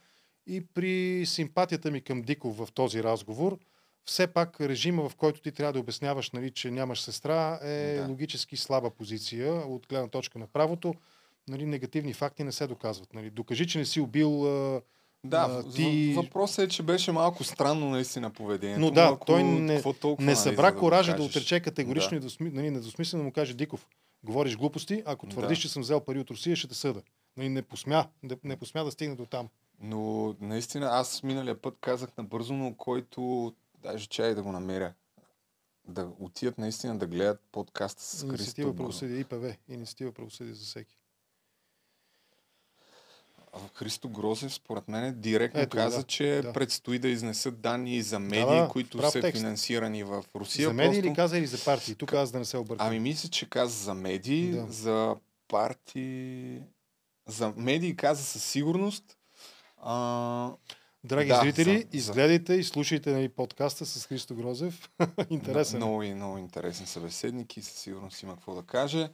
И 0.46 0.66
при 0.66 1.26
симпатията 1.26 1.90
ми 1.90 2.00
към 2.00 2.22
Диков 2.22 2.56
в 2.56 2.68
този 2.74 3.02
разговор, 3.02 3.58
все 4.04 4.26
пак 4.26 4.60
режима, 4.60 5.08
в 5.08 5.16
който 5.16 5.40
ти 5.40 5.52
трябва 5.52 5.72
да 5.72 5.80
обясняваш, 5.80 6.30
нали, 6.30 6.50
че 6.50 6.70
нямаш 6.70 7.00
сестра, 7.00 7.58
е 7.62 7.96
да. 7.96 8.06
логически 8.08 8.56
слаба 8.56 8.90
позиция 8.90 9.52
от 9.52 9.86
гледна 9.88 10.08
точка 10.08 10.38
на 10.38 10.46
правото. 10.46 10.94
Нали, 11.48 11.66
негативни 11.66 12.12
факти 12.12 12.44
не 12.44 12.52
се 12.52 12.66
доказват. 12.66 13.14
Нали. 13.14 13.30
Докажи, 13.30 13.66
че 13.66 13.78
не 13.78 13.84
си 13.84 14.00
убил 14.00 14.46
да, 15.24 15.64
а, 15.66 15.70
ти... 15.70 16.14
въпросът 16.16 16.58
е, 16.64 16.68
че 16.68 16.82
беше 16.82 17.12
малко 17.12 17.44
странно 17.44 17.90
наистина 17.90 18.30
поведението. 18.30 18.80
Но 18.80 18.90
да, 18.90 19.04
малко, 19.04 19.26
той 19.26 19.44
не, 19.44 19.82
не 20.18 20.36
събра 20.36 20.76
коража 20.76 21.12
да, 21.12 21.18
да 21.18 21.24
отрече 21.24 21.60
категорично 21.60 22.10
да. 22.10 22.16
и 22.16 22.20
досми, 22.20 22.50
нали, 22.50 22.70
недосмислено 22.70 23.24
му 23.24 23.32
каже 23.32 23.54
Диков, 23.54 23.86
говориш 24.24 24.56
глупости, 24.56 25.02
ако 25.06 25.26
твърдиш, 25.26 25.58
да. 25.58 25.62
че 25.62 25.68
съм 25.68 25.82
взел 25.82 26.00
пари 26.00 26.18
от 26.18 26.30
Русия, 26.30 26.56
ще 26.56 26.68
те 26.68 26.74
съда. 26.74 27.02
Нали, 27.36 27.48
не, 27.48 27.62
посмя, 27.62 28.06
не, 28.22 28.36
не 28.44 28.56
посмя 28.56 28.84
да 28.84 28.90
стигне 28.90 29.14
до 29.14 29.26
там. 29.26 29.48
Но 29.80 30.34
наистина 30.40 30.88
аз 30.92 31.22
миналия 31.22 31.62
път 31.62 31.78
казах 31.80 32.16
набързо, 32.18 32.54
но 32.54 32.74
който 32.74 33.52
даже 33.82 34.06
чай 34.06 34.34
да 34.34 34.42
го 34.42 34.52
намеря. 34.52 34.94
Да 35.88 36.08
отидат 36.18 36.58
наистина 36.58 36.98
да 36.98 37.06
гледат 37.06 37.40
подкаста 37.52 38.02
с 38.02 38.12
Христо. 38.12 38.26
Инициатива 38.26 38.76
правосъдие, 38.76 39.18
ИПВ. 39.18 39.56
Инициатива 39.68 40.12
правосъдие 40.12 40.54
за 40.54 40.64
всеки. 40.64 40.97
Христо 43.74 44.08
Грозев, 44.08 44.54
според 44.54 44.88
мен, 44.88 45.14
директно 45.20 45.60
Ето, 45.60 45.76
каза, 45.76 45.96
да, 45.98 46.02
че 46.02 46.40
да. 46.42 46.52
предстои 46.52 46.98
да 46.98 47.08
изнесат 47.08 47.60
данни 47.60 47.96
и 47.96 48.02
за 48.02 48.18
медии, 48.18 48.44
да, 48.44 48.62
да, 48.62 48.68
които 48.68 49.10
са 49.10 49.20
текст. 49.20 49.40
финансирани 49.40 50.04
в 50.04 50.24
Русия. 50.36 50.68
За 50.68 50.74
медии 50.74 50.90
просто... 50.90 51.06
или 51.06 51.14
каза 51.14 51.38
или 51.38 51.46
за 51.46 51.64
партии? 51.64 51.94
Тук 51.94 52.12
аз 52.12 52.32
да 52.32 52.38
не 52.38 52.44
се 52.44 52.56
объркам. 52.56 52.86
Ами 52.86 52.98
мисля, 52.98 53.28
че 53.28 53.50
каза 53.50 53.84
за 53.84 53.94
медии, 53.94 54.50
да. 54.50 54.66
за 54.70 55.16
партии... 55.48 56.60
За 57.26 57.52
медии 57.56 57.96
каза 57.96 58.22
със 58.22 58.44
сигурност. 58.44 59.04
А... 59.76 60.52
Драги 61.04 61.28
да, 61.28 61.40
зрители, 61.40 61.78
за, 61.78 61.98
изгледайте 61.98 62.54
за... 62.54 62.60
и 62.60 62.64
слушайте 62.64 63.12
нали, 63.12 63.28
подкаста 63.28 63.86
с 63.86 64.06
Христо 64.06 64.34
Грозев. 64.34 64.90
интересен. 65.30 65.76
Много, 65.76 66.02
много 66.02 66.38
интересен 66.38 66.86
събеседник 66.86 67.56
и 67.56 67.62
със 67.62 67.74
сигурност 67.74 68.22
има 68.22 68.34
какво 68.34 68.54
да 68.54 68.62
каже. 68.62 69.08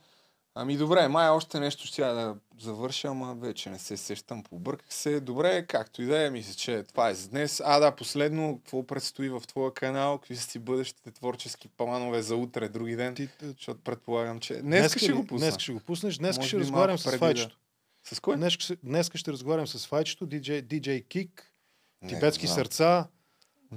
Ами 0.57 0.76
добре, 0.76 1.09
май 1.09 1.28
още 1.28 1.61
нещо 1.61 1.86
ще 1.86 2.02
да 2.02 2.36
завърша, 2.61 3.09
ама 3.09 3.34
вече 3.34 3.70
не 3.70 3.78
се 3.78 3.96
сещам, 3.96 4.42
побърках 4.42 4.94
се. 4.94 5.20
Добре, 5.20 5.66
както 5.66 6.02
и 6.02 6.07
да 6.07 6.26
е, 6.26 6.30
мисля, 6.30 6.55
че 6.55 6.82
това 6.82 7.09
е 7.09 7.14
за 7.14 7.28
днес. 7.28 7.62
А 7.64 7.78
да, 7.78 7.96
последно, 7.96 8.59
какво 8.59 8.86
предстои 8.86 9.28
в 9.28 9.42
твоя 9.48 9.74
канал? 9.74 10.18
Какви 10.18 10.36
са 10.36 10.48
ти 10.48 10.59
бъдещите 10.59 11.11
творчески 11.11 11.68
планове 11.68 12.22
за 12.22 12.36
утре, 12.36 12.68
други 12.68 12.96
ден? 12.96 13.14
Ти, 13.14 13.28
защото 13.42 13.80
предполагам, 13.80 14.40
че... 14.40 14.55
Днес 14.55 14.96
ще 14.96 15.12
го 15.12 15.26
пусна. 15.26 15.46
Днес 15.46 15.59
ще 15.59 15.72
го 15.72 15.80
пуснеш. 15.80 16.16
Днес 16.16 16.40
ще 16.40 16.59
разговарям 16.59 16.98
с 16.98 17.18
Файчето. 17.18 17.57
Да... 18.09 18.14
С 18.14 18.20
кой? 18.20 18.36
Днес, 18.36 18.59
днес 18.82 19.11
ще 19.14 19.32
разговарям 19.32 19.66
с 19.66 19.86
Файчето, 19.86 20.26
DJ, 20.26 20.62
DJ 20.62 21.05
Kick, 21.05 21.30
Тибетски 22.09 22.46
сърца. 22.46 23.09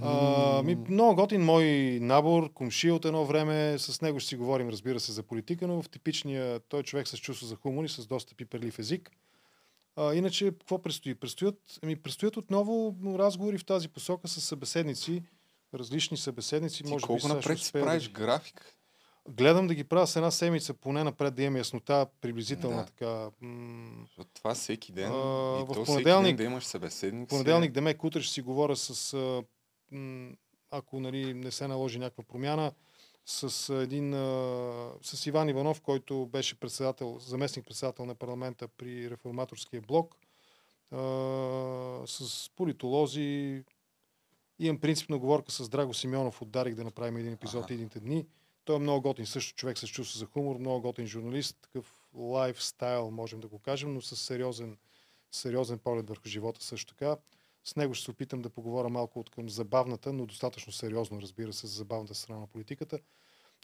А, 0.02 0.64
ми, 0.64 0.78
много 0.90 1.16
готин 1.16 1.46
мой 1.46 1.66
набор, 2.02 2.54
комши 2.54 2.92
от 2.92 3.06
едно 3.06 3.26
време, 3.26 3.80
с 3.80 4.02
него 4.02 4.20
ще 4.20 4.30
си 4.30 4.36
говорим, 4.36 4.70
разбира 4.70 5.00
се, 5.00 5.12
за 5.12 5.24
политика, 5.24 5.68
но 5.68 5.82
в 5.82 5.90
типичния 5.90 6.60
той 6.60 6.84
човек 6.84 7.08
с 7.08 7.18
чувство 7.18 7.48
за 7.48 7.56
хумор 7.56 7.84
и 7.84 7.90
с 7.90 8.08
доста 8.08 8.36
пиперлив 8.36 8.80
език. 8.80 9.12
А, 9.96 10.14
иначе, 10.14 10.52
какво 10.52 10.82
предстои? 10.82 11.16
Предстоят, 11.16 11.60
ами, 11.84 11.96
предстоят 11.96 12.38
отново 12.38 12.96
разговори 13.18 13.58
в 13.58 13.66
тази 13.66 13.90
посока 13.90 14.28
с 14.28 14.42
събеседници, 14.42 15.24
различни 15.74 16.18
събеседници. 16.18 16.84
Ти 16.84 16.90
може 16.90 17.06
колко 17.06 17.28
би, 17.28 17.34
напред 17.34 17.60
си 17.60 17.72
правиш 17.72 18.04
да... 18.04 18.10
график? 18.10 18.74
Гледам 19.30 19.68
да 19.68 19.76
ги 19.76 19.84
правя 19.84 20.08
с 20.08 20.16
една 20.16 20.32
седмица, 20.32 20.74
поне 20.74 21.04
напред 21.04 21.36
да 21.36 21.44
имам 21.44 21.58
яснота, 21.58 22.08
приблизителна 22.22 22.78
да. 22.78 22.86
така. 22.86 23.30
М- 23.42 24.06
това 24.34 24.54
всеки 24.54 24.92
ден. 24.92 25.12
А, 25.12 25.60
и 25.62 25.64
в 25.64 25.68
то 25.74 25.84
понеделник, 25.84 26.28
ден 26.28 26.36
да 26.36 26.44
имаш 26.44 26.66
събеседници. 26.66 27.30
Понеделник, 27.30 27.72
Демек, 27.72 28.04
утре 28.04 28.22
ще 28.22 28.34
си 28.34 28.42
говоря 28.42 28.76
с 28.76 29.14
ако 30.72 31.00
нали, 31.00 31.34
не 31.34 31.52
се 31.52 31.68
наложи 31.68 32.00
някаква 32.00 32.24
промяна, 32.24 32.72
с, 33.26 33.74
един, 33.74 34.14
с 35.02 35.26
Иван 35.26 35.50
Иванов, 35.50 35.82
който 35.82 36.26
беше 36.26 36.60
председател, 36.60 37.20
заместник 37.20 37.66
председател 37.66 38.06
на 38.06 38.16
парламента 38.16 38.68
при 38.68 39.10
реформаторския 39.10 39.82
блок, 39.82 40.16
с 42.06 42.50
политолози. 42.56 43.64
Имам 44.60 44.80
принципна 44.80 45.16
оговорка 45.16 45.52
с 45.52 45.70
Драго 45.70 45.94
Симеонов 45.94 46.42
от 46.42 46.52
Дарик 46.52 46.76
да 46.76 46.84
направим 46.84 47.18
един 47.18 47.34
епизод 47.34 47.64
ага. 47.64 47.74
едните 47.74 48.00
дни. 48.00 48.26
Той 48.66 48.76
е 48.76 48.80
много 48.80 49.02
готин 49.02 49.26
също 49.26 49.56
човек 49.56 49.78
с 49.78 49.88
чувство 49.88 50.20
за 50.20 50.26
хумор, 50.26 50.58
много 50.58 50.82
готин 50.82 51.08
журналист, 51.08 51.58
такъв 51.62 52.08
лайфстайл, 52.14 53.12
можем 53.12 53.40
да 53.40 53.48
го 53.48 53.60
кажем, 53.60 53.94
но 53.94 54.02
с 54.02 54.16
сериозен, 54.16 54.78
сериозен 55.32 55.80
поглед 55.80 56.10
върху 56.10 56.28
живота 56.28 56.64
също 56.64 56.94
така. 56.94 57.18
С 57.68 57.76
него 57.76 57.94
ще 57.94 58.06
се 58.06 58.12
опитам 58.12 58.42
да 58.42 58.50
поговоря 58.50 58.90
малко 58.90 59.20
от 59.20 59.30
към 59.30 59.50
забавната, 59.50 60.14
но 60.14 60.26
достатъчно 60.26 60.74
сериозно, 60.74 61.22
разбира 61.22 61.54
се, 61.54 61.68
за 61.68 61.74
забавната 61.74 62.16
страна 62.16 62.40
на 62.40 62.48
политиката. 62.48 63.00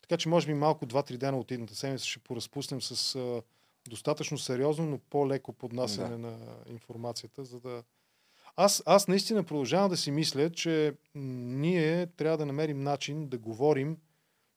Така 0.01 0.17
че, 0.17 0.29
може 0.29 0.47
би, 0.47 0.53
малко 0.53 0.85
2-3 0.85 1.17
дена 1.17 1.39
от 1.39 1.51
едната 1.51 1.75
седмица 1.75 2.05
ще 2.05 2.19
поразпуснем 2.19 2.81
с 2.81 3.15
а, 3.15 3.41
достатъчно 3.89 4.37
сериозно, 4.37 4.85
но 4.85 4.97
по-леко 4.97 5.53
поднасяне 5.53 6.09
да. 6.09 6.17
на 6.17 6.37
информацията, 6.69 7.45
за 7.45 7.59
да. 7.59 7.83
Аз, 8.55 8.83
аз 8.85 9.07
наистина 9.07 9.43
продължавам 9.43 9.89
да 9.89 9.97
си 9.97 10.11
мисля, 10.11 10.49
че 10.49 10.95
ние 11.15 12.07
трябва 12.07 12.37
да 12.37 12.45
намерим 12.45 12.83
начин 12.83 13.27
да 13.27 13.37
говорим 13.37 13.97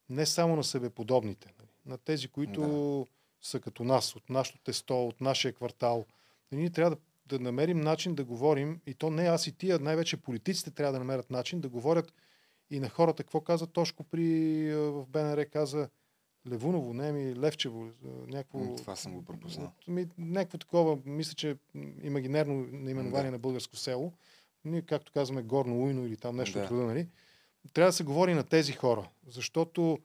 не 0.09 0.27
само 0.27 0.57
на 0.57 0.65
себеподобните, 0.65 1.55
нали, 1.59 1.71
на 1.87 1.99
тези, 1.99 2.29
които 2.29 2.61
да. 2.61 3.49
са 3.49 3.61
като 3.61 3.85
нас, 3.85 4.17
от 4.17 4.31
нашото 4.31 4.59
тесто, 4.59 5.07
от 5.07 5.21
нашия 5.21 5.53
квартал. 5.53 6.07
Ние 6.53 6.71
трябва 6.71 6.91
да 6.91 7.03
да 7.27 7.39
намерим 7.39 7.81
начин 7.81 8.15
да 8.15 8.25
говорим, 8.25 8.81
и 8.87 8.95
то 8.95 9.11
не 9.11 9.23
аз 9.23 9.47
и 9.47 9.53
тия, 9.53 9.79
най-вече 9.79 10.17
политиците 10.17 10.71
трябва 10.71 10.93
да 10.93 10.99
намерят 10.99 11.31
начин 11.31 11.61
да 11.61 11.69
говорят 11.69 12.13
и 12.71 12.81
на 12.81 12.89
хората. 12.89 13.23
Какво 13.23 13.41
каза 13.41 13.67
Тошко 13.67 14.05
при, 14.05 14.71
в 14.75 15.07
БНР? 15.09 15.47
Каза 15.47 15.89
Левуново, 16.49 16.95
не 16.95 17.13
ми 17.13 17.37
Левчево. 17.37 17.91
Някакво, 18.27 18.77
Това 18.77 18.97
съм 18.97 19.15
го 19.15 19.25
пропуснал. 19.25 19.73
Ми, 19.89 20.07
някакво 20.19 20.59
такова, 20.59 20.99
мисля, 21.05 21.35
че 21.35 21.57
имагинерно 22.03 22.67
наименование 22.73 23.31
да. 23.31 23.33
на 23.33 23.39
българско 23.39 23.77
село. 23.77 24.13
Ние, 24.65 24.83
както 24.83 25.13
казваме, 25.13 25.43
горно 25.43 25.83
уйно 25.83 26.07
или 26.07 26.17
там 26.17 26.37
нещо 26.37 26.59
да. 26.59 26.65
от 26.65 26.71
рода, 26.71 26.83
нали? 26.83 27.09
Трябва 27.73 27.89
да 27.89 27.93
се 27.93 28.05
говори 28.05 28.35
на 28.35 28.45
тези 28.45 28.73
хора, 28.73 29.09
защото 29.29 29.99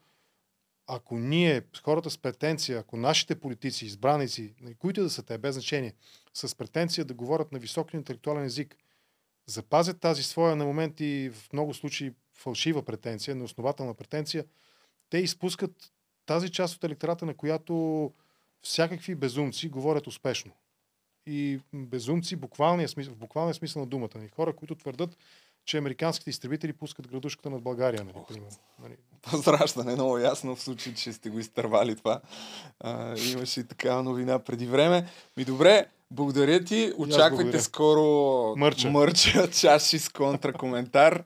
ако 0.87 1.19
ние, 1.19 1.61
хората 1.83 2.09
с 2.09 2.17
претенция, 2.17 2.79
ако 2.79 2.97
нашите 2.97 3.35
политици, 3.35 3.85
избраници, 3.85 4.53
нали, 4.61 4.75
които 4.75 5.03
да 5.03 5.09
са 5.09 5.23
те, 5.23 5.37
без 5.37 5.55
значение, 5.55 5.93
с 6.33 6.55
претенция 6.55 7.05
да 7.05 7.13
говорят 7.13 7.51
на 7.51 7.59
висок 7.59 7.93
интелектуален 7.93 8.43
език, 8.43 8.77
запазят 9.45 9.99
тази 9.99 10.23
своя 10.23 10.55
на 10.55 10.65
моменти 10.65 11.31
в 11.33 11.53
много 11.53 11.73
случаи 11.73 12.13
фалшива 12.33 12.85
претенция, 12.85 13.35
неоснователна 13.35 13.93
претенция, 13.93 14.45
те 15.09 15.17
изпускат 15.17 15.91
тази 16.25 16.51
част 16.51 16.75
от 16.75 16.83
електората, 16.83 17.25
на 17.25 17.33
която 17.33 18.13
всякакви 18.61 19.15
безумци 19.15 19.69
говорят 19.69 20.07
успешно. 20.07 20.51
И 21.25 21.59
безумци 21.73 22.35
буквалния 22.35 22.89
смисъл, 22.89 23.13
в 23.13 23.17
буквалния 23.17 23.53
смисъл 23.53 23.81
на 23.81 23.85
думата. 23.85 24.09
Нали? 24.15 24.27
Хора, 24.27 24.55
които 24.55 24.75
твърдат, 24.75 25.17
че 25.65 25.77
американските 25.77 26.29
изтребители 26.29 26.73
пускат 26.73 27.07
градушката 27.07 27.49
над 27.49 27.61
България. 27.61 28.03
Нали, 28.03 28.17
примерно. 28.27 28.57
Нали. 28.79 28.97
Много 29.95 30.17
ясно 30.17 30.55
в 30.55 30.61
случай, 30.61 30.93
че 30.93 31.13
сте 31.13 31.29
го 31.29 31.39
изтървали 31.39 31.95
това. 31.95 32.21
А, 32.79 33.17
имаше 33.17 33.59
и 33.59 33.67
такава 33.67 34.03
новина 34.03 34.39
преди 34.39 34.65
време. 34.65 35.09
Ми 35.37 35.45
добре, 35.45 35.85
благодаря 36.11 36.63
ти. 36.63 36.93
Очаквайте 36.97 37.35
благодаря. 37.35 37.61
скоро 37.61 38.03
Мърча. 38.57 38.89
мърча 38.89 39.51
чаши 39.61 39.99
с 39.99 40.09
контракоментар. 40.09 41.23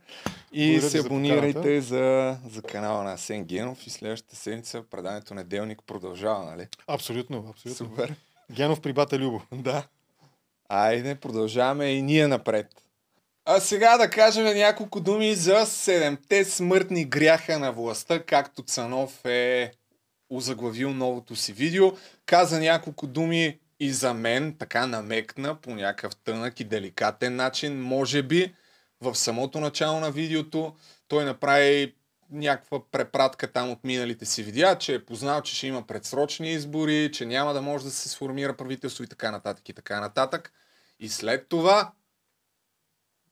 И 0.52 0.68
Благодаря 0.68 0.90
се 0.90 1.02
за 1.02 1.08
абонирайте 1.08 1.54
поканата. 1.54 1.82
за, 1.82 2.38
за 2.50 2.62
канала 2.62 3.04
на 3.04 3.14
Асен 3.14 3.44
Генов 3.44 3.88
и 3.88 3.90
следващата 3.90 4.36
седмица 4.36 4.84
преданието 4.92 5.34
неделник 5.34 5.80
продължава, 5.88 6.46
нали? 6.46 6.68
Абсолютно, 6.88 7.46
абсолютно. 7.50 7.86
Супер. 7.88 8.16
Генов 8.52 8.82
при 8.82 8.94
бата 8.94 9.20
Любо. 9.20 9.42
Да. 9.54 9.84
Айде, 10.70 11.16
продължаваме 11.16 11.86
и 11.86 12.02
ние 12.02 12.28
напред. 12.28 12.68
А 13.46 13.60
сега 13.60 13.98
да 13.98 14.10
кажем 14.10 14.58
няколко 14.58 15.00
думи 15.00 15.36
за 15.36 15.66
седемте 15.66 16.46
смъртни 16.46 17.06
гряха 17.06 17.60
на 17.60 17.72
властта, 17.72 18.24
както 18.24 18.64
Цанов 18.64 19.26
е 19.26 19.72
озаглавил 20.30 20.94
новото 20.94 21.36
си 21.36 21.54
видео. 21.54 21.92
Каза 22.26 22.60
няколко 22.60 23.08
думи 23.08 23.60
и 23.80 23.94
за 23.94 24.14
мен, 24.14 24.58
така 24.58 24.88
намекна 24.88 25.62
по 25.62 25.76
някакъв 25.76 26.16
тънък 26.16 26.60
и 26.60 26.64
деликатен 26.64 27.36
начин, 27.36 27.82
може 27.82 28.24
би 28.24 28.56
в 29.02 29.16
самото 29.16 29.60
начало 29.60 30.00
на 30.00 30.12
видеото 30.12 30.76
той 31.08 31.26
направи 31.26 31.96
някаква 32.32 32.92
препратка 32.92 33.52
там 33.52 33.72
от 33.72 33.84
миналите 33.84 34.26
си 34.26 34.44
видеа, 34.44 34.78
че 34.78 34.96
е 34.96 35.06
познал, 35.06 35.42
че 35.42 35.56
ще 35.56 35.68
има 35.68 35.88
предсрочни 35.88 36.52
избори, 36.52 37.12
че 37.14 37.26
няма 37.26 37.54
да 37.54 37.62
може 37.62 37.84
да 37.84 37.92
се 37.92 38.10
сформира 38.10 38.58
правителство 38.58 39.04
и 39.04 39.08
така 39.08 39.32
нататък 39.32 39.70
и 39.70 39.74
така 39.74 40.00
нататък. 40.00 40.52
И 41.00 41.10
след 41.10 41.50
това 41.50 41.92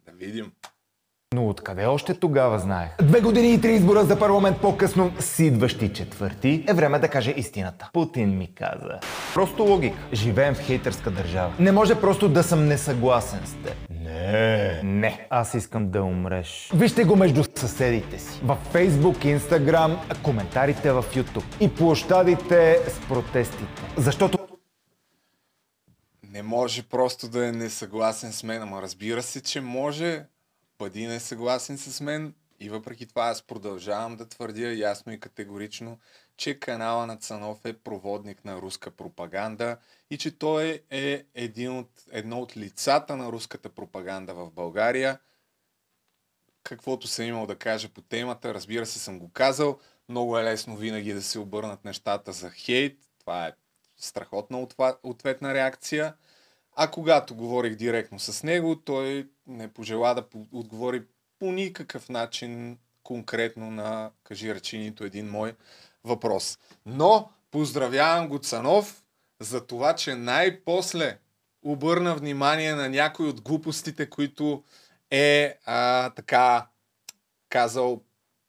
да 0.05 0.11
видим. 0.11 0.51
Но 1.33 1.49
откъде 1.49 1.85
още 1.85 2.13
тогава 2.13 2.59
знаех? 2.59 2.89
Две 3.01 3.21
години 3.21 3.53
и 3.53 3.61
три 3.61 3.73
избора 3.73 4.03
за 4.03 4.19
парламент 4.19 4.57
по-късно 4.61 5.11
с 5.19 5.39
идващи 5.39 5.93
четвърти 5.93 6.65
е 6.67 6.73
време 6.73 6.99
да 6.99 7.07
каже 7.07 7.33
истината. 7.37 7.89
Путин 7.93 8.37
ми 8.37 8.55
каза. 8.55 8.99
Просто 9.33 9.63
логика. 9.63 9.97
Живеем 10.13 10.55
в 10.55 10.59
хейтърска 10.59 11.11
държава. 11.11 11.53
Не 11.59 11.71
може 11.71 12.01
просто 12.01 12.29
да 12.29 12.43
съм 12.43 12.67
несъгласен 12.67 13.39
с 13.45 13.53
теб. 13.53 13.75
Не. 13.89 14.81
Не. 14.83 15.27
Аз 15.29 15.53
искам 15.53 15.89
да 15.89 16.03
умреш. 16.03 16.71
Вижте 16.75 17.03
го 17.03 17.15
между 17.15 17.43
съседите 17.55 18.19
си. 18.19 18.39
В 18.43 18.57
Facebook, 18.73 19.37
Instagram, 19.37 20.21
коментарите 20.23 20.91
в 20.91 21.05
YouTube 21.15 21.43
и 21.59 21.75
площадите 21.75 22.79
с 22.87 23.07
протестите. 23.07 23.83
Защото 23.97 24.37
Не 26.29 26.43
може 26.43 26.83
просто 26.83 27.27
да 27.27 27.47
е 27.47 27.51
несъгласен 27.51 28.31
с 28.31 28.43
мен, 28.43 28.61
ама 28.61 28.81
разбира 28.81 29.21
се, 29.21 29.41
че 29.41 29.61
може. 29.61 30.23
Бъди 30.83 31.07
несъгласен 31.07 31.77
с 31.77 32.01
мен 32.01 32.35
и 32.59 32.69
въпреки 32.69 33.07
това 33.07 33.23
аз 33.23 33.41
продължавам 33.41 34.15
да 34.15 34.29
твърдя 34.29 34.73
ясно 34.73 35.13
и 35.13 35.19
категорично, 35.19 35.99
че 36.37 36.59
канала 36.59 37.07
на 37.07 37.17
Цанов 37.17 37.65
е 37.65 37.73
проводник 37.73 38.45
на 38.45 38.61
руска 38.61 38.91
пропаганда 38.91 39.77
и 40.09 40.17
че 40.17 40.37
той 40.37 40.83
е 40.89 41.25
един 41.33 41.77
от, 41.77 41.89
едно 42.11 42.41
от 42.41 42.57
лицата 42.57 43.17
на 43.17 43.31
руската 43.31 43.69
пропаганда 43.69 44.33
в 44.33 44.51
България. 44.51 45.19
Каквото 46.63 47.07
съм 47.07 47.25
имал 47.25 47.45
да 47.45 47.55
кажа 47.55 47.89
по 47.89 48.01
темата, 48.01 48.53
разбира 48.53 48.85
се 48.85 48.99
съм 48.99 49.19
го 49.19 49.31
казал. 49.31 49.79
Много 50.09 50.37
е 50.37 50.43
лесно 50.43 50.77
винаги 50.77 51.13
да 51.13 51.21
се 51.21 51.39
обърнат 51.39 51.85
нещата 51.85 52.31
за 52.31 52.49
хейт. 52.49 52.99
Това 53.19 53.47
е 53.47 53.53
страхотна 53.97 54.67
ответна 55.03 55.53
реакция. 55.53 56.15
А 56.75 56.91
когато 56.91 57.35
говорих 57.35 57.75
директно 57.75 58.19
с 58.19 58.43
него, 58.43 58.75
той 58.75 59.29
не 59.47 59.67
пожела 59.67 60.15
да 60.15 60.25
отговори 60.51 61.03
по 61.39 61.51
никакъв 61.51 62.09
начин 62.09 62.77
конкретно 63.03 63.71
на, 63.71 64.11
кажи 64.23 64.55
речи, 64.55 64.77
нито 64.77 65.03
един 65.03 65.29
мой 65.29 65.53
въпрос. 66.03 66.59
Но 66.85 67.29
поздравявам 67.51 68.27
го 68.27 68.39
Цанов 68.39 69.03
за 69.39 69.67
това, 69.67 69.95
че 69.95 70.15
най-после 70.15 71.17
обърна 71.63 72.15
внимание 72.15 72.75
на 72.75 72.89
някои 72.89 73.27
от 73.27 73.41
глупостите, 73.41 74.09
които 74.09 74.63
е 75.11 75.57
а, 75.65 76.09
така 76.09 76.67
казал 77.49 78.01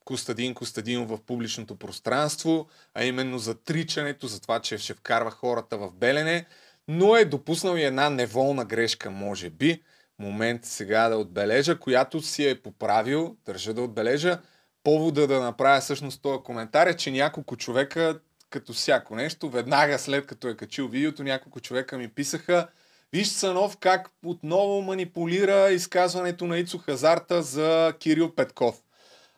Костадин 0.05 0.55
Костадинов 0.55 1.09
в 1.09 1.23
публичното 1.27 1.77
пространство, 1.77 2.69
а 2.95 3.05
именно 3.05 3.39
за 3.39 3.55
тричането, 3.55 4.27
за 4.27 4.41
това, 4.41 4.61
че 4.61 4.79
ще 4.79 4.95
вкарва 4.95 5.31
хората 5.31 5.79
в 5.79 5.93
Белене, 5.93 6.47
но 6.89 7.17
е 7.17 7.25
допуснал 7.25 7.77
и 7.77 7.83
една 7.83 8.11
неволна 8.11 8.65
грешка, 8.65 9.11
може 9.11 9.51
би. 9.51 9.83
Момент 10.19 10.65
сега 10.65 11.09
да 11.09 11.17
отбележа, 11.17 11.79
която 11.79 12.23
си 12.23 12.49
е 12.49 12.63
поправил, 12.63 13.37
държа 13.47 13.75
да 13.75 13.83
отбележа. 13.83 14.39
Повода 14.85 15.27
да 15.27 15.41
направя 15.41 15.81
всъщност 15.81 16.23
този 16.23 16.43
коментар 16.43 16.87
е, 16.87 16.97
че 16.97 17.11
няколко 17.11 17.57
човека, 17.57 18.21
като 18.51 18.73
всяко 18.73 19.17
нещо, 19.17 19.51
веднага 19.51 19.99
след 19.99 20.27
като 20.27 20.49
е 20.49 20.57
качил 20.57 20.89
видеото, 20.89 21.23
няколко 21.23 21.61
човека 21.61 21.99
ми 21.99 22.09
писаха 22.09 22.69
Виж 23.15 23.29
Санов 23.29 23.77
как 23.77 24.11
отново 24.25 24.83
манипулира 24.83 25.71
изказването 25.71 26.47
на 26.47 26.59
Ицо 26.59 26.79
Хазарта 26.79 27.43
за 27.43 27.93
Кирил 27.99 28.35
Петков. 28.35 28.83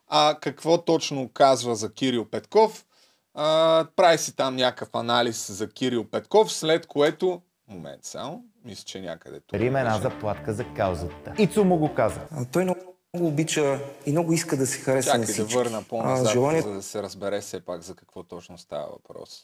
А 0.09 0.39
какво 0.40 0.85
точно 0.85 1.28
казва 1.28 1.77
за 1.77 1.93
Кирил 1.93 2.24
Петков? 2.24 2.85
А, 3.38 3.86
прави 3.96 4.18
си 4.18 4.36
там 4.36 4.56
някакъв 4.56 4.88
анализ 4.94 5.52
за 5.52 5.68
Кирил 5.70 6.04
Петков, 6.04 6.52
след 6.52 6.86
което... 6.86 7.40
Момент 7.68 8.04
само, 8.04 8.44
мисля, 8.64 8.84
че 8.84 9.00
някъде 9.00 9.40
тук. 9.40 9.60
Рим 9.60 9.76
една 9.76 9.98
заплатка 9.98 10.52
за 10.52 10.64
каузата. 10.76 11.32
Ицо 11.38 11.64
му 11.64 11.76
го 11.76 11.94
каза. 11.94 12.20
Той 12.52 12.64
много 12.64 12.80
обича 13.20 13.78
и 14.06 14.12
много 14.12 14.32
иска 14.32 14.56
да 14.56 14.66
се 14.66 14.78
хареса 14.78 15.06
Чакай 15.06 15.20
на 15.20 15.26
да 15.26 15.32
всички. 15.32 15.54
върна 15.54 15.82
по-назад, 15.88 16.26
А, 16.26 16.30
желанието 16.30 16.68
за 16.68 16.74
да 16.74 16.82
се 16.82 17.02
разбере 17.02 17.40
все 17.40 17.60
пак 17.60 17.82
за 17.82 17.94
какво 17.94 18.22
точно 18.22 18.58
става 18.58 18.86
въпрос. 18.92 19.42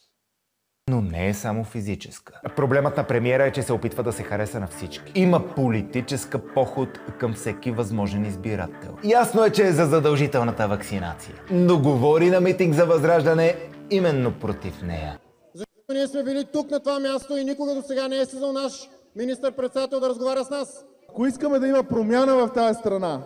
Но 0.91 1.01
не 1.01 1.29
е 1.29 1.35
само 1.35 1.65
физическа. 1.65 2.41
Проблемът 2.57 2.97
на 2.97 3.07
премиера 3.07 3.45
е, 3.45 3.53
че 3.53 3.63
се 3.63 3.73
опитва 3.73 4.03
да 4.03 4.13
се 4.13 4.23
хареса 4.23 4.61
на 4.61 4.67
всички. 4.67 5.13
Има 5.15 5.55
политическа 5.55 6.53
поход 6.55 6.89
към 7.19 7.35
всеки 7.35 7.71
възможен 7.71 8.25
избирател. 8.25 8.97
Ясно 9.05 9.45
е, 9.45 9.51
че 9.51 9.63
е 9.67 9.73
за 9.73 9.87
задължителната 9.87 10.69
вакцинация. 10.69 11.35
Но 11.51 11.79
говори 11.79 12.31
на 12.31 12.41
митинг 12.41 12.75
за 12.75 12.87
възраждане 12.87 13.57
именно 13.91 14.39
против 14.41 14.83
нея. 14.83 15.19
Защото 15.55 15.93
ние 15.93 16.07
сме 16.07 16.23
били 16.23 16.45
тук 16.53 16.71
на 16.71 16.81
това 16.81 17.01
място 17.01 17.37
и 17.37 17.45
никога 17.45 17.75
до 17.75 17.83
сега 17.83 18.09
не 18.09 18.19
е 18.19 18.27
слизал 18.27 18.53
наш 18.53 18.89
министър-председател 19.17 20.01
да 20.01 20.09
разговаря 20.09 20.45
с 20.45 20.51
нас. 20.51 20.85
Ако 21.09 21.27
искаме 21.27 21.59
да 21.59 21.69
има 21.69 21.85
промяна 21.85 22.37
в 22.37 22.53
тази 22.53 22.79
страна, 22.79 23.23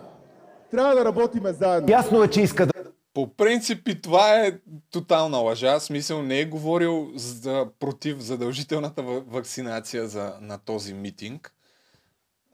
трябва 0.71 0.95
да 0.95 1.05
работиме 1.05 1.53
заедно. 1.53 1.91
Ясно 1.91 2.23
е, 2.23 2.27
че 2.27 2.41
иска 2.41 2.65
да... 2.65 2.71
По 3.13 3.33
принцип 3.33 3.87
и 3.87 4.01
това 4.01 4.35
е 4.35 4.59
тотална 4.91 5.37
лъжа. 5.37 5.79
В 5.79 5.83
Смисъл 5.83 6.21
не 6.21 6.39
е 6.39 6.45
говорил 6.45 7.07
за, 7.15 7.65
против 7.79 8.19
задължителната 8.19 9.03
ва- 9.03 9.23
вакцинация 9.27 10.07
за, 10.07 10.33
на 10.41 10.57
този 10.57 10.93
митинг. 10.93 11.53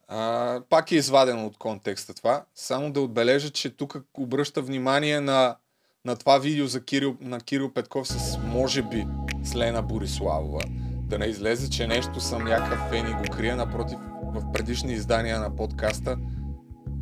А, 0.07 0.61
пак 0.69 0.91
е 0.91 0.95
извадено 0.95 1.45
от 1.45 1.57
контекста 1.57 2.13
това. 2.13 2.45
Само 2.55 2.91
да 2.91 3.01
отбележа, 3.01 3.49
че 3.49 3.69
тук 3.69 3.97
обръща 4.17 4.61
внимание 4.61 5.19
на, 5.19 5.55
на 6.05 6.15
това 6.15 6.37
видео 6.37 6.67
за 6.67 6.83
Кирил, 6.83 7.17
на 7.21 7.39
Кирил 7.39 7.73
Петков 7.73 8.07
с 8.07 8.37
може 8.37 8.81
би 8.81 9.07
с 9.43 9.55
Лена 9.55 9.81
Бориславова. 9.81 10.59
Да 11.03 11.19
не 11.19 11.25
излезе, 11.25 11.69
че 11.69 11.87
нещо 11.87 12.19
съм 12.19 12.43
някакъв 12.43 12.89
фен 12.89 13.07
и 13.07 13.13
го 13.13 13.35
крия. 13.37 13.55
Напротив, 13.55 13.97
в 14.23 14.51
предишни 14.51 14.93
издания 14.93 15.39
на 15.39 15.55
подкаста 15.55 16.17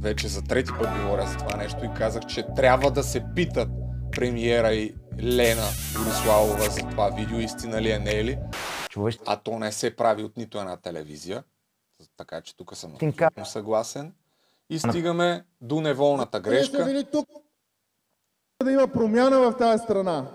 вече 0.02 0.28
за 0.28 0.42
трети 0.42 0.72
път 0.80 0.90
говоря 1.02 1.28
за 1.28 1.38
това 1.38 1.58
нещо 1.58 1.86
и 1.86 1.98
казах, 1.98 2.26
че 2.26 2.46
трябва 2.56 2.92
да 2.92 3.04
се 3.04 3.26
питат 3.36 3.70
премиера 4.12 4.74
и 4.74 4.96
Лена 5.22 5.68
Бориславова 5.98 6.70
за 6.70 6.80
това 6.80 7.10
видео, 7.10 7.40
истина 7.40 7.82
ли 7.82 7.92
е, 7.92 8.00
не 8.00 8.12
е 8.12 8.24
ли. 8.24 8.40
Чуваш? 8.90 9.20
А 9.26 9.36
то 9.36 9.60
не 9.60 9.72
се 9.72 9.96
прави 9.96 10.24
от 10.24 10.38
нито 10.38 10.60
една 10.60 10.78
телевизия, 10.78 11.44
така 12.18 12.42
че 12.42 12.58
тук 12.58 12.76
съм 12.76 12.94
абсолютно 12.94 13.46
съгласен. 13.46 14.14
И 14.70 14.80
стигаме 14.80 15.46
до 15.62 15.82
неволната 15.82 16.40
грешка. 16.40 17.04
Да 18.64 18.72
има 18.72 18.88
промяна 18.88 19.40
в 19.40 19.58
тази 19.58 19.84
страна. 19.84 20.26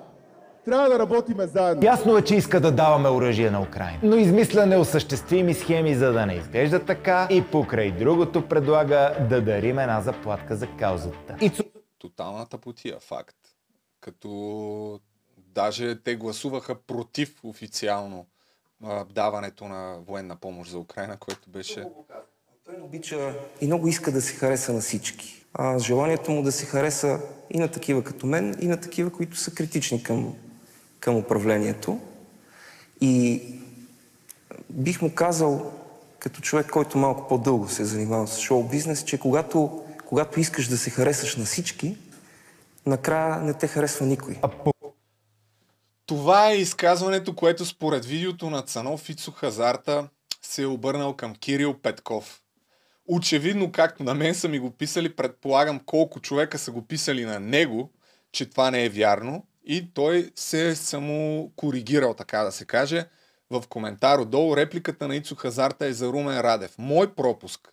Трябва 0.64 0.88
да 0.88 0.98
работиме 0.98 1.46
заедно. 1.46 1.84
Ясно 1.84 2.16
е, 2.16 2.22
че 2.22 2.36
иска 2.36 2.60
да 2.60 2.72
даваме 2.72 3.08
оръжие 3.08 3.50
на 3.50 3.62
Украина. 3.62 3.98
Но 4.02 4.16
измисля 4.16 4.66
неосъществими 4.66 5.54
схеми, 5.54 5.94
за 5.94 6.12
да 6.12 6.26
не 6.26 6.34
изглежда 6.34 6.84
така 6.84 7.28
и 7.30 7.44
покрай 7.44 7.90
другото 7.90 8.48
предлага 8.48 9.26
да 9.30 9.42
дарим 9.42 9.78
една 9.78 10.00
заплатка 10.00 10.56
за 10.56 10.66
каузата. 10.78 11.36
Ицо 11.40 11.64
Тоталната 11.98 12.58
потия, 12.58 13.00
факт. 13.00 13.36
Като 14.00 15.00
Даже 15.38 16.02
те 16.02 16.16
гласуваха 16.16 16.74
против 16.74 17.44
официално 17.44 18.26
а, 18.84 19.04
даването 19.04 19.64
на 19.64 19.98
военна 20.06 20.36
помощ 20.36 20.70
за 20.70 20.78
Украина, 20.78 21.16
което 21.16 21.50
беше... 21.50 21.84
Той 22.64 22.74
обича 22.82 23.34
и 23.60 23.66
много 23.66 23.88
иска 23.88 24.12
да 24.12 24.20
се 24.20 24.34
хареса 24.34 24.72
на 24.72 24.80
всички. 24.80 25.35
А 25.54 25.78
желанието 25.78 26.30
му 26.30 26.42
да 26.42 26.52
се 26.52 26.66
хареса 26.66 27.20
и 27.50 27.58
на 27.58 27.68
такива 27.68 28.04
като 28.04 28.26
мен, 28.26 28.56
и 28.60 28.66
на 28.66 28.80
такива, 28.80 29.10
които 29.10 29.36
са 29.36 29.50
критични 29.50 30.02
към, 30.02 30.34
към 31.00 31.16
управлението. 31.16 32.00
И 33.00 33.42
бих 34.70 35.02
му 35.02 35.14
казал, 35.14 35.72
като 36.18 36.40
човек, 36.40 36.70
който 36.70 36.98
малко 36.98 37.28
по-дълго 37.28 37.68
се 37.68 37.82
е 37.82 37.84
занимавал 37.84 38.26
с 38.26 38.40
шоу-бизнес, 38.40 39.04
че 39.04 39.18
когато, 39.18 39.84
когато 40.06 40.40
искаш 40.40 40.68
да 40.68 40.78
се 40.78 40.90
харесаш 40.90 41.36
на 41.36 41.44
всички, 41.44 41.96
накрая 42.86 43.42
не 43.42 43.54
те 43.54 43.66
харесва 43.66 44.06
никой. 44.06 44.36
Това 46.06 46.50
е 46.50 46.56
изказването, 46.56 47.34
което 47.34 47.66
според 47.66 48.04
видеото 48.04 48.50
на 48.50 48.62
Цанов 48.62 49.08
Ицо 49.08 49.30
Хазарта 49.30 50.08
се 50.42 50.62
е 50.62 50.66
обърнал 50.66 51.16
към 51.16 51.34
Кирил 51.34 51.74
Петков. 51.74 52.40
Очевидно, 53.08 53.72
както 53.72 54.04
на 54.04 54.14
мен 54.14 54.34
са 54.34 54.48
ми 54.48 54.58
го 54.58 54.70
писали, 54.70 55.16
предполагам 55.16 55.80
колко 55.86 56.20
човека 56.20 56.58
са 56.58 56.72
го 56.72 56.86
писали 56.86 57.24
на 57.24 57.40
него, 57.40 57.92
че 58.32 58.50
това 58.50 58.70
не 58.70 58.84
е 58.84 58.88
вярно 58.88 59.46
и 59.64 59.94
той 59.94 60.30
се 60.36 60.68
е 60.68 60.74
само 60.74 61.50
коригирал, 61.56 62.14
така 62.14 62.38
да 62.38 62.52
се 62.52 62.64
каже. 62.64 63.06
В 63.50 63.64
коментар 63.68 64.18
отдолу 64.18 64.56
репликата 64.56 65.08
на 65.08 65.16
Ицо 65.16 65.34
Хазарта 65.34 65.86
е 65.86 65.92
за 65.92 66.08
Румен 66.08 66.40
Радев. 66.40 66.74
Мой 66.78 67.14
пропуск. 67.14 67.72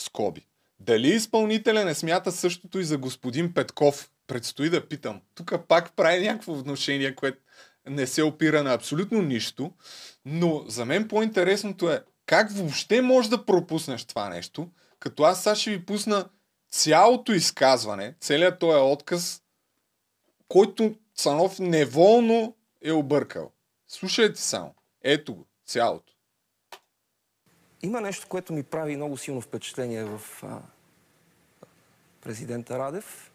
Скоби. 0.00 0.46
Дали 0.80 1.08
изпълнителя 1.08 1.84
не 1.84 1.94
смята 1.94 2.32
същото 2.32 2.78
и 2.78 2.84
за 2.84 2.98
господин 2.98 3.54
Петков? 3.54 4.10
Предстои 4.26 4.70
да 4.70 4.88
питам. 4.88 5.20
Тук 5.34 5.52
пак 5.68 5.96
прави 5.96 6.26
някакво 6.26 6.52
отношение, 6.52 7.14
което 7.14 7.38
не 7.88 8.06
се 8.06 8.22
опира 8.22 8.62
на 8.62 8.74
абсолютно 8.74 9.22
нищо, 9.22 9.72
но 10.24 10.64
за 10.68 10.84
мен 10.84 11.08
по-интересното 11.08 11.90
е 11.90 12.02
как 12.28 12.50
въобще 12.50 13.02
можеш 13.02 13.28
да 13.28 13.46
пропуснеш 13.46 14.04
това 14.04 14.28
нещо, 14.28 14.68
като 14.98 15.22
аз 15.22 15.42
сега 15.42 15.54
ще 15.54 15.70
ви 15.70 15.86
пусна 15.86 16.28
цялото 16.70 17.32
изказване, 17.32 18.14
целият 18.20 18.58
този 18.58 18.78
отказ, 18.80 19.42
който 20.48 20.94
Цанов 21.16 21.58
неволно 21.58 22.56
е 22.82 22.92
объркал. 22.92 23.52
Слушайте 23.86 24.40
само. 24.40 24.74
Ето 25.02 25.34
го. 25.34 25.46
Цялото. 25.66 26.12
Има 27.82 28.00
нещо, 28.00 28.26
което 28.28 28.52
ми 28.52 28.62
прави 28.62 28.96
много 28.96 29.16
силно 29.16 29.40
впечатление 29.40 30.04
в 30.04 30.20
а, 30.42 30.58
президента 32.20 32.78
Радев. 32.78 33.32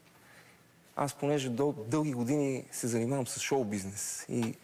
Аз, 0.96 1.14
понеже 1.14 1.50
дъл, 1.50 1.72
дълги 1.72 2.14
години 2.14 2.66
се 2.72 2.88
занимавам 2.88 3.28
с 3.28 3.40
шоу-бизнес 3.40 4.26
и 4.30 4.56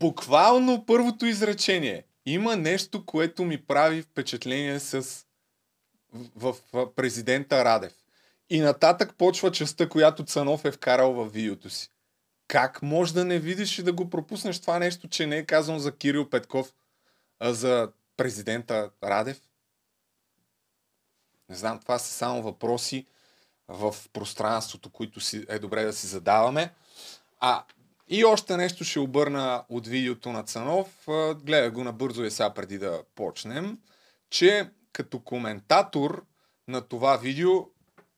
Буквално 0.00 0.84
първото 0.86 1.26
изречение. 1.26 2.04
Има 2.28 2.56
нещо, 2.56 3.06
което 3.06 3.44
ми 3.44 3.62
прави 3.62 4.02
впечатление 4.02 4.80
с 4.80 5.24
в, 6.36 6.56
в 6.72 6.94
президента 6.94 7.64
Радев. 7.64 7.92
И 8.50 8.60
нататък 8.60 9.14
почва 9.18 9.52
частта, 9.52 9.88
която 9.88 10.24
Цанов 10.24 10.64
е 10.64 10.72
вкарал 10.72 11.12
в 11.12 11.28
видеото 11.28 11.70
си. 11.70 11.90
Как 12.48 12.82
може 12.82 13.14
да 13.14 13.24
не 13.24 13.38
видиш 13.38 13.78
и 13.78 13.82
да 13.82 13.92
го 13.92 14.10
пропуснеш 14.10 14.60
това 14.60 14.78
нещо, 14.78 15.08
че 15.08 15.26
не 15.26 15.36
е 15.36 15.44
казано 15.44 15.78
за 15.78 15.96
Кирил 15.96 16.30
Петков, 16.30 16.74
а 17.40 17.54
за 17.54 17.92
президента 18.16 18.90
Радев? 19.04 19.40
Не 21.48 21.56
знам, 21.56 21.80
това 21.80 21.98
са 21.98 22.12
само 22.12 22.42
въпроси 22.42 23.06
в 23.68 23.96
пространството, 24.12 24.90
които 24.90 25.20
си, 25.20 25.46
е 25.48 25.58
добре 25.58 25.84
да 25.84 25.92
си 25.92 26.06
задаваме. 26.06 26.74
А 27.40 27.64
и 28.08 28.24
още 28.24 28.56
нещо 28.56 28.84
ще 28.84 29.00
обърна 29.00 29.64
от 29.68 29.86
видеото 29.86 30.32
на 30.32 30.42
Цанов. 30.42 31.06
Гледах 31.44 31.72
го 31.72 31.84
набързо 31.84 32.22
е 32.22 32.30
сега 32.30 32.54
преди 32.54 32.78
да 32.78 33.02
почнем, 33.14 33.78
че 34.30 34.70
като 34.92 35.20
коментатор 35.20 36.24
на 36.68 36.80
това 36.80 37.16
видео 37.16 37.50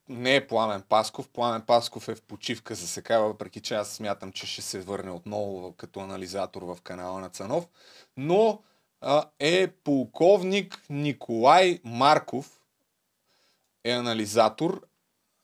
не 0.08 0.36
е 0.36 0.46
Пламен 0.46 0.82
Пасков. 0.88 1.28
Пламен 1.28 1.62
Пасков 1.62 2.08
е 2.08 2.14
в 2.14 2.22
почивка 2.22 2.74
за 2.74 2.88
сега, 2.88 3.18
въпреки 3.18 3.60
че 3.60 3.74
аз 3.74 3.90
смятам, 3.90 4.32
че 4.32 4.46
ще 4.46 4.62
се 4.62 4.80
върне 4.80 5.10
отново 5.10 5.74
като 5.76 6.00
анализатор 6.00 6.62
в 6.62 6.78
канала 6.82 7.20
на 7.20 7.28
Цанов. 7.28 7.68
Но 8.16 8.62
а, 9.00 9.24
е 9.38 9.68
полковник 9.68 10.80
Николай 10.90 11.80
Марков 11.84 12.60
е 13.84 13.90
анализатор. 13.90 14.86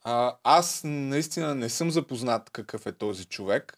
А, 0.03 0.37
аз 0.43 0.81
наистина 0.83 1.55
не 1.55 1.69
съм 1.69 1.91
запознат 1.91 2.49
какъв 2.49 2.85
е 2.85 2.91
този 2.91 3.25
човек. 3.25 3.76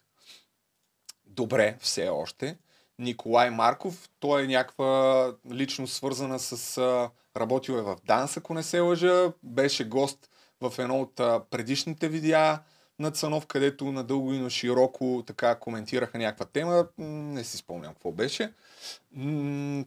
Добре, 1.40 1.76
все 1.80 2.08
още. 2.08 2.56
Николай 2.98 3.50
Марков, 3.50 4.08
той 4.18 4.42
е 4.42 4.46
някаква 4.46 5.32
личност 5.52 5.94
свързана 5.94 6.38
с... 6.38 6.78
Работил 7.36 7.72
е 7.72 7.82
в 7.82 7.96
Данс, 8.06 8.36
ако 8.36 8.54
не 8.54 8.62
се 8.62 8.80
лъжа. 8.80 9.32
Беше 9.42 9.84
гост 9.84 10.30
в 10.60 10.78
едно 10.78 11.00
от 11.00 11.16
предишните 11.50 12.08
видеа 12.08 12.58
на 12.98 13.10
Цанов, 13.10 13.46
където 13.46 13.92
надълго 13.92 14.32
и 14.32 14.38
на 14.38 14.50
широко 14.50 15.22
така 15.26 15.54
коментираха 15.54 16.18
някаква 16.18 16.46
тема. 16.46 16.86
Не 16.98 17.44
си 17.44 17.56
спомням 17.56 17.92
какво 17.92 18.12
беше. 18.12 18.52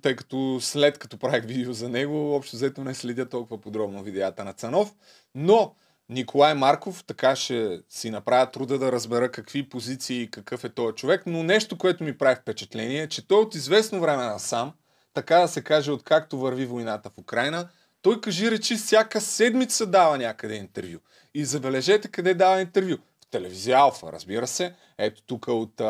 Тъй 0.01 0.15
като 0.15 0.57
след 0.61 0.97
като 0.97 1.17
правих 1.17 1.45
видео 1.45 1.73
за 1.73 1.89
него, 1.89 2.35
общо 2.35 2.55
взето 2.55 2.83
не 2.83 2.93
следя 2.93 3.29
толкова 3.29 3.61
подробно 3.61 4.03
видеята 4.03 4.43
на 4.43 4.53
Цанов. 4.53 4.95
Но 5.35 5.75
Николай 6.09 6.53
Марков, 6.53 7.03
така 7.07 7.35
ще 7.35 7.81
си 7.89 8.09
направя 8.09 8.51
труда 8.51 8.79
да 8.79 8.91
разбера 8.91 9.31
какви 9.31 9.69
позиции 9.69 10.21
и 10.21 10.31
какъв 10.31 10.63
е 10.63 10.69
този 10.69 10.95
човек, 10.95 11.23
но 11.25 11.43
нещо, 11.43 11.77
което 11.77 12.03
ми 12.03 12.17
прави 12.17 12.35
впечатление 12.35 13.01
е, 13.01 13.09
че 13.09 13.27
той 13.27 13.41
от 13.41 13.55
известно 13.55 13.99
време 13.99 14.23
насам, 14.23 14.73
така 15.13 15.39
да 15.39 15.47
се 15.47 15.63
каже, 15.63 15.91
откакто 15.91 16.37
върви 16.37 16.65
войната 16.65 17.09
в 17.09 17.17
Украина, 17.17 17.69
той 18.01 18.21
кажи 18.21 18.51
речи 18.51 18.75
всяка 18.75 19.21
седмица 19.21 19.85
дава 19.85 20.17
някъде 20.17 20.55
интервю. 20.55 20.99
И 21.33 21.45
забележете 21.45 22.07
къде 22.07 22.33
дава 22.33 22.61
интервю. 22.61 22.97
В 22.97 23.29
телевизия 23.31 23.77
Алфа, 23.77 24.11
разбира 24.11 24.47
се. 24.47 24.75
Ето 24.97 25.21
тук 25.25 25.47
от, 25.47 25.81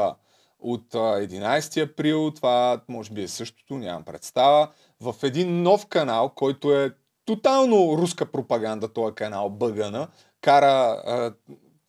от 0.60 0.96
а, 0.96 0.98
11 0.98 1.92
април, 1.92 2.32
това 2.32 2.82
може 2.88 3.12
би 3.12 3.24
е 3.24 3.28
същото, 3.28 3.76
нямам 3.76 4.04
представа. 4.04 4.72
В 5.00 5.16
един 5.24 5.64
нов 5.64 5.86
канал, 5.86 6.30
който 6.30 6.74
е 6.74 6.92
тотално 7.26 7.98
руска 7.98 8.32
пропаганда, 8.32 8.94
този 8.94 9.16
канал 9.16 9.50
Бъгана, 9.50 10.08
кара 10.42 11.02
а, 11.06 11.34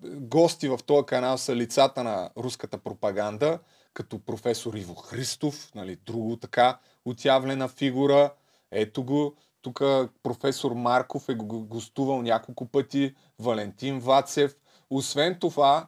гости 0.05 0.69
в 0.69 0.79
този 0.87 1.07
канал 1.07 1.39
са 1.39 1.57
лицата 1.57 2.05
на 2.05 2.31
руската 2.37 2.79
пропаганда, 2.79 3.59
като 3.95 4.19
професор 4.19 4.75
Иво 4.75 4.95
Христов, 4.95 5.73
нали, 5.75 5.97
друго 6.07 6.37
така 6.37 6.79
отявлена 7.05 7.69
фигура. 7.69 8.33
Ето 8.71 9.05
го, 9.05 9.35
тук 9.63 9.79
професор 10.23 10.73
Марков 10.73 11.29
е 11.29 11.35
го 11.35 11.65
гостувал 11.65 12.23
няколко 12.23 12.67
пъти, 12.67 13.15
Валентин 13.39 13.99
Вацев. 13.99 14.57
Освен 14.91 15.39
това, 15.41 15.87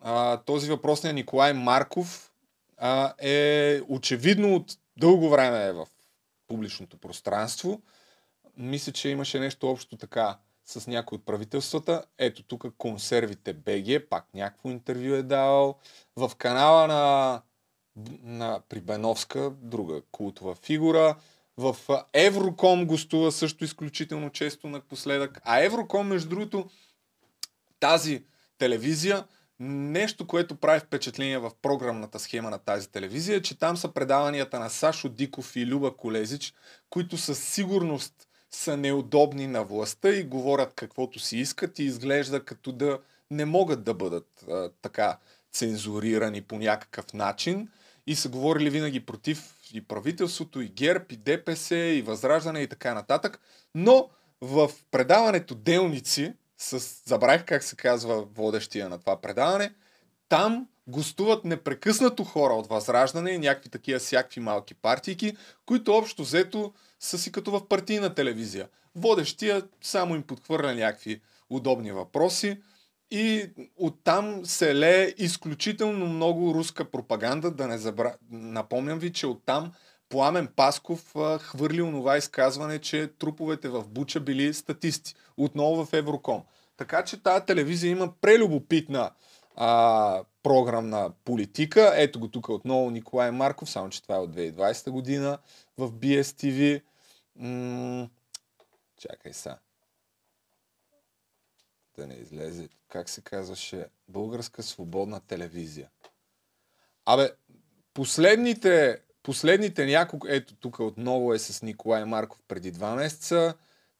а, 0.00 0.36
този 0.36 0.70
въпрос 0.70 1.02
на 1.02 1.12
Николай 1.12 1.52
Марков 1.52 2.32
а, 2.78 3.14
е 3.18 3.80
очевидно 3.88 4.54
от 4.54 4.72
дълго 4.96 5.28
време 5.30 5.64
е 5.64 5.72
в 5.72 5.86
публичното 6.46 6.96
пространство. 6.96 7.80
Мисля, 8.56 8.92
че 8.92 9.08
имаше 9.08 9.40
нещо 9.40 9.70
общо 9.70 9.96
така 9.96 10.38
с 10.64 10.86
някои 10.86 11.16
от 11.16 11.26
правителствата. 11.26 12.04
Ето 12.18 12.42
тук 12.42 12.64
консервите 12.78 13.52
БГ, 13.52 14.08
пак 14.10 14.26
някакво 14.34 14.70
интервю 14.70 15.14
е 15.14 15.22
дал. 15.22 15.78
В 16.16 16.32
канала 16.38 16.86
на, 16.86 17.42
на 18.22 18.60
Прибеновска, 18.68 19.50
друга 19.50 20.02
култова 20.12 20.54
фигура. 20.54 21.16
В 21.56 21.76
Евроком 22.12 22.86
гостува 22.86 23.32
също 23.32 23.64
изключително 23.64 24.30
често 24.30 24.68
напоследък. 24.68 25.40
А 25.44 25.60
Евроком, 25.60 26.06
между 26.06 26.28
другото, 26.28 26.70
тази 27.80 28.24
телевизия, 28.58 29.24
нещо, 29.60 30.26
което 30.26 30.56
прави 30.56 30.80
впечатление 30.80 31.38
в 31.38 31.50
програмната 31.62 32.18
схема 32.18 32.50
на 32.50 32.58
тази 32.58 32.88
телевизия, 32.88 33.36
е, 33.36 33.42
че 33.42 33.58
там 33.58 33.76
са 33.76 33.88
предаванията 33.88 34.60
на 34.60 34.70
Сашо 34.70 35.08
Диков 35.08 35.56
и 35.56 35.66
Люба 35.66 35.96
Колезич, 35.96 36.54
които 36.90 37.16
със 37.16 37.38
сигурност 37.48 38.25
са 38.50 38.76
неудобни 38.76 39.46
на 39.46 39.64
властта 39.64 40.08
и 40.08 40.22
говорят 40.22 40.72
каквото 40.74 41.18
си 41.18 41.38
искат 41.38 41.78
и 41.78 41.84
изглежда 41.84 42.44
като 42.44 42.72
да 42.72 42.98
не 43.30 43.44
могат 43.44 43.84
да 43.84 43.94
бъдат 43.94 44.44
а, 44.50 44.70
така 44.82 45.18
цензурирани 45.52 46.42
по 46.42 46.58
някакъв 46.58 47.12
начин 47.12 47.68
и 48.06 48.16
са 48.16 48.28
говорили 48.28 48.70
винаги 48.70 49.06
против 49.06 49.54
и 49.72 49.80
правителството, 49.80 50.60
и 50.60 50.68
ГЕРБ, 50.68 51.04
и 51.10 51.16
ДПС, 51.16 51.76
и 51.76 52.02
Възраждане 52.02 52.60
и 52.60 52.66
така 52.66 52.94
нататък. 52.94 53.40
Но 53.74 54.10
в 54.40 54.70
предаването 54.90 55.54
Делници, 55.54 56.34
с, 56.58 57.02
забравих 57.04 57.44
как 57.44 57.62
се 57.62 57.76
казва 57.76 58.22
водещия 58.22 58.88
на 58.88 58.98
това 58.98 59.20
предаване, 59.20 59.72
там 60.28 60.68
гостуват 60.88 61.44
непрекъснато 61.44 62.24
хора 62.24 62.54
от 62.54 62.66
Възраждане 62.66 63.30
и 63.30 63.38
някакви 63.38 63.70
такива 63.70 63.98
всякакви 63.98 64.40
малки 64.40 64.74
партийки, 64.74 65.36
които 65.66 65.94
общо 65.94 66.22
взето 66.22 66.72
са 67.00 67.18
си 67.18 67.32
като 67.32 67.50
в 67.50 67.68
партийна 67.68 68.14
телевизия. 68.14 68.68
Водещия 68.94 69.62
само 69.82 70.14
им 70.14 70.22
подхвърля 70.22 70.74
някакви 70.74 71.20
удобни 71.50 71.92
въпроси 71.92 72.60
И 73.10 73.50
оттам 73.76 74.46
се 74.46 74.76
лее 74.76 75.14
изключително 75.18 76.06
много 76.06 76.54
руска 76.54 76.84
пропаганда. 76.84 77.50
Да 77.50 77.66
не 77.66 77.78
забра... 77.78 78.14
Напомням 78.30 78.98
ви, 78.98 79.12
че 79.12 79.26
оттам 79.26 79.72
Пламен 80.08 80.48
Пасков 80.56 81.16
а, 81.16 81.38
хвърли 81.38 81.82
онова 81.82 82.16
изказване, 82.16 82.78
че 82.78 83.08
труповете 83.18 83.68
в 83.68 83.88
Буча 83.88 84.20
били 84.20 84.54
статисти. 84.54 85.14
Отново 85.36 85.84
в 85.84 85.92
Евроком. 85.92 86.42
Така 86.76 87.04
че 87.04 87.22
тази 87.22 87.44
телевизия 87.44 87.90
има 87.90 88.12
прелюбопитна 88.20 89.10
а, 89.56 90.22
програмна 90.46 91.12
политика. 91.24 91.92
Ето 91.96 92.20
го 92.20 92.28
тук 92.28 92.48
отново 92.48 92.90
Николай 92.90 93.30
Марков, 93.30 93.70
само 93.70 93.90
че 93.90 94.02
това 94.02 94.14
е 94.14 94.18
от 94.18 94.36
2020 94.36 94.90
година 94.90 95.38
в 95.78 95.92
BSTV. 95.92 96.82
М- 97.36 98.08
чакай 98.96 99.32
сега. 99.32 99.58
Да 101.96 102.06
не 102.06 102.14
излезе. 102.14 102.68
Как 102.88 103.08
се 103.08 103.20
казваше? 103.20 103.86
Българска 104.08 104.62
свободна 104.62 105.20
телевизия. 105.20 105.88
Абе, 107.04 107.30
последните, 107.94 109.00
последните 109.22 109.86
няколко... 109.86 110.26
Ето 110.30 110.54
тук 110.54 110.80
отново 110.80 111.34
е 111.34 111.38
с 111.38 111.62
Николай 111.62 112.04
Марков 112.04 112.38
преди 112.48 112.70
два 112.70 112.94
месеца. 112.94 113.54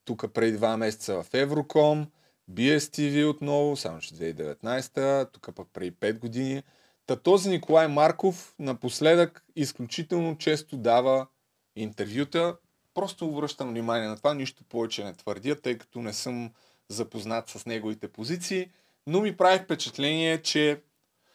Тук 0.05 0.33
преди 0.33 0.57
два 0.57 0.77
месеца 0.77 1.23
в 1.23 1.27
Евроком. 1.35 2.11
BSTV 2.51 3.31
отново, 3.31 3.77
само 3.77 4.01
че 4.01 4.15
2019, 4.15 5.33
тук 5.33 5.55
пък 5.55 5.69
преди 5.73 5.93
5 5.93 6.19
години. 6.19 6.63
Та 7.07 7.17
този 7.17 7.51
Николай 7.51 7.89
Марков 7.89 8.55
напоследък 8.59 9.45
изключително 9.57 10.39
често 10.39 10.77
дава 10.77 11.27
интервюта. 11.77 12.57
Просто 12.95 13.27
обръщам 13.27 13.69
внимание 13.69 14.09
на 14.09 14.17
това, 14.17 14.35
нищо 14.35 14.65
повече 14.65 15.05
не 15.05 15.15
твърдя, 15.15 15.55
тъй 15.55 15.79
като 15.79 16.03
не 16.03 16.13
съм 16.13 16.53
запознат 16.89 17.49
с 17.49 17.67
неговите 17.67 18.09
позиции, 18.09 18.71
но 19.07 19.21
ми 19.21 19.37
прави 19.37 19.65
впечатление, 19.65 20.43
че 20.43 20.83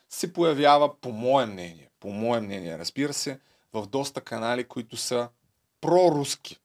се 0.10 0.34
появява, 0.34 1.00
по 1.02 1.12
мое 1.12 1.46
мнение, 1.46 1.90
по 2.00 2.10
мое 2.10 2.40
мнение, 2.40 2.78
разбира 2.78 3.14
се, 3.14 3.40
в 3.74 3.88
доста 3.88 4.22
канали, 4.22 4.64
които 4.64 4.98
са 4.98 5.30
проруски. 5.82 6.58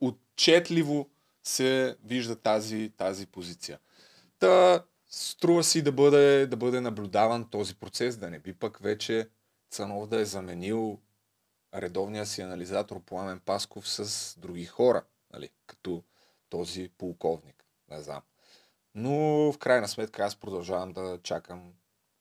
Отчетливо 0.00 1.10
се 1.46 1.96
вижда 2.04 2.36
тази, 2.36 2.92
тази 2.96 3.26
позиция. 3.26 3.78
Та 4.38 4.84
струва 5.08 5.64
си 5.64 5.82
да 5.82 5.92
бъде, 5.92 6.46
да 6.46 6.56
бъде 6.56 6.80
наблюдаван 6.80 7.50
този 7.50 7.74
процес, 7.74 8.16
да 8.16 8.30
не 8.30 8.38
би 8.38 8.54
пък 8.54 8.78
вече 8.78 9.28
Цанов 9.70 10.08
да 10.08 10.20
е 10.20 10.24
заменил 10.24 11.00
редовния 11.74 12.26
си 12.26 12.42
анализатор 12.42 13.00
Пламен 13.04 13.40
Пасков 13.40 13.88
с 13.88 14.34
други 14.38 14.64
хора, 14.64 15.02
нали, 15.32 15.50
като 15.66 16.02
този 16.48 16.90
полковник. 16.98 17.64
Не 17.90 18.00
знам. 18.00 18.22
Но 18.94 19.12
в 19.52 19.58
крайна 19.58 19.88
сметка 19.88 20.24
аз 20.24 20.36
продължавам 20.36 20.92
да 20.92 21.18
чакам 21.22 21.72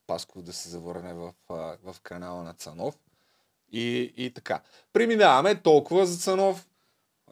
Пасков 0.08 0.42
да 0.42 0.54
се 0.54 0.70
завърне 0.70 1.14
в, 1.14 1.34
в 1.84 1.96
канала 2.04 2.44
на 2.44 2.54
Цанов. 2.54 2.96
И, 3.72 4.14
и 4.18 4.34
така. 4.34 4.62
Преминаваме 4.94 5.62
толкова 5.62 6.06
за 6.06 6.18
Цанов. 6.18 6.68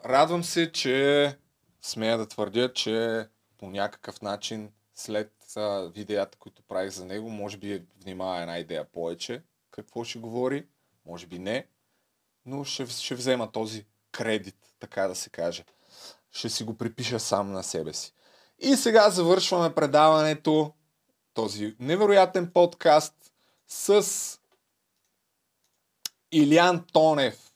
Радвам 0.06 0.44
се, 0.44 0.72
че 0.72 1.38
смея 1.84 2.18
да 2.18 2.28
твърдя, 2.28 2.74
че 2.74 3.28
по 3.58 3.70
някакъв 3.70 4.22
начин 4.22 4.72
след 4.96 5.34
а, 5.56 5.90
видеята, 5.96 6.38
които 6.38 6.64
правих 6.64 6.92
за 6.92 7.06
него, 7.06 7.30
може 7.30 7.58
би 7.58 7.86
внимава 8.04 8.42
една 8.42 8.58
идея 8.58 8.86
повече 8.92 9.44
какво 9.72 10.04
ще 10.04 10.20
говори, 10.20 10.68
може 11.06 11.28
би 11.28 11.40
не, 11.40 11.68
но 12.46 12.64
ще, 12.64 12.88
ще 12.88 13.16
взема 13.16 13.52
този 13.52 13.86
кредит, 14.12 14.56
така 14.80 15.08
да 15.08 15.16
се 15.16 15.30
каже. 15.30 15.66
Ще 16.32 16.50
си 16.50 16.64
го 16.64 16.78
припиша 16.78 17.20
сам 17.20 17.52
на 17.52 17.64
себе 17.64 17.94
си. 17.94 18.14
И 18.60 18.76
сега 18.76 19.10
завършваме 19.10 19.76
предаването, 19.76 20.74
този 21.34 21.76
невероятен 21.80 22.52
подкаст 22.52 23.32
с 23.68 24.40
Илян 26.32 26.86
Тонев, 26.94 27.53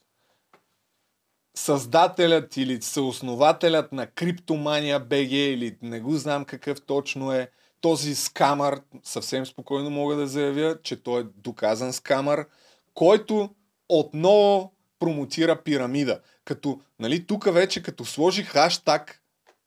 създателят 1.57 2.57
или 2.57 2.81
съоснователят 2.81 3.91
на 3.91 4.07
Криптомания 4.07 4.99
БГ 4.99 5.31
или 5.31 5.77
не 5.81 5.99
го 5.99 6.15
знам 6.15 6.45
какъв 6.45 6.81
точно 6.81 7.31
е 7.31 7.49
този 7.81 8.15
скамър, 8.15 8.81
съвсем 9.03 9.45
спокойно 9.45 9.89
мога 9.89 10.15
да 10.15 10.27
заявя, 10.27 10.77
че 10.83 11.03
той 11.03 11.21
е 11.21 11.25
доказан 11.37 11.93
скамър, 11.93 12.45
който 12.93 13.49
отново 13.89 14.73
промотира 14.99 15.63
пирамида. 15.63 16.19
Като, 16.45 16.81
нали, 16.99 17.25
тук 17.25 17.53
вече 17.53 17.83
като 17.83 18.05
сложи 18.05 18.43
хаштаг 18.43 19.21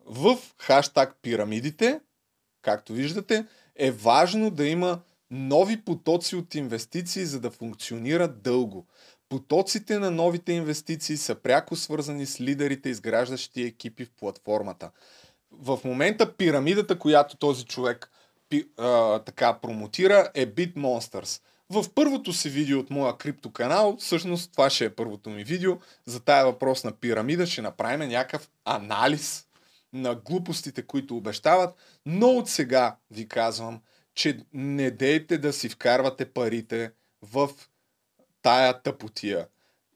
в 0.07 0.39
хаштаг 0.59 1.17
пирамидите, 1.23 2.01
както 2.63 2.93
виждате, 2.93 3.47
е 3.77 3.91
важно 3.91 4.51
да 4.51 4.67
има 4.67 5.01
нови 5.31 5.85
потоци 5.85 6.37
от 6.37 6.55
инвестиции, 6.55 7.25
за 7.25 7.41
да 7.41 7.51
функционират 7.51 8.43
дълго. 8.43 8.87
Потоците 9.29 9.99
на 9.99 10.11
новите 10.11 10.53
инвестиции 10.53 11.17
са 11.17 11.35
пряко 11.35 11.77
свързани 11.77 12.27
с 12.27 12.41
лидерите, 12.41 12.89
изграждащи 12.89 13.63
екипи 13.63 14.05
в 14.05 14.11
платформата. 14.19 14.91
В 15.53 15.79
момента 15.85 16.37
пирамидата, 16.37 16.99
която 16.99 17.37
този 17.37 17.65
човек 17.65 18.11
пи, 18.49 18.65
а, 18.79 19.19
така 19.19 19.59
промотира, 19.61 20.31
е 20.35 20.47
BitMonsters. 20.47 21.43
В 21.71 21.85
първото 21.95 22.33
си 22.33 22.49
видео 22.49 22.79
от 22.79 22.91
моя 22.91 23.17
криптоканал, 23.17 23.97
всъщност 23.99 24.53
това 24.53 24.71
ще 24.71 24.85
е 24.85 24.95
първото 24.95 25.31
ми 25.31 25.45
видео, 25.45 25.79
за 26.07 26.21
тая 26.21 26.45
въпрос 26.45 26.85
на 26.85 26.93
пирамида 26.93 27.47
ще 27.47 27.63
направим 27.63 28.09
някакъв 28.09 28.51
анализ 28.65 29.47
на 29.93 30.15
глупостите, 30.15 30.83
които 30.83 31.17
обещават, 31.17 31.75
но 32.07 32.29
от 32.29 32.49
сега 32.49 32.97
ви 33.11 33.29
казвам, 33.29 33.81
че 34.15 34.39
не 34.53 34.91
дейте 34.91 35.39
да 35.39 35.53
си 35.53 35.69
вкарвате 35.69 36.25
парите 36.25 36.93
в 37.23 37.51
тая 38.43 38.83
тъпотия. 38.83 39.47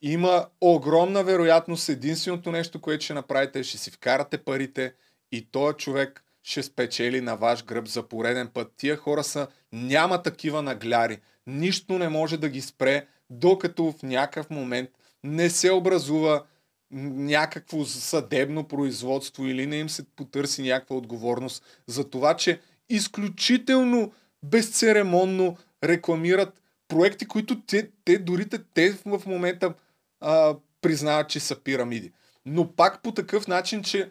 Има 0.02 0.46
огромна 0.60 1.24
вероятност, 1.24 1.88
единственото 1.88 2.52
нещо, 2.52 2.80
което 2.80 3.04
ще 3.04 3.14
направите, 3.14 3.58
е 3.58 3.64
ще 3.64 3.78
си 3.78 3.90
вкарате 3.90 4.38
парите 4.38 4.94
и 5.32 5.50
този 5.50 5.76
човек 5.76 6.24
ще 6.42 6.62
спечели 6.62 7.20
на 7.20 7.36
ваш 7.36 7.64
гръб 7.64 7.86
за 7.88 8.08
пореден 8.08 8.48
път. 8.48 8.72
Тия 8.76 8.96
хора 8.96 9.24
са, 9.24 9.48
няма 9.72 10.22
такива 10.22 10.62
нагляри. 10.62 11.20
Нищо 11.46 11.98
не 11.98 12.08
може 12.08 12.36
да 12.36 12.48
ги 12.48 12.60
спре, 12.60 13.06
докато 13.30 13.92
в 13.92 14.02
някакъв 14.02 14.50
момент 14.50 14.90
не 15.24 15.50
се 15.50 15.72
образува 15.72 16.44
някакво 16.90 17.84
съдебно 17.84 18.68
производство 18.68 19.46
или 19.46 19.66
не 19.66 19.76
им 19.76 19.88
се 19.88 20.04
потърси 20.16 20.62
някаква 20.62 20.96
отговорност 20.96 21.64
за 21.86 22.10
това, 22.10 22.36
че 22.36 22.60
изключително 22.88 24.12
безцеремонно 24.42 25.56
рекламират 25.84 26.62
проекти, 26.88 27.28
които 27.28 27.60
те, 27.60 27.90
те 28.04 28.18
дори 28.18 28.48
те 28.74 28.98
в 29.04 29.22
момента 29.26 29.74
а, 30.20 30.56
признават, 30.80 31.28
че 31.28 31.40
са 31.40 31.60
пирамиди. 31.60 32.12
Но 32.46 32.72
пак 32.72 33.02
по 33.02 33.12
такъв 33.12 33.48
начин, 33.48 33.82
че 33.82 34.10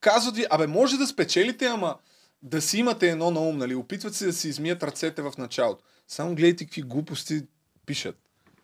казват 0.00 0.36
ви, 0.36 0.46
абе 0.50 0.66
може 0.66 0.96
да 0.96 1.06
спечелите, 1.06 1.66
ама 1.66 1.98
да 2.42 2.62
си 2.62 2.78
имате 2.78 3.10
едно 3.10 3.30
на 3.30 3.40
ум, 3.40 3.58
нали? 3.58 3.74
Опитват 3.74 4.14
се 4.14 4.26
да 4.26 4.32
си 4.32 4.48
измият 4.48 4.82
ръцете 4.82 5.22
в 5.22 5.32
началото. 5.38 5.84
Само 6.08 6.34
гледайте 6.34 6.64
какви 6.64 6.82
глупости 6.82 7.42
пишат. 7.86 8.16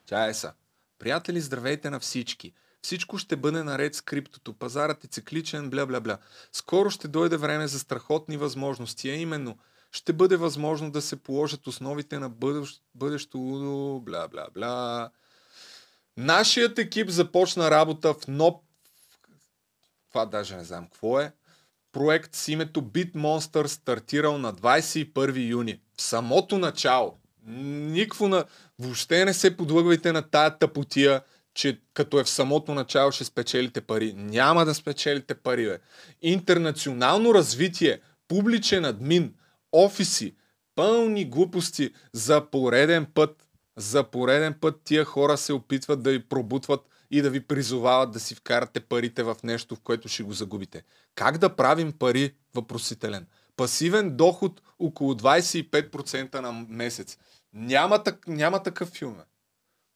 Тя 0.07 0.27
е 0.27 0.35
са. 0.35 0.53
Приятели, 0.99 1.41
здравейте 1.41 1.91
на 1.91 2.01
всички. 2.01 2.53
Всичко 2.87 3.19
ще 3.19 3.37
бъде 3.37 3.63
наред 3.63 3.95
с 3.95 4.01
криптото. 4.01 4.53
Пазарът 4.53 5.05
е 5.05 5.07
цикличен, 5.07 5.71
бля-бля-бля. 5.71 6.19
Скоро 6.53 6.91
ще 6.91 7.09
дойде 7.09 7.37
време 7.37 7.69
за 7.69 7.79
страхотни 7.79 8.37
възможности, 8.37 9.11
а 9.11 9.15
именно 9.15 9.59
ще 9.93 10.13
бъде 10.13 10.37
възможно 10.37 10.91
да 10.91 11.03
се 11.03 11.17
положат 11.17 11.67
основите 11.67 12.19
на 12.19 12.29
бъдещ, 12.29 12.83
бъдещо 12.95 13.39
лудо, 13.39 14.01
бля-бля-бля. 14.05 15.11
Нашият 16.17 16.79
екип 16.79 17.09
започна 17.09 17.71
работа 17.71 18.15
в 18.15 18.29
НОП. 18.29 18.63
Това 20.09 20.27
даже 20.27 20.57
не 20.57 20.65
знам 20.65 20.85
какво 20.85 21.21
е. 21.21 21.33
Проект 21.93 22.35
с 22.35 22.49
името 22.49 22.83
BitMonster 22.83 23.67
стартирал 23.67 24.39
на 24.39 24.55
21 24.55 25.49
юни. 25.49 25.81
В 25.97 26.03
самото 26.03 26.59
начало. 26.59 27.19
Никво 27.47 28.29
на... 28.29 28.45
Въобще 28.79 29.25
не 29.25 29.35
се 29.35 29.57
подлъгвайте 29.57 30.13
на 30.13 30.23
тая 30.23 30.59
тъпотия, 30.59 31.23
че 31.57 31.81
като 31.95 32.21
е 32.21 32.25
в 32.25 32.29
самото 32.29 32.75
начало 32.75 33.13
ще 33.13 33.25
спечелите 33.25 33.81
пари. 33.81 34.15
Няма 34.17 34.65
да 34.65 34.75
спечелите 34.75 35.35
пари, 35.35 35.67
бе. 35.67 35.79
Интернационално 36.23 37.35
развитие, 37.35 38.01
публичен 38.29 38.85
админ, 38.85 39.35
офиси, 39.73 40.35
пълни 40.75 41.25
глупости 41.25 41.91
за 42.13 42.51
пореден 42.51 43.07
път. 43.15 43.47
За 43.77 44.05
пореден 44.05 44.55
път 44.61 44.81
тия 44.85 45.05
хора 45.05 45.37
се 45.37 45.53
опитват 45.53 46.03
да 46.03 46.11
ви 46.11 46.29
пробутват 46.29 46.81
и 47.11 47.23
да 47.23 47.31
ви 47.31 47.41
призовават 47.41 48.11
да 48.11 48.21
си 48.21 48.35
вкарате 48.35 48.81
парите 48.81 49.23
в 49.23 49.37
нещо, 49.43 49.77
в 49.77 49.81
което 49.81 50.09
ще 50.09 50.23
го 50.23 50.33
загубите. 50.33 50.83
Как 51.15 51.39
да 51.39 51.57
правим 51.57 51.93
пари? 51.93 52.35
Въпросителен. 52.55 53.27
Пасивен 53.57 54.17
доход 54.17 54.61
около 54.79 55.15
25% 55.15 56.41
на 56.41 56.53
месец. 56.69 57.19
Няма, 57.53 58.03
так, 58.03 58.29
няма 58.29 58.63
такъв 58.63 58.89
филм. 58.89 59.17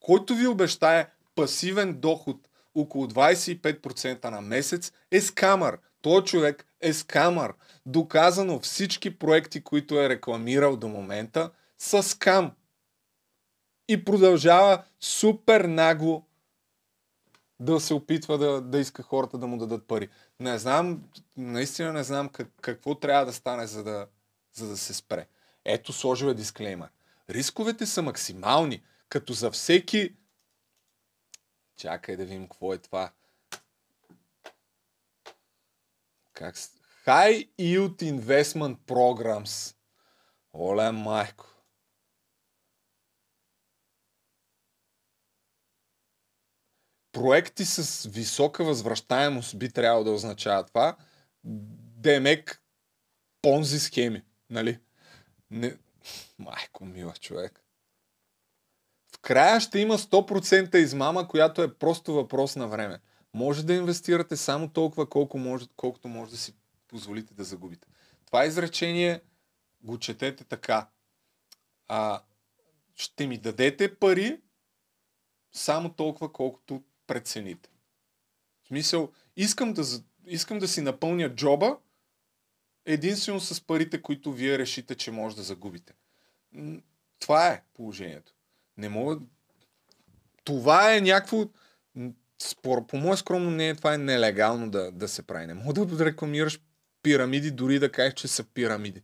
Който 0.00 0.34
ви 0.34 0.46
обещае 0.46 1.10
пасивен 1.34 2.00
доход 2.00 2.36
около 2.74 3.06
25% 3.06 4.24
на 4.24 4.40
месец 4.40 4.92
е 5.10 5.20
скамър. 5.20 5.78
Той 6.02 6.24
човек 6.24 6.66
е 6.80 6.92
скамър. 6.92 7.52
Доказано 7.86 8.60
всички 8.60 9.18
проекти, 9.18 9.64
които 9.64 10.00
е 10.00 10.08
рекламирал 10.08 10.76
до 10.76 10.88
момента, 10.88 11.50
са 11.78 12.02
скам. 12.02 12.52
И 13.88 14.04
продължава 14.04 14.84
супер 15.00 15.60
нагло 15.60 16.24
да 17.60 17.80
се 17.80 17.94
опитва 17.94 18.38
да, 18.38 18.60
да 18.60 18.78
иска 18.78 19.02
хората 19.02 19.38
да 19.38 19.46
му 19.46 19.58
дадат 19.58 19.86
пари. 19.86 20.08
Не 20.40 20.58
знам, 20.58 21.02
наистина 21.36 21.92
не 21.92 22.04
знам 22.04 22.28
как, 22.28 22.48
какво 22.60 22.94
трябва 22.94 23.26
да 23.26 23.32
стане, 23.32 23.66
за 23.66 23.84
да, 23.84 24.06
за 24.54 24.68
да 24.68 24.76
се 24.76 24.94
спре. 24.94 25.26
Ето, 25.64 25.92
сложил 25.92 26.26
е 26.26 26.34
дисклеймер. 26.34 26.88
Рисковете 27.30 27.86
са 27.86 28.02
максимални, 28.02 28.82
като 29.08 29.32
за 29.32 29.50
всеки... 29.50 30.14
Чакай 31.80 32.16
да 32.16 32.24
видим 32.24 32.48
какво 32.48 32.72
е 32.72 32.78
това. 32.78 33.12
Как... 36.32 36.56
High 37.06 37.50
Yield 37.58 38.20
Investment 38.20 38.76
Programs. 38.76 39.76
Оле, 40.54 40.90
майко. 40.90 41.46
Проекти 47.12 47.64
с 47.64 48.08
висока 48.08 48.64
възвръщаемост 48.64 49.58
би 49.58 49.72
трябвало 49.72 50.04
да 50.04 50.10
означава 50.10 50.66
това. 50.66 50.96
Демек 51.44 52.62
понзи 53.42 53.80
схеми, 53.80 54.24
нали? 54.50 54.80
Не... 55.50 55.78
Майко 56.38 56.84
мила 56.84 57.12
човек. 57.12 57.64
Края 59.22 59.60
ще 59.60 59.78
има 59.78 59.98
100% 59.98 60.76
измама, 60.76 61.28
която 61.28 61.62
е 61.62 61.74
просто 61.74 62.14
въпрос 62.14 62.56
на 62.56 62.68
време. 62.68 62.98
Може 63.34 63.66
да 63.66 63.74
инвестирате 63.74 64.36
само 64.36 64.68
толкова, 64.68 65.08
колко 65.08 65.38
може, 65.38 65.66
колкото 65.76 66.08
може 66.08 66.30
да 66.30 66.36
си 66.36 66.54
позволите 66.88 67.34
да 67.34 67.44
загубите. 67.44 67.88
Това 68.26 68.44
изречение 68.44 69.20
го 69.82 69.98
четете 69.98 70.44
така. 70.44 70.88
А, 71.88 72.22
ще 72.96 73.26
ми 73.26 73.38
дадете 73.38 73.94
пари 73.94 74.40
само 75.52 75.92
толкова, 75.92 76.32
колкото 76.32 76.82
прецените. 77.06 77.70
В 78.64 78.68
смисъл, 78.68 79.12
искам 79.36 79.72
да, 79.72 79.82
искам 80.26 80.58
да 80.58 80.68
си 80.68 80.80
напълня 80.80 81.34
джоба 81.34 81.78
единствено 82.86 83.40
с 83.40 83.60
парите, 83.60 84.02
които 84.02 84.32
вие 84.32 84.58
решите, 84.58 84.94
че 84.94 85.10
може 85.10 85.36
да 85.36 85.42
загубите. 85.42 85.94
Това 87.18 87.48
е 87.48 87.62
положението. 87.74 88.32
Не 88.80 88.88
мога... 88.88 89.18
Това 90.44 90.96
е 90.96 91.00
някакво... 91.00 91.44
Спор, 92.42 92.86
по 92.86 92.96
мое 92.96 93.16
скромно 93.16 93.50
мнение, 93.50 93.74
това 93.74 93.94
е 93.94 93.98
нелегално 93.98 94.70
да, 94.70 94.92
да 94.92 95.08
се 95.08 95.22
прави. 95.22 95.46
Не 95.46 95.54
мога 95.54 95.86
да 95.86 96.04
рекламираш 96.04 96.60
пирамиди, 97.02 97.50
дори 97.50 97.78
да 97.78 97.92
кажеш, 97.92 98.14
че 98.14 98.28
са 98.28 98.44
пирамиди. 98.44 99.02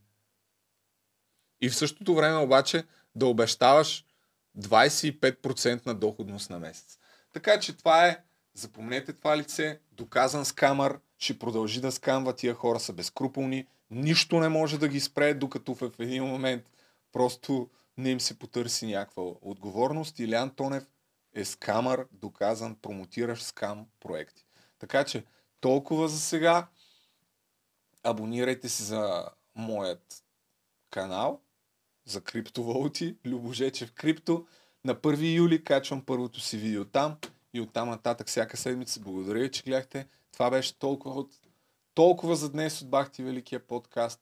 И 1.61 1.69
в 1.69 1.77
същото 1.77 2.15
време 2.15 2.37
обаче 2.37 2.85
да 3.15 3.27
обещаваш 3.27 4.05
25% 4.59 5.87
на 5.87 5.95
доходност 5.95 6.51
на 6.51 6.59
месец. 6.59 6.99
Така 7.33 7.61
че 7.61 7.77
това 7.77 8.07
е, 8.07 8.19
запомнете 8.55 9.13
това 9.13 9.39
лице, 9.39 9.81
доказан 9.93 10.45
скамър, 10.45 10.99
ще 11.19 11.39
продължи 11.39 11.81
да 11.81 11.93
скамва, 11.93 12.33
тия 12.33 12.55
хора 12.55 12.81
са 12.81 12.93
безкруполни, 12.93 13.67
нищо 13.91 14.41
не 14.41 14.49
може 14.49 14.79
да 14.79 14.89
ги 14.89 15.01
спре, 15.01 15.35
докато 15.35 15.75
в 15.75 15.91
един 15.99 16.25
момент 16.25 16.71
просто 17.13 17.71
не 17.99 18.11
им 18.11 18.21
се 18.21 18.39
потърси 18.39 18.87
някаква 18.87 19.23
отговорност. 19.23 20.19
Илян 20.19 20.55
Тонев 20.55 20.87
е 21.35 21.45
скамър, 21.45 22.07
доказан, 22.13 22.77
промотираш 22.83 23.43
скам 23.43 23.87
проекти. 24.01 24.47
Така 24.79 25.05
че 25.05 25.25
толкова 25.61 26.09
за 26.09 26.21
сега. 26.21 26.69
Абонирайте 28.03 28.69
се 28.69 28.83
за 28.83 29.29
моят 29.55 30.25
канал 30.91 31.41
за 32.05 32.21
криптовалути, 32.21 33.17
Любожечев 33.25 33.93
Крипто. 33.93 34.47
На 34.85 34.95
1 34.95 35.37
юли 35.37 35.65
качвам 35.65 36.05
първото 36.05 36.41
си 36.41 36.57
видео 36.57 36.85
там 36.85 37.17
и 37.55 37.61
оттам 37.61 37.89
нататък 37.89 38.27
всяка 38.29 38.57
седмица. 38.57 39.01
Благодаря 39.01 39.39
ви, 39.39 39.51
че 39.51 39.63
гледахте. 39.63 40.09
Това 40.33 40.51
беше 40.51 40.79
толкова, 40.79 41.21
от... 41.21 41.33
толкова 41.95 42.37
за 42.37 42.51
днес 42.51 42.83
от 42.83 42.91
Бахти 42.91 43.23
Великия 43.23 43.67
подкаст. 43.67 44.21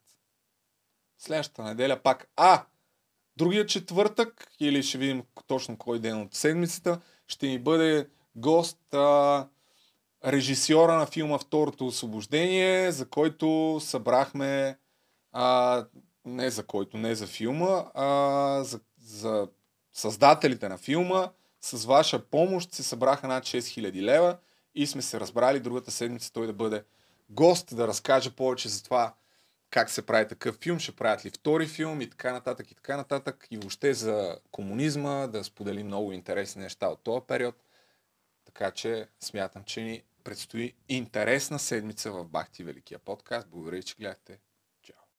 Следващата 1.17 1.63
неделя 1.63 2.03
пак. 2.03 2.31
А! 2.35 2.65
Другия 3.37 3.65
четвъртък, 3.65 4.47
или 4.59 4.83
ще 4.83 4.97
видим 4.97 5.23
точно 5.47 5.77
кой 5.77 5.99
ден 5.99 6.21
от 6.21 6.33
седмицата, 6.33 6.99
ще 7.27 7.47
ни 7.47 7.59
бъде 7.59 8.07
гост 8.35 8.93
а, 8.93 9.47
режисьора 10.25 10.95
на 10.95 11.05
филма 11.05 11.37
Второто 11.37 11.87
освобождение, 11.87 12.91
за 12.91 13.09
който 13.09 13.77
събрахме 13.81 14.77
а, 15.31 15.85
не 16.25 16.49
за 16.49 16.63
който, 16.63 16.97
не 16.97 17.15
за 17.15 17.27
филма, 17.27 17.85
а 17.93 18.63
за, 18.63 18.79
за 19.01 19.47
създателите 19.93 20.69
на 20.69 20.77
филма. 20.77 21.29
С 21.61 21.85
ваша 21.85 22.19
помощ 22.19 22.73
се 22.73 22.83
събраха 22.83 23.27
над 23.27 23.43
6000 23.43 24.01
лева 24.01 24.37
и 24.75 24.87
сме 24.87 25.01
се 25.01 25.19
разбрали 25.19 25.59
другата 25.59 25.91
седмица 25.91 26.33
той 26.33 26.47
да 26.47 26.53
бъде 26.53 26.83
гост, 27.29 27.75
да 27.75 27.87
разкаже 27.87 28.31
повече 28.31 28.69
за 28.69 28.83
това 28.83 29.13
как 29.75 29.89
се 29.89 30.05
прави 30.05 30.27
такъв 30.27 30.55
филм, 30.55 30.79
ще 30.79 30.91
правят 30.91 31.25
ли 31.25 31.29
втори 31.29 31.67
филм 31.67 32.01
и 32.01 32.09
така 32.09 32.33
нататък 32.33 32.71
и 32.71 32.75
така 32.75 32.97
нататък. 32.97 33.47
И 33.51 33.57
въобще 33.57 33.93
за 33.93 34.39
комунизма, 34.51 35.27
да 35.27 35.43
сподели 35.43 35.83
много 35.83 36.11
интересни 36.11 36.61
неща 36.61 36.87
от 36.87 37.03
този 37.03 37.25
период. 37.27 37.55
Така 38.45 38.71
че 38.71 39.07
смятам, 39.19 39.63
че 39.63 39.81
ни 39.81 40.03
предстои 40.23 40.73
интересна 40.89 41.59
седмица 41.59 42.11
в 42.11 42.25
Бахти 42.25 42.63
Великия 42.63 42.99
подкаст. 42.99 43.47
Благодаря, 43.47 43.83
че 43.83 43.95
гледахте. 43.95 44.39